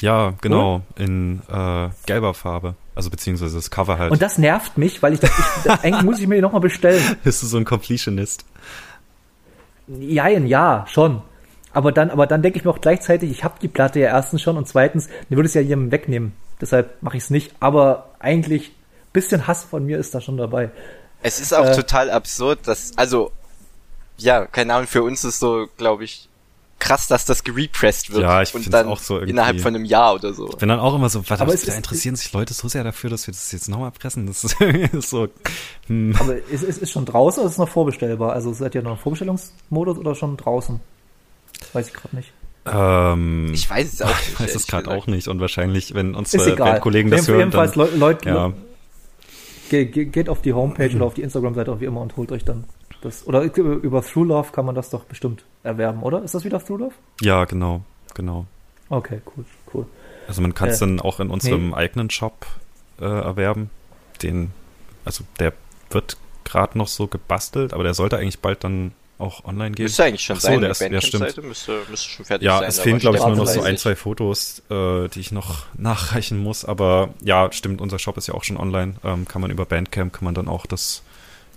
Ja, 0.00 0.34
genau. 0.40 0.82
In 0.96 1.42
äh, 1.52 1.88
gelber 2.06 2.34
Farbe. 2.34 2.74
Also 2.94 3.10
beziehungsweise 3.10 3.56
das 3.56 3.70
Cover 3.70 3.98
halt. 3.98 4.10
Und 4.12 4.20
das 4.22 4.38
nervt 4.38 4.76
mich, 4.78 5.02
weil 5.02 5.14
ich 5.14 5.20
das, 5.20 5.30
ich, 5.30 5.62
das 5.64 5.80
eigentlich 5.84 6.02
muss 6.02 6.20
ich 6.20 6.26
mir 6.26 6.36
die 6.36 6.40
nochmal 6.40 6.60
bestellen. 6.60 7.16
Bist 7.24 7.42
du 7.42 7.46
so 7.46 7.56
ein 7.56 7.64
Completionist? 7.64 8.44
Jein, 9.88 10.46
ja, 10.46 10.84
schon. 10.88 11.22
Aber 11.72 11.92
dann, 11.92 12.10
aber 12.10 12.26
dann 12.26 12.42
denke 12.42 12.58
ich 12.58 12.64
mir 12.64 12.70
auch 12.70 12.80
gleichzeitig, 12.80 13.30
ich 13.30 13.44
habe 13.44 13.54
die 13.60 13.68
Platte 13.68 14.00
ja 14.00 14.08
erstens 14.08 14.42
schon 14.42 14.56
und 14.56 14.66
zweitens, 14.68 15.08
mir 15.28 15.36
würde 15.36 15.46
es 15.48 15.54
ja 15.54 15.60
jemandem 15.60 15.92
wegnehmen. 15.92 16.32
Deshalb 16.60 17.02
mache 17.02 17.16
ich 17.16 17.24
es 17.24 17.30
nicht. 17.30 17.54
Aber 17.60 18.10
eigentlich 18.18 18.72
bisschen 19.12 19.46
Hass 19.46 19.64
von 19.64 19.84
mir 19.84 19.98
ist 19.98 20.14
da 20.14 20.20
schon 20.20 20.36
dabei. 20.36 20.70
Es 21.22 21.40
ist 21.40 21.52
auch 21.52 21.66
Äh. 21.66 21.74
total 21.76 22.10
absurd, 22.10 22.60
dass, 22.66 22.96
also, 22.96 23.30
ja, 24.16 24.46
keine 24.46 24.74
Ahnung, 24.74 24.86
für 24.86 25.02
uns 25.02 25.24
ist 25.24 25.40
so, 25.40 25.68
glaube 25.76 26.04
ich, 26.04 26.28
krass, 26.80 27.06
dass 27.06 27.24
das 27.24 27.44
gerepressed 27.44 28.10
wird. 28.12 28.22
Ja, 28.22 28.42
ich 28.42 28.52
und 28.54 28.62
find's 28.62 28.70
dann 28.76 28.88
auch 28.88 28.98
so 28.98 29.14
irgendwie- 29.14 29.30
innerhalb 29.30 29.60
von 29.60 29.74
einem 29.74 29.84
Jahr 29.84 30.14
oder 30.14 30.32
so. 30.34 30.46
Bin 30.48 30.68
dann 30.68 30.80
auch 30.80 30.94
immer 30.96 31.08
so, 31.08 31.20
warte, 31.28 31.42
Aber 31.42 31.52
was, 31.52 31.60
es 31.60 31.66
da 31.66 31.72
ist- 31.72 31.76
interessieren 31.76 32.16
sich 32.16 32.32
Leute 32.32 32.52
so 32.54 32.66
sehr 32.68 32.82
dafür, 32.82 33.10
dass 33.10 33.26
wir 33.28 33.32
das 33.32 33.52
jetzt 33.52 33.68
nochmal 33.68 33.92
pressen. 33.92 34.26
Das 34.26 34.42
ist, 34.42 34.60
ist 34.92 35.10
so. 35.10 35.28
Hm. 35.86 36.16
Aber 36.18 36.34
es 36.52 36.62
ist, 36.64 36.78
ist 36.78 36.90
schon 36.90 37.04
draußen 37.04 37.40
oder 37.40 37.46
ist 37.48 37.52
es 37.52 37.58
noch 37.58 37.68
vorbestellbar? 37.68 38.32
Also 38.32 38.52
seid 38.52 38.74
ihr 38.74 38.82
noch 38.82 38.92
im 38.92 38.98
Vorbestellungsmodus 38.98 39.98
oder 39.98 40.14
schon 40.16 40.36
draußen? 40.36 40.80
Weiß 41.72 41.86
ich 41.88 41.94
gerade 41.94 42.16
nicht. 42.16 42.32
Ähm, 42.66 43.52
Ich 43.54 43.68
weiß 43.70 43.92
es 43.92 44.02
auch 44.02 44.08
nicht. 44.18 44.28
ich 44.32 44.40
weiß 44.40 44.54
es 44.54 44.66
gerade 44.66 44.90
auch 44.90 45.06
nicht. 45.06 45.28
Und 45.28 45.40
wahrscheinlich, 45.40 45.94
wenn 45.94 46.14
unsere. 46.14 46.56
Bandkollegen 46.56 47.10
das 47.10 47.28
hören, 47.28 47.38
Jedenfalls, 47.40 47.72
dann, 47.72 47.98
Leute, 47.98 48.28
ja, 48.28 48.52
ge, 49.70 49.84
ge, 49.86 50.04
geht 50.06 50.28
auf 50.28 50.42
die 50.42 50.52
Homepage 50.52 50.94
oder 50.94 51.06
auf 51.06 51.14
die 51.14 51.22
Instagram-Seite 51.22 51.72
auch 51.72 51.80
wie 51.80 51.84
immer 51.86 52.00
und 52.00 52.16
holt 52.16 52.32
euch 52.32 52.44
dann 52.44 52.64
das. 53.02 53.26
Oder 53.26 53.42
über, 53.42 54.02
Through 54.02 54.24
Love 54.28 54.52
kann 54.52 54.64
man 54.66 54.74
das 54.74 54.90
doch 54.90 55.04
bestimmt 55.04 55.44
erwerben, 55.62 56.02
oder? 56.02 56.22
Ist 56.22 56.34
das 56.34 56.44
wieder 56.44 56.64
Through 56.64 56.78
Love? 56.78 56.94
ja, 57.20 57.44
genau, 57.44 57.82
genau. 58.14 58.46
Okay, 58.88 59.20
cool, 59.36 59.44
cool. 59.74 59.86
Also 60.26 60.42
man 60.42 60.54
kann 60.54 60.68
es 60.68 60.76
Äh, 60.76 60.80
dann 60.86 61.00
auch 61.00 61.20
in 61.20 61.30
unserem 61.30 61.74
eigenen 61.74 62.10
Shop 62.10 62.46
äh, 63.00 63.04
erwerben. 63.04 63.70
Den, 64.22 64.50
also 65.04 65.24
der 65.38 65.52
wird 65.90 66.16
gerade 66.44 66.76
noch 66.76 66.88
so 66.88 67.06
gebastelt, 67.06 67.72
aber 67.72 67.84
der 67.84 67.94
sollte 67.94 68.18
eigentlich 68.18 68.40
bald 68.40 68.64
dann 68.64 68.92
auch 69.18 69.44
online 69.44 69.72
gehen. 69.72 69.84
Müsste 69.84 70.04
eigentlich 70.04 70.22
schon 70.24 70.36
Ach 70.36 70.40
so, 70.40 70.46
sein. 70.48 70.60
der 70.60 70.68
die 70.70 70.72
ist- 70.72 70.80
ja, 70.80 70.88
Bandcamp-Seite 70.88 71.42
müsste, 71.42 71.82
müsste 71.90 72.08
schon 72.08 72.24
fertig 72.24 72.46
Ja, 72.46 72.58
sein. 72.58 72.68
es 72.68 72.78
aber 72.78 72.84
fehlen, 72.84 72.98
glaube 72.98 73.18
ich, 73.18 73.24
nur 73.26 73.36
noch 73.36 73.46
so 73.46 73.60
ein, 73.62 73.76
zwei 73.76 73.94
Fotos, 73.94 74.62
äh, 74.70 75.08
die 75.08 75.20
ich 75.20 75.30
noch 75.30 75.66
nachreichen 75.76 76.38
muss. 76.42 76.64
Aber 76.64 77.10
ja, 77.22 77.50
stimmt, 77.52 77.80
unser 77.80 77.98
Shop 77.98 78.16
ist 78.16 78.26
ja 78.28 78.34
auch 78.34 78.44
schon 78.44 78.56
online. 78.56 78.94
Ähm, 79.04 79.26
kann 79.28 79.40
man 79.42 79.50
über 79.50 79.66
Bandcamp, 79.66 80.12
kann 80.12 80.24
man 80.24 80.34
dann 80.34 80.48
auch 80.48 80.64
das, 80.66 81.02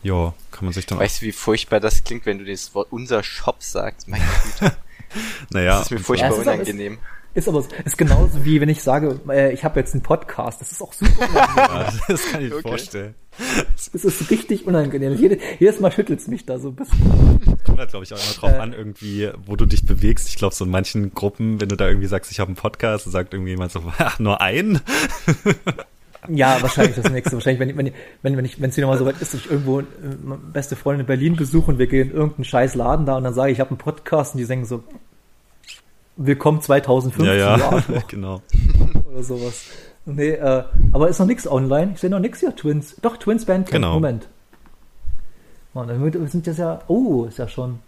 ja, 0.04 0.34
kann 0.52 0.66
man 0.66 0.74
sich 0.74 0.86
dann 0.86 1.00
Weißt 1.00 1.22
du, 1.22 1.26
wie 1.26 1.32
furchtbar 1.32 1.80
das 1.80 2.04
klingt, 2.04 2.26
wenn 2.26 2.40
du 2.40 2.46
das 2.46 2.74
Wort 2.76 2.88
unser 2.92 3.24
Shop 3.24 3.58
sagst? 3.64 4.08
Güte, 4.08 4.20
auch, 4.62 4.72
naja, 5.52 5.78
das 5.78 5.86
ist 5.88 5.92
mir 5.92 6.00
furchtbar 6.00 6.30
Ja, 6.30 6.36
es 6.36 6.42
ist 6.42 6.48
aber- 6.48 6.56
unangenehm. 6.58 6.98
Ist 7.36 7.48
aber 7.50 7.66
ist 7.84 7.98
genauso 7.98 8.46
wie 8.46 8.62
wenn 8.62 8.70
ich 8.70 8.84
sage, 8.84 9.20
äh, 9.28 9.52
ich 9.54 9.64
habe 9.64 9.80
jetzt 9.80 9.94
einen 9.96 10.04
Podcast. 10.04 10.62
Das 10.62 10.72
ist 10.72 10.80
auch 10.84 10.94
super 10.94 11.28
unangenehm. 11.28 11.56
ja, 11.58 11.94
das 12.08 12.26
kann 12.32 12.44
ich 12.44 12.50
mir 12.52 12.58
Okay. 12.58 12.68
vorstellen. 12.70 13.16
Es 13.76 13.88
ist 14.06 14.30
richtig 14.30 14.68
unangenehm. 14.68 15.16
Jede, 15.16 15.40
jedes 15.58 15.80
Mal 15.80 15.92
schüttelt's 15.92 16.28
mich 16.28 16.46
da 16.46 16.60
so 16.60 16.68
ein 16.70 16.76
bisschen. 16.76 17.00
Kommt 17.66 17.80
halt, 17.80 17.90
glaube 17.90 18.06
ich, 18.06 18.14
auch 18.14 18.24
immer 18.24 18.34
drauf 18.36 18.52
Äh. 18.52 18.58
an, 18.60 18.74
irgendwie, 18.74 19.32
wo 19.48 19.56
du 19.56 19.66
dich 19.66 19.84
bewegst. 19.84 20.30
Ich 20.30 20.36
glaube, 20.36 20.54
so 20.54 20.64
in 20.66 20.70
manchen 20.70 21.16
Gruppen, 21.16 21.60
wenn 21.60 21.70
du 21.70 21.76
da 21.76 21.88
irgendwie 21.88 22.06
sagst, 22.06 22.32
ich 22.32 22.40
habe 22.40 22.50
einen 22.50 22.56
Podcast, 22.56 23.06
sagt 23.10 23.34
irgendwie 23.34 23.50
jemand 23.54 23.72
so, 23.72 23.82
ach, 23.98 24.20
nur 24.20 24.40
einen? 24.40 24.80
Ja, 26.30 26.62
wahrscheinlich 26.62 26.96
das 26.96 27.10
nächste. 27.12 27.34
Wahrscheinlich, 27.34 27.60
wenn, 27.60 27.78
wenn, 27.78 27.94
wenn, 28.22 28.38
wenn 28.38 28.46
ich, 28.46 28.62
wenn 28.62 28.70
es 28.70 28.78
wieder 28.78 28.88
mal 28.88 28.98
so 28.98 29.06
weit 29.06 29.22
ist, 29.22 29.34
dass 29.34 29.42
ich 29.42 29.52
irgendwo 29.52 29.82
äh, 29.82 29.86
meine 30.24 30.40
beste 30.42 30.76
Freundin 30.76 31.02
in 31.02 31.08
Berlin 31.08 31.36
besuche 31.36 31.72
und 31.72 31.80
wir 31.80 31.88
gehen 31.88 32.10
in 32.10 32.16
irgendeinen 32.16 32.46
scheiß 32.46 32.76
Laden 32.76 33.06
da 33.06 33.18
und 33.18 33.24
dann 33.24 33.34
sage 33.34 33.52
ich, 33.52 33.58
ich 33.58 33.60
habe 33.60 33.72
einen 33.72 33.78
Podcast 33.78 34.34
und 34.34 34.40
die 34.40 34.46
sagen 34.46 34.66
so, 34.66 34.84
willkommen 36.16 36.62
2015, 36.62 37.26
ja, 37.26 37.58
ja, 37.58 37.84
genau. 38.08 38.42
oder 39.12 39.24
sowas. 39.24 39.66
Nee, 40.06 40.32
äh, 40.32 40.64
aber 40.92 41.08
ist 41.10 41.20
noch 41.20 41.28
nichts 41.28 41.48
online. 41.48 41.94
Ich 41.94 42.02
sehe 42.02 42.10
noch 42.10 42.20
nichts 42.20 42.40
hier, 42.40 42.56
Twins. 42.56 42.98
Doch, 43.02 43.18
Twins 43.18 43.46
Bandcamp, 43.46 43.72
Genau. 43.72 43.94
Moment. 43.94 44.28
Mann, 45.74 45.88
wir 45.88 46.28
sind 46.28 46.46
das 46.46 46.58
ja, 46.58 46.82
oh, 46.88 47.26
ist 47.26 47.40
ja 47.40 47.48
schon. 47.48 47.80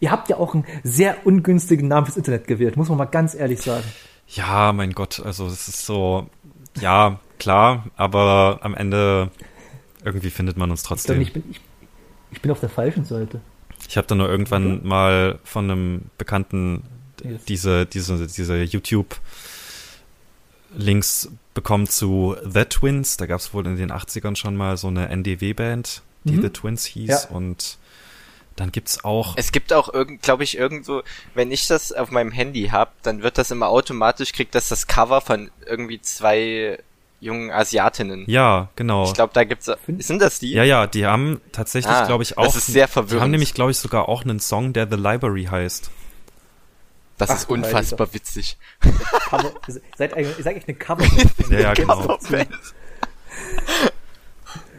Ihr 0.00 0.10
habt 0.10 0.28
ja 0.28 0.36
auch 0.36 0.54
einen 0.54 0.64
sehr 0.84 1.26
ungünstigen 1.26 1.88
Namen 1.88 2.06
fürs 2.06 2.16
Internet 2.16 2.46
gewählt, 2.46 2.76
muss 2.76 2.88
man 2.88 2.98
mal 2.98 3.06
ganz 3.06 3.34
ehrlich 3.34 3.60
sagen. 3.60 3.84
Ja, 4.28 4.72
mein 4.72 4.92
Gott, 4.92 5.20
also 5.24 5.46
es 5.46 5.68
ist 5.68 5.84
so, 5.84 6.26
ja, 6.80 7.20
klar, 7.42 7.86
aber 7.96 8.60
am 8.62 8.74
Ende 8.74 9.30
irgendwie 10.04 10.30
findet 10.30 10.56
man 10.56 10.70
uns 10.70 10.82
Ich, 10.82 10.88
trotzdem. 10.88 11.20
ich, 11.20 11.32
bin, 11.32 11.44
ich, 11.50 11.60
ich 12.30 12.40
bin 12.40 12.50
auf 12.50 12.60
der 12.60 12.68
falschen 12.68 13.04
Seite. 13.04 13.40
Ich 13.88 13.96
habe 13.96 14.06
dann 14.06 14.18
nur 14.18 14.28
irgendwann 14.28 14.86
mal 14.86 15.38
von 15.44 15.70
einem 15.70 16.02
Bekannten 16.18 16.82
Yes. 17.24 17.44
diese, 17.44 17.86
diese, 17.86 18.26
diese 18.26 18.62
YouTube-Links 18.62 19.20
bekommen 21.54 21.86
zu 21.86 22.36
The 22.44 22.64
Twins. 22.64 23.16
Da 23.16 23.26
gab 23.26 23.38
es 23.40 23.54
wohl 23.54 23.64
in 23.66 23.76
den 23.76 23.92
80ern 23.92 24.34
schon 24.36 24.56
mal 24.56 24.76
so 24.76 24.88
eine 24.88 25.08
NDW-Band, 25.08 26.02
die 26.24 26.32
Mhm. 26.32 26.42
The 26.42 26.50
Twins 26.50 26.84
hieß. 26.84 27.08
Ja. 27.08 27.28
Und 27.36 27.78
dann 28.56 28.72
gibt's 28.72 29.04
auch. 29.04 29.34
Es 29.36 29.52
gibt 29.52 29.72
auch 29.72 29.92
irgend, 29.92 30.22
glaube 30.22 30.42
ich, 30.44 30.56
irgendwo, 30.58 31.02
wenn 31.34 31.50
ich 31.52 31.66
das 31.68 31.92
auf 31.92 32.10
meinem 32.10 32.32
Handy 32.32 32.68
hab, 32.72 33.00
dann 33.02 33.22
wird 33.22 33.38
das 33.38 33.50
immer 33.52 33.68
automatisch, 33.68 34.32
kriegt 34.32 34.54
das 34.54 34.68
das 34.68 34.86
Cover 34.86 35.20
von 35.20 35.50
irgendwie 35.66 36.00
zwei 36.00 36.78
jungen 37.22 37.50
Asiatinnen. 37.50 38.24
Ja, 38.26 38.68
genau. 38.76 39.04
Ich 39.04 39.14
glaube, 39.14 39.32
da 39.32 39.44
gibt's, 39.44 39.70
sind 39.98 40.20
das 40.20 40.38
die? 40.40 40.52
ja, 40.52 40.64
ja, 40.64 40.86
die 40.86 41.06
haben 41.06 41.40
tatsächlich, 41.52 41.94
Ah, 41.94 42.04
glaube 42.06 42.22
ich, 42.24 42.36
auch. 42.36 42.44
das 42.44 42.56
ist 42.56 42.66
sehr 42.66 42.86
Die 42.86 42.92
verwirrend. 42.92 43.22
haben 43.22 43.30
nämlich, 43.30 43.54
glaube 43.54 43.70
ich, 43.70 43.78
sogar 43.78 44.08
auch 44.08 44.22
einen 44.24 44.40
Song, 44.40 44.72
der 44.72 44.88
The 44.90 44.96
Library 44.96 45.44
heißt. 45.44 45.90
Das 47.18 47.30
Ach, 47.30 47.36
ist 47.36 47.48
unfassbar 47.48 48.12
witzig. 48.12 48.58
Cover, 49.30 49.52
ihr 49.68 49.80
seid 49.96 50.14
eigentlich, 50.14 50.36
ihr 50.38 50.44
seid 50.44 50.54
eigentlich 50.56 50.68
eine 50.68 50.76
Cover. 50.76 51.04
Ja, 51.50 51.60
ja, 51.60 51.72
genau. 51.74 52.02
Coverband. 52.02 52.48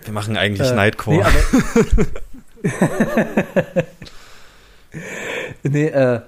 Wir 0.03 0.13
machen 0.13 0.35
eigentlich 0.35 0.69
Äh, 0.69 0.75
Nightcore. 0.75 1.17
Nee, 1.17 1.23
aber, 1.23 1.33
nee, 5.63 5.85
äh, 5.87 6.21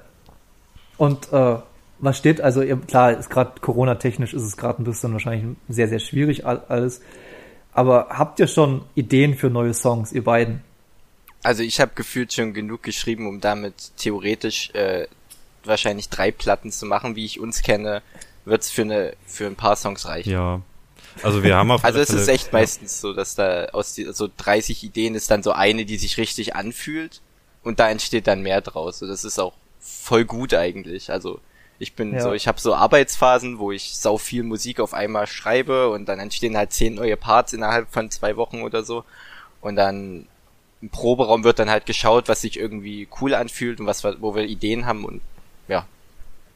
und 0.97 1.32
äh, 1.34 1.57
was 2.00 2.18
steht, 2.18 2.41
also 2.41 2.62
ihr, 2.62 2.78
klar, 2.78 3.18
ist 3.18 3.30
gerade 3.30 3.60
Corona-technisch 3.62 4.34
ist 4.34 4.43
es 4.43 4.58
gerade 4.58 4.82
ein 4.82 4.86
bisschen 4.86 5.14
wahrscheinlich 5.14 5.56
sehr, 5.70 5.88
sehr 5.88 6.00
schwierig 6.00 6.46
all- 6.46 6.64
alles. 6.68 7.02
Aber 7.74 8.08
habt 8.10 8.39
ihr 8.39 8.48
schon 8.48 8.84
Ideen 8.96 9.36
für 9.36 9.50
neue 9.50 9.74
Songs, 9.74 10.12
ihr 10.12 10.24
beiden? 10.24 10.62
Also 11.43 11.62
ich 11.64 11.80
habe 11.80 11.91
gefühlt 11.96 12.34
schon 12.34 12.54
genug 12.54 12.84
geschrieben, 12.84 13.28
um 13.28 13.39
damit 13.41 13.91
theoretisch 13.98 14.72
äh, 14.74 15.08
wahrscheinlich 15.64 16.10
drei 16.10 16.32
Platten 16.32 16.72
zu 16.72 16.86
machen, 16.86 17.16
wie 17.16 17.26
ich 17.26 17.39
uns 17.39 17.62
kenne, 17.62 18.02
wird's 18.46 18.70
für 18.72 18.82
eine 18.84 19.14
für 19.26 19.46
ein 19.46 19.56
paar 19.56 19.76
Songs 19.76 20.08
reichen. 20.08 20.32
Ja. 20.32 20.62
Also 21.24 21.43
wir 21.43 21.56
haben 21.56 21.72
auf 21.72 21.84
Also 21.84 22.00
es 22.00 22.10
ist 22.10 22.28
echt 22.28 22.52
meistens 22.52 23.00
so, 23.00 23.14
dass 23.14 23.36
da 23.36 23.66
aus 23.74 23.93
die, 23.93 24.06
so 24.12 24.28
30 24.38 24.84
Ideen 24.84 25.16
ist 25.16 25.30
dann 25.32 25.43
so 25.43 25.52
eine, 25.52 25.86
die 25.86 25.98
sich 25.98 26.18
richtig 26.18 26.56
anfühlt 26.56 27.22
und 27.64 27.80
da 27.80 27.89
entsteht 27.89 28.28
dann 28.28 28.41
mehr 28.41 28.62
draus. 28.62 29.02
Und 29.02 29.08
das 29.10 29.24
ist 29.24 29.39
auch 29.39 29.54
voll 29.80 30.26
gut 30.26 30.54
eigentlich. 30.54 31.12
Also 31.12 31.39
ich 31.80 31.94
bin 31.94 32.14
Ja. 32.14 32.22
so, 32.22 32.34
ich 32.34 32.48
habe 32.48 32.60
so 32.60 32.74
Arbeitsphasen, 32.76 33.60
wo 33.60 33.72
ich 33.72 33.98
sau 33.98 34.18
viel 34.18 34.44
Musik 34.44 34.80
auf 34.80 34.94
einmal 34.94 35.28
schreibe 35.28 35.90
und 35.90 36.08
dann 36.08 36.20
entstehen 36.20 36.58
halt 36.58 36.72
zehn 36.74 36.96
neue 36.96 37.18
Parts 37.18 37.54
innerhalb 37.54 37.92
von 37.92 38.10
zwei 38.12 38.38
Wochen 38.38 38.62
oder 38.62 38.84
so. 38.84 39.04
Und 39.62 39.76
dann 39.76 40.28
im 40.82 40.90
Proberaum 40.90 41.44
wird 41.44 41.60
dann 41.60 41.70
halt 41.70 41.86
geschaut, 41.86 42.28
was 42.28 42.42
sich 42.42 42.58
irgendwie 42.60 43.08
cool 43.20 43.34
anfühlt 43.34 43.80
und 43.80 43.88
was 43.88 44.04
wo 44.04 44.36
wir 44.36 44.44
Ideen 44.44 44.86
haben 44.86 45.04
und 45.06 45.22
ja. 45.68 45.86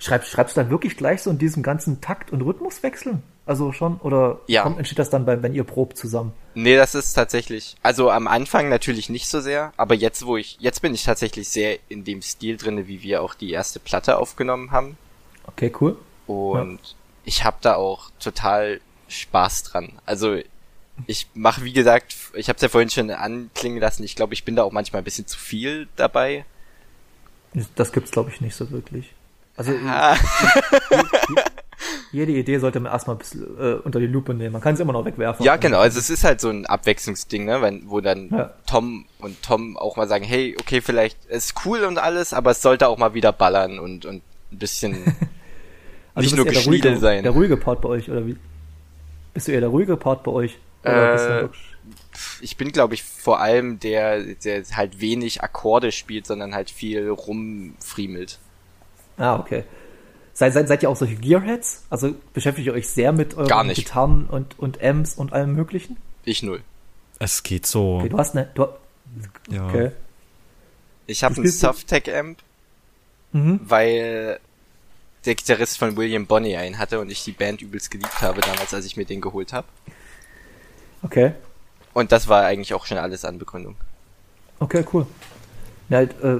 Schreib, 0.02 0.24
schreibst 0.24 0.56
du 0.56 0.62
dann 0.62 0.70
wirklich 0.70 0.96
gleich 0.96 1.22
so 1.22 1.30
in 1.30 1.38
diesem 1.38 1.62
ganzen 1.62 2.00
Takt 2.00 2.32
und 2.32 2.42
Rhythmus 2.42 2.84
wechseln? 2.84 3.22
Also 3.46 3.74
schon? 3.74 3.98
Oder 3.98 4.40
Ja. 4.48 4.62
kommt, 4.64 4.78
entsteht 4.78 5.00
das 5.00 5.10
dann, 5.10 5.26
bei, 5.26 5.42
wenn 5.42 5.54
ihr 5.54 5.64
probt 5.66 5.98
zusammen? 5.98 6.32
Nee, 6.54 6.78
das 6.78 6.96
ist 6.96 7.14
tatsächlich, 7.14 7.76
also 7.84 8.10
am 8.12 8.28
Anfang 8.28 8.70
natürlich 8.70 9.10
nicht 9.10 9.28
so 9.28 9.42
sehr, 9.42 9.74
aber 9.76 9.96
jetzt, 9.96 10.26
wo 10.26 10.38
ich, 10.38 10.58
jetzt 10.60 10.82
bin 10.82 10.94
ich 10.94 11.04
tatsächlich 11.04 11.50
sehr 11.50 11.80
in 11.90 12.04
dem 12.06 12.22
Stil 12.22 12.56
drinne, 12.58 12.88
wie 12.88 13.02
wir 13.02 13.22
auch 13.22 13.34
die 13.34 13.52
erste 13.52 13.80
Platte 13.80 14.20
aufgenommen 14.20 14.72
haben. 14.72 14.98
Okay, 15.50 15.72
cool. 15.82 15.98
Und 16.28 16.80
ich 17.26 17.44
habe 17.44 17.58
da 17.62 17.76
auch 17.76 18.10
total 18.20 18.82
Spaß 19.08 19.64
dran. 19.64 19.94
Also 20.06 20.38
ich 21.08 21.28
mache, 21.34 21.64
wie 21.64 21.74
gesagt, 21.74 22.16
ich 22.34 22.50
habe 22.50 22.58
es 22.58 22.62
ja 22.62 22.70
vorhin 22.70 22.90
schon 22.90 23.10
anklingen 23.12 23.80
lassen, 23.80 24.04
ich 24.04 24.16
glaube, 24.16 24.34
ich 24.34 24.44
bin 24.46 24.56
da 24.56 24.64
auch 24.64 24.72
manchmal 24.72 25.02
ein 25.02 25.06
bisschen 25.06 25.28
zu 25.28 25.40
viel 25.40 25.88
dabei. 25.96 26.46
Das 27.76 27.92
gibt's, 27.92 28.12
glaube 28.12 28.30
ich, 28.30 28.42
nicht 28.42 28.56
so 28.56 28.70
wirklich. 28.70 29.14
Also 29.58 29.74
Ah, 29.88 30.16
jede 32.12 32.32
Idee 32.32 32.60
sollte 32.60 32.80
man 32.80 32.92
erstmal 32.92 33.16
ein 33.16 33.20
bisschen 33.20 33.44
äh, 33.60 33.74
unter 33.76 34.00
die 34.00 34.08
Lupe 34.08 34.34
nehmen. 34.34 34.54
Man 34.54 34.62
kann 34.62 34.74
es 34.74 34.80
immer 34.80 34.94
noch 34.94 35.06
wegwerfen. 35.06 35.46
ja, 35.46 35.56
genau, 35.58 35.80
also 35.80 36.00
es 36.00 36.10
ist 36.10 36.24
halt 36.24 36.42
so 36.42 36.50
ein 36.50 36.66
Abwechslungsding, 36.66 37.46
ne, 37.46 37.62
wenn, 37.62 37.90
wo 37.90 38.02
dann 38.02 38.30
Ja. 38.30 38.54
Tom 38.68 39.06
und 39.20 39.42
Tom 39.44 39.78
auch 39.78 39.96
mal 39.96 40.08
sagen, 40.08 40.24
hey, 40.26 40.56
okay, 40.60 40.82
vielleicht 40.82 41.26
ist 41.26 41.54
cool 41.66 41.84
und 41.84 41.98
alles, 41.98 42.34
aber 42.34 42.52
es 42.52 42.62
sollte 42.62 42.88
auch 42.88 42.98
mal 42.98 43.14
wieder 43.14 43.32
ballern 43.32 43.80
und, 43.80 44.06
und 44.06 44.24
ein 44.52 44.58
bisschen 44.58 45.16
Also 46.20 46.36
nicht 46.36 46.36
bist 46.36 46.38
nur 46.38 46.46
eher 46.46 46.52
der 46.52 46.62
Geschniedel 46.62 46.92
ruhige, 46.92 47.02
sein. 47.02 47.24
Der 47.24 47.32
ruhige 47.32 47.58
Part 47.58 47.82
bei 47.82 47.90
euch, 47.90 48.10
oder 48.10 48.26
wie? 48.28 48.38
Bist 49.34 49.48
du 49.48 49.52
eher 49.52 49.60
der 49.62 49.70
ruhige 49.70 49.98
Part 49.98 50.24
bei 50.24 50.32
euch? 50.32 50.58
Äh, 50.84 51.48
ich 52.42 52.58
bin, 52.58 52.72
glaube 52.72 52.94
ich, 52.94 53.04
vor 53.04 53.40
allem 53.40 53.80
der, 53.80 54.24
der 54.36 54.64
halt 54.74 55.02
wenig 55.02 55.44
Akkorde 55.44 55.92
spielt, 55.92 56.26
sondern 56.26 56.54
halt 56.56 56.70
viel 56.70 57.10
rumfriemelt. 57.10 58.40
Ah, 59.18 59.38
okay. 59.38 59.64
Seid, 60.34 60.54
seid, 60.54 60.68
seid 60.70 60.84
ihr 60.84 60.90
auch 60.90 60.96
solche 60.96 61.16
Gearheads? 61.16 61.84
Also 61.90 62.16
beschäftigt 62.34 62.68
ihr 62.68 62.74
euch 62.74 62.88
sehr 62.88 63.12
mit 63.12 63.36
euren 63.36 63.48
Gar 63.50 63.66
nicht. 63.66 63.76
Gitarren 63.76 64.26
und, 64.26 64.58
und 64.58 64.82
Amps 64.82 65.16
und 65.16 65.34
allem 65.34 65.54
möglichen? 65.54 65.98
Ich 66.24 66.44
null. 66.44 66.62
Es 67.20 67.44
geht 67.44 67.66
so. 67.66 67.98
Okay, 67.98 68.10
du 68.10 68.18
hast 68.18 68.38
eine. 68.38 68.50
Du, 68.56 68.68
ja. 69.50 69.68
okay. 69.68 69.92
Ich 71.08 71.24
habe 71.24 71.36
einen 71.36 71.48
Softtech-Amp, 71.48 72.38
Mhm. 73.32 73.60
weil 73.64 74.40
der 75.26 75.36
Gitarrist 75.36 75.78
von 75.78 75.98
William 75.98 76.26
Bonney 76.26 76.56
einen 76.56 76.78
hatte 76.78 77.00
und 77.00 77.12
ich 77.12 77.24
die 77.24 77.32
Band 77.32 77.62
übelst 77.62 77.92
geliebt 77.92 78.22
habe 78.22 78.42
damals, 78.42 78.74
als 78.74 78.86
ich 78.86 78.98
mir 78.98 79.06
den 79.06 79.22
geholt 79.22 79.54
habe. 79.54 79.68
Okay. 81.04 81.34
Und 81.94 82.12
das 82.12 82.28
war 82.28 82.46
eigentlich 82.46 82.74
auch 82.74 82.86
schon 82.86 82.98
alles 82.98 83.26
an 83.26 83.38
Begründung. 83.38 83.76
Okay, 84.60 84.86
cool. 84.94 85.06
Ja, 85.90 85.98
halt, 85.98 86.22
äh, 86.24 86.40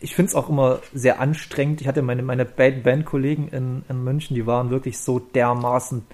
ich 0.00 0.14
finde 0.14 0.30
es 0.30 0.34
auch 0.34 0.48
immer 0.48 0.80
sehr 0.92 1.20
anstrengend. 1.20 1.80
Ich 1.80 1.88
hatte 1.88 2.02
meine, 2.02 2.22
meine 2.22 2.44
beiden 2.44 2.82
Bandkollegen 2.82 3.48
in, 3.48 3.84
in 3.88 4.04
München, 4.04 4.34
die 4.34 4.46
waren 4.46 4.70
wirklich 4.70 4.98
so 4.98 5.18
dermaßen, 5.18 6.04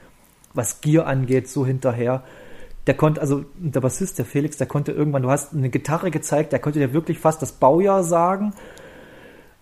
was 0.53 0.81
Gear 0.81 1.07
angeht, 1.07 1.49
so 1.49 1.67
hinterher. 1.67 2.23
Der 2.87 2.95
konnte, 2.95 3.21
also 3.21 3.45
der 3.57 3.81
Bassist, 3.81 4.19
der 4.19 4.25
Felix, 4.25 4.57
der 4.59 4.67
konnte 4.67 4.93
irgendwann, 4.93 5.23
du 5.23 5.31
hast 5.31 5.55
eine 5.55 5.71
Gitarre 5.71 6.11
gezeigt, 6.11 6.53
der 6.53 6.59
konnte 6.59 6.79
dir 6.79 6.93
wirklich 6.93 7.19
fast 7.19 7.41
das 7.41 7.53
Baujahr 7.53 8.05
sagen, 8.05 8.53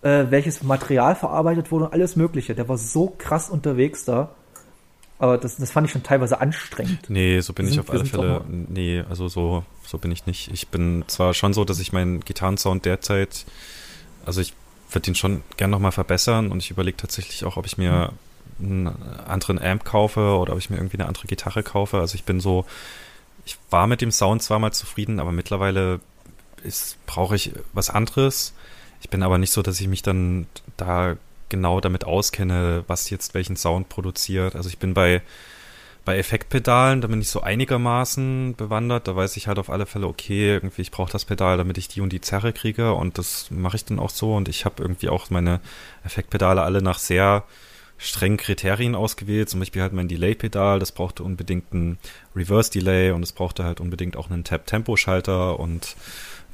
äh, 0.03 0.25
welches 0.29 0.63
Material 0.63 1.15
verarbeitet 1.15 1.71
wurde 1.71 1.85
und 1.85 1.93
alles 1.93 2.15
Mögliche. 2.15 2.55
Der 2.55 2.67
war 2.69 2.77
so 2.77 3.13
krass 3.17 3.49
unterwegs 3.49 4.05
da. 4.05 4.29
Aber 5.19 5.37
das, 5.37 5.55
das 5.55 5.71
fand 5.71 5.87
ich 5.87 5.93
schon 5.93 6.03
teilweise 6.03 6.41
anstrengend. 6.41 7.09
Nee, 7.09 7.39
so 7.39 7.53
bin 7.53 7.65
Wir 7.65 7.69
ich 7.69 7.75
sind- 7.75 7.83
auf 7.85 7.89
alle 7.91 7.99
sind 7.99 8.09
Fälle. 8.09 8.41
Nee, 8.49 9.03
also 9.09 9.27
so, 9.29 9.63
so 9.85 9.97
bin 9.97 10.11
ich 10.11 10.25
nicht. 10.25 10.51
Ich 10.51 10.67
bin 10.67 11.03
zwar 11.07 11.33
schon 11.33 11.53
so, 11.53 11.63
dass 11.63 11.79
ich 11.79 11.93
meinen 11.93 12.19
Gitarrensound 12.21 12.83
derzeit, 12.85 13.45
also 14.25 14.41
ich 14.41 14.53
würde 14.91 15.09
ihn 15.11 15.15
schon 15.15 15.41
gern 15.57 15.69
nochmal 15.69 15.91
verbessern 15.93 16.51
und 16.51 16.59
ich 16.59 16.71
überlege 16.71 16.97
tatsächlich 16.97 17.45
auch, 17.45 17.55
ob 17.57 17.65
ich 17.65 17.77
mir 17.77 18.11
einen 18.59 18.87
anderen 19.27 19.59
Amp 19.59 19.85
kaufe 19.85 20.37
oder 20.37 20.53
ob 20.53 20.59
ich 20.59 20.69
mir 20.69 20.75
irgendwie 20.77 20.97
eine 20.97 21.07
andere 21.07 21.27
Gitarre 21.27 21.63
kaufe. 21.63 21.99
Also 21.99 22.15
ich 22.15 22.23
bin 22.25 22.39
so, 22.41 22.65
ich 23.45 23.57
war 23.69 23.87
mit 23.87 24.01
dem 24.01 24.11
Sound 24.11 24.43
zwar 24.43 24.59
mal 24.59 24.71
zufrieden, 24.73 25.19
aber 25.19 25.31
mittlerweile 25.31 25.99
brauche 27.05 27.35
ich 27.35 27.53
was 27.73 27.89
anderes. 27.89 28.53
Ich 29.03 29.09
bin 29.09 29.21
aber 29.21 29.37
nicht 29.37 29.51
so, 29.51 29.61
dass 29.61 29.79
ich 29.79 29.87
mich 29.87 30.01
dann 30.01 30.47
da 30.77 31.17
genau 31.49 31.81
damit 31.81 32.05
auskenne, 32.05 32.83
was 32.87 33.09
jetzt 33.09 33.35
welchen 33.35 33.57
Sound 33.57 33.89
produziert. 33.89 34.55
Also 34.55 34.69
ich 34.69 34.79
bin 34.79 34.95
bei 34.95 35.21
bei 36.05 36.17
Effektpedalen, 36.17 36.99
da 36.99 37.07
bin 37.07 37.21
ich 37.21 37.29
so 37.29 37.41
einigermaßen 37.41 38.55
bewandert. 38.55 39.07
Da 39.07 39.15
weiß 39.15 39.37
ich 39.37 39.47
halt 39.47 39.57
auf 39.57 39.69
alle 39.69 39.85
Fälle, 39.85 40.07
okay, 40.07 40.49
irgendwie 40.49 40.81
ich 40.81 40.91
brauche 40.91 41.11
das 41.11 41.25
Pedal, 41.25 41.57
damit 41.57 41.77
ich 41.77 41.87
die 41.87 42.01
und 42.01 42.11
die 42.11 42.19
Zerre 42.19 42.51
kriege 42.51 42.93
und 42.93 43.17
das 43.17 43.49
mache 43.51 43.77
ich 43.77 43.85
dann 43.85 43.99
auch 43.99 44.09
so. 44.09 44.35
Und 44.35 44.49
ich 44.49 44.65
habe 44.65 44.83
irgendwie 44.83 45.09
auch 45.09 45.29
meine 45.29 45.61
Effektpedale 46.03 46.61
alle 46.61 46.81
nach 46.81 46.99
sehr 46.99 47.43
strengen 47.97 48.37
Kriterien 48.37 48.95
ausgewählt. 48.95 49.49
Zum 49.49 49.61
Beispiel 49.61 49.81
halt 49.81 49.93
mein 49.93 50.09
Delay-Pedal, 50.09 50.79
das 50.79 50.91
brauchte 50.91 51.23
unbedingt 51.23 51.73
ein 51.73 51.97
Reverse-Delay 52.35 53.11
und 53.11 53.23
es 53.23 53.31
brauchte 53.31 53.63
halt 53.63 53.79
unbedingt 53.79 54.17
auch 54.17 54.29
einen 54.29 54.43
Tap-Tempo-Schalter 54.43 55.57
und 55.57 55.95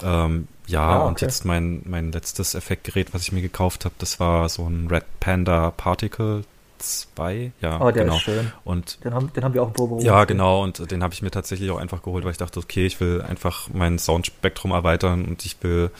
ähm, 0.03 0.47
ja, 0.67 0.81
Ah, 0.87 0.99
und 1.05 1.13
okay. 1.13 1.25
jetzt 1.25 1.45
mein, 1.45 1.81
mein 1.85 2.11
letztes 2.11 2.53
Effektgerät, 2.53 3.13
was 3.13 3.23
ich 3.23 3.31
mir 3.31 3.41
gekauft 3.41 3.85
habe, 3.85 3.95
das 3.97 4.19
war 4.19 4.47
so 4.49 4.67
ein 4.67 4.87
Red 4.87 5.03
Panda 5.19 5.71
Particle 5.71 6.43
2. 6.77 7.51
Ja, 7.61 7.71
Aber 7.77 7.91
der 7.91 8.03
genau. 8.05 8.15
ist 8.15 8.21
schön. 8.21 8.51
Und 8.63 9.03
Den 9.03 9.13
haben, 9.13 9.33
den 9.33 9.43
haben 9.43 9.53
wir 9.53 9.63
auch 9.63 9.67
im 9.67 9.73
Probe 9.73 10.01
ja, 10.03 10.23
genau, 10.25 10.63
und 10.63 10.91
den 10.91 11.03
habe 11.03 11.13
ich 11.13 11.21
mir 11.21 11.31
tatsächlich 11.31 11.71
auch 11.71 11.77
einfach 11.77 12.03
geholt, 12.03 12.23
weil 12.23 12.31
ich 12.31 12.37
dachte, 12.37 12.59
okay, 12.59 12.85
ich 12.85 12.99
will 12.99 13.21
einfach 13.21 13.67
mein 13.73 13.99
Soundspektrum 13.99 14.71
erweitern 14.71 15.25
und 15.25 15.45
ich 15.45 15.57
will, 15.61 15.91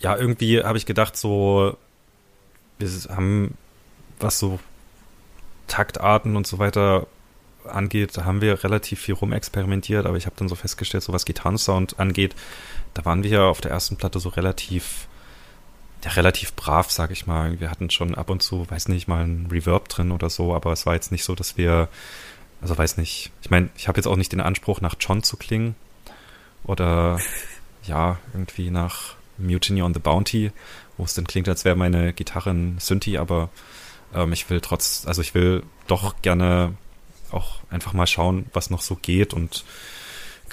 ja, 0.00 0.16
irgendwie 0.16 0.62
habe 0.62 0.78
ich 0.78 0.86
gedacht, 0.86 1.16
so, 1.16 1.76
wir 2.78 2.88
haben, 3.14 3.56
was 4.20 4.38
so 4.38 4.58
Taktarten 5.68 6.36
und 6.36 6.46
so 6.46 6.58
weiter 6.58 7.06
angeht, 7.70 8.16
da 8.16 8.24
haben 8.24 8.40
wir 8.40 8.62
relativ 8.64 9.00
viel 9.00 9.14
rumexperimentiert, 9.14 10.06
aber 10.06 10.16
ich 10.16 10.26
habe 10.26 10.36
dann 10.38 10.48
so 10.48 10.54
festgestellt, 10.54 11.04
so 11.04 11.12
was 11.12 11.24
Gitarrensound 11.24 11.98
angeht, 11.98 12.34
da 12.94 13.04
waren 13.04 13.22
wir 13.22 13.30
ja 13.30 13.48
auf 13.48 13.60
der 13.60 13.70
ersten 13.70 13.96
Platte 13.96 14.20
so 14.20 14.30
relativ, 14.30 15.06
ja, 16.04 16.10
relativ 16.12 16.54
brav, 16.54 16.90
sag 16.90 17.10
ich 17.10 17.26
mal. 17.26 17.60
Wir 17.60 17.70
hatten 17.70 17.90
schon 17.90 18.14
ab 18.14 18.30
und 18.30 18.42
zu, 18.42 18.68
weiß 18.70 18.88
nicht, 18.88 19.08
mal 19.08 19.24
ein 19.24 19.48
Reverb 19.50 19.88
drin 19.88 20.12
oder 20.12 20.30
so, 20.30 20.54
aber 20.54 20.72
es 20.72 20.86
war 20.86 20.94
jetzt 20.94 21.12
nicht 21.12 21.24
so, 21.24 21.34
dass 21.34 21.56
wir, 21.56 21.88
also 22.60 22.76
weiß 22.76 22.96
nicht, 22.96 23.32
ich 23.42 23.50
meine, 23.50 23.68
ich 23.76 23.88
habe 23.88 23.98
jetzt 23.98 24.06
auch 24.06 24.16
nicht 24.16 24.32
den 24.32 24.40
Anspruch, 24.40 24.80
nach 24.80 24.96
John 24.98 25.22
zu 25.22 25.36
klingen 25.36 25.74
oder 26.64 27.18
ja, 27.84 28.18
irgendwie 28.32 28.70
nach 28.70 29.14
Mutiny 29.38 29.82
on 29.82 29.94
the 29.94 30.00
Bounty, 30.00 30.52
wo 30.96 31.04
es 31.04 31.14
dann 31.14 31.26
klingt, 31.26 31.48
als 31.48 31.64
wäre 31.64 31.76
meine 31.76 32.12
Gitarre 32.12 32.50
ein 32.50 32.78
Synthi, 32.78 33.18
aber 33.18 33.50
ähm, 34.14 34.32
ich 34.32 34.48
will 34.50 34.60
trotz, 34.60 35.04
also 35.06 35.20
ich 35.22 35.34
will 35.34 35.62
doch 35.86 36.20
gerne 36.22 36.74
auch 37.32 37.60
einfach 37.70 37.92
mal 37.92 38.06
schauen, 38.06 38.46
was 38.52 38.70
noch 38.70 38.80
so 38.80 38.96
geht 38.96 39.34
und 39.34 39.64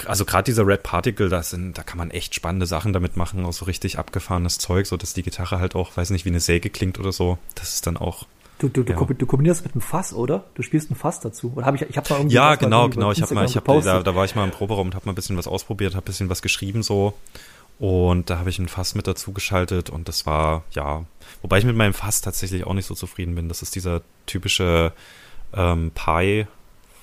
also 0.08 0.26
gerade 0.26 0.44
dieser 0.44 0.66
Red 0.66 0.84
Particle, 0.84 1.30
das 1.30 1.52
sind, 1.52 1.78
da 1.78 1.84
kann 1.84 1.98
man 1.98 2.10
echt 2.12 2.34
spannende 2.34 2.66
Sachen 2.66 2.94
damit 2.94 3.16
machen, 3.16 3.46
auch 3.46 3.54
so 3.54 3.66
richtig 3.66 4.00
abgefahrenes 4.00 4.58
Zeug, 4.58 4.88
so 4.88 4.98
dass 4.98 5.14
die 5.14 5.24
Gitarre 5.24 5.60
halt 5.60 5.76
auch, 5.76 5.96
weiß 5.96 6.10
nicht, 6.10 6.26
wie 6.26 6.30
eine 6.30 6.40
Säge 6.40 6.70
klingt 6.70 7.00
oder 7.00 7.12
so. 7.12 7.38
Das 7.56 7.74
ist 7.74 7.86
dann 7.86 7.98
auch. 7.98 8.26
Du, 8.60 8.70
du, 8.70 8.82
Ja. 8.84 8.96
du 8.96 9.26
kombinierst 9.26 9.64
mit 9.64 9.74
einem 9.74 9.82
Fass, 9.82 10.14
oder? 10.14 10.46
Du 10.56 10.64
spielst 10.64 10.90
ein 10.90 10.96
Fass 10.96 11.20
dazu. 11.20 11.54
Oder 11.56 11.66
habe 11.66 11.78
ich, 11.78 11.84
ich 11.84 11.98
habe 11.98 12.10
mal 12.10 12.18
irgendwie 12.18 12.36
Ja, 12.36 12.56
genau, 12.56 12.90
genau. 12.90 13.12
Ich 13.12 13.22
habe 13.22 13.34
mal, 13.36 13.46
ich 13.46 13.56
Instagram 13.56 13.78
hab, 13.78 13.84
da, 13.84 14.04
da 14.04 14.16
war 14.16 14.26
ich 14.26 14.36
mal 14.36 14.46
im 14.46 14.52
Proberaum 14.52 14.88
und 14.88 14.96
habe 14.96 15.06
mal 15.06 15.12
ein 15.12 15.16
bisschen 15.16 15.38
was 15.38 15.48
ausprobiert, 15.48 15.94
habe 15.96 16.04
ein 16.04 16.08
bisschen 16.08 16.30
was 16.30 16.42
geschrieben 16.42 16.82
so. 16.82 17.14
Und 17.80 18.30
da 18.30 18.38
habe 18.38 18.50
ich 18.50 18.60
ein 18.60 18.68
Fass 18.68 18.96
mit 18.96 19.08
dazu 19.08 19.34
geschaltet 19.34 19.90
und 19.90 20.08
das 20.08 20.26
war, 20.26 20.64
ja, 20.72 21.04
wobei 21.42 21.58
ich 21.58 21.66
mit 21.66 21.76
meinem 21.76 21.94
Fass 21.94 22.22
tatsächlich 22.22 22.66
auch 22.66 22.74
nicht 22.74 22.86
so 22.86 22.96
zufrieden 22.96 23.36
bin. 23.36 23.50
Das 23.50 23.62
ist 23.62 23.76
dieser 23.76 24.02
typische 24.26 24.94
ähm, 25.54 25.92
Pi, 25.94 26.48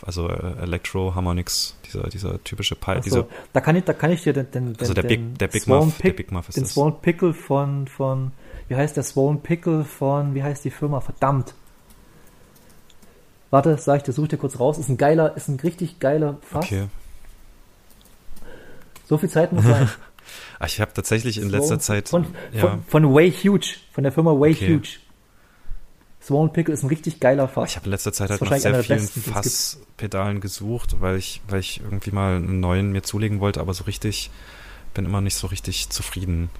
also 0.05 0.29
äh, 0.29 0.63
Electro 0.63 1.15
Harmonics, 1.15 1.77
dieser, 1.87 2.05
dieser 2.09 2.43
typische 2.45 2.75
Pi, 2.75 2.93
Ach 2.93 3.01
diese, 3.01 3.17
so, 3.21 3.29
da 3.53 3.61
kann 3.61 3.77
ich, 3.77 3.85
da 3.85 3.93
kann 3.93 4.11
ich 4.11 4.23
dir 4.23 4.33
den, 4.33 4.51
den, 4.51 4.77
also 4.79 4.95
der 4.95 5.05
den 5.05 5.31
Big, 5.31 5.39
der 5.39 5.49
Big 5.49 5.63
Swollen 5.63 5.85
Muff, 5.87 5.97
der 5.99 6.03
Pick- 6.11 6.17
Big 6.17 6.33
Muff 6.33 6.49
ist 6.49 6.57
den 6.57 6.65
das. 6.65 6.73
Swollen 6.73 6.95
Pickle 7.01 7.35
von, 7.35 7.87
von, 7.89 8.33
wie 8.69 8.77
heißt 8.77 8.97
der 8.97 9.03
Swollen 9.05 9.41
Pickle 9.41 9.85
von, 9.85 10.35
wie 10.35 10.43
heißt 10.43 10.65
die 10.65 10.71
Firma? 10.71 11.01
Verdammt. 11.01 11.55
Warte, 13.51 13.77
sag 13.79 13.97
ich 13.99 14.03
dir, 14.05 14.13
such 14.13 14.29
dir 14.29 14.37
kurz 14.37 14.61
raus. 14.61 14.79
Ist 14.79 14.89
ein 14.89 14.97
geiler, 14.97 15.37
ist 15.37 15.49
ein 15.49 15.59
richtig 15.59 15.99
geiler 15.99 16.39
Fass. 16.43 16.67
Okay. 16.67 16.87
So 19.07 19.19
viel 19.19 19.29
Zeit 19.29 19.53
muss 19.53 19.65
sein. 19.65 19.91
Ach, 20.61 20.67
ich 20.69 20.81
habe 20.81 20.93
tatsächlich 20.95 21.39
in 21.39 21.51
letzter 21.51 21.81
Zeit. 21.81 22.11
Von, 22.11 22.27
ja, 22.53 22.61
von, 22.61 22.85
von 22.87 23.15
Way 23.15 23.33
Huge, 23.33 23.77
von 23.93 24.05
der 24.05 24.13
Firma 24.13 24.31
Way 24.39 24.53
Okay. 24.53 24.77
Huge. 24.77 24.89
Swollen 26.23 26.53
Pickle 26.53 26.75
ist 26.75 26.83
ein 26.83 26.89
richtig 26.89 27.19
geiler 27.19 27.49
Fass. 27.49 27.71
ich 27.71 27.77
habe 27.77 27.87
in 27.87 27.93
letzter 27.93 28.13
Zeit 28.13 28.31
halt 28.31 28.43
nach 28.43 28.57
sehr 28.57 28.83
vielen. 28.85 29.01
Fasspedalen 29.01 30.41
gesucht, 30.41 30.97
weil 31.01 31.17
ich, 31.17 31.41
weil 31.49 31.61
ich 31.61 31.81
irgendwie 31.81 32.11
mal 32.11 32.37
einen 32.37 32.61
neuen 32.61 32.93
mir 32.93 33.03
zulegen 33.03 33.41
wollte, 33.41 33.61
aber 33.61 33.73
so 33.73 33.85
richtig, 33.85 34.31
bin 34.93 35.07
immer 35.07 35.21
nicht 35.23 35.37
so 35.37 35.47
richtig 35.47 35.89
zufrieden. 35.89 36.51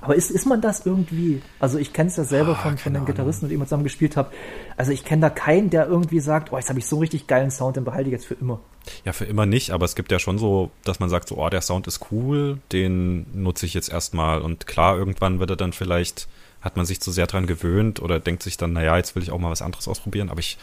Aber 0.00 0.16
ist, 0.16 0.30
ist 0.30 0.46
man 0.46 0.60
das 0.60 0.84
irgendwie? 0.84 1.42
Also 1.60 1.78
ich 1.78 1.92
kenne 1.92 2.08
es 2.08 2.16
ja 2.16 2.24
selber 2.24 2.52
Ah, 2.52 2.62
von, 2.62 2.78
von 2.78 2.92
den. 2.94 3.04
Gitarristen, 3.04 3.44
mit 3.46 3.52
denen 3.52 3.62
ich 3.62 3.68
zusammen 3.68 3.84
gespielt 3.84 4.16
habe. 4.16 4.32
Also 4.76 4.90
ich 4.92 5.04
kenne 5.04 5.20
da 5.22 5.30
keinen, 5.30 5.70
der 5.70 5.86
irgendwie 5.86 6.18
sagt, 6.20 6.52
oh, 6.52 6.56
jetzt 6.56 6.68
habe 6.70 6.78
ich 6.80 6.86
so 6.86 6.98
richtig 6.98 7.26
geilen 7.28 7.50
Sound, 7.52 7.76
den 7.76 7.84
behalte 7.84 8.08
ich 8.08 8.12
jetzt 8.12 8.26
für 8.26 8.34
immer. 8.34 8.58
Ja, 9.04 9.12
für 9.12 9.24
immer 9.26 9.46
nicht, 9.46 9.70
aber 9.70 9.84
es 9.84 9.94
gibt 9.94 10.10
ja 10.10 10.18
schon 10.18 10.38
so, 10.38 10.70
dass 10.84 10.98
man 11.00 11.08
sagt, 11.08 11.28
so, 11.28 11.36
oh, 11.36 11.48
der 11.48 11.60
Sound 11.60 11.86
ist 11.86 12.06
cool, 12.10 12.58
den 12.72 13.26
nutze 13.32 13.66
ich 13.66 13.74
jetzt 13.74 13.88
erstmal. 13.92 14.40
Und 14.40 14.66
klar, 14.66 14.96
irgendwann 14.96 15.38
wird 15.38 15.50
er 15.50 15.56
dann 15.56 15.72
vielleicht, 15.72 16.26
hat 16.60 16.76
man 16.76 16.86
sich 16.86 17.00
zu 17.00 17.12
sehr 17.12 17.26
dran 17.26 17.46
gewöhnt 17.46 18.00
oder 18.00 18.18
denkt 18.20 18.42
sich 18.42 18.56
dann, 18.56 18.72
naja, 18.72 18.96
jetzt 18.96 19.14
will 19.14 19.22
ich 19.22 19.30
auch 19.30 19.38
mal 19.38 19.50
was 19.50 19.62
anderes 19.62 19.86
ausprobieren. 19.88 20.30
Aber 20.30 20.40
ich 20.40 20.58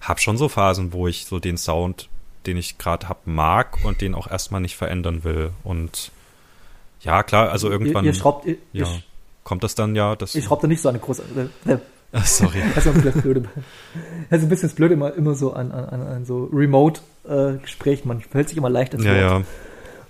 habe 0.00 0.20
schon 0.20 0.36
so 0.36 0.48
Phasen, 0.48 0.92
wo 0.92 1.06
ich 1.08 1.26
so 1.26 1.38
den 1.38 1.56
Sound, 1.56 2.08
den 2.46 2.56
ich 2.56 2.78
gerade 2.78 3.08
hab, 3.08 3.26
mag 3.26 3.78
und 3.84 4.00
den 4.00 4.14
auch 4.14 4.30
erstmal 4.30 4.60
nicht 4.60 4.76
verändern 4.76 5.24
will. 5.24 5.50
Und 5.64 6.10
ja, 7.00 7.22
klar, 7.22 7.50
also 7.50 7.70
irgendwann 7.70 8.04
Ihr, 8.04 8.12
ihr 8.12 8.14
schraubt, 8.14 8.46
ihr, 8.46 8.56
ja, 8.72 8.86
ihr, 8.86 9.02
kommt 9.44 9.62
das 9.64 9.74
dann 9.74 9.94
ja, 9.94 10.16
das. 10.16 10.34
ihr 10.34 10.42
schraubt 10.42 10.62
da 10.64 10.68
nicht 10.68 10.80
so 10.80 10.88
eine 10.88 10.98
große. 10.98 11.22
Äh, 11.66 11.76
Ah, 12.14 12.20
sorry. 12.24 12.62
Das 12.74 12.84
ist 12.84 12.88
ein 12.88 12.94
bisschen 13.00 13.12
das 13.14 13.22
Blöde. 13.22 13.40
Das 14.28 14.38
ist 14.40 14.44
ein 14.44 14.48
bisschen 14.50 14.68
das 14.68 14.76
Blöde 14.76 14.94
immer, 14.94 15.14
immer 15.14 15.34
so 15.34 15.54
an, 15.54 15.72
an, 15.72 16.02
an, 16.02 16.24
so 16.26 16.44
Remote-Gesprächen. 16.52 18.06
Man 18.06 18.20
fällt 18.20 18.50
sich 18.50 18.58
immer 18.58 18.68
leicht 18.68 18.92
ins 18.92 19.04
Ja, 19.04 19.30
Wort. 19.36 19.46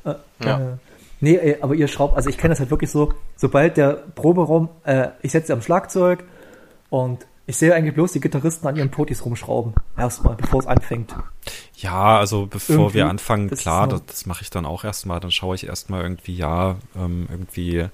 ja. 0.05 0.19
Ja. 0.45 0.79
Äh, 1.23 1.25
nee, 1.25 1.37
ey, 1.37 1.57
aber 1.61 1.75
ihr 1.75 1.89
schraubt, 1.89 2.17
also 2.17 2.29
ich 2.29 2.37
kenne 2.37 2.53
das 2.53 2.61
halt 2.61 2.71
wirklich 2.71 2.91
so, 2.91 3.15
sobald 3.37 3.77
der 3.77 3.93
Proberaum, 4.15 4.69
äh, 4.85 5.09
ich 5.23 5.33
setze 5.33 5.53
am 5.53 5.63
Schlagzeug 5.63 6.25
und 6.91 7.27
ich 7.47 7.57
sehe 7.57 7.75
eigentlich 7.75 7.95
bloß 7.95 8.13
die 8.13 8.21
Gitarristen 8.21 8.67
an 8.69 8.77
ihren 8.77 8.91
Potis 8.91 9.25
rumschrauben. 9.25 9.75
Erstmal, 9.97 10.37
bevor 10.37 10.61
es 10.61 10.67
anfängt. 10.67 11.15
Ja, 11.75 12.19
also 12.19 12.47
bevor 12.47 12.77
Irgendwie, 12.77 12.95
wir 12.95 13.09
anfangen, 13.09 13.49
das 13.49 13.61
klar, 13.61 13.87
ist 13.87 13.93
das, 13.93 14.07
das 14.07 14.27
mache 14.27 14.43
ich 14.43 14.51
dann 14.51 14.65
auch 14.65 14.85
erstmal. 14.85 15.19
Dann 15.19 15.33
schaue 15.33 15.57
ich 15.57 15.67
erstmal 15.67 16.03
irgendwie, 16.03 16.37
ja, 16.37 16.77
ähm, 16.97 17.27
irgendwie 17.31 17.87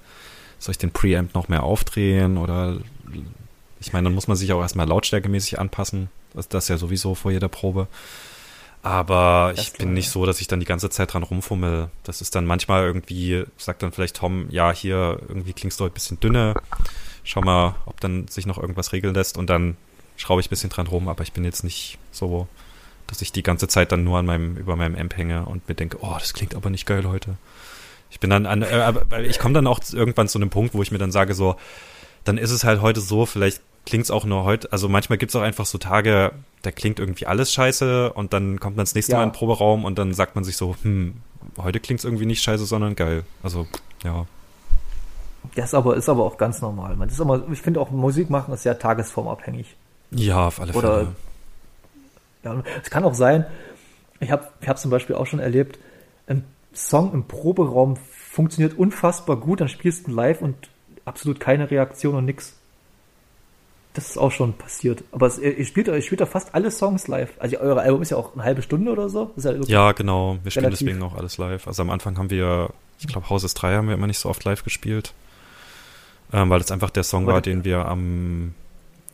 soll 0.59 0.73
ich 0.73 0.77
den 0.77 0.91
Preamp 0.91 1.33
noch 1.33 1.47
mehr 1.47 1.63
aufdrehen 1.63 2.37
oder 2.37 2.77
ich 3.79 3.93
meine, 3.93 4.05
dann 4.05 4.13
muss 4.13 4.27
man 4.27 4.37
sich 4.37 4.51
auch 4.53 4.61
erstmal 4.61 4.87
lautstärkemäßig 4.87 5.57
anpassen. 5.57 6.09
Das, 6.33 6.47
das 6.47 6.67
ja 6.67 6.77
sowieso 6.77 7.15
vor 7.15 7.31
jeder 7.31 7.47
Probe. 7.47 7.87
Aber 8.81 9.53
Das 9.55 9.67
ich 9.67 9.73
bin 9.73 9.93
nicht 9.93 10.09
so, 10.09 10.25
dass 10.25 10.39
ich 10.39 10.47
dann 10.47 10.59
die 10.59 10.65
ganze 10.65 10.89
Zeit 10.89 11.13
dran 11.13 11.23
rumfummel. 11.23 11.89
Das 12.03 12.21
ist 12.21 12.35
dann 12.35 12.45
manchmal 12.45 12.85
irgendwie, 12.85 13.43
sagt 13.57 13.83
dann 13.83 13.91
vielleicht 13.91 14.15
Tom, 14.15 14.47
ja, 14.49 14.71
hier 14.71 15.19
irgendwie 15.27 15.53
klingst 15.53 15.79
du 15.79 15.83
heute 15.83 15.93
ein 15.93 15.95
bisschen 15.95 16.19
dünner. 16.19 16.53
Schau 17.23 17.41
mal, 17.41 17.75
ob 17.85 17.99
dann 17.99 18.27
sich 18.27 18.45
noch 18.45 18.57
irgendwas 18.57 18.93
regeln 18.93 19.13
lässt 19.13 19.37
und 19.37 19.49
dann 19.49 19.75
schraube 20.15 20.41
ich 20.41 20.47
ein 20.47 20.49
bisschen 20.49 20.69
dran 20.69 20.87
rum, 20.87 21.07
aber 21.07 21.23
ich 21.23 21.33
bin 21.33 21.43
jetzt 21.43 21.63
nicht 21.63 21.97
so, 22.11 22.47
dass 23.07 23.21
ich 23.21 23.31
die 23.31 23.43
ganze 23.43 23.67
Zeit 23.67 23.91
dann 23.91 24.03
nur 24.03 24.17
an 24.17 24.25
meinem, 24.25 24.55
über 24.55 24.75
meinem 24.75 24.95
Amp 24.95 25.15
hänge 25.17 25.45
und 25.45 25.67
mir 25.67 25.75
denke, 25.75 25.97
oh, 26.01 26.15
das 26.17 26.33
klingt 26.33 26.55
aber 26.55 26.69
nicht 26.69 26.85
geil 26.85 27.05
heute. 27.05 27.37
Ich 28.11 28.19
bin 28.19 28.29
dann 28.29 28.45
an, 28.45 28.61
äh, 28.61 29.21
ich 29.23 29.39
komme 29.39 29.53
dann 29.53 29.67
auch 29.67 29.79
irgendwann 29.91 30.27
zu 30.27 30.39
einem 30.39 30.49
Punkt, 30.49 30.73
wo 30.73 30.81
ich 30.81 30.91
mir 30.91 30.97
dann 30.97 31.11
sage, 31.11 31.33
so, 31.33 31.55
dann 32.23 32.37
ist 32.37 32.51
es 32.51 32.63
halt 32.63 32.81
heute 32.81 33.01
so, 33.01 33.25
vielleicht 33.25 33.61
klingt 33.89 34.03
es 34.05 34.11
auch 34.11 34.23
nur 34.23 34.43
heute, 34.43 34.71
also 34.71 34.87
manchmal 34.87 35.17
gibt 35.17 35.31
es 35.31 35.35
auch 35.35 35.41
einfach 35.41 35.65
so 35.65 35.79
Tage, 35.79 36.31
da 36.61 36.71
klingt 36.71 36.99
irgendwie 36.99 37.25
alles 37.25 37.51
scheiße 37.51 38.13
und 38.13 38.33
dann 38.33 38.59
kommt 38.59 38.77
man 38.77 38.83
das 38.83 38.93
nächste 38.93 39.13
Ja. 39.13 39.17
Mal 39.17 39.23
in 39.23 39.29
den 39.29 39.35
Proberaum 39.35 39.83
und 39.83 39.97
dann 39.97 40.13
sagt 40.13 40.35
man 40.35 40.43
sich 40.43 40.57
so, 40.57 40.75
hm, 40.83 41.15
heute 41.57 41.79
klingt 41.79 41.99
es 41.99 42.05
irgendwie 42.05 42.27
nicht 42.27 42.43
scheiße, 42.43 42.65
sondern 42.65 42.95
geil. 42.95 43.23
Also, 43.41 43.65
ja. 44.03 44.27
Das 45.55 45.73
aber, 45.73 45.95
ist 45.97 46.07
aber 46.07 46.23
auch 46.23 46.37
ganz 46.37 46.61
normal. 46.61 46.95
Man, 46.97 47.09
ist 47.09 47.19
immer, 47.19 47.43
ich 47.51 47.61
finde 47.63 47.81
auch 47.81 47.89
Musik 47.89 48.29
machen 48.29 48.53
ist 48.53 48.61
sehr 48.63 48.77
tagesformabhängig. 48.77 49.75
Ja, 50.11 50.47
auf 50.47 50.59
alle 50.59 50.73
Oder- 50.73 50.95
Fälle. 50.97 51.15
Ja, 52.43 52.63
es 52.83 52.89
kann 52.91 53.03
auch 53.03 53.15
sein, 53.15 53.45
ich 54.19 54.29
habe 54.29 54.47
ich 54.61 54.69
hab 54.69 54.77
zum 54.77 54.91
Beispiel 54.91 55.15
auch 55.15 55.25
schon 55.25 55.39
erlebt, 55.39 55.79
ein 56.27 56.43
Song 56.75 57.11
im 57.11 57.23
Proberaum 57.25 57.97
funktioniert 57.97 58.77
unfassbar 58.77 59.37
gut, 59.37 59.61
dann 59.61 59.67
spielst 59.67 60.05
du 60.05 60.11
ihn 60.11 60.15
live 60.15 60.41
und 60.41 60.55
absolut 61.05 61.39
keine 61.39 61.71
Reaktion 61.71 62.13
und 62.15 62.25
nix. 62.25 62.55
Das 63.93 64.07
ist 64.07 64.17
auch 64.17 64.31
schon 64.31 64.53
passiert. 64.53 65.03
Aber 65.11 65.25
es, 65.25 65.39
ihr, 65.39 65.65
spielt, 65.65 65.87
ihr 65.87 66.01
spielt 66.01 66.19
ja 66.19 66.27
fast 66.27 66.53
alle 66.53 66.69
Songs 66.69 67.07
live. 67.07 67.31
Also 67.39 67.57
euer 67.57 67.77
Album 67.77 68.01
ist 68.01 68.11
ja 68.11 68.17
auch 68.17 68.33
eine 68.33 68.43
halbe 68.43 68.61
Stunde 68.61 68.91
oder 68.91 69.09
so. 69.09 69.31
Ja, 69.35 69.51
Ja, 69.53 69.91
genau. 69.93 70.37
Wir 70.43 70.51
spielen 70.51 70.65
Relativ. 70.65 70.87
deswegen 70.87 71.03
auch 71.03 71.15
alles 71.15 71.37
live. 71.37 71.67
Also 71.67 71.81
am 71.81 71.89
Anfang 71.89 72.17
haben 72.17 72.29
wir, 72.29 72.69
ich 72.99 73.07
glaube, 73.07 73.29
Houses 73.29 73.55
3 73.55 73.75
haben 73.75 73.87
wir 73.87 73.95
immer 73.95 74.07
nicht 74.07 74.19
so 74.19 74.29
oft 74.29 74.43
live 74.43 74.63
gespielt. 74.63 75.13
Ähm, 76.31 76.51
weil 76.51 76.61
es 76.61 76.71
einfach 76.71 76.91
der 76.91 77.03
Song 77.03 77.23
Aber 77.23 77.33
war, 77.33 77.41
den 77.41 77.63
wir 77.63 77.85
am, 77.85 78.53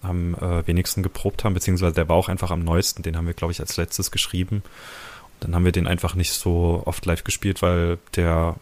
am 0.01 0.35
äh, 0.35 0.67
wenigsten 0.67 1.03
geprobt 1.03 1.45
haben, 1.45 1.53
beziehungsweise 1.53 1.93
der 1.93 2.09
war 2.09 2.17
auch 2.17 2.27
einfach 2.27 2.51
am 2.51 2.63
neuesten. 2.63 3.01
Den 3.01 3.15
haben 3.15 3.27
wir, 3.27 3.33
glaube 3.33 3.53
ich, 3.53 3.61
als 3.61 3.77
letztes 3.77 4.11
geschrieben. 4.11 4.57
Und 4.57 5.43
dann 5.43 5.55
haben 5.55 5.63
wir 5.63 5.71
den 5.71 5.87
einfach 5.87 6.15
nicht 6.15 6.33
so 6.33 6.83
oft 6.85 7.05
live 7.05 7.23
gespielt, 7.23 7.61
weil 7.61 7.97
der, 8.17 8.55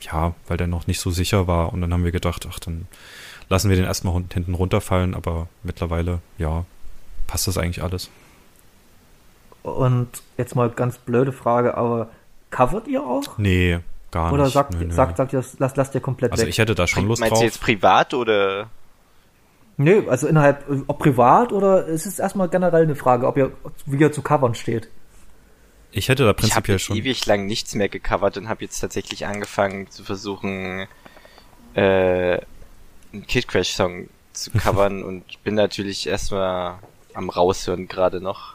ja, 0.00 0.34
weil 0.48 0.56
der 0.56 0.66
noch 0.66 0.86
nicht 0.86 1.00
so 1.00 1.10
sicher 1.10 1.46
war. 1.46 1.74
Und 1.74 1.82
dann 1.82 1.92
haben 1.92 2.04
wir 2.04 2.12
gedacht, 2.12 2.48
ach, 2.50 2.58
dann 2.58 2.86
lassen 3.52 3.68
wir 3.68 3.76
den 3.76 3.84
erstmal 3.84 4.14
hinten 4.32 4.54
runterfallen. 4.54 5.14
Aber 5.14 5.46
mittlerweile, 5.62 6.18
ja, 6.38 6.64
passt 7.28 7.46
das 7.46 7.58
eigentlich 7.58 7.82
alles. 7.84 8.10
Und 9.62 10.08
jetzt 10.36 10.56
mal 10.56 10.68
ganz 10.70 10.98
blöde 10.98 11.30
Frage, 11.32 11.76
aber 11.76 12.08
covert 12.50 12.88
ihr 12.88 13.02
auch? 13.04 13.38
Nee, 13.38 13.78
gar 14.10 14.32
Oder 14.32 14.44
nicht. 14.44 14.54
sagt, 14.54 14.74
Nö, 14.74 14.84
nö. 14.86 14.92
sagt, 14.92 15.16
sagt 15.16 15.32
ihr, 15.32 15.38
das- 15.38 15.58
lasst, 15.60 15.76
lasst 15.76 15.94
ihr 15.94 16.00
komplett 16.00 16.32
Also 16.32 16.42
weg? 16.42 16.48
ich 16.50 16.58
hätte 16.58 16.74
da 16.74 16.86
schon 16.88 17.06
Lust 17.06 17.20
Meinst 17.20 17.32
drauf. 17.32 17.38
du 17.40 17.44
jetzt 17.44 17.60
privat 17.60 18.12
oder? 18.14 18.68
Nee, 19.76 20.02
also 20.08 20.26
innerhalb, 20.26 20.64
ob 20.88 20.98
privat 20.98 21.52
oder 21.52 21.88
es 21.88 22.06
ist 22.06 22.18
erstmal 22.18 22.48
generell 22.48 22.82
eine 22.82 22.94
Frage, 22.96 23.26
ob 23.26 23.36
ihr, 23.36 23.52
wie 23.86 23.96
ihr 24.00 24.12
zu 24.12 24.20
covern 24.22 24.54
steht. 24.54 24.88
Ich 25.92 26.08
hätte 26.08 26.24
da 26.24 26.30
Ich 26.30 26.34
habe 26.36 26.40
prinzipiell 26.40 26.76
jetzt 26.78 26.84
schon. 26.84 26.96
ewig 26.96 27.24
lang 27.26 27.46
nichts 27.46 27.74
mehr 27.74 27.88
gecovert 27.88 28.36
und 28.38 28.48
habe 28.48 28.62
jetzt 28.64 28.80
tatsächlich 28.80 29.26
angefangen 29.26 29.90
zu 29.90 30.02
versuchen, 30.04 30.86
äh, 31.74 32.38
einen 33.12 33.26
Kid 33.26 33.48
Crash 33.48 33.70
Song 33.70 34.08
zu 34.32 34.50
covern 34.58 35.02
und 35.02 35.42
bin 35.44 35.54
natürlich 35.54 36.06
erstmal 36.06 36.78
am 37.14 37.30
raushören 37.30 37.88
gerade 37.88 38.20
noch. 38.20 38.54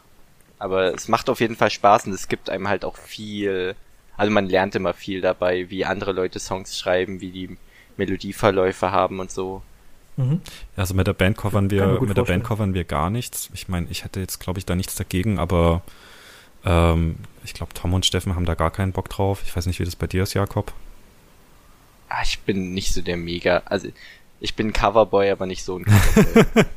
Aber 0.60 0.94
es 0.94 1.08
macht 1.08 1.30
auf 1.30 1.40
jeden 1.40 1.56
Fall 1.56 1.70
Spaß 1.70 2.08
und 2.08 2.14
es 2.14 2.28
gibt 2.28 2.50
einem 2.50 2.68
halt 2.68 2.84
auch 2.84 2.98
viel, 2.98 3.76
also 4.16 4.32
man 4.32 4.50
lernt 4.50 4.76
immer 4.76 4.94
viel 4.94 5.22
dabei, 5.22 5.70
wie 5.70 5.86
andere 5.86 6.14
Leute 6.14 6.40
Songs 6.40 6.78
schreiben, 6.78 7.22
wie 7.22 7.32
die 7.32 7.58
Melodieverläufe 7.98 8.92
haben 8.92 9.20
und 9.20 9.30
so. 9.32 9.62
Mhm. 10.16 10.42
Also 10.76 10.96
mit 10.96 11.06
der 11.06 11.14
Band 11.14 11.38
covern 11.38 11.70
wir, 11.70 11.86
mit 11.86 12.02
der 12.02 12.06
Band 12.06 12.16
vorstellen. 12.16 12.44
covern 12.44 12.74
wir 12.74 12.84
gar 12.86 13.12
nichts. 13.12 13.50
Ich 13.54 13.68
meine, 13.68 13.88
ich 13.92 14.04
hätte 14.04 14.20
jetzt, 14.20 14.40
glaube 14.40 14.58
ich, 14.58 14.66
da 14.66 14.76
nichts 14.76 14.96
dagegen, 14.96 15.38
aber 15.38 15.84
ähm, 16.66 17.18
ich 17.44 17.54
glaube, 17.54 17.74
Tom 17.74 17.94
und 17.94 18.06
Steffen 18.06 18.36
haben 18.36 18.46
da 18.46 18.56
gar 18.56 18.72
keinen 18.72 18.94
Bock 18.94 19.10
drauf. 19.10 19.42
Ich 19.46 19.56
weiß 19.56 19.68
nicht, 19.68 19.80
wie 19.80 19.86
das 19.86 19.96
bei 19.96 20.08
dir 20.08 20.24
ist, 20.24 20.34
Jakob. 20.34 20.74
Ah, 22.10 22.22
ich 22.24 22.40
bin 22.40 22.74
nicht 22.74 22.94
so 22.94 23.02
der 23.02 23.18
Mega, 23.18 23.62
also 23.66 23.90
ich 24.40 24.56
bin 24.56 24.74
Coverboy, 24.74 25.30
aber 25.32 25.46
nicht 25.46 25.64
so 25.64 25.78
ein 25.80 25.86
Coverboy. 25.86 26.66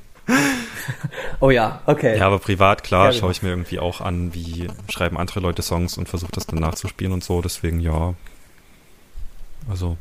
Oh 1.40 1.50
ja, 1.50 1.80
okay. 1.86 2.18
Ja, 2.18 2.26
aber 2.26 2.38
privat, 2.38 2.82
klar, 2.84 3.06
Ja, 3.06 3.12
schaue 3.12 3.20
genau. 3.20 3.30
ich 3.30 3.42
mir 3.42 3.48
irgendwie 3.50 3.78
auch 3.78 4.00
an, 4.00 4.34
wie 4.34 4.68
schreiben 4.88 5.16
andere 5.16 5.40
Leute 5.40 5.62
Songs 5.62 5.96
und 5.98 6.08
versuche 6.08 6.32
das 6.32 6.46
dann 6.46 6.58
nachzuspielen 6.60 7.12
und 7.12 7.24
so. 7.24 7.40
Deswegen 7.42 7.80
ja. 7.80 8.14
Also, 9.68 9.96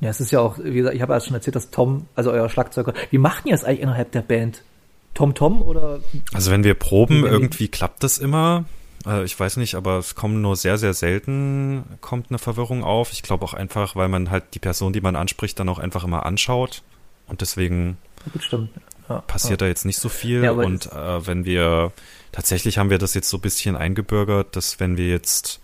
Ja, 0.00 0.10
es 0.10 0.20
ist 0.20 0.30
ja 0.30 0.40
auch, 0.40 0.58
wie 0.58 0.74
gesagt, 0.74 0.94
ich 0.94 1.02
habe 1.02 1.12
ja 1.12 1.20
schon 1.20 1.34
erzählt, 1.34 1.56
dass 1.56 1.70
Tom, 1.70 2.06
also 2.14 2.30
euer 2.30 2.48
Schlagzeuger, 2.48 2.94
wie 3.10 3.18
macht 3.18 3.46
ihr 3.46 3.52
das 3.52 3.64
eigentlich 3.64 3.80
innerhalb 3.80 4.12
der 4.12 4.22
Band? 4.22 4.62
Tom 5.14 5.34
Tom 5.34 5.62
oder? 5.62 6.00
also 6.32 6.50
wenn 6.52 6.62
wir 6.62 6.74
proben, 6.74 7.24
irgendwie 7.26 7.68
klappt 7.68 8.04
das 8.04 8.18
immer. 8.18 8.64
Äh, 9.06 9.24
ich 9.24 9.38
weiß 9.38 9.56
nicht, 9.56 9.74
aber 9.74 9.98
es 9.98 10.14
kommen 10.14 10.40
nur 10.40 10.56
sehr, 10.56 10.78
sehr 10.78 10.94
selten, 10.94 11.84
kommt 12.00 12.30
eine 12.30 12.38
Verwirrung 12.38 12.84
auf. 12.84 13.12
Ich 13.12 13.22
glaube 13.22 13.44
auch 13.44 13.54
einfach, 13.54 13.96
weil 13.96 14.08
man 14.08 14.30
halt 14.30 14.44
die 14.54 14.58
Person, 14.58 14.92
die 14.92 15.00
man 15.00 15.16
anspricht, 15.16 15.58
dann 15.58 15.68
auch 15.68 15.78
einfach 15.78 16.04
immer 16.04 16.26
anschaut. 16.26 16.82
Und 17.26 17.40
deswegen 17.40 17.98
Ja, 18.34 18.40
stimmt. 18.40 18.70
Ja, 19.08 19.20
passiert 19.22 19.62
da 19.62 19.66
jetzt 19.66 19.86
nicht 19.86 19.98
so 19.98 20.08
viel. 20.08 20.44
Ja, 20.44 20.52
und 20.52 20.92
äh, 20.92 21.26
wenn 21.26 21.44
wir, 21.44 21.92
tatsächlich 22.32 22.76
haben 22.76 22.90
wir 22.90 22.98
das 22.98 23.14
jetzt 23.14 23.30
so 23.30 23.38
ein 23.38 23.40
bisschen 23.40 23.74
eingebürgert, 23.74 24.54
dass 24.54 24.80
wenn 24.80 24.98
wir 24.98 25.08
jetzt 25.08 25.60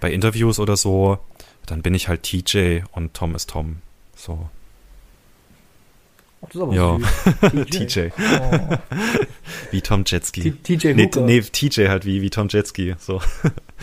bei 0.00 0.12
Interviews 0.12 0.60
oder 0.60 0.76
so, 0.76 1.18
dann 1.66 1.82
bin 1.82 1.94
ich 1.94 2.08
halt 2.08 2.22
TJ 2.22 2.82
und 2.92 3.14
Tom 3.14 3.34
ist 3.34 3.50
Tom. 3.50 3.78
So. 4.14 4.48
Das 6.42 6.54
ist 6.56 6.60
aber 6.60 6.74
Ja. 6.74 6.98
süß. 7.50 7.66
TJ. 7.70 8.08
Oh. 8.18 8.76
Wie 9.70 9.80
Tom 9.80 10.02
Jetski. 10.04 10.50
TJ 10.52 10.94
Nee, 10.94 11.04
Hooker. 11.06 11.20
nee, 11.22 11.40
TJ 11.40 11.86
halt 11.88 12.04
wie, 12.04 12.20
wie 12.20 12.30
Tom 12.30 12.48
Jetski. 12.48 12.94
So. 12.98 13.20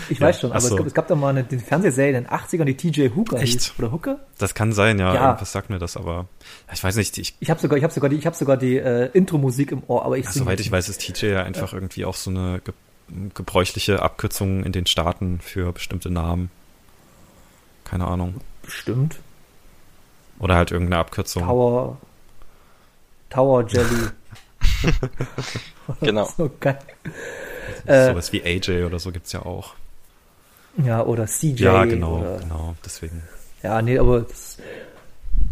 ich 0.09 0.19
ja, 0.19 0.27
weiß 0.27 0.41
schon, 0.41 0.51
aber 0.51 0.57
es 0.59 0.67
so. 0.67 0.75
gab, 0.75 0.85
es 0.85 0.93
gab 0.93 1.07
da 1.07 1.15
mal 1.15 1.29
eine, 1.29 1.45
Fernsehserie 1.59 2.17
in 2.17 2.25
den 2.25 2.27
80ern, 2.27 2.65
die 2.65 2.75
TJ 2.75 3.09
Hooker 3.15 3.37
Echt? 3.37 3.53
hieß. 3.53 3.73
Oder 3.79 3.91
Hooker? 3.91 4.19
Das 4.37 4.53
kann 4.53 4.73
sein, 4.73 4.99
ja. 4.99 5.13
Ja. 5.13 5.25
Irgendwas 5.29 5.51
sagt 5.51 5.69
mir 5.69 5.79
das, 5.79 5.95
aber 5.97 6.27
ich 6.73 6.83
weiß 6.83 6.95
nicht. 6.97 7.17
Ich, 7.17 7.35
Ich 7.39 7.49
habe 7.49 7.59
sogar, 7.59 7.77
ich 7.77 7.83
habe 7.83 7.93
sogar 7.93 8.09
die, 8.09 8.17
ich 8.17 8.35
sogar 8.35 8.57
die 8.57 8.77
äh, 8.77 9.09
Intro-Musik 9.13 9.71
im 9.71 9.83
Ohr, 9.87 10.05
aber 10.05 10.17
ich 10.17 10.25
ja, 10.25 10.31
soweit 10.31 10.59
ich 10.59 10.71
weiß, 10.71 10.89
ist 10.89 10.99
TJ 11.01 11.27
ja 11.27 11.43
einfach 11.43 11.73
irgendwie 11.73 12.05
auch 12.05 12.15
so 12.15 12.29
eine 12.29 12.61
ge 12.63 12.73
gebräuchliche 13.33 14.03
Abkürzung 14.03 14.63
in 14.63 14.71
den 14.71 14.85
Staaten 14.85 15.39
für 15.41 15.71
bestimmte 15.73 16.11
Namen. 16.11 16.51
Keine 17.83 18.05
Ahnung. 18.05 18.35
Bestimmt. 18.61 19.17
Oder 20.37 20.55
halt 20.55 20.71
irgendeine 20.71 20.99
Abkürzung. 21.01 21.43
Tower. 21.43 21.97
Tower 23.29 23.65
Jelly. 23.67 24.09
genau. 26.01 26.25
so 26.37 26.49
geil. 26.59 26.79
Äh, 27.85 28.07
Sowas 28.07 28.33
wie 28.33 28.43
AJ 28.43 28.83
oder 28.83 28.99
so 28.99 29.11
gibt's 29.11 29.31
ja 29.31 29.43
auch. 29.45 29.75
Ja, 30.77 31.03
oder 31.03 31.25
CJ. 31.25 31.63
Ja, 31.63 31.85
genau, 31.85 32.19
oder, 32.19 32.37
genau, 32.39 32.75
deswegen. 32.85 33.23
Ja, 33.63 33.81
nee, 33.81 33.97
aber 33.97 34.21
das, 34.21 34.57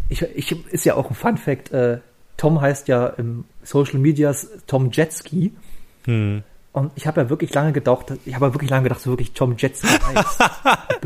ich, 0.10 0.22
ich, 0.22 0.72
ist 0.72 0.86
ja 0.86 0.96
auch 0.96 1.10
ein 1.10 1.16
Fun 1.16 1.38
Fact. 1.38 1.72
Äh, 1.72 2.00
Tom 2.38 2.62
heißt 2.62 2.88
ja 2.88 3.08
im 3.08 3.46
Social 3.64 4.00
Medias 4.00 4.48
Tom 4.68 4.92
Jetski. 4.92 5.54
Hm. 6.06 6.44
Und 6.74 6.92
ich 6.96 7.08
habe 7.08 7.22
ja 7.22 7.30
wirklich 7.30 7.54
lange 7.56 7.72
gedacht, 7.72 8.14
ich 8.26 8.36
habe 8.36 8.48
ja 8.48 8.54
wirklich 8.54 8.70
lange 8.70 8.84
gedacht, 8.84 9.02
so 9.02 9.10
wirklich 9.10 9.32
Tom 9.32 9.56
Jetski 9.58 9.88
heißt. 9.88 10.40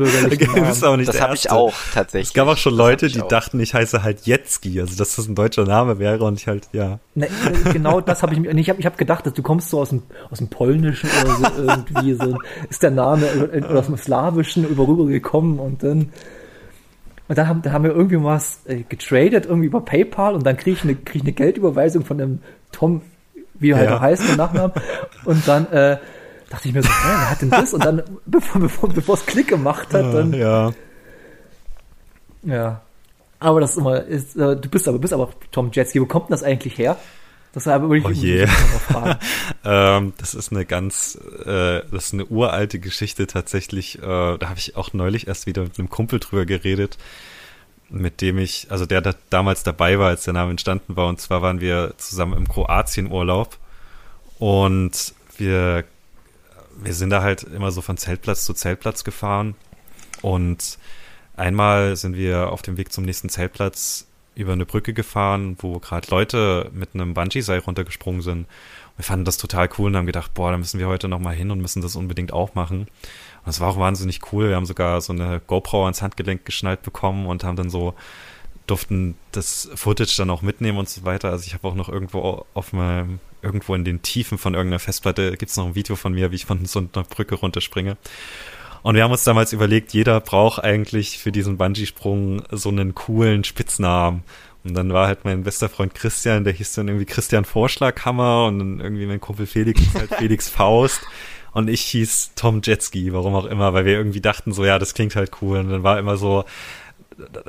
das 1.06 1.20
habe 1.20 1.34
ich 1.34 1.50
auch 1.50 1.72
tatsächlich. 1.94 2.28
Es 2.28 2.34
gab 2.34 2.48
auch 2.48 2.56
schon 2.56 2.74
Leute, 2.74 3.08
die 3.08 3.22
auch. 3.22 3.28
dachten, 3.28 3.58
ich 3.58 3.72
heiße 3.72 4.02
halt 4.02 4.26
Jetski, 4.26 4.80
also 4.80 4.96
dass 4.96 5.16
das 5.16 5.28
ein 5.28 5.34
deutscher 5.34 5.64
Name 5.64 5.98
wäre 5.98 6.24
und 6.24 6.38
ich 6.38 6.46
halt, 6.46 6.68
ja. 6.72 6.98
Ne, 7.14 7.28
genau 7.72 8.00
das 8.00 8.22
habe 8.22 8.34
ich 8.34 8.40
mir, 8.40 8.50
ich 8.54 8.68
habe 8.68 8.80
ich 8.80 8.86
hab 8.86 8.98
gedacht, 8.98 9.24
dass 9.24 9.32
du 9.32 9.42
kommst 9.42 9.70
so 9.70 9.80
aus 9.80 9.90
dem, 9.90 10.02
aus 10.30 10.38
dem 10.38 10.48
Polnischen 10.48 11.08
oder 11.22 11.36
so 11.36 11.62
irgendwie, 11.62 12.14
so 12.14 12.38
ist 12.68 12.82
der 12.82 12.90
Name 12.90 13.26
oder 13.52 13.78
aus 13.78 13.86
dem 13.86 13.96
Slawischen 13.96 14.68
über 14.68 14.86
rüber 14.86 15.06
gekommen 15.06 15.58
und 15.58 15.82
dann 15.82 16.12
und 17.28 17.38
dann 17.38 17.48
haben, 17.48 17.62
dann 17.62 17.72
haben 17.72 17.84
wir 17.84 17.92
irgendwie 17.92 18.22
was 18.22 18.60
äh, 18.66 18.82
getradet, 18.82 19.46
irgendwie 19.46 19.68
über 19.68 19.80
PayPal 19.80 20.34
und 20.34 20.44
dann 20.44 20.56
kriege 20.56 20.76
ich 20.76 20.84
eine, 20.84 20.96
krieg 20.96 21.16
ich 21.16 21.22
eine 21.22 21.32
Geldüberweisung 21.32 22.04
von 22.04 22.18
dem 22.18 22.40
Tom 22.72 23.00
wie 23.62 23.70
er 23.70 23.78
halt 23.78 23.90
ja. 23.90 24.00
heißt, 24.00 24.28
der 24.28 24.36
Nachnamen. 24.36 24.72
Und 25.24 25.46
dann 25.46 25.66
äh, 25.72 25.98
dachte 26.50 26.68
ich 26.68 26.74
mir 26.74 26.82
so, 26.82 26.88
hä, 26.88 26.94
wer 27.04 27.30
hat 27.30 27.42
denn 27.42 27.50
das? 27.50 27.72
Und 27.72 27.84
dann, 27.84 28.02
bevor, 28.26 28.60
bevor, 28.60 28.88
bevor 28.88 29.14
es 29.14 29.26
Klick 29.26 29.48
gemacht 29.48 29.94
hat, 29.94 30.12
dann. 30.12 30.32
Ja. 30.32 30.72
Ja. 32.42 32.80
Aber 33.38 33.60
das 33.60 33.72
ist 33.72 33.78
immer, 33.78 34.02
ist, 34.02 34.36
äh, 34.36 34.56
du 34.56 34.68
bist 34.68 34.86
aber, 34.86 34.98
bist 34.98 35.12
aber 35.12 35.30
Tom 35.50 35.70
Jetski. 35.72 36.00
Wo 36.00 36.06
kommt 36.06 36.28
denn 36.28 36.32
das 36.32 36.42
eigentlich 36.42 36.78
her? 36.78 36.96
Das 37.52 37.68
aber 37.68 37.90
wirklich 37.90 38.04
oh 38.06 38.10
je. 38.10 38.46
ähm, 39.64 40.14
das 40.16 40.34
ist 40.34 40.52
eine 40.52 40.64
ganz, 40.64 41.18
äh, 41.44 41.82
das 41.90 42.06
ist 42.06 42.14
eine 42.14 42.24
uralte 42.26 42.78
Geschichte 42.78 43.26
tatsächlich. 43.26 43.98
Äh, 43.98 44.00
da 44.38 44.48
habe 44.48 44.58
ich 44.58 44.76
auch 44.76 44.94
neulich 44.94 45.28
erst 45.28 45.46
wieder 45.46 45.62
mit 45.62 45.78
einem 45.78 45.90
Kumpel 45.90 46.18
drüber 46.18 46.46
geredet 46.46 46.96
mit 47.92 48.20
dem 48.20 48.38
ich, 48.38 48.66
also 48.70 48.86
der 48.86 49.00
da 49.00 49.14
damals 49.30 49.62
dabei 49.62 49.98
war, 49.98 50.08
als 50.08 50.24
der 50.24 50.32
Name 50.32 50.50
entstanden 50.50 50.96
war. 50.96 51.08
Und 51.08 51.20
zwar 51.20 51.42
waren 51.42 51.60
wir 51.60 51.94
zusammen 51.98 52.34
im 52.34 52.48
Kroatien-Urlaub 52.48 53.58
und 54.38 55.14
wir, 55.36 55.84
wir 56.76 56.94
sind 56.94 57.10
da 57.10 57.22
halt 57.22 57.42
immer 57.42 57.70
so 57.70 57.82
von 57.82 57.96
Zeltplatz 57.96 58.44
zu 58.44 58.54
Zeltplatz 58.54 59.04
gefahren. 59.04 59.54
Und 60.22 60.78
einmal 61.36 61.96
sind 61.96 62.16
wir 62.16 62.50
auf 62.50 62.62
dem 62.62 62.76
Weg 62.76 62.92
zum 62.92 63.04
nächsten 63.04 63.28
Zeltplatz 63.28 64.06
über 64.34 64.52
eine 64.52 64.66
Brücke 64.66 64.94
gefahren, 64.94 65.56
wo 65.60 65.78
gerade 65.78 66.08
Leute 66.10 66.70
mit 66.72 66.94
einem 66.94 67.14
Bungee-Seil 67.14 67.60
runtergesprungen 67.60 68.22
sind. 68.22 68.46
Wir 68.96 69.04
fanden 69.04 69.24
das 69.24 69.36
total 69.36 69.68
cool 69.78 69.90
und 69.90 69.96
haben 69.96 70.06
gedacht, 70.06 70.32
boah, 70.34 70.50
da 70.50 70.58
müssen 70.58 70.80
wir 70.80 70.88
heute 70.88 71.08
nochmal 71.08 71.34
hin 71.34 71.50
und 71.50 71.60
müssen 71.60 71.82
das 71.82 71.96
unbedingt 71.96 72.32
auch 72.32 72.54
machen. 72.54 72.88
Und 73.44 73.50
es 73.50 73.60
war 73.60 73.70
auch 73.70 73.78
wahnsinnig 73.78 74.20
cool. 74.32 74.48
Wir 74.48 74.56
haben 74.56 74.66
sogar 74.66 75.00
so 75.00 75.12
eine 75.12 75.40
GoPro 75.46 75.84
ans 75.84 76.02
Handgelenk 76.02 76.44
geschnallt 76.44 76.82
bekommen 76.82 77.26
und 77.26 77.44
haben 77.44 77.56
dann 77.56 77.70
so 77.70 77.94
durften 78.66 79.16
das 79.32 79.68
Footage 79.74 80.14
dann 80.16 80.30
auch 80.30 80.42
mitnehmen 80.42 80.78
und 80.78 80.88
so 80.88 81.04
weiter. 81.04 81.30
Also 81.30 81.46
ich 81.46 81.54
habe 81.54 81.66
auch 81.66 81.74
noch 81.74 81.88
irgendwo 81.88 82.46
auf 82.54 82.72
meinem, 82.72 83.18
irgendwo 83.42 83.74
in 83.74 83.84
den 83.84 84.02
Tiefen 84.02 84.38
von 84.38 84.54
irgendeiner 84.54 84.78
Festplatte 84.78 85.36
gibt 85.36 85.50
es 85.50 85.56
noch 85.56 85.66
ein 85.66 85.74
Video 85.74 85.96
von 85.96 86.12
mir, 86.12 86.30
wie 86.30 86.36
ich 86.36 86.46
von 86.46 86.64
so 86.64 86.78
einer 86.78 87.04
Brücke 87.04 87.34
runterspringe. 87.34 87.96
Und 88.82 88.96
wir 88.96 89.04
haben 89.04 89.12
uns 89.12 89.24
damals 89.24 89.52
überlegt, 89.52 89.92
jeder 89.92 90.20
braucht 90.20 90.62
eigentlich 90.62 91.18
für 91.18 91.30
diesen 91.32 91.56
Bungee-Sprung 91.56 92.42
so 92.50 92.68
einen 92.68 92.94
coolen 92.94 93.44
Spitznamen. 93.44 94.24
Und 94.64 94.74
dann 94.74 94.92
war 94.92 95.06
halt 95.08 95.24
mein 95.24 95.42
bester 95.42 95.68
Freund 95.68 95.94
Christian, 95.94 96.44
der 96.44 96.52
hieß 96.52 96.74
dann 96.74 96.88
irgendwie 96.88 97.06
Christian 97.06 97.44
Vorschlaghammer 97.44 98.46
und 98.46 98.58
dann 98.58 98.80
irgendwie 98.80 99.06
mein 99.06 99.20
Kumpel 99.20 99.46
Felix 99.46 99.80
ist 99.80 99.94
halt 99.98 100.14
Felix 100.14 100.48
Faust 100.48 101.00
und 101.52 101.68
ich 101.68 101.82
hieß 101.82 102.32
Tom 102.34 102.60
Jetski, 102.62 103.12
warum 103.12 103.34
auch 103.34 103.44
immer, 103.44 103.74
weil 103.74 103.84
wir 103.84 103.92
irgendwie 103.92 104.20
dachten 104.20 104.52
so, 104.52 104.64
ja, 104.64 104.78
das 104.78 104.94
klingt 104.94 105.16
halt 105.16 105.30
cool. 105.42 105.58
Und 105.58 105.70
dann 105.70 105.82
war 105.82 105.98
immer 105.98 106.16
so, 106.16 106.44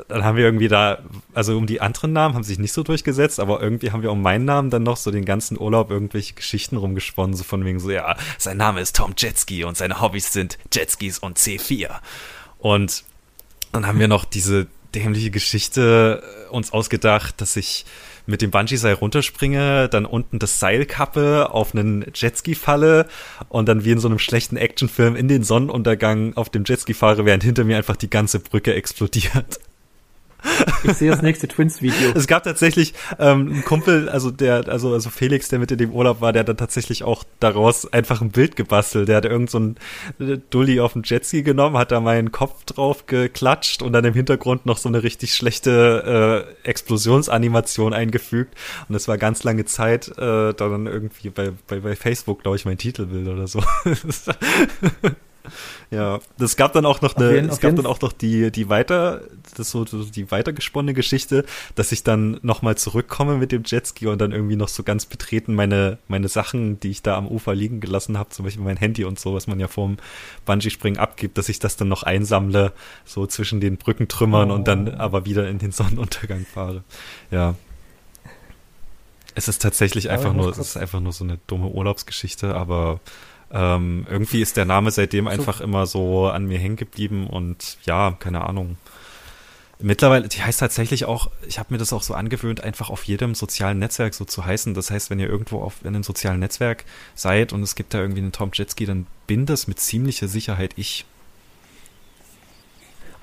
dann 0.08 0.24
haben 0.24 0.38
wir 0.38 0.44
irgendwie 0.44 0.68
da, 0.68 1.00
also 1.34 1.58
um 1.58 1.68
die 1.68 1.82
anderen 1.82 2.14
Namen 2.14 2.36
haben 2.36 2.44
sich 2.44 2.60
nicht 2.60 2.74
so 2.74 2.84
durchgesetzt, 2.84 3.40
aber 3.40 3.62
irgendwie 3.62 3.92
haben 3.92 4.04
wir 4.04 4.12
um 4.12 4.22
meinen 4.22 4.46
Namen 4.46 4.70
dann 4.70 4.84
noch 4.84 4.98
so 4.98 5.10
den 5.10 5.26
ganzen 5.26 5.60
Urlaub 5.60 5.90
irgendwelche 5.90 6.34
Geschichten 6.34 6.78
rumgesponnen, 6.78 7.36
so 7.36 7.44
von 7.44 7.64
wegen 7.64 7.80
so, 7.80 7.92
ja, 7.92 8.16
sein 8.38 8.58
Name 8.58 8.82
ist 8.82 8.96
Tom 8.96 9.14
Jetski 9.18 9.64
und 9.64 9.78
seine 9.78 10.02
Hobbys 10.02 10.34
sind 10.34 10.58
Jetskis 10.72 11.20
und 11.20 11.38
C4. 11.38 11.90
Und 12.60 13.04
dann 13.72 13.88
haben 13.88 14.00
wir 14.00 14.08
noch 14.08 14.26
diese 14.26 14.68
dämliche 14.94 15.32
Geschichte 15.32 16.24
uns 16.52 16.72
ausgedacht, 16.72 17.42
dass 17.42 17.56
ich 17.56 17.86
mit 18.26 18.42
dem 18.42 18.52
Bungee-Seil 18.52 18.94
runterspringe, 18.94 19.90
dann 19.90 20.06
unten 20.06 20.40
das 20.40 20.60
Seil 20.60 20.86
kappe, 20.86 21.50
auf 21.52 21.74
einen 21.74 22.06
Jetski 22.14 22.56
falle 22.56 23.08
und 23.50 23.68
dann 23.68 23.84
wie 23.86 23.92
in 23.92 24.00
so 24.00 24.08
einem 24.08 24.20
schlechten 24.20 24.58
Actionfilm 24.58 25.16
in 25.16 25.28
den 25.28 25.44
Sonnenuntergang 25.44 26.36
auf 26.36 26.50
dem 26.50 26.64
Jetski 26.66 26.94
fahre, 26.94 27.26
während 27.26 27.44
hinter 27.44 27.64
mir 27.64 27.78
einfach 27.78 27.96
die 27.96 28.10
ganze 28.10 28.40
Brücke 28.40 28.74
explodiert. 28.74 29.60
Ich 30.84 30.94
sehe 30.94 31.12
das 31.12 31.22
nächste 31.22 31.48
Twins-Video. 31.48 32.12
Es 32.16 32.28
gab 32.28 32.44
tatsächlich 32.44 32.94
ähm, 33.20 33.52
einen 33.54 33.66
Kumpel, 33.66 34.10
also 34.10 34.32
der, 34.32 34.68
also, 34.68 34.94
also 34.94 35.10
Felix, 35.10 35.50
der 35.50 35.60
mit 35.60 35.72
in 35.72 35.78
dem 35.78 35.92
Urlaub 35.92 36.22
war, 36.22 36.34
der 36.34 36.42
hat 36.42 36.50
dann 36.50 36.58
tatsächlich 36.58 37.04
auch 37.04 37.24
daraus 37.40 37.92
einfach 37.92 38.22
ein 38.22 38.32
Bild 38.32 38.56
gebastelt. 38.56 39.08
Der 39.08 39.18
hat 39.18 39.26
irgend 39.26 39.50
so 39.50 39.60
äh, 39.60 40.38
Dulli 40.50 40.80
auf 40.80 40.94
dem 40.94 41.04
Jetski 41.04 41.44
genommen, 41.44 41.78
hat 41.78 41.92
da 41.92 42.00
meinen 42.00 42.32
Kopf 42.32 42.66
drauf 42.66 43.06
geklatscht 43.06 43.82
und 43.82 43.94
dann 43.94 44.06
im 44.06 44.14
Hintergrund 44.14 44.66
noch 44.66 44.78
so 44.78 44.90
eine 44.90 45.04
richtig 45.04 45.34
schlechte 45.36 46.46
äh, 46.64 46.70
Explosionsanimation 46.70 47.94
eingefügt. 47.94 48.56
Und 48.90 48.96
es 48.96 49.08
war 49.08 49.18
ganz 49.18 49.44
lange 49.44 49.66
Zeit 49.66 50.10
äh, 50.18 50.54
dann 50.54 50.88
irgendwie 50.88 51.30
bei, 51.30 51.52
bei, 51.68 51.80
bei 51.80 51.96
Facebook, 51.96 52.44
glaube 52.44 52.58
ich, 52.58 52.66
mein 52.66 52.78
Titelbild 52.78 53.28
oder 53.28 53.48
so. 53.48 53.64
Ja, 55.92 56.20
das 56.40 56.56
gab 56.56 56.74
dann 56.74 56.88
auch 56.88 57.02
noch 57.02 57.16
eine, 57.16 57.36
jeden, 57.36 57.50
es 57.50 57.60
gab 57.60 57.76
dann 57.76 57.86
auch 57.86 58.02
noch 58.02 58.14
die, 58.14 58.52
die 58.52 58.68
weiter, 58.68 59.22
das 59.56 59.70
so, 59.70 59.86
die 59.86 60.32
weitergesponnene 60.32 60.96
Geschichte, 60.96 61.46
dass 61.76 61.92
ich 61.92 62.04
dann 62.04 62.40
nochmal 62.42 62.78
zurückkomme 62.78 63.38
mit 63.38 63.52
dem 63.52 63.62
Jetski 63.64 64.08
und 64.08 64.20
dann 64.20 64.32
irgendwie 64.32 64.56
noch 64.56 64.70
so 64.70 64.82
ganz 64.82 65.06
betreten 65.06 65.54
meine, 65.54 66.00
meine 66.08 66.30
Sachen, 66.30 66.80
die 66.80 66.90
ich 66.90 67.04
da 67.04 67.16
am 67.16 67.28
Ufer 67.28 67.54
liegen 67.54 67.80
gelassen 67.80 68.18
habe, 68.18 68.30
zum 68.30 68.46
Beispiel 68.46 68.64
mein 68.64 68.78
Handy 68.78 69.06
und 69.06 69.20
so, 69.20 69.36
was 69.36 69.46
man 69.46 69.60
ja 69.60 69.68
vorm 69.68 69.98
Bungee-Springen 70.46 70.98
abgibt, 70.98 71.38
dass 71.38 71.48
ich 71.48 71.60
das 71.60 71.78
dann 71.78 71.90
noch 71.90 72.02
einsammle, 72.02 72.74
so 73.06 73.28
zwischen 73.28 73.62
den 73.62 73.78
Brückentrümmern 73.78 74.50
oh. 74.50 74.56
und 74.56 74.68
dann 74.68 74.90
oh. 74.90 74.98
aber 74.98 75.26
wieder 75.26 75.48
in 75.48 75.60
den 75.60 75.72
Sonnenuntergang 75.72 76.46
fahre. 76.52 76.84
Ja. 77.30 77.54
Es 79.36 79.48
ist 79.48 79.62
tatsächlich 79.62 80.10
einfach 80.10 80.34
nur, 80.34 80.50
es 80.50 80.58
ist 80.60 80.78
einfach 80.78 81.00
nur 81.00 81.12
so 81.12 81.24
eine 81.24 81.40
dumme 81.48 81.68
Urlaubsgeschichte, 81.68 82.56
aber 82.56 83.00
ähm, 83.54 84.08
irgendwie 84.10 84.42
ist 84.42 84.58
der 84.58 84.66
Name 84.66 84.92
seitdem 84.92 85.26
so. 85.26 85.32
einfach 85.32 85.62
immer 85.62 85.86
so 85.86 86.28
an 86.28 86.46
mir 86.46 86.58
hängen 86.58 86.76
geblieben 86.76 87.28
und 87.28 87.78
ja, 87.86 88.16
keine 88.20 88.46
Ahnung. 88.46 88.78
Mittlerweile, 89.80 90.28
die 90.30 90.42
heißt 90.42 90.62
tatsächlich 90.62 91.06
auch, 91.06 91.30
ich 91.48 91.60
habe 91.60 91.74
mir 91.74 91.78
das 91.78 91.92
auch 91.92 92.04
so 92.04 92.14
angewöhnt, 92.14 92.64
einfach 92.64 92.90
auf 92.90 93.04
jedem 93.04 93.36
sozialen 93.36 93.80
Netzwerk 93.80 94.14
so 94.14 94.24
zu 94.24 94.46
heißen. 94.46 94.74
Das 94.74 94.90
heißt, 94.90 95.10
wenn 95.10 95.20
ihr 95.20 95.28
irgendwo 95.28 95.62
auf 95.62 95.82
in 95.82 95.90
einem 95.90 96.04
sozialen 96.04 96.40
Netzwerk 96.40 96.86
seid 97.16 97.52
und 97.54 97.62
es 97.64 97.76
gibt 97.76 97.94
da 97.94 98.00
irgendwie 98.00 98.22
einen 98.22 98.32
Tom 98.32 98.52
Jetski, 98.54 98.86
dann 98.86 99.08
bin 99.28 99.46
das 99.46 99.68
mit 99.68 99.80
ziemlicher 99.80 100.28
Sicherheit 100.28 100.74
ich 100.78 101.06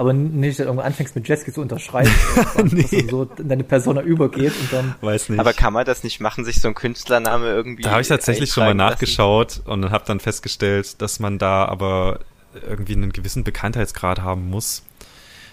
aber 0.01 0.14
nicht, 0.14 0.52
dass 0.52 0.56
du 0.56 0.62
irgendwann 0.62 0.86
anfängst 0.86 1.14
mit 1.14 1.28
Jetski 1.28 1.52
zu 1.52 1.60
unterschreiben, 1.60 2.10
nee. 2.72 2.81
dass 2.81 2.90
du 2.90 3.09
so 3.10 3.31
in 3.36 3.51
deine 3.51 3.64
Persona 3.64 4.01
übergeht 4.01 4.55
und 4.59 4.72
dann. 4.72 4.94
Weiß 5.02 5.28
nicht. 5.28 5.39
Aber 5.39 5.52
kann 5.52 5.74
man 5.74 5.85
das 5.85 6.05
nicht 6.05 6.20
machen, 6.20 6.47
sich 6.47 6.59
so 6.59 6.68
ein 6.68 6.74
Künstlername 6.74 7.47
irgendwie. 7.47 7.82
Da 7.82 7.90
habe 7.90 8.01
ich 8.01 8.09
tatsächlich 8.09 8.51
schon 8.51 8.64
mal 8.64 8.72
nachgeschaut 8.72 9.59
lassen? 9.59 9.70
und 9.70 9.90
habe 9.90 10.05
dann 10.06 10.18
festgestellt, 10.18 11.02
dass 11.02 11.20
man 11.20 11.36
da 11.36 11.66
aber 11.66 12.20
irgendwie 12.66 12.94
einen 12.94 13.12
gewissen 13.12 13.44
Bekanntheitsgrad 13.44 14.22
haben 14.22 14.48
muss. 14.48 14.85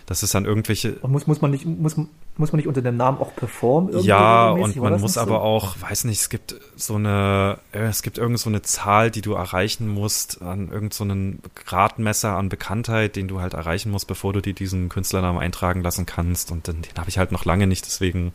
Das 0.05 0.23
ist 0.23 0.33
dann 0.33 0.45
irgendwelche. 0.45 0.95
Muss, 1.05 1.27
muss 1.27 1.41
man 1.41 1.51
nicht, 1.51 1.65
muss, 1.65 1.97
muss 2.37 2.51
man 2.51 2.57
nicht 2.57 2.67
unter 2.67 2.81
dem 2.81 2.97
Namen 2.97 3.19
auch 3.19 3.35
performen? 3.35 3.97
Ja, 4.01 4.49
und 4.49 4.75
man 4.75 4.99
muss 4.99 5.17
aber 5.17 5.35
so? 5.35 5.37
auch, 5.37 5.75
weiß 5.81 6.03
nicht, 6.05 6.19
es 6.19 6.29
gibt 6.29 6.55
so 6.75 6.95
eine, 6.95 7.59
äh, 7.71 7.79
es 7.79 8.01
gibt 8.01 8.17
irgend 8.17 8.39
so 8.39 8.49
eine 8.49 8.61
Zahl, 8.61 9.11
die 9.11 9.21
du 9.21 9.33
erreichen 9.33 9.87
musst, 9.87 10.41
an 10.41 10.71
irgend 10.71 10.93
so 10.93 11.03
einen 11.03 11.41
Gradmesser 11.55 12.35
an 12.35 12.49
Bekanntheit, 12.49 13.15
den 13.15 13.27
du 13.27 13.41
halt 13.41 13.53
erreichen 13.53 13.91
musst, 13.91 14.07
bevor 14.07 14.33
du 14.33 14.41
dir 14.41 14.53
diesen 14.53 14.89
Künstlernamen 14.89 15.39
eintragen 15.39 15.81
lassen 15.81 16.05
kannst. 16.05 16.51
Und 16.51 16.67
den, 16.67 16.81
den 16.81 16.97
habe 16.97 17.09
ich 17.09 17.17
halt 17.17 17.31
noch 17.31 17.45
lange 17.45 17.67
nicht, 17.67 17.85
deswegen, 17.85 18.33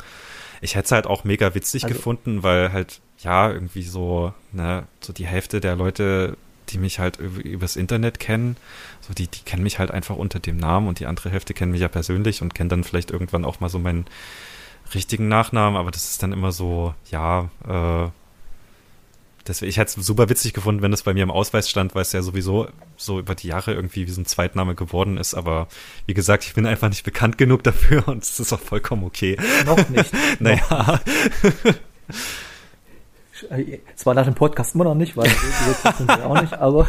ich 0.60 0.74
hätte 0.74 0.86
es 0.86 0.92
halt 0.92 1.06
auch 1.06 1.24
mega 1.24 1.54
witzig 1.54 1.84
also, 1.84 1.94
gefunden, 1.94 2.42
weil 2.42 2.72
halt, 2.72 3.00
ja, 3.18 3.50
irgendwie 3.50 3.82
so, 3.82 4.32
ne, 4.52 4.84
so 5.00 5.12
die 5.12 5.26
Hälfte 5.26 5.60
der 5.60 5.76
Leute 5.76 6.36
die 6.72 6.78
mich 6.78 6.98
halt 6.98 7.18
übers 7.18 7.76
Internet 7.76 8.18
kennen. 8.18 8.56
So, 9.00 9.14
die, 9.14 9.28
die 9.28 9.42
kennen 9.44 9.62
mich 9.62 9.78
halt 9.78 9.90
einfach 9.90 10.16
unter 10.16 10.40
dem 10.40 10.56
Namen 10.56 10.88
und 10.88 10.98
die 10.98 11.06
andere 11.06 11.30
Hälfte 11.30 11.54
kennen 11.54 11.72
mich 11.72 11.80
ja 11.80 11.88
persönlich 11.88 12.42
und 12.42 12.54
kennen 12.54 12.70
dann 12.70 12.84
vielleicht 12.84 13.10
irgendwann 13.10 13.44
auch 13.44 13.60
mal 13.60 13.68
so 13.68 13.78
meinen 13.78 14.06
richtigen 14.94 15.28
Nachnamen, 15.28 15.78
aber 15.78 15.90
das 15.90 16.10
ist 16.10 16.22
dann 16.22 16.32
immer 16.32 16.52
so, 16.52 16.94
ja, 17.10 17.50
äh, 17.66 18.10
deswegen, 19.46 19.70
ich 19.70 19.78
hätte 19.78 19.98
es 20.00 20.06
super 20.06 20.28
witzig 20.28 20.52
gefunden, 20.52 20.82
wenn 20.82 20.92
es 20.92 21.02
bei 21.02 21.14
mir 21.14 21.22
im 21.22 21.30
Ausweis 21.30 21.68
stand, 21.68 21.94
weil 21.94 22.02
es 22.02 22.12
ja 22.12 22.22
sowieso 22.22 22.68
so 22.96 23.18
über 23.18 23.34
die 23.34 23.48
Jahre 23.48 23.74
irgendwie 23.74 24.06
wie 24.06 24.10
so 24.10 24.20
ein 24.20 24.26
Zweitname 24.26 24.74
geworden 24.74 25.16
ist. 25.16 25.34
Aber 25.34 25.68
wie 26.06 26.14
gesagt, 26.14 26.44
ich 26.44 26.54
bin 26.54 26.66
einfach 26.66 26.88
nicht 26.88 27.04
bekannt 27.04 27.38
genug 27.38 27.62
dafür 27.62 28.06
und 28.08 28.22
es 28.22 28.38
ist 28.40 28.52
auch 28.52 28.60
vollkommen 28.60 29.04
okay. 29.04 29.36
Noch 29.66 29.88
nicht. 29.88 30.10
naja. 30.40 31.00
Zwar 33.96 34.14
nach 34.14 34.24
dem 34.24 34.34
Podcast 34.34 34.74
immer 34.74 34.84
noch 34.84 34.94
nicht, 34.94 35.16
weil 35.16 35.26
wir 35.26 35.92
sind 35.92 36.08
wir 36.08 36.26
auch 36.26 36.40
nicht, 36.40 36.54
aber 36.54 36.86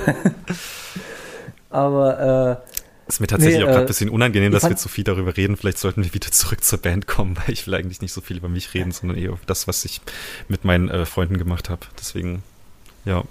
aber 1.70 2.62
äh, 2.68 2.74
ist 3.08 3.20
mir 3.20 3.28
tatsächlich 3.28 3.58
nee, 3.58 3.64
auch 3.64 3.68
gerade 3.68 3.80
ein 3.80 3.86
äh, 3.86 3.88
bisschen 3.88 4.10
unangenehm, 4.10 4.52
dass 4.52 4.68
wir 4.68 4.78
zu 4.78 4.88
viel 4.88 5.04
darüber 5.04 5.36
reden. 5.36 5.58
Vielleicht 5.58 5.78
sollten 5.78 6.04
wir 6.04 6.14
wieder 6.14 6.32
zurück 6.32 6.64
zur 6.64 6.80
Band 6.80 7.06
kommen, 7.06 7.38
weil 7.46 7.54
ich 7.54 7.68
will 7.68 7.74
eigentlich 7.76 8.02
nicht 8.02 8.14
so 8.14 8.22
viel 8.22 8.38
über 8.38 8.50
mich 8.50 8.74
reden, 8.74 8.92
sondern 8.92 9.18
eher 9.18 9.30
über 9.30 9.40
das, 9.46 9.68
was 9.68 9.84
ich 9.86 10.02
mit 10.48 10.64
meinen 10.64 10.90
äh, 10.90 11.06
Freunden 11.06 11.38
gemacht 11.38 11.70
habe. 11.70 11.82
Deswegen, 12.00 12.44
ja. 13.06 13.24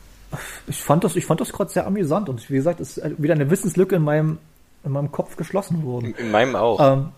Ich 0.66 0.82
fand 0.82 1.04
das, 1.04 1.16
ich 1.16 1.26
fand 1.26 1.40
das 1.40 1.52
gerade 1.52 1.70
sehr 1.70 1.86
amüsant 1.86 2.28
und 2.28 2.48
wie 2.48 2.54
gesagt, 2.54 2.80
ist 2.80 3.00
wieder 3.18 3.34
eine 3.34 3.50
Wissenslücke 3.50 3.96
in 3.96 4.02
meinem, 4.02 4.38
in 4.84 4.92
meinem 4.92 5.12
Kopf 5.12 5.36
geschlossen 5.36 5.84
worden. 5.84 6.14
In 6.16 6.30
meinem 6.30 6.56
auch. 6.56 6.80
Ähm, 6.80 7.08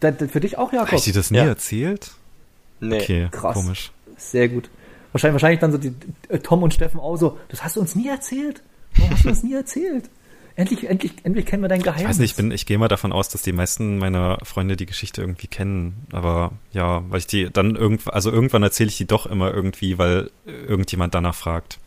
da, 0.00 0.10
da, 0.10 0.26
für 0.26 0.40
dich 0.40 0.58
auch, 0.58 0.72
Jakob? 0.72 0.88
Habe 0.88 0.96
ich 0.98 1.04
dir 1.04 1.14
das 1.14 1.30
nie 1.30 1.38
ja. 1.38 1.46
erzählt? 1.46 2.12
Nee. 2.80 3.00
Okay, 3.00 3.28
Krass. 3.30 3.54
komisch. 3.54 3.92
Sehr 4.18 4.48
gut. 4.48 4.68
Wahrscheinlich, 5.16 5.34
wahrscheinlich 5.34 5.60
dann 5.60 5.72
so 5.72 5.78
die 5.78 5.94
äh, 6.28 6.38
Tom 6.40 6.62
und 6.62 6.74
Steffen 6.74 7.00
auch 7.00 7.16
so, 7.16 7.38
das 7.48 7.64
hast 7.64 7.76
du 7.76 7.80
uns 7.80 7.94
nie 7.94 8.06
erzählt. 8.06 8.62
Warum 8.96 9.10
hast 9.12 9.24
du 9.24 9.30
uns 9.30 9.42
nie 9.42 9.54
erzählt? 9.54 10.10
Endlich, 10.56 10.88
endlich, 10.88 11.12
endlich 11.22 11.46
kennen 11.46 11.62
wir 11.62 11.70
dein 11.70 11.80
Geheimnis. 11.80 12.02
Ich 12.02 12.08
weiß 12.08 12.18
nicht, 12.18 12.30
ich 12.32 12.36
bin, 12.36 12.50
ich 12.50 12.66
gehe 12.66 12.76
mal 12.76 12.88
davon 12.88 13.12
aus, 13.12 13.30
dass 13.30 13.40
die 13.40 13.52
meisten 13.52 13.96
meiner 13.96 14.36
Freunde 14.42 14.76
die 14.76 14.84
Geschichte 14.84 15.22
irgendwie 15.22 15.46
kennen. 15.46 16.06
Aber 16.12 16.52
ja, 16.70 17.02
weil 17.08 17.18
ich 17.18 17.26
die 17.26 17.50
dann 17.50 17.76
irgendwann, 17.76 18.12
also 18.12 18.30
irgendwann 18.30 18.62
erzähle 18.62 18.90
ich 18.90 18.98
die 18.98 19.06
doch 19.06 19.24
immer 19.24 19.54
irgendwie, 19.54 19.96
weil 19.96 20.30
irgendjemand 20.44 21.14
danach 21.14 21.34
fragt. 21.34 21.78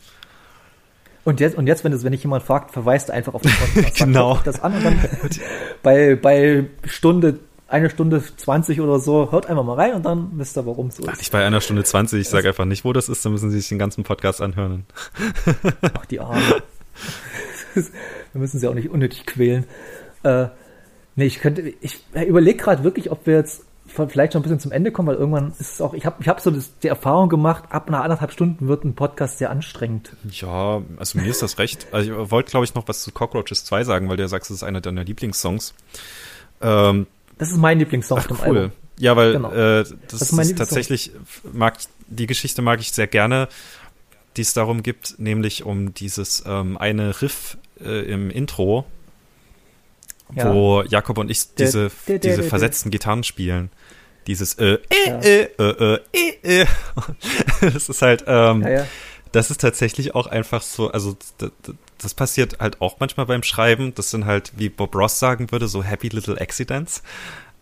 Und 1.23 1.39
jetzt, 1.39 1.56
und 1.56 1.68
jetzt, 1.68 1.84
wenn 1.84 1.93
es, 1.93 2.03
wenn 2.03 2.14
dich 2.14 2.23
jemand 2.23 2.41
fragt, 2.41 2.72
verweist 2.72 3.11
einfach 3.11 3.35
auf 3.35 3.43
den 3.43 3.51
Podcast. 3.51 3.95
genau. 3.97 4.39
Das 4.43 4.60
an 4.60 4.73
und 4.73 4.84
dann 4.84 4.99
bei, 5.84 6.15
bei 6.15 6.65
Stunde 6.85 7.39
eine 7.69 7.89
Stunde 7.89 8.23
20 8.23 8.81
oder 8.81 8.99
so, 8.99 9.31
hört 9.31 9.47
einfach 9.47 9.63
mal 9.63 9.75
rein 9.75 9.93
und 9.93 10.03
dann 10.03 10.31
wisst 10.33 10.57
ihr, 10.57 10.65
warum 10.65 10.91
so 10.91 11.03
ist. 11.03 11.09
Ach, 11.09 11.17
nicht 11.17 11.31
bei 11.31 11.45
einer 11.45 11.61
Stunde 11.61 11.83
20, 11.83 12.21
ich 12.21 12.29
sage 12.29 12.49
einfach 12.49 12.65
nicht, 12.65 12.83
wo 12.83 12.93
das 12.93 13.09
ist, 13.09 13.23
dann 13.23 13.31
müssen 13.31 13.51
sie 13.51 13.59
sich 13.59 13.69
den 13.69 13.79
ganzen 13.79 14.03
Podcast 14.03 14.41
anhören. 14.41 14.85
Ach, 15.93 16.05
die 16.07 16.19
Arme. 16.19 16.41
wir 17.75 17.83
müssen 18.33 18.59
sie 18.59 18.67
auch 18.67 18.73
nicht 18.73 18.89
unnötig 18.89 19.25
quälen. 19.25 19.65
Äh, 20.23 20.47
nee, 21.15 21.25
ich 21.25 21.39
könnte, 21.39 21.61
ich 21.61 21.99
überlege 22.13 22.57
gerade 22.57 22.83
wirklich, 22.83 23.11
ob 23.11 23.25
wir 23.27 23.35
jetzt 23.35 23.65
vielleicht 23.87 24.33
schon 24.33 24.41
ein 24.41 24.43
bisschen 24.43 24.59
zum 24.59 24.71
Ende 24.71 24.91
kommen, 24.91 25.07
weil 25.07 25.15
irgendwann 25.15 25.51
ist 25.59 25.73
es 25.73 25.81
auch, 25.81 25.93
ich 25.93 26.05
habe 26.05 26.17
ich 26.21 26.27
hab 26.27 26.39
so 26.39 26.51
das, 26.51 26.77
die 26.79 26.87
Erfahrung 26.87 27.29
gemacht, 27.29 27.65
ab 27.69 27.87
einer 27.87 28.03
anderthalb 28.03 28.31
Stunden 28.31 28.67
wird 28.67 28.83
ein 28.83 28.95
Podcast 28.95 29.39
sehr 29.39 29.49
anstrengend. 29.49 30.15
Ja, 30.29 30.81
also 30.97 31.19
mir 31.19 31.27
ist 31.27 31.41
das 31.41 31.57
recht. 31.57 31.87
Also 31.91 32.11
ich 32.11 32.31
wollte, 32.31 32.51
glaube 32.51 32.65
ich, 32.65 32.75
noch 32.75 32.87
was 32.87 33.01
zu 33.01 33.11
Cockroaches 33.11 33.65
2 33.65 33.83
sagen, 33.83 34.09
weil 34.09 34.17
du 34.17 34.23
ja 34.23 34.27
sagst, 34.27 34.51
es 34.51 34.57
ist 34.57 34.63
einer 34.63 34.81
deiner 34.81 35.03
Lieblingssongs. 35.03 35.73
Ähm, 36.61 37.07
das 37.39 37.49
ist 37.49 37.57
mein 37.57 37.79
Lieblingssong 37.79 38.19
Ach, 38.19 38.29
cool. 38.45 38.57
Album. 38.57 38.71
Ja, 38.99 39.15
weil 39.15 39.33
genau. 39.33 39.51
äh, 39.51 39.83
das, 39.83 39.95
das, 40.09 40.21
ist, 40.33 40.39
ist 40.39 40.57
tatsächlich, 40.57 41.11
mag 41.53 41.77
die 42.07 42.27
Geschichte 42.27 42.61
mag 42.61 42.81
ich 42.81 42.91
sehr 42.91 43.07
gerne, 43.07 43.47
die 44.37 44.41
es 44.41 44.53
darum 44.53 44.83
gibt, 44.83 45.15
nämlich 45.17 45.63
um 45.63 45.93
dieses 45.93 46.43
ähm, 46.45 46.77
eine 46.77 47.21
Riff 47.21 47.57
äh, 47.81 48.11
im 48.11 48.29
Intro, 48.29 48.85
ja. 50.35 50.53
wo 50.53 50.83
Jakob 50.83 51.17
und 51.17 51.31
ich 51.31 51.55
diese, 51.55 51.89
diese 52.07 52.43
versetzten 52.43 52.91
Gitarren 52.91 53.23
spielen. 53.23 53.69
Dieses 54.27 54.55
äh, 54.55 54.77
äh, 54.89 55.47
äh, 55.47 55.49
äh, 55.57 55.99
äh, 56.13 56.61
äh. 56.61 56.65
Das 57.61 57.89
ist 57.89 58.01
halt, 58.01 58.25
ähm, 58.27 58.61
ja, 58.61 58.69
ja. 58.69 58.87
Das 59.31 59.51
ist 59.51 59.61
tatsächlich 59.61 60.15
auch 60.15 60.27
einfach 60.27 60.61
so, 60.61 60.91
also 60.91 61.15
das, 61.97 62.14
passiert 62.14 62.60
halt 62.60 62.81
auch 62.81 62.99
manchmal 62.99 63.26
beim 63.26 63.43
Schreiben. 63.43 63.93
Das 63.93 64.10
sind 64.10 64.26
halt, 64.26 64.53
wie 64.57 64.69
Bob 64.69 64.95
Ross 64.95 65.19
sagen 65.19 65.51
würde, 65.51 65.68
so 65.68 65.84
happy 65.84 66.10
little 66.10 66.39
accidents. 66.39 67.03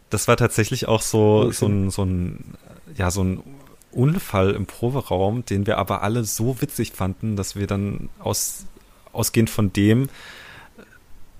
Das 0.10 0.27
war 0.27 0.38
tatsächlich 0.38 0.88
auch 0.88 1.02
so, 1.02 1.45
oh, 1.48 1.52
so 1.52 1.68
ein, 1.68 1.89
so 1.89 2.03
ein, 2.03 2.56
ja, 2.95 3.11
so 3.11 3.23
ein 3.23 3.44
Unfall 3.91 4.52
im 4.52 4.65
Proberaum, 4.65 5.44
den 5.45 5.65
wir 5.65 5.77
aber 5.77 6.03
alle 6.03 6.23
so 6.23 6.61
witzig 6.61 6.94
fanden, 6.94 7.35
dass 7.35 7.56
wir 7.56 7.68
dann 7.68 8.10
aus, 8.19 8.65
ausgehend 9.11 9.49
von 9.49 9.73
dem 9.73 10.10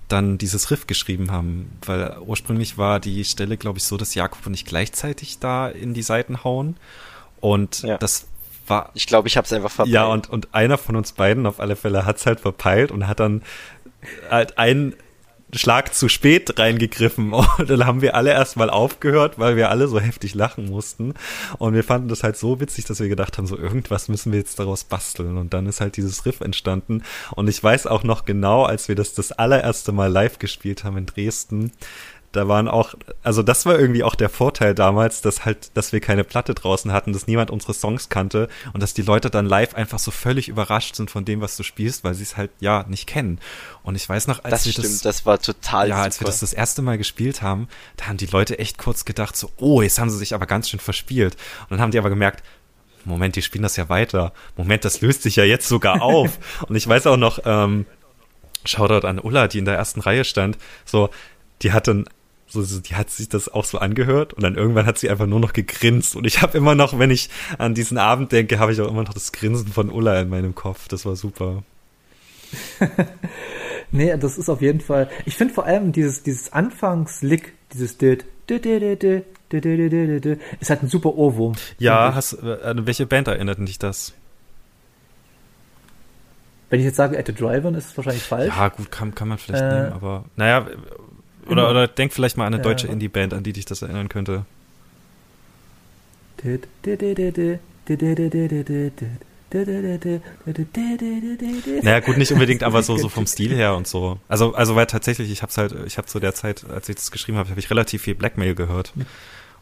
dann 0.08 0.38
dieses 0.38 0.70
Riff 0.70 0.86
geschrieben 0.86 1.30
haben, 1.30 1.70
weil 1.84 2.16
ursprünglich 2.18 2.78
war 2.78 2.98
die 2.98 3.24
Stelle, 3.24 3.58
glaube 3.58 3.78
ich, 3.78 3.84
so, 3.84 3.96
dass 3.98 4.14
Jakob 4.14 4.46
und 4.46 4.54
ich 4.54 4.64
gleichzeitig 4.64 5.38
da 5.38 5.68
in 5.68 5.92
die 5.92 6.02
Seiten 6.02 6.44
hauen 6.44 6.76
und 7.40 7.82
ja. 7.82 7.98
das 7.98 8.26
war. 8.70 8.90
Ich 8.94 9.06
glaube, 9.06 9.28
ich 9.28 9.36
habe 9.36 9.44
es 9.44 9.52
einfach 9.52 9.70
verpeilt. 9.70 9.94
Ja, 9.94 10.06
und, 10.06 10.28
und 10.30 10.54
einer 10.54 10.78
von 10.78 10.96
uns 10.96 11.12
beiden 11.12 11.46
auf 11.46 11.60
alle 11.60 11.76
Fälle 11.76 12.04
hat 12.04 12.16
es 12.16 12.26
halt 12.26 12.40
verpeilt 12.40 12.90
und 12.90 13.06
hat 13.06 13.20
dann 13.20 13.42
halt 14.30 14.58
einen 14.58 14.94
Schlag 15.54 15.94
zu 15.94 16.08
spät 16.08 16.58
reingegriffen 16.58 17.32
und 17.58 17.70
dann 17.70 17.86
haben 17.86 18.02
wir 18.02 18.14
alle 18.14 18.30
erstmal 18.30 18.70
aufgehört, 18.70 19.38
weil 19.38 19.56
wir 19.56 19.70
alle 19.70 19.88
so 19.88 19.98
heftig 19.98 20.34
lachen 20.34 20.66
mussten 20.66 21.14
und 21.58 21.74
wir 21.74 21.84
fanden 21.84 22.08
das 22.08 22.22
halt 22.22 22.36
so 22.36 22.60
witzig, 22.60 22.84
dass 22.84 23.00
wir 23.00 23.08
gedacht 23.08 23.38
haben, 23.38 23.46
so 23.46 23.56
irgendwas 23.56 24.08
müssen 24.08 24.32
wir 24.32 24.38
jetzt 24.38 24.58
daraus 24.58 24.84
basteln 24.84 25.38
und 25.38 25.54
dann 25.54 25.66
ist 25.66 25.80
halt 25.80 25.96
dieses 25.96 26.26
Riff 26.26 26.40
entstanden 26.40 27.02
und 27.34 27.48
ich 27.48 27.62
weiß 27.62 27.86
auch 27.86 28.02
noch 28.02 28.24
genau, 28.24 28.64
als 28.64 28.88
wir 28.88 28.94
das 28.94 29.14
das 29.14 29.32
allererste 29.32 29.92
Mal 29.92 30.12
live 30.12 30.38
gespielt 30.38 30.84
haben 30.84 30.98
in 30.98 31.06
Dresden, 31.06 31.72
da 32.38 32.46
waren 32.46 32.68
auch, 32.68 32.94
also 33.24 33.42
das 33.42 33.66
war 33.66 33.78
irgendwie 33.78 34.04
auch 34.04 34.14
der 34.14 34.28
Vorteil 34.28 34.72
damals, 34.74 35.22
dass 35.22 35.44
halt, 35.44 35.76
dass 35.76 35.92
wir 35.92 35.98
keine 35.98 36.22
Platte 36.22 36.54
draußen 36.54 36.92
hatten, 36.92 37.12
dass 37.12 37.26
niemand 37.26 37.50
unsere 37.50 37.74
Songs 37.74 38.08
kannte 38.08 38.48
und 38.72 38.80
dass 38.80 38.94
die 38.94 39.02
Leute 39.02 39.28
dann 39.28 39.44
live 39.44 39.74
einfach 39.74 39.98
so 39.98 40.12
völlig 40.12 40.48
überrascht 40.48 40.94
sind 40.94 41.10
von 41.10 41.24
dem, 41.24 41.40
was 41.40 41.56
du 41.56 41.64
spielst, 41.64 42.04
weil 42.04 42.14
sie 42.14 42.22
es 42.22 42.36
halt 42.36 42.52
ja 42.60 42.84
nicht 42.88 43.08
kennen. 43.08 43.40
Und 43.82 43.96
ich 43.96 44.08
weiß 44.08 44.28
noch, 44.28 44.44
als 44.44 44.52
das 44.52 44.66
wir 44.66 44.72
stimmt, 44.72 44.86
das, 44.86 45.00
das 45.00 45.26
war 45.26 45.40
total 45.40 45.88
ja, 45.88 45.96
super. 45.96 46.04
als 46.04 46.20
wir 46.20 46.26
das 46.26 46.40
das 46.40 46.52
erste 46.52 46.80
Mal 46.80 46.96
gespielt 46.96 47.42
haben, 47.42 47.68
da 47.96 48.06
haben 48.06 48.18
die 48.18 48.26
Leute 48.26 48.58
echt 48.60 48.78
kurz 48.78 49.04
gedacht 49.04 49.36
so, 49.36 49.50
oh, 49.56 49.82
jetzt 49.82 49.98
haben 49.98 50.10
sie 50.10 50.18
sich 50.18 50.32
aber 50.32 50.46
ganz 50.46 50.68
schön 50.70 50.80
verspielt. 50.80 51.34
Und 51.64 51.72
dann 51.72 51.80
haben 51.80 51.90
die 51.90 51.98
aber 51.98 52.10
gemerkt, 52.10 52.44
Moment, 53.04 53.34
die 53.34 53.42
spielen 53.42 53.62
das 53.62 53.76
ja 53.76 53.88
weiter. 53.88 54.32
Moment, 54.56 54.84
das 54.84 55.00
löst 55.00 55.22
sich 55.22 55.36
ja 55.36 55.44
jetzt 55.44 55.66
sogar 55.66 56.02
auf. 56.02 56.38
und 56.68 56.76
ich 56.76 56.86
weiß 56.86 57.08
auch 57.08 57.16
noch, 57.16 57.40
ähm, 57.44 57.86
Shoutout 58.64 59.06
an 59.06 59.18
Ulla, 59.18 59.48
die 59.48 59.58
in 59.58 59.64
der 59.64 59.74
ersten 59.74 60.00
Reihe 60.00 60.24
stand, 60.24 60.58
so, 60.84 61.10
die 61.62 61.72
hatte 61.72 62.04
so, 62.48 62.62
so, 62.62 62.80
die 62.80 62.94
hat 62.94 63.10
sich 63.10 63.28
das 63.28 63.48
auch 63.52 63.64
so 63.64 63.78
angehört 63.78 64.32
und 64.32 64.42
dann 64.42 64.54
irgendwann 64.54 64.86
hat 64.86 64.98
sie 64.98 65.10
einfach 65.10 65.26
nur 65.26 65.40
noch 65.40 65.52
gegrinst. 65.52 66.16
Und 66.16 66.26
ich 66.26 66.40
habe 66.40 66.56
immer 66.56 66.74
noch, 66.74 66.98
wenn 66.98 67.10
ich 67.10 67.28
an 67.58 67.74
diesen 67.74 67.98
Abend 67.98 68.32
denke, 68.32 68.58
habe 68.58 68.72
ich 68.72 68.80
auch 68.80 68.88
immer 68.88 69.04
noch 69.04 69.12
das 69.12 69.32
Grinsen 69.32 69.68
von 69.68 69.90
Ulla 69.90 70.20
in 70.20 70.30
meinem 70.30 70.54
Kopf. 70.54 70.88
Das 70.88 71.04
war 71.04 71.14
super. 71.14 71.62
nee, 73.92 74.16
das 74.16 74.38
ist 74.38 74.48
auf 74.48 74.62
jeden 74.62 74.80
Fall. 74.80 75.10
Ich 75.26 75.36
finde 75.36 75.52
vor 75.52 75.66
allem 75.66 75.92
dieses, 75.92 76.22
dieses 76.22 76.52
Anfangslick, 76.52 77.52
dieses 77.74 77.98
Dit, 77.98 78.24
ist 78.50 78.60
halt 80.70 80.82
ein 80.82 80.88
super 80.88 81.14
Ohrwurm. 81.14 81.54
Ja, 81.78 82.14
hast, 82.14 82.32
äh, 82.42 82.62
an 82.62 82.86
welche 82.86 83.04
Band 83.06 83.28
erinnert 83.28 83.58
dich 83.58 83.78
das? 83.78 84.14
Wenn 86.70 86.80
ich 86.80 86.86
jetzt 86.86 86.96
sage, 86.96 87.18
at 87.18 87.26
the 87.26 87.34
Drive-In, 87.34 87.74
ist 87.74 87.90
es 87.90 87.96
wahrscheinlich 87.96 88.22
falsch. 88.22 88.54
Ja, 88.54 88.68
gut, 88.68 88.90
kann, 88.90 89.14
kann 89.14 89.28
man 89.28 89.38
vielleicht 89.38 89.64
äh, 89.64 89.82
nehmen, 89.82 89.92
aber 89.92 90.24
naja, 90.36 90.66
oder, 91.48 91.70
oder 91.70 91.88
denk 91.88 92.12
vielleicht 92.12 92.36
mal 92.36 92.46
an 92.46 92.54
eine 92.54 92.62
deutsche 92.62 92.86
ja. 92.86 92.92
Indie-Band, 92.92 93.34
an 93.34 93.42
die 93.42 93.52
dich 93.52 93.64
das 93.64 93.82
erinnern 93.82 94.08
könnte. 94.08 94.44
Naja, 101.82 102.00
gut, 102.00 102.18
nicht 102.18 102.32
unbedingt, 102.32 102.62
aber 102.62 102.82
so, 102.82 102.96
so 102.98 103.08
vom 103.08 103.26
Stil 103.28 103.54
her 103.54 103.74
und 103.74 103.86
so. 103.86 104.18
Also, 104.28 104.54
also 104.54 104.76
weil 104.76 104.86
tatsächlich, 104.86 105.30
ich 105.30 105.42
hab's 105.42 105.56
halt, 105.56 105.74
ich 105.86 105.96
habe 105.96 106.06
zu 106.06 106.20
der 106.20 106.34
Zeit, 106.34 106.64
als 106.68 106.88
ich 106.88 106.96
das 106.96 107.10
geschrieben 107.10 107.38
habe, 107.38 107.48
habe 107.48 107.58
ich 107.58 107.70
relativ 107.70 108.02
viel 108.02 108.14
Blackmail 108.14 108.54
gehört. 108.54 108.92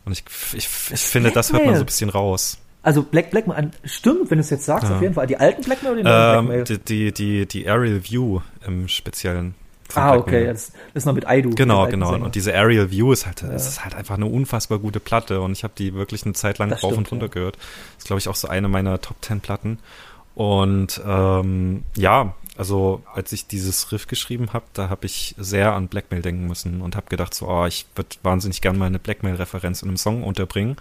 Und 0.05 0.13
ich, 0.13 0.25
ich, 0.55 0.69
ich 0.91 1.01
finde, 1.01 1.31
das 1.31 1.53
hört 1.53 1.65
man 1.65 1.75
so 1.75 1.83
ein 1.83 1.87
bisschen 1.87 2.11
raus. 2.11 2.59
Also 2.83 3.03
Black 3.03 3.31
Blackmail, 3.33 3.73
stimmt, 3.85 4.31
wenn 4.31 4.39
du 4.39 4.43
es 4.43 4.51
jetzt 4.51 4.65
sagst, 4.65 4.89
ja. 4.89 4.95
auf 4.95 5.03
jeden 5.03 5.15
Fall. 5.15 5.27
Die 5.27 5.37
alten 5.37 5.63
Blackmail 5.63 5.93
oder 5.93 6.03
die 6.03 6.09
neuen 6.09 6.39
ähm, 6.39 6.47
Blackmail? 6.47 6.65
Die, 6.65 6.79
die, 6.79 7.13
die, 7.13 7.47
die 7.47 7.69
Aerial 7.69 8.05
View 8.05 8.41
im 8.65 8.87
Speziellen. 8.87 9.57
Ah, 9.97 10.17
okay, 10.17 10.47
das 10.47 10.73
ist 10.95 11.07
noch 11.07 11.15
mit 11.15 11.27
Aidu. 11.27 11.51
Genau, 11.55 11.87
genau. 11.87 12.11
Sänger. 12.11 12.25
Und 12.25 12.35
diese 12.35 12.55
Aerial 12.55 12.91
View 12.91 13.13
ist 13.13 13.27
halt, 13.27 13.43
ja. 13.43 13.49
ist 13.51 13.85
halt 13.85 13.95
einfach 13.95 14.17
eine 14.17 14.27
unfassbar 14.27 14.79
gute 14.79 15.01
Platte 15.01 15.41
und 15.41 15.53
ich 15.53 15.65
habe 15.65 15.75
die 15.77 15.95
wirklich 15.95 16.25
eine 16.25 16.35
Zeit 16.35 16.59
lang 16.59 16.71
das 16.71 16.83
rauf 16.83 16.93
stimmt, 16.93 17.13
und 17.13 17.23
runter 17.23 17.27
ja. 17.27 17.33
gehört. 17.33 17.57
Das 17.57 17.99
ist, 17.99 18.07
glaube 18.07 18.19
ich, 18.19 18.29
auch 18.29 18.35
so 18.35 18.49
eine 18.49 18.69
meiner 18.69 19.01
Top 19.01 19.21
Ten 19.23 19.41
Platten. 19.41 19.79
Und 20.35 21.01
ähm, 21.07 21.85
ja, 21.97 22.35
also 22.59 23.03
als 23.15 23.33
ich 23.33 23.47
dieses 23.47 23.91
Riff 23.93 24.07
geschrieben 24.07 24.53
habe, 24.53 24.67
da 24.75 24.91
habe 24.91 25.07
ich 25.07 25.35
sehr 25.39 25.73
an 25.73 25.89
Blackmail 25.89 26.23
denken 26.23 26.47
müssen 26.47 26.83
und 26.83 26.95
habe 26.95 27.07
gedacht, 27.09 27.35
so, 27.35 27.49
oh, 27.49 27.67
ich 27.67 27.87
würde 27.95 28.17
wahnsinnig 28.23 28.61
gerne 28.61 28.79
mal 28.79 28.87
eine 28.87 28.99
Blackmail-Referenz 28.99 29.83
in 29.83 29.89
einem 29.89 29.97
Song 29.97 30.23
unterbringen. 30.23 30.77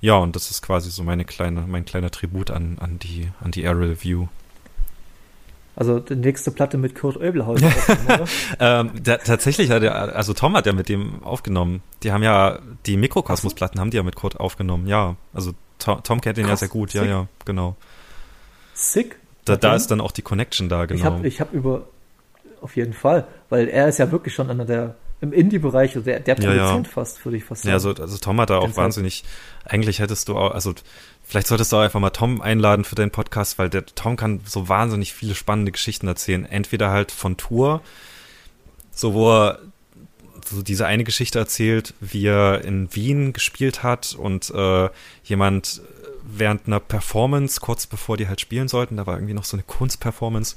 Ja, 0.00 0.14
und 0.16 0.34
das 0.34 0.50
ist 0.50 0.62
quasi 0.62 0.90
so 0.90 1.04
meine 1.04 1.24
kleine, 1.24 1.62
mein 1.62 1.84
kleiner 1.84 2.10
Tribut 2.10 2.50
an, 2.50 2.76
an 2.80 2.98
die, 2.98 3.28
an 3.40 3.50
die 3.52 3.66
Aerial 3.66 4.02
View. 4.02 4.26
Also 5.82 5.98
die 5.98 6.14
nächste 6.14 6.52
Platte 6.52 6.78
mit 6.78 6.94
Kurt 6.94 7.16
Oebelhaus. 7.16 7.60
ähm, 8.60 8.92
tatsächlich 9.02 9.68
hat 9.72 9.82
er, 9.82 10.14
also 10.14 10.32
Tom 10.32 10.56
hat 10.56 10.64
ja 10.64 10.72
mit 10.72 10.88
dem 10.88 11.24
aufgenommen. 11.24 11.82
Die 12.04 12.12
haben 12.12 12.22
ja, 12.22 12.60
die 12.86 12.96
Mikrokosmos-Platten 12.96 13.80
haben 13.80 13.90
die 13.90 13.96
ja 13.96 14.04
mit 14.04 14.14
Kurt 14.14 14.38
aufgenommen, 14.38 14.86
ja. 14.86 15.16
Also 15.34 15.54
Tom, 15.80 16.00
Tom 16.04 16.20
kennt 16.20 16.38
ihn 16.38 16.44
Krass, 16.44 16.60
ja 16.60 16.68
sehr 16.68 16.68
gut, 16.68 16.94
ja, 16.94 17.02
ja, 17.02 17.26
genau. 17.44 17.74
Sick. 18.74 19.16
Da, 19.44 19.56
da 19.56 19.74
ist 19.74 19.90
dann 19.90 20.00
auch 20.00 20.12
die 20.12 20.22
Connection 20.22 20.68
da, 20.68 20.86
genau. 20.86 21.00
Ich 21.00 21.04
habe 21.04 21.26
ich 21.26 21.40
hab 21.40 21.52
über, 21.52 21.86
auf 22.60 22.76
jeden 22.76 22.92
Fall, 22.92 23.26
weil 23.48 23.66
er 23.66 23.88
ist 23.88 23.98
ja 23.98 24.12
wirklich 24.12 24.36
schon 24.36 24.50
einer 24.50 24.64
der, 24.64 24.94
im 25.22 25.32
Indie-Bereich, 25.32 25.96
also 25.96 26.04
der, 26.04 26.20
der 26.20 26.38
Ja, 26.38 26.52
ja. 26.52 26.64
Produzent 26.64 26.88
fast, 26.88 27.24
würde 27.24 27.38
ich 27.38 27.44
fast 27.44 27.62
sagen. 27.62 27.70
Ja, 27.70 27.74
also, 27.74 27.94
also 27.94 28.18
Tom 28.18 28.40
hat 28.40 28.50
da 28.50 28.58
auch 28.58 28.64
Ganz 28.64 28.76
halt. 28.76 28.84
wahnsinnig, 28.84 29.24
eigentlich 29.64 30.00
hättest 30.00 30.28
du 30.28 30.36
auch, 30.36 30.50
also 30.50 30.74
vielleicht 31.24 31.46
solltest 31.46 31.72
du 31.72 31.76
auch 31.76 31.80
einfach 31.80 32.00
mal 32.00 32.10
Tom 32.10 32.40
einladen 32.40 32.84
für 32.84 32.96
deinen 32.96 33.12
Podcast, 33.12 33.58
weil 33.58 33.70
der 33.70 33.86
Tom 33.86 34.16
kann 34.16 34.40
so 34.44 34.68
wahnsinnig 34.68 35.14
viele 35.14 35.34
spannende 35.34 35.72
Geschichten 35.72 36.08
erzählen. 36.08 36.44
Entweder 36.44 36.90
halt 36.90 37.12
von 37.12 37.36
Tour, 37.36 37.80
so 38.90 39.14
wo 39.14 39.30
er 39.32 39.60
so 40.44 40.62
diese 40.62 40.86
eine 40.86 41.04
Geschichte 41.04 41.38
erzählt, 41.38 41.94
wie 42.00 42.26
er 42.26 42.64
in 42.64 42.94
Wien 42.94 43.32
gespielt 43.32 43.82
hat 43.82 44.14
und 44.18 44.50
äh, 44.50 44.88
jemand 45.24 45.82
während 46.24 46.66
einer 46.66 46.80
Performance, 46.80 47.60
kurz 47.60 47.86
bevor 47.86 48.16
die 48.16 48.28
halt 48.28 48.40
spielen 48.40 48.68
sollten, 48.68 48.96
da 48.96 49.06
war 49.06 49.14
irgendwie 49.16 49.34
noch 49.34 49.44
so 49.44 49.56
eine 49.56 49.62
Kunstperformance 49.62 50.56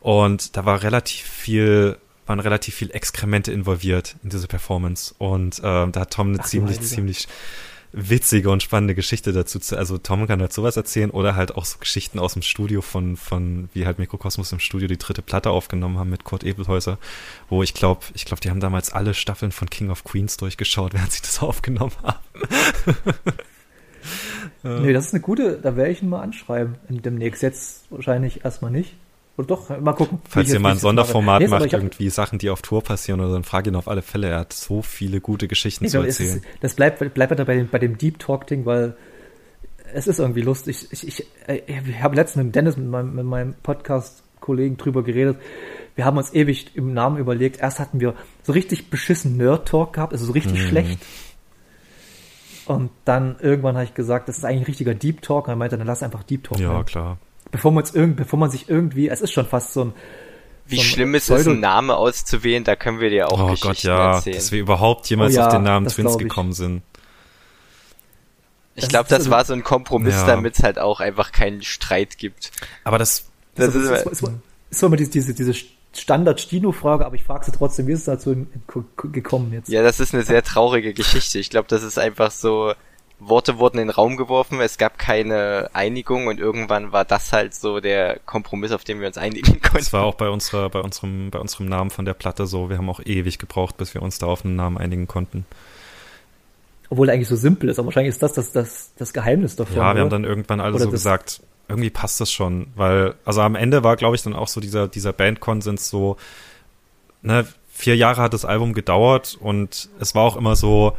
und 0.00 0.56
da 0.56 0.64
war 0.64 0.82
relativ 0.82 1.26
viel, 1.26 1.98
waren 2.26 2.40
relativ 2.40 2.74
viel 2.74 2.90
Exkremente 2.90 3.52
involviert 3.52 4.16
in 4.22 4.30
diese 4.30 4.46
Performance 4.48 5.14
und 5.18 5.60
ähm, 5.64 5.92
da 5.92 6.00
hat 6.02 6.12
Tom 6.12 6.28
eine 6.28 6.38
Ach 6.40 6.46
ziemlich, 6.46 6.80
ziemlich 6.80 7.28
witzige 7.94 8.48
und 8.48 8.62
spannende 8.62 8.94
Geschichte 8.94 9.32
dazu. 9.34 9.58
zu- 9.58 9.76
Also 9.76 9.98
Tom 9.98 10.26
kann 10.26 10.40
halt 10.40 10.52
sowas 10.54 10.78
erzählen 10.78 11.10
oder 11.10 11.36
halt 11.36 11.54
auch 11.56 11.66
so 11.66 11.78
Geschichten 11.78 12.18
aus 12.18 12.32
dem 12.32 12.40
Studio 12.40 12.80
von, 12.80 13.16
von 13.18 13.68
wie 13.74 13.84
halt 13.84 13.98
Mikrokosmos 13.98 14.50
im 14.52 14.60
Studio 14.60 14.88
die 14.88 14.96
dritte 14.96 15.20
Platte 15.20 15.50
aufgenommen 15.50 15.98
haben 15.98 16.08
mit 16.08 16.24
Kurt 16.24 16.42
Ebelhäuser, 16.42 16.96
wo 17.50 17.62
ich 17.62 17.74
glaube, 17.74 18.00
ich 18.14 18.24
glaube, 18.24 18.40
die 18.40 18.48
haben 18.48 18.60
damals 18.60 18.92
alle 18.94 19.12
Staffeln 19.12 19.52
von 19.52 19.68
King 19.68 19.90
of 19.90 20.04
Queens 20.04 20.38
durchgeschaut, 20.38 20.94
während 20.94 21.12
sie 21.12 21.20
das 21.22 21.40
aufgenommen 21.42 21.92
haben. 22.02 22.18
Nee, 24.64 24.92
das 24.92 25.06
ist 25.06 25.14
eine 25.14 25.20
gute, 25.22 25.58
da 25.60 25.76
werde 25.76 25.90
ich 25.90 26.02
ihn 26.02 26.08
mal 26.08 26.20
anschreiben 26.22 26.76
in 26.88 27.02
demnächst. 27.02 27.42
Jetzt 27.42 27.84
wahrscheinlich 27.90 28.44
erstmal 28.44 28.70
nicht. 28.70 28.94
Oder 29.38 29.46
doch, 29.46 29.80
mal 29.80 29.92
gucken. 29.94 30.20
Falls 30.28 30.52
ihr 30.52 30.60
mal 30.60 30.72
ein. 30.72 30.78
Sonderformat 30.78 31.40
Nee, 31.42 31.48
macht, 31.48 31.72
irgendwie 31.72 32.10
Sachen, 32.10 32.38
die 32.38 32.50
auf 32.50 32.60
Tour 32.60 32.82
passieren 32.82 33.20
oder 33.20 33.30
so, 33.30 33.34
dann 33.34 33.44
frage 33.44 33.70
ihn 33.70 33.76
auf 33.76 33.88
alle 33.88 34.02
Fälle. 34.02 34.28
Er 34.28 34.40
hat 34.40 34.52
so 34.52 34.82
viele 34.82 35.20
gute 35.20 35.48
Geschichten 35.48 35.88
zu 35.88 36.00
es 36.00 36.20
erzählen. 36.20 36.36
ist, 36.38 36.44
das 36.60 36.74
bleibt, 36.74 36.98
bleibt 37.14 37.30
weiter 37.30 37.44
bei 37.46 37.54
dem, 37.56 37.68
bei 37.68 37.78
dem 37.78 37.96
Deep 37.96 38.18
Talk 38.18 38.46
Ding, 38.46 38.66
weil 38.66 38.94
es 39.94 40.06
ist 40.06 40.18
irgendwie 40.18 40.42
lustig. 40.42 40.86
Ich, 40.90 41.06
ich, 41.08 41.26
ich, 41.46 41.66
ich 41.66 42.02
habe 42.02 42.14
letztens 42.16 42.44
mit 42.44 42.54
Dennis, 42.54 42.76
mit 42.76 42.88
meinem, 42.88 43.14
mit 43.14 43.24
meinem 43.24 43.54
Podcast-Kollegen 43.62 44.76
drüber 44.76 45.02
geredet. 45.02 45.38
Wir 45.94 46.04
haben 46.04 46.16
uns 46.18 46.32
ewig 46.34 46.74
im 46.76 46.92
Namen 46.92 47.16
überlegt. 47.18 47.60
Erst 47.60 47.78
hatten 47.78 48.00
wir 48.00 48.14
so 48.42 48.52
richtig 48.52 48.90
beschissen 48.90 49.36
Nerd-Talk 49.38 49.94
gehabt, 49.94 50.12
also 50.12 50.26
so 50.26 50.32
richtig 50.32 50.54
Mhm. 50.54 50.68
schlecht. 50.68 50.98
Und 52.66 52.90
dann 53.04 53.36
irgendwann 53.40 53.74
habe 53.74 53.84
ich 53.84 53.94
gesagt, 53.94 54.28
das 54.28 54.38
ist 54.38 54.44
eigentlich 54.44 54.62
ein 54.62 54.66
richtiger 54.66 54.94
Deep 54.94 55.20
Talk. 55.22 55.46
Und 55.48 55.54
er 55.54 55.56
meinte, 55.56 55.76
dann 55.76 55.86
lass 55.86 56.02
einfach 56.02 56.22
Deep 56.22 56.44
Talk. 56.44 56.58
ja, 56.60 56.72
nennen. 56.72 56.84
klar. 56.84 57.18
Bevor 57.52 57.70
man, 57.70 57.84
irgend, 57.92 58.16
bevor 58.16 58.38
man 58.38 58.50
sich 58.50 58.68
irgendwie, 58.68 59.08
es 59.08 59.20
ist 59.20 59.32
schon 59.32 59.46
fast 59.46 59.72
so 59.74 59.84
ein, 59.84 59.92
Wie 60.66 60.76
so 60.76 60.82
ein 60.82 60.84
schlimm 60.84 61.14
ist 61.14 61.30
es, 61.30 61.46
einen 61.46 61.60
Namen 61.60 61.90
auszuwählen, 61.90 62.64
da 62.64 62.74
können 62.76 62.98
wir 62.98 63.10
dir 63.10 63.28
auch 63.30 63.38
Oh 63.40 63.46
Geschichten 63.50 63.68
Gott, 63.68 63.82
ja, 63.84 64.14
erzählen. 64.16 64.36
dass 64.36 64.50
wir 64.52 64.58
überhaupt 64.60 65.06
jemals 65.08 65.34
Oh 65.34 65.36
ja, 65.38 65.46
auf 65.46 65.52
den 65.52 65.62
Namen 65.62 65.84
das 65.84 65.94
Twins 65.94 66.18
gekommen 66.18 66.52
sind. 66.52 66.82
Ich 68.74 68.80
Das 68.84 68.88
glaube, 68.88 69.04
ist 69.04 69.12
das 69.12 69.18
also- 69.20 69.30
war 69.30 69.44
so 69.44 69.52
ein 69.52 69.62
Kompromiss, 69.62 70.14
Ja. 70.14 70.26
damit 70.26 70.56
es 70.58 70.62
halt 70.64 70.78
auch 70.78 71.00
einfach 71.00 71.30
keinen 71.32 71.62
Streit 71.62 72.16
gibt. 72.18 72.50
Aber 72.84 72.98
das, 72.98 73.26
Das 73.54 73.72
so, 73.74 73.78
ist, 73.80 73.90
es, 73.90 74.22
es 74.70 74.82
war 74.82 74.86
immer 74.88 74.96
diese, 74.96 75.10
diese, 75.10 75.34
diese 75.34 75.52
Standard-Stino-Frage, 75.94 77.04
aber 77.04 77.14
ich 77.16 77.22
frage 77.24 77.44
sie 77.44 77.52
trotzdem, 77.52 77.86
wie 77.86 77.92
ist 77.92 78.00
es 78.00 78.04
dazu 78.06 78.46
gekommen 79.12 79.52
jetzt? 79.52 79.68
ja, 79.68 79.82
das 79.82 80.00
ist 80.00 80.14
eine 80.14 80.22
sehr 80.22 80.42
traurige 80.42 80.94
Geschichte. 80.94 81.38
Ich 81.38 81.50
glaube, 81.50 81.68
das 81.68 81.82
ist 81.82 81.98
einfach 81.98 82.30
so, 82.30 82.72
Worte 83.28 83.58
wurden 83.58 83.78
in 83.78 83.88
den 83.88 83.94
Raum 83.94 84.16
geworfen, 84.16 84.60
es 84.60 84.78
gab 84.78 84.98
keine 84.98 85.70
Einigung 85.72 86.26
und 86.26 86.38
irgendwann 86.40 86.92
war 86.92 87.04
das 87.04 87.32
halt 87.32 87.54
so 87.54 87.80
der 87.80 88.18
Kompromiss, 88.26 88.72
auf 88.72 88.84
den 88.84 89.00
wir 89.00 89.06
uns 89.06 89.18
einigen 89.18 89.60
das 89.60 89.70
konnten. 89.72 89.92
war 89.92 90.04
auch 90.04 90.14
bei 90.14 90.28
unserer, 90.28 90.68
bei 90.70 90.80
unserem, 90.80 91.30
bei 91.30 91.38
unserem 91.38 91.66
Namen 91.66 91.90
von 91.90 92.04
der 92.04 92.14
Platte 92.14 92.46
so. 92.46 92.68
Wir 92.70 92.78
haben 92.78 92.88
auch 92.90 93.00
ewig 93.04 93.38
gebraucht, 93.38 93.76
bis 93.76 93.94
wir 93.94 94.02
uns 94.02 94.18
da 94.18 94.26
auf 94.26 94.44
einen 94.44 94.56
Namen 94.56 94.78
einigen 94.78 95.06
konnten. 95.06 95.46
Obwohl 96.90 97.08
er 97.08 97.14
eigentlich 97.14 97.28
so 97.28 97.36
simpel 97.36 97.68
ist, 97.70 97.78
aber 97.78 97.86
wahrscheinlich 97.86 98.10
ist 98.10 98.22
das 98.22 98.34
das, 98.34 98.52
das, 98.52 98.92
das 98.98 99.12
Geheimnis 99.12 99.56
davon. 99.56 99.76
Ja, 99.76 99.82
wir 99.94 100.00
haben 100.00 100.08
oder? 100.08 100.10
dann 100.10 100.24
irgendwann 100.24 100.60
alle 100.60 100.74
Oder 100.74 100.84
so 100.84 100.90
das- 100.90 101.00
gesagt, 101.00 101.40
irgendwie 101.68 101.90
passt 101.90 102.20
das 102.20 102.30
schon, 102.30 102.66
weil, 102.76 103.14
also 103.24 103.40
am 103.40 103.54
Ende 103.54 103.82
war, 103.82 103.96
glaube 103.96 104.14
ich, 104.16 104.22
dann 104.22 104.34
auch 104.34 104.48
so 104.48 104.60
dieser, 104.60 104.88
dieser 104.88 105.12
Bandkonsens 105.14 105.88
so, 105.88 106.16
ne, 107.22 107.46
vier 107.70 107.96
Jahre 107.96 108.20
hat 108.20 108.34
das 108.34 108.44
Album 108.44 108.74
gedauert 108.74 109.38
und 109.40 109.88
es 109.98 110.14
war 110.14 110.22
auch 110.24 110.36
immer 110.36 110.54
so, 110.54 110.94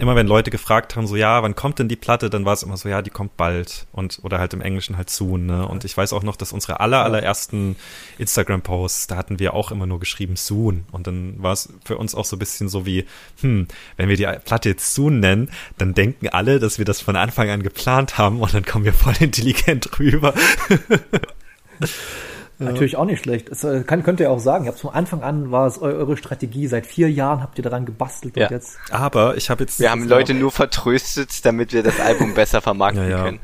immer 0.00 0.16
wenn 0.16 0.26
Leute 0.26 0.50
gefragt 0.50 0.96
haben, 0.96 1.06
so, 1.06 1.14
ja, 1.14 1.42
wann 1.42 1.54
kommt 1.54 1.78
denn 1.78 1.88
die 1.88 1.96
Platte, 1.96 2.30
dann 2.30 2.44
war 2.44 2.54
es 2.54 2.62
immer 2.62 2.76
so, 2.76 2.88
ja, 2.88 3.02
die 3.02 3.10
kommt 3.10 3.36
bald. 3.36 3.86
Und, 3.92 4.20
oder 4.22 4.38
halt 4.38 4.54
im 4.54 4.62
Englischen 4.62 4.96
halt 4.96 5.10
soon, 5.10 5.46
ne, 5.46 5.68
und 5.68 5.84
ich 5.84 5.96
weiß 5.96 6.12
auch 6.12 6.22
noch, 6.22 6.36
dass 6.36 6.52
unsere 6.52 6.80
aller, 6.80 7.04
allerersten 7.04 7.76
Instagram-Posts, 8.18 9.08
da 9.08 9.16
hatten 9.16 9.38
wir 9.38 9.54
auch 9.54 9.70
immer 9.70 9.86
nur 9.86 10.00
geschrieben 10.00 10.36
soon. 10.36 10.84
Und 10.90 11.06
dann 11.06 11.42
war 11.42 11.52
es 11.52 11.72
für 11.84 11.98
uns 11.98 12.14
auch 12.14 12.24
so 12.24 12.36
ein 12.36 12.38
bisschen 12.38 12.68
so 12.68 12.86
wie, 12.86 13.04
hm, 13.42 13.68
wenn 13.96 14.08
wir 14.08 14.16
die 14.16 14.26
Platte 14.44 14.70
jetzt 14.70 14.94
soon 14.94 15.20
nennen, 15.20 15.50
dann 15.76 15.94
denken 15.94 16.28
alle, 16.28 16.58
dass 16.58 16.78
wir 16.78 16.84
das 16.86 17.00
von 17.00 17.16
Anfang 17.16 17.50
an 17.50 17.62
geplant 17.62 18.16
haben 18.16 18.40
und 18.40 18.54
dann 18.54 18.64
kommen 18.64 18.86
wir 18.86 18.94
voll 18.94 19.14
intelligent 19.20 19.90
rüber. 19.98 20.34
Natürlich 22.60 22.96
auch 22.96 23.04
nicht 23.06 23.20
schlecht. 23.22 23.48
Es 23.48 23.64
äh, 23.64 23.82
kann, 23.84 24.02
könnt 24.02 24.20
ihr 24.20 24.30
auch 24.30 24.38
sagen, 24.38 24.64
ihr 24.66 24.70
habt 24.70 24.80
von 24.80 24.92
Anfang 24.94 25.22
an 25.22 25.50
war 25.50 25.66
es 25.66 25.80
eu 25.80 25.86
eure 25.86 26.16
Strategie. 26.16 26.66
Seit 26.66 26.86
vier 26.86 27.10
Jahren 27.10 27.42
habt 27.42 27.58
ihr 27.58 27.64
daran 27.64 27.86
gebastelt 27.86 28.36
Ja. 28.36 28.46
und 28.46 28.52
jetzt 28.52 28.76
Aber 28.90 29.36
ich 29.36 29.48
habe 29.50 29.64
jetzt, 29.64 29.80
Wir 29.80 29.90
haben 29.90 30.06
Leute 30.08 30.34
nur 30.34 30.50
vertröstet, 30.52 31.44
damit 31.44 31.72
wir 31.72 31.82
das 31.82 31.98
Album 32.00 32.34
besser 32.34 32.60
vermarkten 32.60 33.02
Ja, 33.08 33.08
ja. 33.10 33.24
können. 33.24 33.40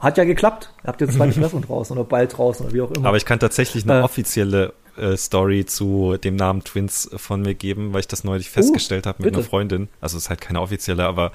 hat 0.00 0.16
ja 0.18 0.24
geklappt. 0.24 0.72
Ihr 0.82 0.88
habt 0.88 1.00
jetzt 1.00 1.14
zwei 1.14 1.28
Treffen 1.30 1.62
draußen 1.62 1.96
oder 1.96 2.08
bald 2.08 2.36
draußen 2.36 2.64
oder 2.66 2.74
wie 2.74 2.80
auch 2.80 2.90
immer. 2.90 3.08
aber 3.08 3.16
ich 3.16 3.24
kann 3.24 3.38
tatsächlich 3.38 3.84
eine 3.84 4.00
Äh. 4.00 4.02
offizielle 4.02 4.72
äh, 4.96 5.16
Story 5.16 5.64
zu 5.66 6.16
dem 6.16 6.34
Namen 6.36 6.64
Twins 6.64 7.08
von 7.16 7.42
mir 7.42 7.54
geben, 7.54 7.92
weil 7.92 8.00
ich 8.00 8.08
das 8.08 8.24
neulich 8.24 8.50
festgestellt 8.50 9.06
habe 9.06 9.18
mit 9.22 9.26
bitte. 9.32 9.38
einer 9.40 9.48
Freundin. 9.48 9.88
Also 10.00 10.16
es 10.16 10.24
ist 10.24 10.30
halt 10.30 10.40
keine 10.40 10.60
offizielle, 10.60 11.04
aber 11.04 11.32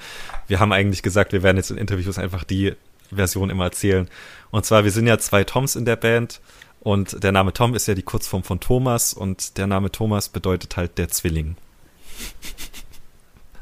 wir 0.47 0.59
haben 0.59 0.71
eigentlich 0.73 1.01
gesagt, 1.03 1.31
wir 1.31 1.43
werden 1.43 1.57
jetzt 1.57 1.71
in 1.71 1.77
Interviews 1.77 2.17
einfach 2.17 2.43
die 2.43 2.73
Version 3.13 3.49
immer 3.51 3.65
erzählen. 3.65 4.09
Und 4.51 4.65
zwar, 4.65 4.83
wir 4.83 4.91
sind 4.91 5.05
ja 5.07 5.17
zwei 5.19 5.43
Toms 5.43 5.75
in 5.75 5.85
der 5.85 5.95
Band 5.95 6.41
und 6.83 7.23
der 7.23 7.31
Name 7.31 7.53
Tom 7.53 7.73
ist 7.75 7.87
ja 7.87 7.95
die 7.95 8.03
Kurzform 8.03 8.43
von 8.43 8.59
Thomas 8.59 9.13
und 9.13 9.57
der 9.57 9.67
Name 9.67 9.91
Thomas 9.91 10.29
bedeutet 10.29 10.77
halt 10.77 10.97
der 10.97 11.09
Zwilling. 11.09 11.55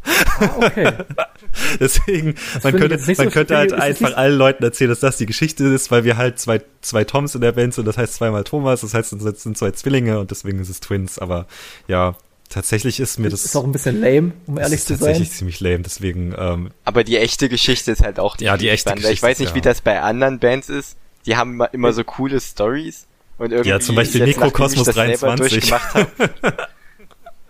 Ah, 0.03 0.49
okay. 0.57 0.91
Deswegen, 1.79 2.35
man 2.63 2.73
finde 2.73 2.95
ich 2.95 3.05
könnte, 3.05 3.17
man 3.21 3.27
so- 3.27 3.31
könnte 3.33 3.57
halt 3.57 3.73
einfach 3.73 4.07
nicht- 4.09 4.17
allen 4.17 4.37
Leuten 4.37 4.63
erzählen, 4.63 4.89
dass 4.89 4.99
das 4.99 5.17
die 5.17 5.25
Geschichte 5.27 5.63
ist, 5.65 5.91
weil 5.91 6.03
wir 6.03 6.17
halt 6.17 6.39
zwei, 6.39 6.61
zwei 6.81 7.03
Toms 7.03 7.35
in 7.35 7.41
der 7.41 7.51
Band 7.51 7.73
sind, 7.75 7.85
das 7.87 7.97
heißt 7.97 8.15
zweimal 8.15 8.43
Thomas, 8.43 8.81
das 8.81 8.93
heißt, 8.93 9.13
es 9.13 9.43
sind 9.43 9.57
zwei 9.57 9.71
Zwillinge 9.71 10.19
und 10.19 10.31
deswegen 10.31 10.59
ist 10.59 10.69
es 10.69 10.79
Twins, 10.79 11.19
aber 11.19 11.45
ja, 11.87 12.15
tatsächlich 12.49 12.99
ist 12.99 13.19
mir 13.19 13.29
das, 13.29 13.45
ist 13.45 13.55
auch 13.55 13.63
ein 13.63 13.71
bisschen 13.71 14.01
lame, 14.01 14.31
um 14.47 14.55
das 14.55 14.63
ehrlich 14.65 14.81
zu 14.81 14.87
sein. 14.95 14.99
tatsächlich 14.99 15.31
ziemlich 15.31 15.59
lame, 15.59 15.79
deswegen, 15.79 16.33
ähm, 16.37 16.71
Aber 16.83 17.03
die 17.03 17.17
echte 17.17 17.47
Geschichte 17.49 17.91
ist 17.91 18.01
halt 18.01 18.19
auch 18.19 18.37
die 18.37 18.45
Ja, 18.45 18.57
die 18.57 18.69
echte 18.69 18.89
spannender. 18.89 19.09
Ich 19.11 19.21
Geschichte, 19.21 19.27
weiß 19.27 19.39
nicht, 19.39 19.49
ja. 19.49 19.55
wie 19.55 19.61
das 19.61 19.81
bei 19.81 20.01
anderen 20.01 20.39
Bands 20.39 20.69
ist. 20.69 20.97
Die 21.27 21.35
haben 21.35 21.51
immer, 21.53 21.71
immer 21.73 21.93
so 21.93 22.03
coole 22.03 22.39
Stories. 22.41 23.05
Und 23.41 23.51
irgendwie 23.51 23.69
Ja, 23.71 23.79
zum 23.79 23.95
Beispiel 23.95 24.23
Mikrokosmos 24.23 24.85
das 24.85 24.95
selber 24.95 25.35
23. 25.35 25.69
durchgemacht 25.69 25.93
habe, 25.95 26.07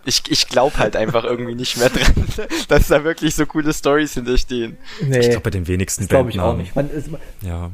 ich, 0.06 0.22
ich 0.30 0.48
glaube 0.48 0.78
halt 0.78 0.96
einfach 0.96 1.24
irgendwie 1.24 1.54
nicht 1.54 1.76
mehr 1.76 1.90
dran, 1.90 2.14
dass 2.68 2.88
da 2.88 3.04
wirklich 3.04 3.34
so 3.34 3.44
coole 3.44 3.74
Stories 3.74 4.14
hinterstehen. 4.14 4.78
nee, 5.02 5.18
ich 5.18 5.28
glaube 5.28 5.42
bei 5.42 5.50
den 5.50 5.68
wenigsten 5.68 6.08
glaube 6.08 6.30
ich 6.30 6.40
auch 6.40 6.56
Bandnamen. 6.56 6.62
nicht. 6.62 6.74
Man, 6.74 6.90
es, 6.90 7.04
Ja, 7.46 7.70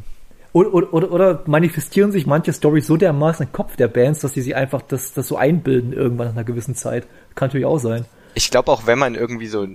oder, 0.52 0.74
oder, 0.74 0.92
oder, 0.92 1.12
oder 1.12 1.42
manifestieren 1.46 2.10
sich 2.10 2.26
manche 2.26 2.52
Stories 2.52 2.88
so 2.88 2.96
dermaßen 2.96 3.46
im 3.46 3.52
Kopf 3.52 3.76
der 3.76 3.86
Bands, 3.86 4.18
dass 4.20 4.32
sie 4.32 4.40
sich 4.40 4.56
einfach 4.56 4.82
das, 4.82 5.12
das 5.12 5.28
so 5.28 5.36
einbilden 5.36 5.92
irgendwann 5.92 6.26
nach 6.26 6.34
einer 6.34 6.44
gewissen 6.44 6.74
Zeit. 6.74 7.06
Kann 7.36 7.48
natürlich 7.48 7.66
auch 7.66 7.78
sein. 7.78 8.04
Ich 8.34 8.50
glaube 8.50 8.72
auch, 8.72 8.86
wenn 8.86 8.98
man 8.98 9.14
irgendwie 9.14 9.46
so 9.46 9.68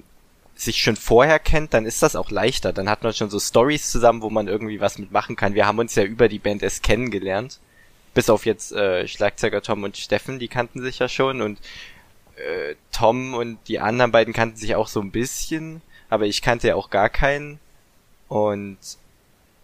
sich 0.55 0.77
schon 0.77 0.97
vorher 0.97 1.39
kennt, 1.39 1.73
dann 1.73 1.85
ist 1.85 2.03
das 2.03 2.17
auch 2.17 2.31
leichter. 2.31 2.73
Dann 2.73 2.89
hat 2.89 3.03
man 3.03 3.13
schon 3.13 3.29
so 3.29 3.39
Stories 3.39 3.89
zusammen, 3.89 4.21
wo 4.21 4.29
man 4.29 4.47
irgendwie 4.47 4.81
was 4.81 4.97
mitmachen 4.97 5.37
kann. 5.37 5.53
Wir 5.55 5.67
haben 5.67 5.79
uns 5.79 5.95
ja 5.95 6.03
über 6.03 6.27
die 6.27 6.39
Band 6.39 6.63
erst 6.63 6.83
kennengelernt. 6.83 7.59
Bis 8.13 8.29
auf 8.29 8.45
jetzt 8.45 8.71
äh, 8.73 9.07
Schlagzeuger 9.07 9.61
Tom 9.61 9.83
und 9.83 9.97
Steffen, 9.97 10.39
die 10.39 10.47
kannten 10.47 10.81
sich 10.81 10.99
ja 10.99 11.09
schon 11.09 11.41
und 11.41 11.59
äh, 12.35 12.75
Tom 12.91 13.33
und 13.33 13.57
die 13.67 13.79
anderen 13.79 14.11
beiden 14.11 14.33
kannten 14.33 14.55
sich 14.57 14.75
auch 14.75 14.87
so 14.87 14.99
ein 15.01 15.11
bisschen, 15.11 15.81
aber 16.09 16.25
ich 16.25 16.41
kannte 16.41 16.67
ja 16.67 16.75
auch 16.75 16.89
gar 16.89 17.09
keinen. 17.09 17.59
Und 18.27 18.77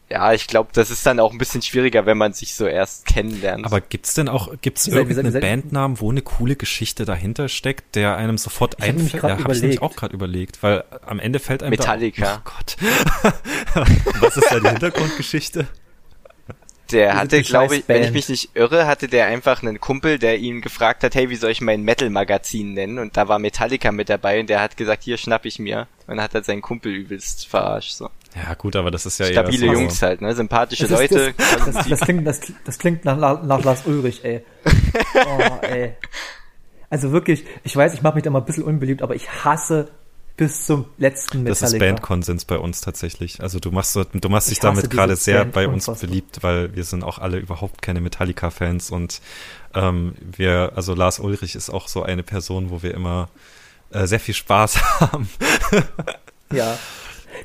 ja, 0.10 0.34
ich 0.34 0.48
glaube, 0.48 0.70
das 0.74 0.90
ist 0.90 1.06
dann 1.06 1.20
auch 1.20 1.32
ein 1.32 1.38
bisschen 1.38 1.62
schwieriger, 1.62 2.08
wenn 2.08 2.18
man 2.18 2.34
sich 2.34 2.56
so 2.56 2.66
erst 2.66 3.06
kennenlernt. 3.06 3.64
aber 3.66 3.80
gibt's 3.80 4.16
denn 4.16 4.28
auch, 4.28 4.52
gibt's 4.62 4.88
Wie 4.88 4.92
seid- 4.92 5.08
wie 5.10 5.14
seid- 5.14 5.26
irgendeinen 5.26 5.44
wie 5.44 5.48
Bandnamen, 5.62 6.00
wo 6.00 6.10
eine 6.10 6.24
coole 6.24 6.56
Geschichte 6.56 7.06
dahinter 7.06 7.48
steckt, 7.50 7.96
der 7.96 8.18
einem 8.18 8.40
sofort 8.40 8.76
Ich 8.80 8.86
einfällt? 8.86 9.22
Ja, 9.22 9.30
hab 9.30 9.40
ich 9.40 9.46
nämlich 9.46 9.62
überlegt. 9.76 9.82
auch 9.84 9.96
gerade 9.96 10.14
überlegt, 10.16 10.64
weil 10.64 10.84
am 11.06 11.20
Ende 11.20 11.38
fällt 11.38 11.62
einem 11.62 11.70
Metallica. 11.72 12.24
Da, 12.26 12.44
oh 12.44 12.52
Gott. 12.58 12.78
Was 14.22 14.38
ist 14.38 14.52
da 14.52 14.60
die 14.60 14.68
Hintergrundgeschichte? 14.70 15.68
Der 16.92 17.10
Diese 17.12 17.20
hatte, 17.22 17.44
glaube 17.44 17.76
ich, 17.78 17.84
wenn 17.88 18.04
ich 18.04 18.12
mich 18.12 18.30
nicht 18.30 18.50
irre, 18.56 18.88
hatte 18.88 19.08
der 19.08 19.28
einfach 19.28 19.62
einen 19.62 19.80
Kumpel, 19.80 20.18
der 20.20 20.38
ihn 20.40 20.62
gefragt 20.62 21.04
hat, 21.04 21.16
hey, 21.16 21.30
wie 21.30 21.36
soll 21.36 21.52
ich 21.52 21.62
mein 21.62 21.84
Metal-Magazin 21.84 22.74
nennen? 22.74 23.00
Und 23.00 23.16
da 23.18 23.28
war 23.28 23.40
Metallica 23.40 23.92
mit 23.92 24.10
dabei 24.10 24.40
und 24.40 24.50
der 24.50 24.62
hat 24.62 24.78
gesagt, 24.78 25.04
hier 25.04 25.18
schnapp 25.18 25.46
ich 25.46 25.60
mir. 25.60 25.88
Und 26.08 26.20
hat 26.22 26.34
halt 26.34 26.46
seinen 26.46 26.62
Kumpel 26.62 26.92
übelst 26.94 27.48
verarscht, 27.48 27.92
so. 27.92 28.10
Ja, 28.36 28.54
gut, 28.56 28.76
aber 28.76 28.90
das 28.92 29.06
ist 29.06 29.20
ja 29.20 29.26
Stabile 29.28 29.66
eher 29.68 29.74
so 29.74 29.80
Jungs 29.80 30.02
halt, 30.02 30.22
ne? 30.22 30.34
Sympathische 30.36 30.88
Das 30.88 31.00
ist- 31.02 31.12
Leute. 31.12 31.34
Das, 31.38 31.66
das, 31.74 31.88
das, 31.88 32.00
klingt, 32.02 32.26
das, 32.28 32.42
das 32.66 32.78
klingt 32.80 33.06
nach, 33.06 33.18
nach, 33.18 33.44
nach 33.44 33.64
Lars 33.64 33.86
Ulrich, 33.86 34.24
ey. 34.24 34.44
Oh, 35.16 35.66
ey. 35.66 35.94
Also 36.90 37.12
wirklich, 37.12 37.46
ich 37.64 37.76
weiß, 37.76 37.94
ich 37.94 38.02
mache 38.02 38.16
mich 38.16 38.24
da 38.24 38.30
mal 38.32 38.40
ein 38.40 38.46
bisschen 38.46 38.64
unbeliebt, 38.64 39.02
aber 39.04 39.14
ich 39.16 39.30
hasse 39.44 39.90
bis 40.40 40.66
zum 40.66 40.86
letzten 40.98 41.46
Das 41.46 41.62
Metallica. 41.62 41.86
ist 41.86 41.92
Bandkonsens 41.92 42.46
bei 42.46 42.58
uns 42.58 42.82
tatsächlich. 42.82 43.42
Also 43.42 43.60
du 43.60 43.72
machst 43.72 43.94
so, 43.94 44.04
du 44.06 44.30
machst 44.30 44.50
dich 44.50 44.60
damit 44.60 44.90
gerade 44.90 45.16
sehr 45.16 45.40
Band 45.42 45.52
bei 45.54 45.68
uns 45.68 45.88
unfassbar. 45.88 46.10
beliebt, 46.10 46.40
weil 46.42 46.76
wir 46.76 46.84
sind 46.86 47.04
auch 47.04 47.20
alle 47.20 47.38
überhaupt 47.38 47.82
keine 47.82 48.02
Metallica-Fans 48.02 48.90
und 48.90 49.22
ähm, 49.76 50.16
wir, 50.36 50.72
also 50.76 50.96
Lars 50.96 51.20
Ulrich 51.20 51.56
ist 51.56 51.70
auch 51.70 51.88
so 51.88 52.02
eine 52.04 52.24
Person, 52.24 52.72
wo 52.72 52.82
wir 52.82 52.94
immer 52.94 53.30
äh, 53.92 54.08
sehr 54.08 54.20
viel 54.20 54.34
Spaß 54.34 54.80
haben. 55.02 55.30
Ja. 56.52 56.78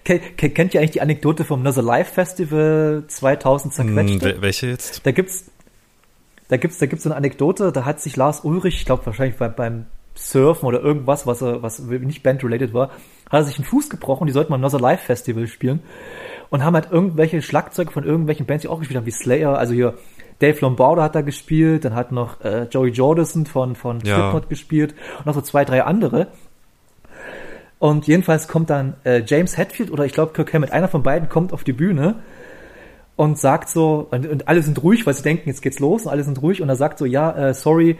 Ken, 0.05 0.21
ken, 0.37 0.55
kennt 0.55 0.75
ihr 0.75 0.81
eigentlich 0.81 0.93
die 0.93 1.01
Anekdote 1.03 1.45
vom 1.45 1.61
Another 1.61 1.83
Live 1.83 2.13
Festival 2.13 3.05
2000 3.09 3.75
Hm, 3.75 3.77
zerquetschte? 3.95 4.27
wel- 4.37 4.41
welche 4.43 4.67
jetzt? 4.69 5.05
Da 5.05 5.11
gibt's, 5.13 5.45
da 6.49 6.57
gibt's, 6.57 6.79
da 6.79 6.87
gibt's 6.87 7.05
so 7.05 7.11
eine 7.11 7.17
Anekdote, 7.17 7.73
da 7.73 7.85
hat 7.85 8.01
sich 8.01 8.17
Lars 8.17 8.41
Ulrich, 8.45 8.77
ich 8.77 8.85
glaube 8.87 9.05
wahrscheinlich 9.07 9.37
bei, 9.37 9.49
beim 9.49 9.87
Surfen 10.15 10.67
oder 10.67 10.81
irgendwas, 10.81 11.27
was 11.27 11.43
er, 11.43 11.63
was 11.63 11.81
nicht 11.81 12.23
Band-related 12.23 12.73
war, 12.73 12.91
hat 13.31 13.41
er 13.41 13.45
sich 13.45 13.57
einen 13.57 13.65
Fuß 13.65 13.91
gebrochen, 13.91 14.27
die 14.27 14.33
sollten 14.33 14.51
mal 14.53 14.57
Another 14.57 14.81
Live 14.81 15.01
Festival 15.03 15.47
spielen 15.47 15.83
und 16.51 16.65
haben 16.65 16.75
halt 16.75 16.91
irgendwelche 16.91 17.43
Schlagzeuge 17.43 17.91
von 17.91 18.05
irgendwelchen 18.05 18.47
Bands, 18.47 18.63
die 18.63 18.69
auch 18.69 18.79
gespielt 18.79 18.99
haben, 18.99 19.07
wie 19.07 19.11
Slayer, 19.11 19.59
also 19.59 19.75
hier 19.75 19.95
Dave 20.39 20.59
Lombardo 20.61 21.03
hat 21.03 21.15
da 21.15 21.23
gespielt, 21.23 21.85
dann 21.85 21.95
hat 21.95 22.13
noch 22.13 22.41
äh, 22.43 22.65
Joey 22.65 22.91
Jordison 22.91 23.47
von, 23.47 23.77
von 23.77 24.01
Ja. 24.01 24.17
Slipknot 24.17 24.49
gespielt 24.49 24.95
und 25.19 25.27
noch 25.27 25.35
so 25.35 25.41
zwei, 25.41 25.65
drei 25.65 25.83
andere. 25.85 26.29
Und 27.79 28.07
jedenfalls 28.07 28.49
kommt 28.49 28.71
dann 28.71 28.95
äh, 29.05 29.23
James 29.27 29.59
Hetfield 29.59 29.91
oder 29.91 30.05
ich 30.05 30.13
glaube 30.13 30.33
Kirk 30.33 30.53
Hammett, 30.55 30.73
einer 30.73 30.89
von 30.89 31.03
beiden 31.03 31.29
kommt 31.29 31.53
auf 31.53 31.65
die 31.65 31.73
Bühne 31.73 32.17
und 33.17 33.39
sagt 33.39 33.69
so, 33.69 34.09
und, 34.11 34.27
und 34.27 34.49
alle 34.49 34.63
sind 34.63 34.83
ruhig, 34.83 35.07
weil 35.07 35.15
sie 35.15 35.23
denken, 35.23 35.49
jetzt 35.49 35.63
geht's 35.63 35.79
los 35.79 36.05
und 36.05 36.11
alle 36.11 36.25
sind 36.25 36.41
ruhig 36.43 36.63
und 36.63 36.69
er 36.69 36.77
sagt 36.77 36.99
so, 36.99 37.05
ja, 37.05 37.51
äh, 37.51 37.55
sorry, 37.55 37.99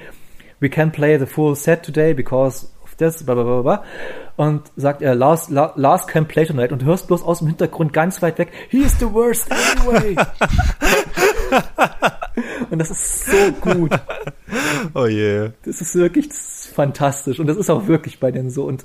we 0.65 0.71
can't 0.71 0.93
play 0.93 1.19
the 1.19 1.27
full 1.27 1.55
set 1.55 1.85
today 1.85 2.15
because 2.15 2.67
of 2.83 2.97
this, 2.97 3.23
bla 3.23 3.35
bla 3.35 3.45
bla 3.45 3.63
bla. 3.63 3.85
Und 4.37 4.73
sagt 4.77 5.03
er, 5.03 5.15
Lars, 5.15 5.51
La, 5.51 5.73
Lars 5.77 6.07
can 6.07 6.27
play 6.27 6.47
tonight 6.47 6.73
und 6.73 6.83
hörst 6.85 7.07
bloß 7.07 7.23
aus 7.23 7.39
dem 7.39 7.49
Hintergrund 7.49 7.93
ganz 7.93 8.23
weit 8.23 8.39
weg, 8.39 8.51
he 8.71 8.79
is 8.79 8.99
the 8.99 9.13
worst 9.13 9.47
anyway. 9.53 10.17
und 12.71 12.79
das 12.79 12.91
ist 12.91 13.27
so 13.27 13.53
gut. 13.61 13.93
Oh 14.95 15.07
je. 15.07 15.51
Das 15.65 15.81
ist 15.81 15.95
wirklich 15.95 16.31
fantastisch 16.33 17.39
und 17.39 17.47
das 17.47 17.59
ist 17.59 17.71
auch 17.71 17.87
wirklich 17.87 18.19
bei 18.19 18.33
denen 18.33 18.51
so 18.51 18.65
und 18.65 18.85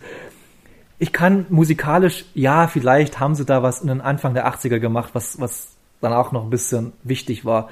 ich 1.00 1.14
kann 1.14 1.46
musikalisch, 1.50 2.26
ja, 2.34 2.68
vielleicht 2.68 3.22
haben 3.22 3.34
sie 3.34 3.46
da 3.46 3.64
was 3.64 3.82
in 3.82 3.88
den 3.88 4.02
Anfang 4.02 4.34
der 4.34 4.48
80er 4.48 4.80
gemacht, 4.80 5.12
was, 5.14 5.40
was 5.40 5.70
dann 6.02 6.12
auch 6.12 6.34
noch 6.34 6.44
ein 6.44 6.50
bisschen 6.50 6.92
wichtig 7.04 7.46
war. 7.46 7.70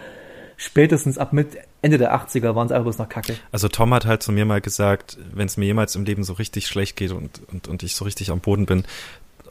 Spätestens 0.60 1.18
ab 1.20 1.34
mit 1.34 1.58
Ende 1.84 1.98
der 2.00 2.16
80er 2.16 2.56
waren 2.56 2.68
sie 2.68 2.74
einfach 2.74 2.86
bloß 2.86 2.98
noch 2.98 3.10
kacke. 3.10 3.36
Also 3.52 3.68
Tom 3.68 3.94
hat 3.94 4.06
halt 4.06 4.24
zu 4.24 4.32
mir 4.32 4.44
mal 4.46 4.60
gesagt, 4.60 5.18
wenn 5.34 5.46
es 5.46 5.56
mir 5.56 5.66
jemals 5.66 5.96
im 5.96 6.04
Leben 6.04 6.24
so 6.24 6.34
richtig 6.34 6.66
schlecht 6.68 6.96
geht 6.98 7.12
und, 7.12 7.42
und, 7.52 7.68
und 7.68 7.84
ich 7.84 7.96
so 7.96 8.06
richtig 8.06 8.32
am 8.32 8.40
Boden 8.40 8.66
bin 8.66 8.84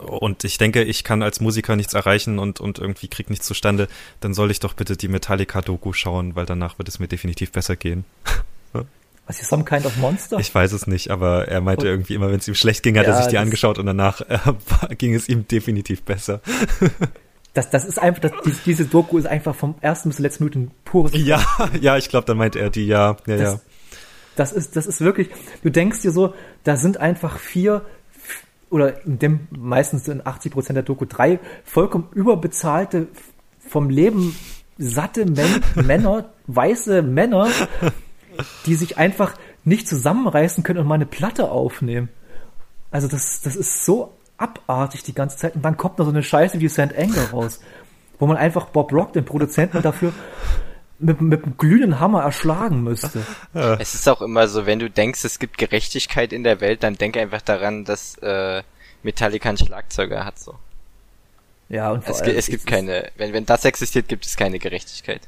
und 0.01 0.43
ich 0.43 0.57
denke, 0.57 0.83
ich 0.83 1.03
kann 1.05 1.23
als 1.23 1.39
Musiker 1.39 1.75
nichts 1.75 1.93
erreichen 1.93 2.37
und, 2.39 2.59
und 2.59 2.77
irgendwie 2.77 3.07
krieg 3.07 3.29
nichts 3.29 3.47
zustande, 3.47 3.87
dann 4.19 4.33
soll 4.33 4.51
ich 4.51 4.59
doch 4.59 4.73
bitte 4.73 4.97
die 4.97 5.07
Metallica-Doku 5.07 5.93
schauen, 5.93 6.35
weil 6.35 6.45
danach 6.45 6.77
wird 6.77 6.89
es 6.89 6.99
mir 6.99 7.07
definitiv 7.07 7.51
besser 7.51 7.75
gehen. 7.77 8.03
Was 9.25 9.41
ist 9.41 9.49
Some 9.49 9.65
Kind 9.65 9.85
of 9.85 9.97
Monster? 9.97 10.39
Ich 10.39 10.53
weiß 10.55 10.71
es 10.71 10.87
nicht, 10.87 11.09
aber 11.11 11.47
er 11.49 11.59
meinte 11.61 11.87
Und- 11.87 11.91
irgendwie 11.93 12.13
immer, 12.13 12.29
wenn 12.29 12.37
es 12.39 12.47
ihm 12.47 12.55
schlecht 12.55 12.83
ging, 12.83 12.97
hat 12.97 13.05
er 13.07 13.13
Ja, 13.13 13.17
sich 13.21 13.27
die 13.27 13.37
angeschaut 13.37 13.77
und 13.77 13.85
danach 13.85 14.21
äh, 14.29 14.95
ging 14.95 15.13
es 15.15 15.27
ihm 15.27 15.47
definitiv 15.47 16.03
besser. 16.03 16.41
Das, 17.57 17.71
das 17.71 17.85
ist 17.85 17.97
einfach, 17.97 18.21
das, 18.21 18.33
die, 18.45 18.53
diese 18.67 18.85
Doku 18.85 19.17
ist 19.17 19.25
einfach 19.25 19.55
vom 19.55 19.73
ersten 19.81 20.09
bis 20.09 20.17
zur 20.17 20.23
letzten 20.23 20.43
Minute 20.43 20.59
ein 20.59 20.71
pures. 20.85 21.11
Ja, 21.15 21.43
ja, 21.81 21.97
ich 21.97 22.07
glaube, 22.07 22.27
dann 22.27 22.37
meinte 22.37 22.59
er 22.59 22.69
die, 22.69 22.85
ja, 22.85 23.17
ja, 23.25 23.35
ja. 23.35 23.43
Das, 23.43 23.63
das 24.35 24.53
ist, 24.53 24.75
das 24.75 24.85
ist 24.85 25.01
wirklich, 25.01 25.29
du 25.63 25.71
denkst 25.71 26.03
dir 26.03 26.11
so, 26.11 26.35
da 26.63 26.77
sind 26.77 26.97
einfach 26.97 27.39
vier 27.39 27.83
oder 28.69 29.03
in 29.07 29.17
dem 29.17 29.47
meistens 29.49 30.07
in 30.07 30.23
80 30.23 30.51
Prozent 30.51 30.75
der 30.75 30.83
Doku 30.83 31.05
drei 31.05 31.39
vollkommen 31.63 32.09
überbezahlte, 32.13 33.07
vom 33.57 33.89
Leben 33.89 34.35
satte 34.77 35.25
Men 35.25 35.63
Männer, 35.83 36.29
weiße 36.45 37.01
Männer, 37.01 37.47
die 38.67 38.75
sich 38.75 38.99
einfach 38.99 39.33
nicht 39.63 39.87
zusammenreißen 39.87 40.63
können 40.63 40.77
und 40.77 40.87
mal 40.87 40.93
eine 40.93 41.07
Platte 41.07 41.49
aufnehmen. 41.49 42.09
Also 42.91 43.07
das, 43.07 43.41
das 43.41 43.55
ist 43.55 43.83
so 43.83 44.13
abartig 44.37 45.03
die 45.03 45.13
ganze 45.13 45.37
Zeit 45.37 45.55
und 45.55 45.63
dann 45.63 45.77
kommt 45.77 45.97
noch 45.97 46.05
so 46.05 46.11
eine 46.11 46.23
Scheiße 46.23 46.59
wie 46.59 46.69
St. 46.69 46.95
Anger 46.97 47.31
raus, 47.31 47.59
wo 48.19 48.27
man 48.27 48.37
einfach 48.37 48.67
Bob 48.67 48.91
Rock, 48.93 49.13
den 49.13 49.25
Produzenten, 49.25 49.81
dafür 49.81 50.13
mit, 50.99 51.21
mit 51.21 51.43
einem 51.43 51.57
glühenden 51.57 51.99
Hammer 51.99 52.23
erschlagen 52.23 52.83
müsste. 52.83 53.21
Es 53.79 53.93
ist 53.93 54.07
auch 54.09 54.21
immer 54.21 54.47
so, 54.47 54.65
wenn 54.65 54.79
du 54.79 54.89
denkst, 54.89 55.23
es 55.23 55.39
gibt 55.39 55.57
Gerechtigkeit 55.57 56.33
in 56.33 56.43
der 56.43 56.61
Welt, 56.61 56.83
dann 56.83 56.95
denk 56.95 57.17
einfach 57.17 57.41
daran, 57.41 57.85
dass 57.85 58.17
äh, 58.19 58.63
Metallica 59.03 59.49
einen 59.49 59.57
Schlagzeuger 59.57 60.25
hat. 60.25 60.39
So. 60.39 60.55
Ja, 61.69 61.91
und 61.91 62.03
vor 62.03 62.15
Es, 62.15 62.21
allem, 62.21 62.37
es 62.37 62.47
gibt 62.47 62.65
keine, 62.65 63.11
wenn, 63.17 63.33
wenn 63.33 63.45
das 63.45 63.65
existiert, 63.65 64.07
gibt 64.07 64.25
es 64.25 64.35
keine 64.35 64.59
Gerechtigkeit. 64.59 65.21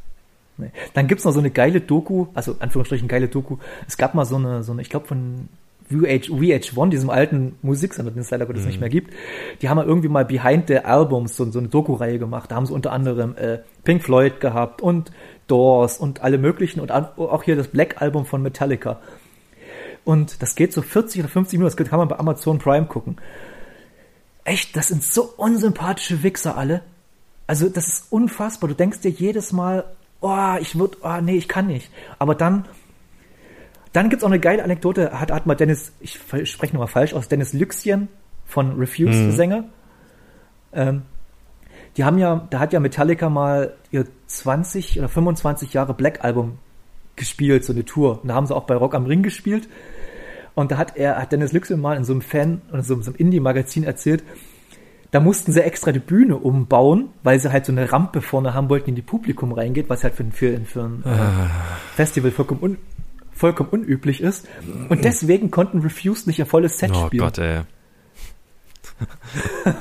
Nee. 0.57 0.71
Dann 0.93 1.07
gibt's 1.07 1.23
noch 1.23 1.31
so 1.31 1.39
eine 1.39 1.51
geile 1.51 1.81
Doku, 1.81 2.27
also 2.33 2.55
Anführungsstrichen 2.59 3.07
geile 3.07 3.27
Doku. 3.27 3.57
Es 3.87 3.97
gab 3.97 4.13
mal 4.13 4.25
so 4.25 4.35
eine, 4.35 4.63
so 4.63 4.73
eine, 4.73 4.81
ich 4.81 4.89
glaube 4.89 5.07
von 5.07 5.47
VH, 5.89 6.29
VH1, 6.29 6.89
diesem 6.89 7.09
alten 7.09 7.55
Musiksender, 7.61 8.11
den 8.11 8.21
es 8.21 8.29
leider 8.29 8.45
Gottes 8.45 8.65
nicht 8.65 8.79
mehr 8.79 8.89
gibt. 8.89 9.13
Die 9.61 9.69
haben 9.69 9.77
mal 9.77 9.85
irgendwie 9.85 10.07
mal 10.07 10.25
Behind 10.25 10.67
the 10.67 10.79
Albums 10.79 11.35
so, 11.35 11.49
so 11.51 11.59
eine 11.59 11.67
Doku-Reihe 11.67 12.19
gemacht. 12.19 12.51
Da 12.51 12.55
haben 12.55 12.65
sie 12.65 12.73
unter 12.73 12.91
anderem 12.91 13.35
äh, 13.35 13.59
Pink 13.83 14.03
Floyd 14.03 14.39
gehabt 14.39 14.81
und 14.81 15.11
Doors 15.47 15.97
und 15.97 16.21
alle 16.21 16.37
möglichen 16.37 16.79
und 16.79 16.91
auch 16.91 17.43
hier 17.43 17.55
das 17.55 17.67
Black 17.67 18.01
Album 18.01 18.25
von 18.25 18.41
Metallica. 18.41 18.99
Und 20.05 20.41
das 20.41 20.55
geht 20.55 20.73
so 20.73 20.81
40 20.81 21.21
oder 21.21 21.29
50 21.29 21.59
Minuten, 21.59 21.75
das 21.75 21.89
kann 21.89 21.99
man 21.99 22.07
bei 22.07 22.17
Amazon 22.17 22.59
Prime 22.59 22.85
gucken. 22.85 23.17
Echt, 24.43 24.75
das 24.75 24.87
sind 24.87 25.03
so 25.03 25.23
unsympathische 25.37 26.23
Wichser 26.23 26.57
alle. 26.57 26.81
Also 27.47 27.67
das 27.67 27.87
ist 27.87 28.05
unfassbar. 28.11 28.69
Du 28.69 28.75
denkst 28.75 29.01
dir 29.01 29.09
jedes 29.09 29.51
Mal, 29.51 29.85
oh, 30.21 30.55
ich 30.59 30.77
würde, 30.77 30.97
oh, 31.01 31.21
nee, 31.21 31.35
ich 31.35 31.47
kann 31.47 31.67
nicht. 31.67 31.91
Aber 32.17 32.35
dann, 32.35 32.65
dann 33.93 34.09
gibt's 34.09 34.23
auch 34.23 34.29
eine 34.29 34.39
geile 34.39 34.63
Anekdote. 34.63 35.19
Hat, 35.19 35.31
hat 35.31 35.45
mal 35.45 35.55
Dennis, 35.55 35.93
ich 35.99 36.19
spreche 36.43 36.73
nochmal 36.73 36.87
falsch 36.87 37.13
aus, 37.13 37.27
Dennis 37.27 37.53
Lüxchen 37.53 38.07
von 38.45 38.77
Refused, 38.77 39.13
der 39.13 39.31
Sänger. 39.31 39.63
Ähm, 40.73 41.03
die 41.97 42.03
haben 42.03 42.17
ja, 42.17 42.47
da 42.49 42.59
hat 42.59 42.73
ja 42.73 42.79
Metallica 42.79 43.29
mal 43.29 43.73
ihr 43.91 44.05
20 44.27 44.99
oder 44.99 45.09
25 45.09 45.73
Jahre 45.73 45.93
Black 45.93 46.23
Album 46.23 46.59
gespielt, 47.15 47.65
so 47.65 47.73
eine 47.73 47.83
Tour. 47.83 48.21
Und 48.21 48.29
da 48.29 48.35
haben 48.35 48.45
sie 48.45 48.55
auch 48.55 48.65
bei 48.65 48.75
Rock 48.75 48.95
am 48.95 49.05
Ring 49.05 49.23
gespielt. 49.23 49.67
Und 50.55 50.71
da 50.71 50.77
hat 50.77 50.97
er, 50.97 51.17
hat 51.17 51.31
Dennis 51.31 51.51
Lüxel 51.51 51.77
mal 51.77 51.97
in 51.97 52.03
so 52.03 52.13
einem 52.13 52.21
Fan, 52.21 52.61
oder 52.71 52.83
so, 52.83 52.99
so 53.01 53.11
einem 53.11 53.17
Indie-Magazin 53.17 53.83
erzählt, 53.83 54.23
da 55.11 55.19
mussten 55.19 55.51
sie 55.51 55.63
extra 55.63 55.91
die 55.91 55.99
Bühne 55.99 56.37
umbauen, 56.37 57.09
weil 57.23 57.39
sie 57.39 57.51
halt 57.51 57.65
so 57.65 57.71
eine 57.71 57.91
Rampe 57.91 58.21
vorne 58.21 58.53
haben 58.53 58.69
wollten, 58.69 58.89
in 58.89 58.95
die 58.95 59.01
Publikum 59.01 59.51
reingeht, 59.51 59.89
was 59.89 60.03
halt 60.03 60.13
für, 60.13 60.25
für, 60.25 60.59
für 60.65 60.81
ein 60.81 61.03
äh, 61.03 61.95
Festival 61.95 62.31
vollkommen, 62.31 62.61
un, 62.61 62.77
vollkommen 63.39 63.69
unüblich 63.69 64.21
ist. 64.21 64.47
Und 64.89 65.05
deswegen 65.05 65.49
konnten 65.49 65.79
Refused 65.79 66.27
nicht 66.27 66.39
ihr 66.39 66.45
volles 66.45 66.77
Set 66.77 66.91
Oh 66.93 67.07
spielen. 67.07 67.23
Gott, 67.23 67.37
ey. 67.37 67.61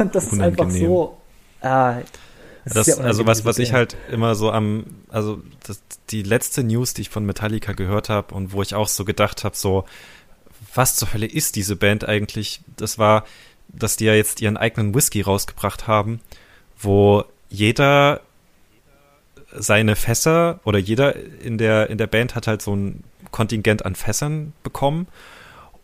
das 0.12 0.32
ist 0.32 0.40
einfach 0.40 0.70
so. 0.70 1.18
Ah, 1.60 1.96
das 2.64 2.98
also 2.98 3.26
was, 3.26 3.44
was 3.44 3.58
ich 3.58 3.72
halt 3.72 3.96
immer 4.12 4.34
so 4.34 4.52
am, 4.52 4.84
also 5.08 5.42
das, 5.66 5.82
die 6.10 6.22
letzte 6.22 6.62
News, 6.62 6.94
die 6.94 7.02
ich 7.02 7.10
von 7.10 7.24
Metallica 7.24 7.72
gehört 7.72 8.08
habe 8.08 8.34
und 8.34 8.52
wo 8.52 8.62
ich 8.62 8.74
auch 8.74 8.88
so 8.88 9.04
gedacht 9.04 9.44
habe, 9.44 9.56
so, 9.56 9.84
was 10.74 10.96
zur 10.96 11.12
Hölle 11.12 11.26
ist 11.26 11.56
diese 11.56 11.76
Band 11.76 12.06
eigentlich? 12.06 12.60
Das 12.76 12.98
war, 12.98 13.24
dass 13.68 13.96
die 13.96 14.04
ja 14.04 14.14
jetzt 14.14 14.40
ihren 14.40 14.56
eigenen 14.56 14.94
Whisky 14.94 15.22
rausgebracht 15.22 15.86
haben, 15.86 16.20
wo 16.78 17.24
jeder 17.48 18.20
seine 19.52 19.96
Fässer 19.96 20.60
oder 20.64 20.78
jeder 20.78 21.16
in 21.16 21.58
der, 21.58 21.88
in 21.90 21.98
der 21.98 22.06
Band 22.06 22.34
hat 22.34 22.46
halt 22.46 22.60
so 22.60 22.76
ein 22.76 23.02
Kontingent 23.30 23.84
an 23.84 23.94
Fässern 23.94 24.52
bekommen 24.62 25.06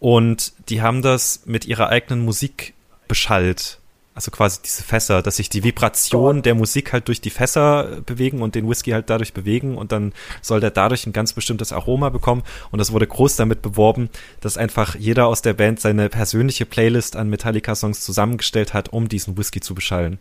und 0.00 0.52
die 0.68 0.82
haben 0.82 1.02
das 1.02 1.42
mit 1.46 1.64
ihrer 1.64 1.88
eigenen 1.88 2.24
Musik 2.24 2.74
beschallt. 3.08 3.78
Also 4.16 4.30
quasi 4.30 4.60
diese 4.64 4.84
Fässer, 4.84 5.22
dass 5.22 5.36
sich 5.36 5.48
die 5.48 5.64
Vibration 5.64 6.42
der 6.42 6.54
Musik 6.54 6.92
halt 6.92 7.08
durch 7.08 7.20
die 7.20 7.30
Fässer 7.30 8.00
bewegen 8.06 8.42
und 8.42 8.54
den 8.54 8.68
Whisky 8.68 8.92
halt 8.92 9.10
dadurch 9.10 9.32
bewegen 9.32 9.76
und 9.76 9.90
dann 9.90 10.12
soll 10.40 10.60
der 10.60 10.70
dadurch 10.70 11.04
ein 11.06 11.12
ganz 11.12 11.32
bestimmtes 11.32 11.72
Aroma 11.72 12.10
bekommen 12.10 12.44
und 12.70 12.78
das 12.78 12.92
wurde 12.92 13.08
groß 13.08 13.34
damit 13.34 13.60
beworben, 13.60 14.10
dass 14.40 14.56
einfach 14.56 14.94
jeder 14.94 15.26
aus 15.26 15.42
der 15.42 15.54
Band 15.54 15.80
seine 15.80 16.08
persönliche 16.10 16.64
Playlist 16.64 17.16
an 17.16 17.28
Metallica-Songs 17.28 18.02
zusammengestellt 18.02 18.72
hat, 18.72 18.90
um 18.90 19.08
diesen 19.08 19.36
Whisky 19.36 19.60
zu 19.60 19.74
beschallen. 19.74 20.18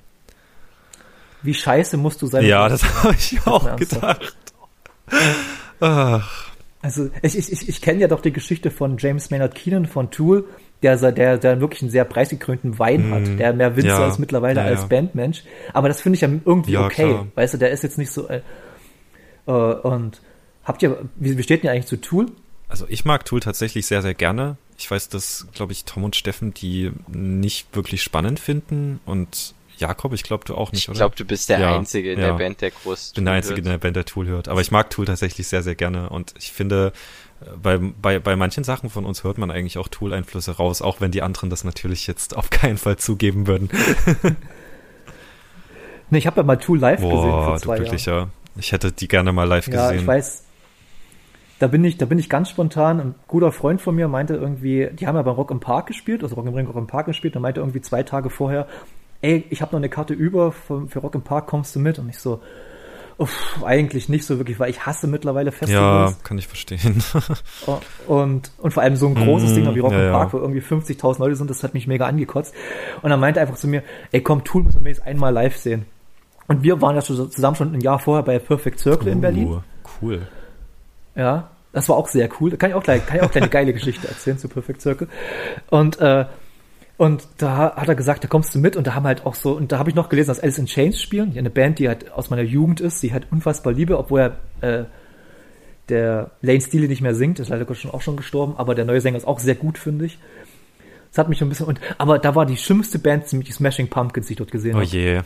Wie 1.43 1.53
scheiße 1.53 1.97
musst 1.97 2.21
du 2.23 2.27
sein? 2.27 2.45
Ja, 2.45 2.69
das 2.69 2.83
habe 3.03 3.13
ich 3.13 3.45
auch 3.45 3.75
gedacht. 3.75 4.33
Ach, 5.81 6.52
Also 6.84 7.10
ich, 7.22 7.38
ich, 7.38 7.49
ich, 7.49 7.69
ich 7.69 7.81
kenne 7.81 8.01
ja 8.01 8.07
doch 8.10 8.19
die 8.19 8.34
Geschichte 8.34 8.69
von 8.69 8.97
James 8.97 9.31
Maynard 9.31 9.55
Keenan 9.55 9.85
von 9.85 10.11
Tool, 10.11 10.45
der, 10.81 10.97
der, 11.14 11.38
der 11.38 11.61
wirklich 11.61 11.81
einen 11.81 11.91
sehr 11.91 12.03
preisgekrönten 12.03 12.77
Wein 12.77 13.10
mm, 13.10 13.14
hat, 13.14 13.22
mhm. 13.22 13.38
der 13.38 13.53
mehr 13.53 13.77
Winzer 13.77 13.88
ja, 13.88 14.07
ist 14.10 14.19
mittlerweile 14.19 14.60
ja, 14.60 14.68
als 14.68 14.81
ja. 14.81 14.88
Bandmensch. 14.88 15.43
Aber 15.72 15.88
das 15.88 16.01
finde 16.01 16.15
ich 16.15 16.22
ja 16.22 16.27
irgendwie 16.27 16.76
okay. 16.76 17.07
Klar. 17.07 17.27
Weißt 17.35 17.53
du, 17.53 17.57
der 17.57 17.72
ist 17.72 17.84
jetzt 17.84 17.97
nicht 17.97 18.11
so. 18.11 18.27
Äh, 18.27 18.41
äh, 19.47 19.51
und 19.51 20.22
habt 20.65 20.84
ihr, 20.84 21.10
wie, 21.15 21.38
wie 21.38 21.43
steht 21.43 21.64
denn 21.64 21.72
eigentlich 21.72 21.85
zu 21.85 22.01
Tool? 22.01 22.26
Also 22.68 22.85
ich 22.89 23.05
mag 23.05 23.23
Tool 23.23 23.39
tatsächlich 23.39 23.85
sehr, 23.85 24.01
sehr 24.01 24.14
gerne. 24.14 24.57
Ich 24.77 24.91
weiß, 24.91 25.07
dass, 25.07 25.47
glaube 25.53 25.72
ich, 25.72 25.85
Tom 25.85 26.03
und 26.03 26.18
Steffen 26.18 26.53
die 26.53 26.91
nicht 27.07 27.73
wirklich 27.73 28.03
spannend 28.03 28.41
finden 28.41 28.99
und 29.05 29.55
Jakob, 29.84 30.14
ich 30.14 30.23
glaube 30.23 30.45
du 30.45 30.55
auch 30.55 30.72
nicht, 30.72 30.84
ich 30.84 30.89
oder? 30.89 30.93
Ich 30.93 30.99
glaube, 30.99 31.15
du 31.15 31.26
bist 31.26 31.49
der 31.49 31.60
ja, 31.60 31.76
Einzige 31.76 32.14
in 32.14 32.19
ja. 32.19 32.27
der 32.27 32.34
Band, 32.34 32.61
der 32.61 32.72
groß 32.72 33.10
Ich 33.10 33.14
bin 33.15 33.26
der 33.26 33.34
Einzige 33.34 33.55
hört. 33.55 33.65
in 33.65 33.72
der 33.72 33.77
Band, 33.77 33.95
der 33.97 34.05
Tool 34.05 34.27
hört. 34.27 34.47
Aber 34.47 34.61
ich 34.61 34.72
mag 34.72 34.89
Tool 34.89 35.05
tatsächlich 35.05 35.47
sehr, 35.47 35.61
sehr 35.61 35.76
gerne 35.76 36.10
und 36.10 36.34
ich 36.38 36.53
finde, 36.53 36.93
äh, 37.41 37.45
bei, 37.61 37.77
bei, 37.77 38.19
bei 38.19 38.35
manchen 38.38 38.64
Sachen 38.64 38.89
von 38.89 39.05
uns 39.05 39.23
hört 39.23 39.38
man 39.38 39.51
eigentlich 39.51 39.77
auch 39.77 39.89
Tool-Einflüsse 39.89 40.55
raus, 40.55 40.81
auch 40.81 41.01
wenn 41.01 41.11
die 41.11 41.22
anderen 41.22 41.49
das 41.49 41.65
natürlich 41.65 42.07
jetzt 42.07 42.35
auf 42.38 42.49
keinen 42.49 42.77
Fall 42.77 42.97
zugeben 42.97 43.45
würden. 43.45 43.69
ne, 46.10 46.18
ich 46.18 46.26
habe 46.26 46.38
ja 46.38 46.43
mal 46.43 46.55
Tool 46.57 46.80
live 46.80 47.01
Boah, 47.01 47.10
gesehen 47.10 47.31
vor 47.31 47.57
zwei 47.57 47.76
du 47.77 47.84
wirklich, 47.84 48.05
Jahren. 48.05 48.30
ja. 48.30 48.60
Ich 48.60 48.72
hätte 48.72 48.91
die 48.91 49.07
gerne 49.07 49.34
mal 49.34 49.47
live 49.47 49.68
ja, 49.68 49.73
gesehen. 49.73 49.95
Ja, 49.95 50.01
ich 50.01 50.07
weiß. 50.07 50.43
Da 51.60 51.68
bin 51.68 51.84
ich, 51.85 51.97
da 51.97 52.05
bin 52.05 52.19
ich 52.19 52.30
ganz 52.30 52.49
spontan. 52.49 52.99
Ein 52.99 53.15
guter 53.27 53.51
Freund 53.51 53.81
von 53.81 53.95
mir 53.95 54.07
meinte 54.07 54.35
irgendwie, 54.35 54.89
die 54.91 55.07
haben 55.07 55.15
ja 55.15 55.22
bei 55.22 55.31
Rock 55.31 55.49
im 55.51 55.60
Park 55.60 55.88
gespielt, 55.88 56.23
also 56.23 56.35
Rock 56.35 56.45
im 56.45 56.53
Ring, 56.53 56.68
Rock 56.68 56.76
im 56.76 56.88
Park 56.88 57.05
gespielt. 57.05 57.35
Da 57.35 57.39
meinte 57.39 57.61
irgendwie 57.61 57.81
zwei 57.81 58.03
Tage 58.03 58.30
vorher, 58.30 58.68
ey, 59.23 59.45
ich 59.49 59.61
habe 59.61 59.71
noch 59.71 59.79
eine 59.79 59.89
Karte 59.89 60.13
über 60.13 60.51
für, 60.51 60.87
für 60.87 60.99
Rock 60.99 61.15
im 61.15 61.23
Park, 61.23 61.47
kommst 61.47 61.75
du 61.75 61.79
mit? 61.79 61.97
Und 61.97 62.09
ich 62.09 62.19
so, 62.19 62.41
uff, 63.17 63.63
eigentlich 63.63 64.09
nicht 64.09 64.25
so 64.25 64.37
wirklich, 64.37 64.59
weil 64.59 64.69
ich 64.69 64.85
hasse 64.85 65.07
mittlerweile 65.07 65.51
Festivals. 65.51 66.11
Ja, 66.11 66.17
kann 66.23 66.37
ich 66.37 66.47
verstehen. 66.47 67.01
und, 68.07 68.51
und 68.57 68.73
vor 68.73 68.83
allem 68.83 68.95
so 68.97 69.07
ein 69.07 69.15
großes 69.15 69.51
mm, 69.51 69.55
Ding 69.55 69.75
wie 69.75 69.79
Rock 69.79 69.93
ja, 69.93 70.07
im 70.07 70.11
Park, 70.11 70.33
wo 70.33 70.37
irgendwie 70.37 70.61
50.000 70.61 71.19
Leute 71.19 71.35
sind, 71.37 71.49
das 71.49 71.63
hat 71.63 71.73
mich 71.73 71.87
mega 71.87 72.05
angekotzt. 72.05 72.53
Und 73.01 73.09
dann 73.09 73.19
meinte 73.19 73.39
er 73.39 73.47
einfach 73.47 73.57
zu 73.57 73.67
mir, 73.67 73.81
ey, 74.11 74.21
komm, 74.21 74.43
Tool 74.43 74.63
müssen 74.63 74.83
wir 74.83 74.91
jetzt 74.91 75.05
einmal 75.05 75.33
live 75.33 75.55
sehen. 75.55 75.85
Und 76.47 76.61
wir 76.61 76.81
waren 76.81 76.95
ja 76.95 77.01
zusammen 77.01 77.55
schon 77.55 77.73
ein 77.73 77.81
Jahr 77.81 77.99
vorher 77.99 78.23
bei 78.23 78.37
Perfect 78.37 78.79
Circle 78.79 79.07
uh, 79.07 79.11
in 79.11 79.21
Berlin. 79.21 79.63
Cool. 80.01 80.27
Ja, 81.15 81.49
das 81.71 81.87
war 81.87 81.95
auch 81.95 82.09
sehr 82.09 82.29
cool. 82.39 82.49
Da 82.51 82.57
kann 82.57 82.71
ich 82.71 82.75
auch 82.75 82.83
gleich, 82.83 83.05
kann 83.05 83.17
ich 83.17 83.23
auch 83.23 83.33
eine 83.33 83.47
geile 83.47 83.71
Geschichte 83.71 84.07
erzählen 84.07 84.37
zu 84.37 84.49
Perfect 84.49 84.81
Circle. 84.81 85.07
Und 85.69 85.99
äh, 86.01 86.25
und 86.98 87.28
da 87.38 87.76
hat 87.76 87.88
er 87.88 87.95
gesagt, 87.95 88.24
da 88.24 88.28
kommst 88.28 88.53
du 88.53 88.60
mit 88.60 88.76
und 88.76 88.86
da 88.86 88.94
haben 88.94 89.06
halt 89.06 89.26
auch 89.26 89.36
so, 89.36 89.53
und 89.53 89.72
da 89.72 89.80
habe 89.80 89.90
ich 89.90 89.95
noch 89.95 90.10
gelesen, 90.10 90.30
dass 90.30 90.40
Alice 90.40 90.60
in 90.60 90.68
Chains 90.68 91.02
spielen, 91.02 91.36
eine 91.38 91.49
Band, 91.49 91.80
die 91.80 91.88
halt 91.88 92.11
aus 92.11 92.30
meiner 92.30 92.44
Jugend 92.44 92.82
ist, 92.82 93.02
die 93.02 93.14
halt 93.14 93.28
unfassbar 93.32 93.74
liebe, 93.74 93.98
obwohl 93.98 94.36
er 94.61 94.80
äh, 94.82 94.86
der 95.90 96.32
Lane 96.41 96.61
Steele 96.61 96.88
nicht 96.88 97.02
mehr 97.02 97.15
singt, 97.15 97.40
ist 97.40 97.49
leider 97.49 97.74
schon 97.76 97.91
auch 97.91 98.02
schon 98.02 98.15
gestorben, 98.15 98.56
aber 98.57 98.76
der 98.76 98.86
neue 98.86 99.02
Sänger 99.02 99.18
ist 99.18 99.28
auch 99.28 99.40
sehr 99.40 99.56
gut, 99.56 99.78
finde 99.78 100.06
ich. 100.06 100.20
Das 101.10 101.18
hat 101.18 101.30
mich 101.30 101.41
ein 101.41 101.49
bisschen, 101.49 101.65
und, 101.65 101.80
aber 101.98 102.20
da 102.20 102.36
war 102.36 102.45
die 102.45 102.57
schlimmste 102.57 102.99
Band, 102.99 103.28
ziemlich 103.28 103.48
die 103.48 103.53
Smashing 103.53 103.88
Pumpkins, 103.88 104.28
die 104.28 104.34
ich 104.34 104.38
dort 104.38 104.52
gesehen 104.52 104.76
habe. 104.76 104.86
Oh 104.86 104.88
je. 104.88 105.22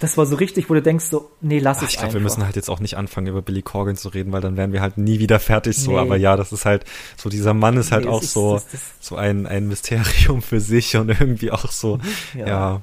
Das 0.00 0.16
war 0.18 0.26
so 0.26 0.36
richtig, 0.36 0.68
wo 0.68 0.74
du 0.74 0.82
denkst 0.82 1.06
so, 1.06 1.30
nee, 1.40 1.58
lass 1.58 1.78
Ach, 1.78 1.82
es 1.84 1.90
Ich 1.90 1.98
glaube, 1.98 2.14
wir 2.14 2.20
müssen 2.20 2.44
halt 2.44 2.56
jetzt 2.56 2.68
auch 2.68 2.80
nicht 2.80 2.96
anfangen, 2.96 3.28
über 3.28 3.42
Billy 3.42 3.62
Corgan 3.62 3.96
zu 3.96 4.08
reden, 4.08 4.32
weil 4.32 4.40
dann 4.40 4.56
wären 4.56 4.72
wir 4.72 4.80
halt 4.80 4.98
nie 4.98 5.18
wieder 5.18 5.38
fertig 5.38 5.76
so. 5.76 5.92
Nee. 5.92 5.98
Aber 5.98 6.16
ja, 6.16 6.36
das 6.36 6.52
ist 6.52 6.64
halt, 6.64 6.84
so 7.16 7.28
dieser 7.28 7.54
Mann 7.54 7.76
ist 7.76 7.92
halt 7.92 8.04
nee, 8.04 8.10
auch 8.10 8.22
ist, 8.22 8.32
so, 8.32 8.54
das, 8.54 8.68
das, 8.68 8.80
so 9.00 9.16
ein, 9.16 9.46
ein 9.46 9.68
Mysterium 9.68 10.42
für 10.42 10.60
sich 10.60 10.96
und 10.96 11.08
irgendwie 11.08 11.50
auch 11.50 11.70
so, 11.70 11.98
ja. 12.34 12.46
ja. 12.46 12.82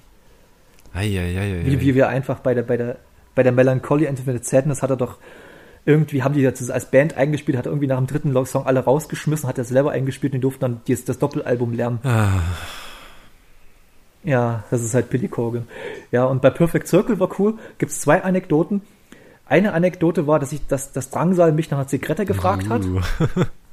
Ei, 0.94 1.08
ei, 1.08 1.40
ei, 1.40 1.62
wie, 1.66 1.82
wie 1.82 1.96
wir 1.96 2.08
einfach 2.08 2.40
bei 2.40 2.54
der, 2.54 2.64
bei 2.64 2.78
der, 2.78 2.98
bei 3.36 3.44
der 3.44 3.52
Melancholy 3.52 4.06
Infinite 4.06 4.46
Sadness 4.46 4.82
hat 4.82 4.92
er 4.92 4.98
doch 4.98 5.18
irgendwie 5.86 6.24
haben 6.24 6.34
die 6.34 6.44
das 6.44 6.70
als 6.70 6.90
Band 6.90 7.18
eingespielt, 7.18 7.58
hat 7.58 7.66
irgendwie 7.66 7.88
nach 7.88 7.98
dem 7.98 8.08
dritten 8.08 8.34
Song 8.46 8.66
alle 8.66 8.80
rausgeschmissen, 8.80 9.50
hat 9.50 9.58
er 9.58 9.66
selber 9.66 9.92
eingespielt 9.92 10.34
und 10.34 10.38
die 10.38 10.42
durften 10.42 10.62
dann 10.62 10.82
das, 10.88 11.04
das 11.04 11.20
Doppelalbum 11.20 11.74
lernen. 11.74 12.00
Ah. 12.04 12.42
Ja, 14.24 14.64
das 14.72 14.82
ist 14.82 14.94
halt 14.94 15.10
Billy 15.10 15.28
Corgan. 15.28 15.68
Ja, 16.12 16.26
und 16.26 16.42
bei 16.42 16.50
Perfect 16.50 16.88
Circle 16.88 17.20
war 17.20 17.30
cool. 17.40 17.56
Gibt 17.78 17.92
es 17.92 18.00
zwei 18.00 18.24
Anekdoten. 18.24 18.82
Eine 19.46 19.74
Anekdote 19.74 20.26
war, 20.28 20.40
dass 20.40 20.54
ich, 20.54 20.66
dass 20.68 20.94
das 20.94 21.10
Drangsal 21.10 21.52
mich 21.52 21.70
nach 21.70 21.78
einer 21.78 21.88
Zigarette 21.88 22.26
gefragt 22.26 22.70
hat. 22.70 22.86
Uh. 22.86 23.02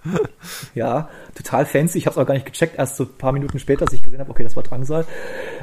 ja, 0.75 1.09
total 1.35 1.67
fancy. 1.67 1.99
Ich 1.99 2.07
habe 2.07 2.15
es 2.15 2.19
auch 2.19 2.27
gar 2.27 2.35
nicht 2.35 2.47
gecheckt, 2.47 2.79
erst 2.79 2.97
so 2.97 3.05
ein 3.05 3.17
paar 3.17 3.33
Minuten 3.33 3.59
später, 3.59 3.83
als 3.83 3.93
ich 3.93 4.03
gesehen 4.03 4.19
habe, 4.19 4.31
okay, 4.31 4.43
das 4.43 4.57
war 4.57 4.63
Drangsal. 4.63 5.07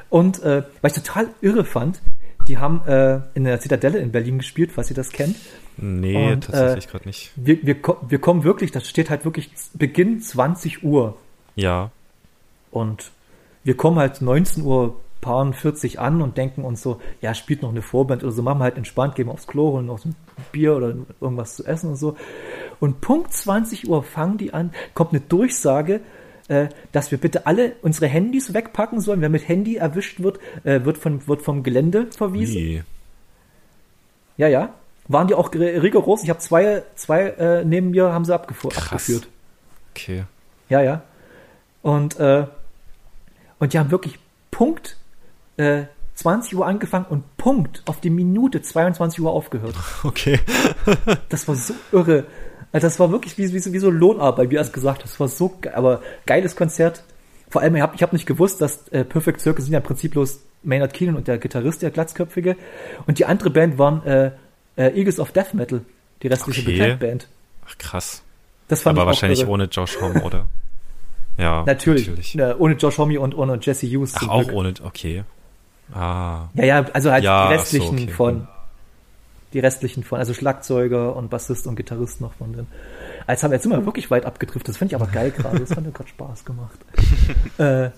Und 0.09 0.41
äh, 0.43 0.63
was 0.81 0.95
ich 0.95 1.03
total 1.03 1.27
irre 1.41 1.65
fand, 1.65 2.01
die 2.47 2.57
haben 2.57 2.81
äh, 2.87 3.19
in 3.33 3.43
der 3.43 3.59
Zitadelle 3.59 3.99
in 3.99 4.11
Berlin 4.11 4.37
gespielt, 4.37 4.71
falls 4.71 4.89
ihr 4.89 4.95
das 4.95 5.11
kennt. 5.11 5.35
Nee, 5.75 6.33
und, 6.33 6.45
tatsächlich 6.45 6.85
äh, 6.85 6.91
gerade 6.91 7.07
nicht. 7.07 7.31
Wir, 7.35 7.61
wir, 7.63 7.75
wir 8.07 8.19
kommen 8.19 8.43
wirklich, 8.43 8.71
das 8.71 8.87
steht 8.87 9.09
halt 9.09 9.25
wirklich 9.25 9.51
Beginn 9.73 10.21
20 10.21 10.83
Uhr. 10.83 11.17
Ja. 11.55 11.91
Und 12.71 13.11
wir 13.67 13.75
kommen 13.75 13.99
halt 13.99 14.21
19 14.21 14.63
Uhr 14.63 14.95
paar 15.19 15.51
40 15.51 15.99
an 15.99 16.21
und 16.21 16.37
denken 16.37 16.63
uns 16.63 16.81
so, 16.81 17.01
ja, 17.19 17.33
spielt 17.33 17.63
noch 17.63 17.71
eine 17.71 17.81
Vorband 17.81 18.23
oder 18.23 18.31
so, 18.31 18.41
machen 18.41 18.59
wir 18.59 18.63
halt 18.63 18.77
entspannt, 18.77 19.15
gehen 19.15 19.27
aufs 19.27 19.45
Klo, 19.45 19.73
holen 19.73 19.87
noch 19.87 20.05
ein 20.05 20.15
Bier 20.53 20.77
oder 20.77 20.95
irgendwas 21.19 21.57
zu 21.57 21.65
essen 21.65 21.89
und 21.89 21.95
so. 21.97 22.15
Und 22.79 23.01
Punkt 23.01 23.33
20 23.33 23.89
Uhr 23.89 24.03
fangen 24.03 24.37
die 24.37 24.53
an, 24.53 24.71
kommt 24.93 25.11
eine 25.11 25.19
Durchsage, 25.19 25.99
äh, 26.47 26.69
dass 26.93 27.11
wir 27.11 27.17
bitte 27.17 27.45
alle 27.45 27.73
unsere 27.81 28.07
Handys 28.07 28.53
wegpacken 28.53 29.01
sollen. 29.01 29.19
Wer 29.19 29.27
mit 29.27 29.45
Handy 29.49 29.75
erwischt 29.75 30.21
wird, 30.21 30.39
äh, 30.63 30.85
wird, 30.85 30.97
von, 30.97 31.27
wird 31.27 31.41
vom 31.41 31.61
Gelände 31.61 32.07
verwiesen. 32.15 32.55
Nee. 32.55 32.83
Ja, 34.37 34.47
ja. 34.47 34.75
Waren 35.09 35.27
die 35.27 35.33
auch 35.33 35.53
rigoros? 35.53 36.23
Ich 36.23 36.29
habe 36.29 36.39
zwei, 36.39 36.83
zwei 36.95 37.31
äh, 37.31 37.65
neben 37.65 37.91
mir 37.91 38.13
haben 38.13 38.23
sie 38.23 38.33
abgeführt. 38.33 38.77
Okay. 39.91 40.23
Ja, 40.69 40.81
ja. 40.81 41.01
Und 41.81 42.17
äh, 42.17 42.45
und 43.59 43.73
die 43.73 43.79
haben 43.79 43.91
wirklich 43.91 44.19
Punkt 44.51 44.97
äh, 45.57 45.83
20 46.15 46.55
Uhr 46.55 46.65
angefangen 46.65 47.05
und 47.09 47.37
Punkt 47.37 47.83
auf 47.85 48.01
die 48.01 48.09
Minute 48.09 48.61
22 48.61 49.21
Uhr 49.21 49.31
aufgehört. 49.31 49.75
Okay. 50.03 50.39
das 51.29 51.47
war 51.47 51.55
so 51.55 51.73
irre. 51.91 52.25
Also 52.71 52.87
das 52.87 52.99
war 52.99 53.11
wirklich 53.11 53.37
wie, 53.37 53.53
wie, 53.53 53.73
wie 53.73 53.79
so 53.79 53.89
Lohnarbeit, 53.89 54.49
wie 54.49 54.55
er 54.55 54.61
es 54.61 54.71
gesagt 54.71 54.99
hat. 54.99 55.05
Das 55.05 55.19
war 55.19 55.27
so, 55.27 55.59
aber 55.73 56.01
geiles 56.25 56.55
Konzert. 56.55 57.03
Vor 57.49 57.61
allem, 57.61 57.75
ich 57.75 57.81
habe 57.81 57.95
ich 57.95 58.03
hab 58.03 58.13
nicht 58.13 58.25
gewusst, 58.25 58.61
dass 58.61 58.87
äh, 58.89 59.05
Perfect 59.05 59.41
Circus 59.41 59.65
sind 59.65 59.73
ja 59.73 59.79
im 59.79 59.85
Prinzip 59.85 60.11
bloß 60.11 60.41
Maynard 60.63 60.93
Keenan 60.93 61.15
und 61.15 61.27
der 61.27 61.37
Gitarrist, 61.37 61.81
der 61.81 61.91
Glatzköpfige. 61.91 62.57
Und 63.05 63.19
die 63.19 63.25
andere 63.25 63.51
Band 63.51 63.77
waren 63.77 64.05
äh, 64.05 64.31
äh, 64.75 64.97
Eagles 64.97 65.19
of 65.19 65.31
Death 65.31 65.53
Metal, 65.53 65.81
die 66.23 66.27
restliche 66.27 66.61
okay. 66.61 66.95
Band. 66.95 67.27
Ach 67.65 67.77
krass. 67.77 68.23
Das 68.67 68.81
fand 68.81 68.97
aber 68.97 69.07
wahrscheinlich 69.07 69.47
ohne 69.47 69.65
Josh 69.65 69.99
Homme, 70.01 70.21
oder? 70.23 70.47
Ja, 71.37 71.63
natürlich. 71.65 72.07
natürlich. 72.07 72.33
Ja, 72.33 72.55
ohne 72.57 72.75
Josh 72.75 72.97
Homme 72.97 73.19
und 73.19 73.35
ohne 73.35 73.59
Jesse 73.61 73.87
Hughes. 73.87 74.13
Ach, 74.15 74.27
auch 74.27 74.51
ohne, 74.51 74.73
okay. 74.83 75.23
Ah. 75.93 76.49
Ja, 76.55 76.65
ja, 76.65 76.85
also 76.93 77.11
halt 77.11 77.23
ja, 77.23 77.47
die 77.47 77.53
restlichen 77.53 77.97
so, 77.97 78.03
okay. 78.03 78.13
von, 78.13 78.47
die 79.53 79.59
restlichen 79.59 80.03
von, 80.03 80.19
also 80.19 80.33
Schlagzeuger 80.33 81.15
und 81.15 81.29
Bassist 81.29 81.67
und 81.67 81.75
Gitarrist 81.75 82.21
noch 82.21 82.33
von 82.33 82.53
denen. 82.53 82.67
Als 83.25 83.43
haben 83.43 83.51
wir 83.51 83.55
jetzt 83.55 83.65
immer 83.65 83.85
wirklich 83.85 84.09
weit 84.09 84.25
abgedriftet. 84.25 84.69
Das 84.69 84.77
finde 84.77 84.95
ich 84.95 85.01
aber 85.01 85.11
geil 85.11 85.31
gerade. 85.37 85.59
Das 85.59 85.71
hat 85.71 85.83
mir 85.83 85.91
gerade 85.91 86.09
Spaß 86.09 86.45
gemacht. 86.45 86.79
äh, 87.57 87.89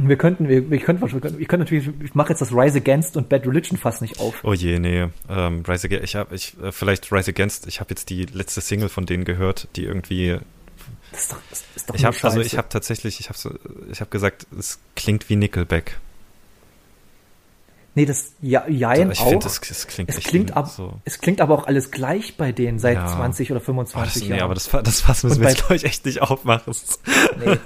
wir 0.00 0.16
könnten, 0.16 0.48
wir, 0.48 0.70
wir 0.70 0.78
könnten, 0.78 1.04
ich 1.04 1.48
könnte 1.48 1.64
natürlich, 1.64 1.90
ich 2.02 2.14
mache 2.14 2.30
jetzt 2.30 2.40
das 2.40 2.52
Rise 2.52 2.78
Against 2.78 3.16
und 3.16 3.28
Bad 3.28 3.46
Religion 3.46 3.76
fast 3.76 4.00
nicht 4.00 4.20
auf. 4.20 4.44
Oh 4.44 4.52
je, 4.52 4.78
nee. 4.78 5.08
Ähm, 5.28 5.64
Rise 5.66 5.88
Against, 5.88 6.04
ich 6.04 6.16
habe, 6.16 6.34
ich, 6.34 6.56
äh, 6.62 6.70
vielleicht 6.70 7.10
Rise 7.10 7.30
Against, 7.30 7.66
ich 7.66 7.80
habe 7.80 7.90
jetzt 7.90 8.08
die 8.10 8.24
letzte 8.26 8.60
Single 8.60 8.88
von 8.88 9.06
denen 9.06 9.24
gehört, 9.24 9.68
die 9.74 9.84
irgendwie 9.84 10.38
das 11.12 11.22
ist 11.22 11.32
doch, 11.32 11.38
das 11.50 11.64
ist 11.74 11.88
doch 11.88 11.94
ich 11.94 12.04
habe 12.04 12.16
also 12.22 12.40
ich 12.40 12.56
habe 12.56 12.68
tatsächlich, 12.68 13.20
ich 13.20 13.28
habe 13.28 13.38
so, 13.38 13.50
ich 13.90 14.00
habe 14.00 14.10
gesagt, 14.10 14.46
es 14.58 14.78
klingt 14.94 15.28
wie 15.28 15.36
Nickelback. 15.36 15.98
Nee, 17.94 18.06
das 18.06 18.32
ja, 18.40 18.68
jein 18.68 19.10
ich 19.10 19.20
auch. 19.20 19.30
Find, 19.30 19.44
das, 19.44 19.60
das 19.60 19.86
klingt 19.88 20.10
es 20.10 20.20
klingt, 20.20 20.56
ab, 20.56 20.68
so. 20.68 21.00
es 21.04 21.20
klingt 21.20 21.40
aber 21.40 21.54
auch 21.54 21.66
alles 21.66 21.90
gleich 21.90 22.36
bei 22.36 22.52
denen 22.52 22.78
seit 22.78 22.96
ja. 22.96 23.06
20 23.08 23.50
oder 23.50 23.60
25 23.60 23.98
oh, 23.98 24.04
das, 24.04 24.28
Jahren. 24.28 24.36
Nee, 24.36 24.42
aber 24.42 24.54
das, 24.54 24.68
das 24.68 25.00
Fass 25.00 25.24
müssen 25.24 25.40
wir 25.40 25.48
jetzt, 25.48 25.58
glaube 25.58 25.74
ich, 25.74 25.84
echt 25.84 26.06
nicht 26.06 26.22
aufmachen. 26.22 26.72
Nee. 27.44 27.58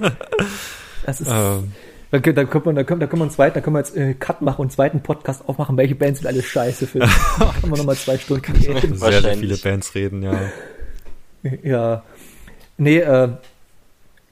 Das 1.05 1.20
ist. 1.20 1.28
Ähm. 1.28 1.73
Dann, 2.12 2.23
dann, 2.23 2.51
können 2.51 2.64
wir, 2.66 2.73
dann, 2.74 2.86
können, 2.86 3.01
dann 3.01 3.09
können 3.09 3.20
wir 3.20 3.24
einen 3.24 3.31
zweiten, 3.31 3.55
dann 3.55 3.62
können 3.62 3.77
wir 3.77 3.81
jetzt 3.81 3.97
äh, 3.97 4.14
Cut 4.14 4.43
machen 4.43 4.60
und 4.60 4.66
einen 4.66 4.70
zweiten 4.70 5.02
Podcast 5.02 5.48
aufmachen, 5.48 5.78
welche 5.78 5.94
Bands 5.94 6.20
sind 6.20 6.28
alles 6.28 6.44
scheiße 6.44 6.86
für. 6.86 6.98
dann 6.98 7.10
können 7.60 7.73
wir 7.73 7.78
nochmal 7.78 7.97
zwei 7.97 8.19
Stunden 8.19 8.52
reden. 8.52 8.97
Sehr, 8.97 9.23
sehr 9.23 9.36
viele 9.36 9.56
Bands 9.56 9.94
reden, 9.94 10.23
ja. 10.23 10.39
Ja. 11.62 12.02
Nee, 12.83 12.99
äh, 12.99 13.29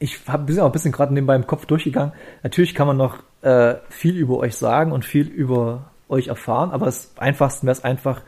ich 0.00 0.18
habe 0.26 0.44
bin 0.44 0.58
auch 0.58 0.66
ein 0.66 0.72
bisschen 0.72 0.90
gerade 0.90 1.14
nebenbei 1.14 1.36
im 1.36 1.46
Kopf 1.46 1.66
durchgegangen. 1.66 2.12
Natürlich 2.42 2.74
kann 2.74 2.88
man 2.88 2.96
noch 2.96 3.18
äh, 3.42 3.76
viel 3.90 4.16
über 4.16 4.38
euch 4.38 4.56
sagen 4.56 4.90
und 4.90 5.04
viel 5.04 5.28
über 5.28 5.90
euch 6.08 6.26
erfahren, 6.26 6.72
aber 6.72 6.86
das 6.86 7.12
Einfachste 7.16 7.66
wäre 7.66 7.72
es 7.72 7.84
einfach, 7.84 8.22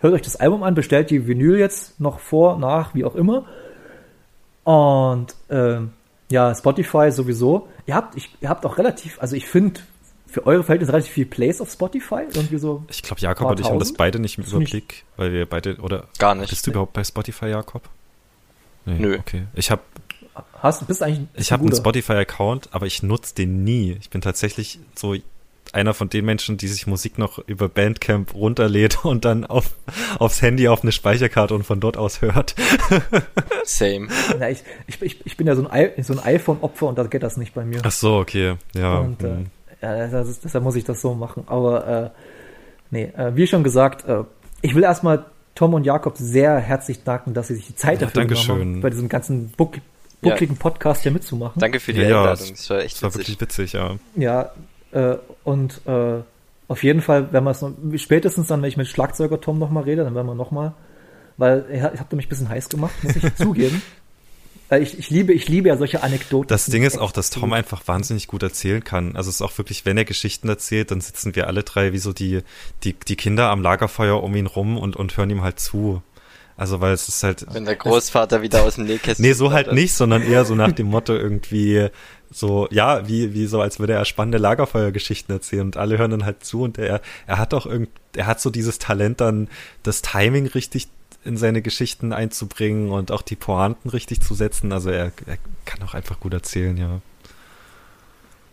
hört 0.00 0.12
euch 0.12 0.20
das 0.20 0.36
Album 0.36 0.62
an, 0.62 0.74
bestellt 0.74 1.08
die 1.08 1.26
Vinyl 1.26 1.58
jetzt 1.58 2.00
noch 2.00 2.20
vor, 2.20 2.58
nach, 2.58 2.94
wie 2.94 3.04
auch 3.04 3.14
immer. 3.14 3.46
Und 4.64 5.34
äh, 5.48 5.78
ja, 6.30 6.54
Spotify 6.54 7.10
sowieso. 7.10 7.68
Ihr 7.86 7.94
habt, 7.94 8.14
ich, 8.16 8.36
ihr 8.42 8.50
habt 8.50 8.66
auch 8.66 8.76
relativ, 8.76 9.20
also 9.22 9.36
ich 9.36 9.46
finde 9.46 9.80
für 10.26 10.46
eure 10.46 10.64
Verhältnisse 10.64 10.92
relativ 10.92 11.12
viel 11.12 11.26
Plays 11.26 11.60
auf 11.62 11.70
Spotify. 11.70 12.24
Irgendwie 12.34 12.58
so. 12.58 12.84
Ich 12.90 13.02
glaube, 13.02 13.20
Jakob 13.20 13.50
und 13.50 13.60
ich 13.60 13.68
haben 13.68 13.78
das 13.78 13.94
beide 13.94 14.18
nicht 14.18 14.36
im 14.36 14.44
Überblick, 14.44 15.04
weil 15.16 15.32
wir 15.32 15.46
beide, 15.46 15.76
oder 15.76 16.08
gar 16.18 16.34
nicht. 16.34 16.50
Bist 16.50 16.66
du 16.66 16.72
überhaupt 16.72 16.92
bei 16.92 17.04
Spotify, 17.04 17.46
Jakob? 17.46 17.82
Nee, 18.84 18.98
Nö. 18.98 19.18
Okay. 19.18 19.44
Ich 19.54 19.70
habe 19.70 19.82
Hast, 20.62 20.86
bist 20.86 21.02
eigentlich 21.02 21.26
ich 21.34 21.52
habe 21.52 21.64
einen. 21.64 21.74
Spotify-Account, 21.74 22.70
aber 22.72 22.86
ich 22.86 23.02
nutze 23.02 23.34
den 23.34 23.64
nie. 23.64 23.96
Ich 24.00 24.10
bin 24.10 24.20
tatsächlich 24.20 24.78
so 24.94 25.14
einer 25.72 25.94
von 25.94 26.08
den 26.08 26.24
Menschen, 26.24 26.56
die 26.56 26.68
sich 26.68 26.86
Musik 26.86 27.18
noch 27.18 27.38
über 27.46 27.68
Bandcamp 27.68 28.34
runterlädt 28.34 29.04
und 29.04 29.24
dann 29.24 29.44
auf, 29.44 29.70
aufs 30.18 30.40
Handy 30.42 30.68
auf 30.68 30.82
eine 30.82 30.92
Speicherkarte 30.92 31.54
und 31.54 31.64
von 31.64 31.80
dort 31.80 31.96
aus 31.96 32.20
hört. 32.22 32.54
Same. 33.64 34.08
Ja, 34.38 34.48
ich, 34.48 34.62
ich, 34.86 35.26
ich, 35.26 35.36
bin 35.36 35.46
ja 35.46 35.54
so 35.54 35.66
ein, 35.66 35.92
I- 35.98 36.02
so 36.02 36.12
ein 36.12 36.18
iPhone-Opfer 36.20 36.86
und 36.86 36.98
da 36.98 37.04
geht 37.04 37.22
das 37.22 37.36
nicht 37.36 37.54
bei 37.54 37.64
mir. 37.64 37.80
Ach 37.84 37.92
so, 37.92 38.16
okay. 38.16 38.56
Ja. 38.74 38.98
Und, 38.98 39.22
äh, 39.22 39.28
hm. 39.28 39.46
ja, 39.80 40.06
das 40.08 40.40
deshalb 40.40 40.64
muss 40.64 40.76
ich 40.76 40.84
das 40.84 41.00
so 41.00 41.14
machen. 41.14 41.44
Aber 41.46 41.86
äh, 41.86 42.10
nee, 42.90 43.04
äh, 43.16 43.34
wie 43.34 43.46
schon 43.46 43.64
gesagt, 43.64 44.06
äh, 44.06 44.24
ich 44.60 44.74
will 44.74 44.82
erstmal 44.82 45.24
Tom 45.54 45.74
und 45.74 45.84
Jakob 45.84 46.16
sehr 46.16 46.58
herzlich 46.58 47.02
danken, 47.04 47.34
dass 47.34 47.48
sie 47.48 47.54
sich 47.56 47.66
die 47.66 47.76
Zeit 47.76 48.00
Ja, 48.00 48.06
dafür 48.06 48.24
genommen 48.24 48.28
Dankeschön. 48.46 48.60
haben, 48.74 48.80
bei 48.80 48.90
diesem 48.90 49.08
ganzen 49.08 49.48
buck, 49.50 49.74
buckligen 50.22 50.56
Podcast 50.56 51.02
hier 51.02 51.12
mitzumachen. 51.12 51.60
Danke 51.60 51.78
für 51.80 51.92
die 51.92 52.00
Ja, 52.00 52.08
ja, 52.08 52.20
Einladung. 52.22 52.44
es- 52.52 52.52
Das 52.52 52.70
war 52.70 52.78
echt 52.80 52.96
das 52.96 53.02
war 53.02 53.08
witzig. 53.14 53.28
wirklich 53.40 53.40
witzig, 53.40 53.72
ja. 53.74 53.96
Ja, 54.16 54.52
äh, 54.92 55.16
und 55.44 55.80
äh, 55.86 56.20
auf 56.68 56.82
jeden 56.82 57.02
Fall, 57.02 57.28
wenn 57.32 57.44
wir 57.44 57.50
es 57.50 57.60
noch, 57.60 57.72
spätestens 57.96 58.46
dann, 58.46 58.62
wenn 58.62 58.68
ich 58.68 58.76
mit 58.78 58.86
Schlagzeuger 58.88 59.40
Tom 59.40 59.58
nochmal 59.58 59.82
rede, 59.84 60.04
dann 60.04 60.14
werden 60.14 60.26
wir 60.26 60.34
nochmal, 60.34 60.72
weil 61.36 61.64
ich, 61.70 61.76
ich 61.76 62.00
habe 62.00 62.16
mich 62.16 62.26
ein 62.26 62.28
bisschen 62.30 62.48
heiß 62.48 62.68
gemacht, 62.70 62.92
muss 63.02 63.16
ich 63.16 63.34
zugeben. 63.36 63.82
Ich, 64.80 64.98
ich 64.98 65.10
liebe, 65.10 65.32
ich 65.32 65.48
liebe 65.48 65.68
ja 65.68 65.76
solche 65.76 66.02
Anekdoten. 66.02 66.48
Das 66.48 66.66
Ding 66.66 66.82
ist 66.82 66.98
auch, 66.98 67.12
dass 67.12 67.30
Tom 67.30 67.52
einfach 67.52 67.86
wahnsinnig 67.86 68.26
gut 68.26 68.42
erzählen 68.42 68.82
kann. 68.82 69.16
Also 69.16 69.28
es 69.28 69.36
ist 69.36 69.42
auch 69.42 69.56
wirklich, 69.58 69.84
wenn 69.84 69.98
er 69.98 70.04
Geschichten 70.04 70.48
erzählt, 70.48 70.90
dann 70.90 71.00
sitzen 71.00 71.34
wir 71.34 71.46
alle 71.46 71.62
drei 71.62 71.92
wie 71.92 71.98
so 71.98 72.12
die, 72.12 72.40
die, 72.84 72.94
die 72.94 73.16
Kinder 73.16 73.50
am 73.50 73.62
Lagerfeuer 73.62 74.22
um 74.22 74.34
ihn 74.34 74.46
rum 74.46 74.78
und, 74.78 74.96
und 74.96 75.16
hören 75.16 75.30
ihm 75.30 75.42
halt 75.42 75.60
zu. 75.60 76.02
Also 76.56 76.80
weil 76.80 76.92
es 76.92 77.08
ist 77.08 77.22
halt, 77.22 77.46
Wenn 77.52 77.64
der 77.64 77.76
Großvater 77.76 78.42
wieder 78.42 78.62
aus 78.62 78.76
dem 78.76 78.84
Nähkästchen 78.84 79.24
nee, 79.24 79.32
so 79.32 79.52
halt 79.52 79.72
nicht, 79.72 79.94
sondern 79.94 80.22
eher 80.22 80.44
so 80.44 80.54
nach 80.54 80.72
dem 80.72 80.88
Motto 80.88 81.14
irgendwie 81.14 81.88
so, 82.30 82.68
ja, 82.70 83.06
wie, 83.08 83.34
wie 83.34 83.46
so, 83.46 83.60
als 83.60 83.78
würde 83.78 83.94
er 83.94 84.04
spannende 84.04 84.38
Lagerfeuergeschichten 84.38 85.34
erzählen 85.34 85.66
und 85.66 85.76
alle 85.76 85.98
hören 85.98 86.10
dann 86.10 86.24
halt 86.24 86.44
zu 86.44 86.62
und 86.62 86.78
er, 86.78 87.00
er 87.26 87.38
hat 87.38 87.54
auch 87.54 87.66
irgend, 87.66 87.90
er 88.16 88.26
hat 88.26 88.40
so 88.40 88.50
dieses 88.50 88.78
Talent 88.78 89.20
dann, 89.20 89.48
das 89.82 90.02
Timing 90.02 90.46
richtig 90.46 90.88
in 91.24 91.36
seine 91.36 91.62
Geschichten 91.62 92.12
einzubringen 92.12 92.90
und 92.90 93.12
auch 93.12 93.22
die 93.22 93.36
Pointen 93.36 93.88
richtig 93.90 94.20
zu 94.20 94.34
setzen. 94.34 94.72
Also 94.72 94.90
er, 94.90 95.12
er 95.26 95.38
kann 95.64 95.82
auch 95.86 95.94
einfach 95.94 96.18
gut 96.18 96.32
erzählen, 96.32 96.76
ja. 96.76 97.00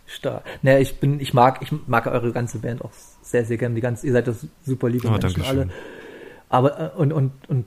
Stark. 0.06 0.44
Naja, 0.62 0.80
ich 0.80 1.00
bin, 1.00 1.20
ich 1.20 1.34
mag, 1.34 1.62
ich 1.62 1.72
mag 1.88 2.08
eure 2.08 2.32
ganze 2.32 2.60
Band 2.60 2.84
auch 2.84 2.92
sehr, 3.22 3.46
sehr 3.46 3.58
gerne. 3.58 3.76
Die 3.76 3.82
ganze, 3.82 4.08
ihr 4.08 4.14
seid 4.14 4.28
das 4.28 4.46
super 4.66 4.90
liebe 4.90 5.08
Oh, 5.08 5.12
Menschen 5.12 5.44
alle. 5.44 5.70
Aber 6.50 6.94
äh, 6.96 6.98
und 6.98 7.14
und 7.14 7.32
und 7.48 7.66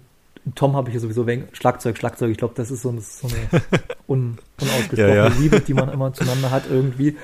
Tom 0.54 0.74
habe 0.76 0.88
ich 0.90 0.94
ja 0.94 1.00
sowieso 1.00 1.26
wegen 1.26 1.48
Schlagzeug, 1.52 1.96
Schlagzeug. 1.96 2.30
Ich 2.30 2.36
glaube, 2.38 2.54
das 2.56 2.70
ist 2.70 2.82
so, 2.82 2.90
ist 2.92 3.18
so 3.20 3.28
eine 3.28 3.62
un, 4.08 4.38
unausgesprochene 4.60 5.08
Ja, 5.16 5.28
ja. 5.28 5.32
Liebe, 5.38 5.60
die 5.60 5.74
man 5.74 5.88
immer 5.92 6.12
zueinander 6.12 6.50
hat 6.50 6.64
irgendwie. 6.70 7.16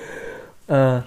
Äh, 0.67 1.01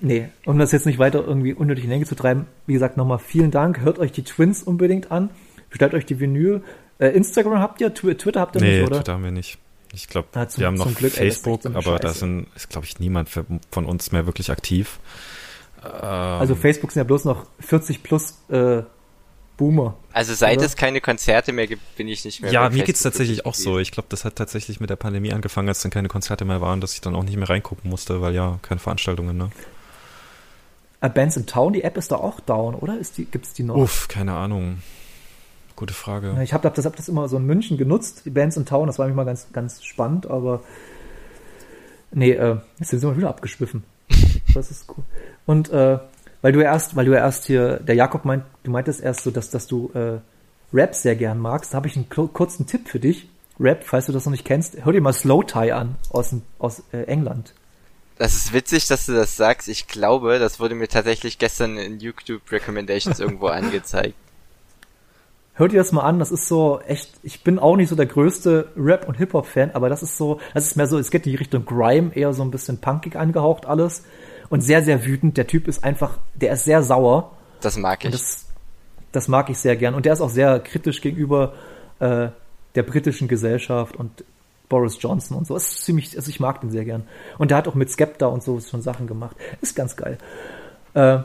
nee, 0.00 0.28
um 0.46 0.58
das 0.58 0.72
jetzt 0.72 0.86
nicht 0.86 0.98
weiter 0.98 1.24
irgendwie 1.26 1.54
unnötig 1.54 1.84
in 1.84 1.90
die 1.90 1.94
Länge 1.94 2.06
zu 2.06 2.14
treiben, 2.14 2.46
wie 2.66 2.74
gesagt, 2.74 2.96
nochmal 2.96 3.18
vielen 3.18 3.50
Dank. 3.50 3.80
Hört 3.80 3.98
euch 3.98 4.12
die 4.12 4.22
Twins 4.22 4.62
unbedingt 4.62 5.10
an. 5.10 5.30
Bestellt 5.70 5.94
euch 5.94 6.06
die 6.06 6.20
Vinyl. 6.20 6.62
Äh, 6.98 7.08
Instagram 7.08 7.58
habt 7.60 7.80
ihr, 7.80 7.94
Twi- 7.94 8.14
Twitter 8.16 8.40
habt 8.40 8.56
ihr 8.56 8.60
Nee, 8.62 8.78
nicht, 8.80 8.86
oder? 8.86 8.96
Twitter 8.98 9.14
haben 9.14 9.24
wir 9.24 9.30
nicht. 9.30 9.58
Ich 9.92 10.06
glaube, 10.06 10.28
Ah, 10.34 10.46
wir 10.56 10.66
haben 10.68 10.74
noch 10.74 10.94
Glück, 10.94 11.14
ey, 11.18 11.30
Facebook, 11.32 11.66
eine 11.66 11.74
aber 11.76 11.98
da 11.98 12.10
sind, 12.12 12.46
ist, 12.54 12.68
glaube 12.70 12.86
ich, 12.86 13.00
niemand 13.00 13.28
für, 13.28 13.44
von 13.72 13.86
uns 13.86 14.12
mehr 14.12 14.24
wirklich 14.26 14.52
aktiv. 14.52 15.00
Also 15.82 16.54
Ähm, 16.54 16.60
Facebook 16.60 16.92
sind 16.92 17.00
ja 17.00 17.04
bloß 17.04 17.24
noch 17.24 17.46
40 17.60 18.02
plus 18.02 18.38
äh, 18.50 18.82
Boomer. 19.60 19.94
Also 20.14 20.32
seit 20.32 20.56
Oder? 20.56 20.66
es 20.66 20.74
keine 20.74 21.02
Konzerte 21.02 21.52
mehr 21.52 21.66
gibt, 21.66 21.96
bin 21.96 22.08
ich 22.08 22.24
nicht 22.24 22.40
mehr 22.40 22.50
ja, 22.50 22.70
mir 22.70 22.82
geht's 22.82 23.02
Facebook 23.02 23.12
tatsächlich 23.12 23.44
auch 23.44 23.52
so. 23.52 23.78
Ich 23.78 23.92
glaube, 23.92 24.06
das 24.08 24.24
hat 24.24 24.36
tatsächlich 24.36 24.80
mit 24.80 24.88
der 24.88 24.96
Pandemie 24.96 25.34
angefangen, 25.34 25.68
als 25.68 25.82
dann 25.82 25.90
keine 25.90 26.08
Konzerte 26.08 26.46
mehr 26.46 26.62
waren, 26.62 26.80
dass 26.80 26.94
ich 26.94 27.02
dann 27.02 27.14
auch 27.14 27.24
nicht 27.24 27.36
mehr 27.36 27.48
reingucken 27.48 27.90
musste, 27.90 28.22
weil 28.22 28.34
ja, 28.34 28.58
keine 28.62 28.80
Veranstaltungen, 28.80 29.36
ne? 29.36 29.50
Äh, 31.02 31.10
Bands 31.10 31.36
in 31.36 31.44
Town, 31.44 31.74
die 31.74 31.82
App 31.82 31.98
ist 31.98 32.10
da 32.10 32.16
auch 32.16 32.40
down, 32.40 32.74
oder? 32.74 32.98
Ist 32.98 33.18
die, 33.18 33.26
gibt's 33.26 33.52
die 33.52 33.62
noch? 33.62 33.76
Uff, 33.76 34.08
keine 34.08 34.32
Ahnung. 34.32 34.78
Gute 35.76 35.92
Frage. 35.92 36.32
Ja, 36.34 36.42
Ich 36.42 36.54
habe 36.54 36.70
das, 36.70 36.86
hab 36.86 36.96
das 36.96 37.10
immer 37.10 37.28
so 37.28 37.36
in 37.36 37.44
München 37.44 37.76
genutzt, 37.76 38.22
die 38.24 38.30
Bands 38.30 38.56
in 38.56 38.64
Town, 38.64 38.86
das 38.86 38.98
war 38.98 39.06
mich 39.06 39.14
mal 39.14 39.24
ganz, 39.24 39.48
ganz 39.52 39.84
spannend, 39.84 40.26
aber 40.26 40.62
nee, 42.12 42.32
äh, 42.32 42.56
jetzt 42.78 42.90
sind 42.90 43.02
wir 43.02 43.16
wieder 43.16 43.28
abgeschwiffen. 43.28 43.84
Das 44.54 44.70
ist 44.70 44.86
cool. 44.88 45.04
Und 45.46 45.70
äh, 45.70 45.98
weil 46.42 46.52
du 46.52 46.60
ja 46.60 46.72
erst, 46.72 46.96
weil 46.96 47.04
du 47.04 47.12
ja 47.12 47.18
erst 47.18 47.46
hier, 47.46 47.78
der 47.78 47.94
Jakob 47.94 48.24
meint, 48.24 48.44
du 48.62 48.70
meintest 48.70 49.00
erst 49.00 49.24
so, 49.24 49.30
dass, 49.30 49.50
dass 49.50 49.66
du 49.66 49.90
äh, 49.94 50.18
Rap 50.72 50.94
sehr 50.94 51.16
gern 51.16 51.38
magst, 51.38 51.72
da 51.72 51.76
habe 51.76 51.88
ich 51.88 51.96
einen 51.96 52.08
kurzen 52.08 52.66
Tipp 52.66 52.88
für 52.88 53.00
dich. 53.00 53.28
Rap, 53.58 53.84
falls 53.84 54.06
du 54.06 54.12
das 54.12 54.24
noch 54.24 54.30
nicht 54.30 54.46
kennst, 54.46 54.84
hör 54.84 54.92
dir 54.92 55.02
mal 55.02 55.12
Slow 55.12 55.44
Tie 55.44 55.72
an 55.72 55.96
aus, 56.10 56.34
aus 56.58 56.82
äh, 56.92 57.02
England. 57.02 57.52
Das 58.16 58.34
ist 58.34 58.52
witzig, 58.52 58.86
dass 58.86 59.06
du 59.06 59.12
das 59.12 59.36
sagst. 59.36 59.68
Ich 59.68 59.86
glaube, 59.86 60.38
das 60.38 60.60
wurde 60.60 60.74
mir 60.74 60.88
tatsächlich 60.88 61.38
gestern 61.38 61.76
in 61.76 62.00
YouTube 62.00 62.42
Recommendations 62.50 63.18
irgendwo 63.20 63.48
angezeigt. 63.48 64.14
Hör 65.54 65.68
dir 65.68 65.78
das 65.78 65.92
mal 65.92 66.02
an, 66.02 66.18
das 66.18 66.30
ist 66.30 66.48
so 66.48 66.80
echt, 66.86 67.10
ich 67.22 67.44
bin 67.44 67.58
auch 67.58 67.76
nicht 67.76 67.90
so 67.90 67.96
der 67.96 68.06
größte 68.06 68.72
Rap- 68.76 69.06
und 69.06 69.16
Hip-Hop-Fan, 69.16 69.72
aber 69.72 69.90
das 69.90 70.02
ist 70.02 70.16
so, 70.16 70.40
das 70.54 70.66
ist 70.66 70.76
mehr 70.76 70.86
so, 70.86 70.98
es 70.98 71.10
geht 71.10 71.26
in 71.26 71.32
die 71.32 71.36
Richtung 71.38 71.66
Grime, 71.66 72.12
eher 72.14 72.32
so 72.32 72.42
ein 72.42 72.50
bisschen 72.50 72.78
punkig 72.78 73.16
angehaucht 73.16 73.66
alles 73.66 74.04
und 74.50 74.60
sehr, 74.60 74.82
sehr 74.82 75.06
wütend. 75.06 75.38
Der 75.38 75.46
Typ 75.46 75.66
ist 75.66 75.82
einfach, 75.82 76.18
der 76.34 76.52
ist 76.52 76.64
sehr 76.64 76.82
sauer 76.82 77.30
Das 77.62 77.78
mag 77.78 78.04
ich. 78.04 78.10
das, 78.10 78.46
das 79.12 79.28
mag 79.28 79.48
ich 79.48 79.56
sehr 79.56 79.76
gern. 79.76 79.94
Und 79.94 80.04
der 80.04 80.12
ist 80.12 80.20
auch 80.20 80.28
sehr 80.28 80.60
kritisch 80.60 81.00
gegenüber 81.00 81.54
äh, 82.00 82.28
der 82.74 82.82
britischen 82.82 83.28
Gesellschaft 83.28 83.96
und 83.96 84.24
Boris 84.68 84.98
Johnson 85.00 85.38
und 85.38 85.46
so. 85.46 85.54
Das 85.54 85.64
ist 85.64 85.84
ziemlich, 85.84 86.16
also 86.16 86.28
ich 86.28 86.40
mag 86.40 86.60
den 86.60 86.70
sehr 86.70 86.84
gern. 86.84 87.04
Und 87.38 87.50
der 87.50 87.58
hat 87.58 87.68
auch 87.68 87.74
mit 87.74 87.90
Skepta 87.90 88.26
und 88.26 88.42
so 88.42 88.60
schon 88.60 88.82
Sachen 88.82 89.06
gemacht. 89.06 89.36
Ist 89.60 89.74
ganz 89.74 89.96
geil. 89.96 90.18
Äh, 90.94 91.18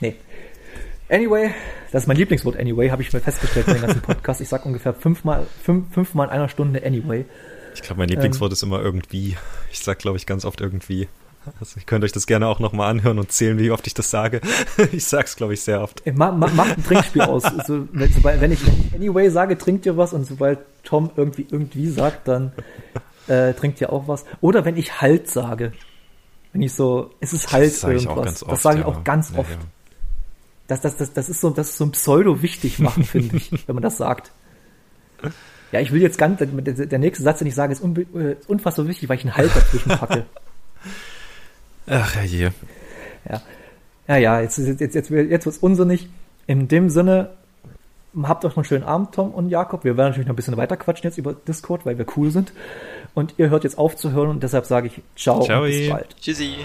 nee. 0.00 0.16
Anyway, 1.08 1.52
das 1.90 2.04
ist 2.04 2.06
mein 2.06 2.16
Lieblingswort 2.16 2.56
anyway, 2.56 2.90
habe 2.90 3.02
ich 3.02 3.12
mir 3.12 3.20
festgestellt 3.20 3.66
in 3.66 3.74
den 3.74 3.82
ganzen 3.82 4.00
Podcast. 4.00 4.40
Ich 4.40 4.48
sag 4.48 4.64
ungefähr 4.64 4.94
fünfmal, 4.94 5.46
fünf, 5.62 5.92
fünfmal 5.92 6.28
in 6.28 6.32
einer 6.32 6.48
Stunde 6.48 6.84
anyway. 6.84 7.24
Ich 7.74 7.82
glaube, 7.82 7.98
mein 7.98 8.08
Lieblingswort 8.08 8.52
ist 8.52 8.62
immer 8.62 8.80
irgendwie. 8.80 9.36
Ich 9.72 9.80
sag, 9.80 9.98
glaube 9.98 10.18
ich, 10.18 10.26
ganz 10.26 10.44
oft 10.44 10.60
irgendwie. 10.60 11.08
Also 11.58 11.80
ihr 11.80 11.86
könnt 11.86 12.04
euch 12.04 12.12
das 12.12 12.26
gerne 12.26 12.46
auch 12.46 12.58
nochmal 12.58 12.90
anhören 12.90 13.18
und 13.18 13.32
zählen, 13.32 13.58
wie 13.58 13.70
oft 13.70 13.86
ich 13.86 13.94
das 13.94 14.10
sage. 14.10 14.40
Ich 14.92 15.06
sag's, 15.06 15.36
glaube 15.36 15.54
ich, 15.54 15.62
sehr 15.62 15.80
oft. 15.80 16.02
Ma, 16.14 16.30
ma, 16.30 16.48
macht 16.48 16.76
ein 16.76 16.84
Trinkspiel 16.84 17.22
aus. 17.22 17.44
So, 17.66 17.88
wenn, 17.92 18.12
sobald, 18.12 18.40
wenn 18.40 18.52
ich 18.52 18.60
anyway 18.94 19.30
sage, 19.30 19.56
trinkt 19.56 19.86
ihr 19.86 19.96
was 19.96 20.12
und 20.12 20.26
sobald 20.26 20.58
Tom 20.84 21.10
irgendwie 21.16 21.46
irgendwie 21.50 21.88
sagt, 21.88 22.28
dann 22.28 22.52
äh, 23.26 23.54
trinkt 23.54 23.80
ihr 23.80 23.92
auch 23.92 24.08
was. 24.08 24.24
Oder 24.40 24.64
wenn 24.64 24.76
ich 24.76 25.00
halt 25.00 25.28
sage. 25.28 25.72
Wenn 26.52 26.62
ich 26.62 26.74
so, 26.74 27.10
es 27.20 27.32
ist 27.32 27.52
halt 27.52 27.66
das 27.66 27.84
ich 27.84 28.04
irgendwas. 28.04 28.42
oft. 28.42 28.52
das 28.52 28.62
sage 28.62 28.80
ich 28.80 28.84
ja. 28.84 28.88
auch 28.88 29.04
ganz 29.04 29.30
Ja, 29.30 29.38
oft. 29.38 29.50
ja. 29.50 29.58
Das, 30.66 30.80
das, 30.80 30.96
das, 30.96 31.12
das 31.12 31.28
ist 31.28 31.40
so, 31.40 31.50
das 31.50 31.70
ist 31.70 31.78
so 31.78 31.84
ein 31.84 31.92
Pseudo-wichtig 31.92 32.78
machen, 32.78 33.04
finde 33.04 33.36
ich, 33.36 33.66
wenn 33.66 33.74
man 33.74 33.82
das 33.82 33.96
sagt. 33.96 34.30
Ja, 35.72 35.80
ich 35.80 35.92
will 35.92 36.02
jetzt 36.02 36.18
ganz, 36.18 36.38
der, 36.38 36.98
nächste 36.98 37.22
Satz, 37.22 37.38
den 37.38 37.46
ich 37.46 37.54
sage, 37.54 37.72
ist, 37.72 37.82
äh, 37.82 38.32
ist 38.32 38.48
unfassbar 38.48 38.86
wichtig, 38.86 39.08
weil 39.08 39.18
ich 39.18 39.24
einen 39.24 39.36
Halt 39.36 39.54
dazwischen 39.54 39.90
packe. 39.90 40.26
Ach 41.90 42.14
ja, 42.16 42.22
je. 42.22 42.50
Ja, 43.28 43.42
ja, 44.08 44.16
ja 44.16 44.40
jetzt, 44.40 44.58
jetzt, 44.58 44.80
jetzt, 44.80 44.94
jetzt, 44.94 45.10
jetzt 45.10 45.46
wird's 45.46 45.58
unsinnig. 45.58 46.08
In 46.46 46.68
dem 46.68 46.88
Sinne, 46.88 47.30
habt 48.22 48.44
euch 48.44 48.52
noch 48.52 48.58
einen 48.58 48.64
schönen 48.64 48.84
Abend, 48.84 49.12
Tom 49.14 49.32
und 49.32 49.50
Jakob. 49.50 49.84
Wir 49.84 49.96
werden 49.96 50.10
natürlich 50.10 50.28
noch 50.28 50.34
ein 50.34 50.36
bisschen 50.36 50.56
weiter 50.56 50.76
quatschen 50.76 51.08
jetzt 51.08 51.18
über 51.18 51.34
Discord, 51.34 51.84
weil 51.86 51.98
wir 51.98 52.06
cool 52.16 52.30
sind. 52.30 52.52
Und 53.14 53.34
ihr 53.38 53.50
hört 53.50 53.64
jetzt 53.64 53.76
auf 53.76 53.96
zu 53.96 54.12
hören 54.12 54.30
und 54.30 54.42
deshalb 54.42 54.66
sage 54.66 54.86
ich 54.86 55.02
ciao 55.16 55.42
Ciao. 55.42 55.62
und 55.64 55.68
bis 55.70 55.90
bald. 55.90 56.16
Tschüssi. 56.20 56.58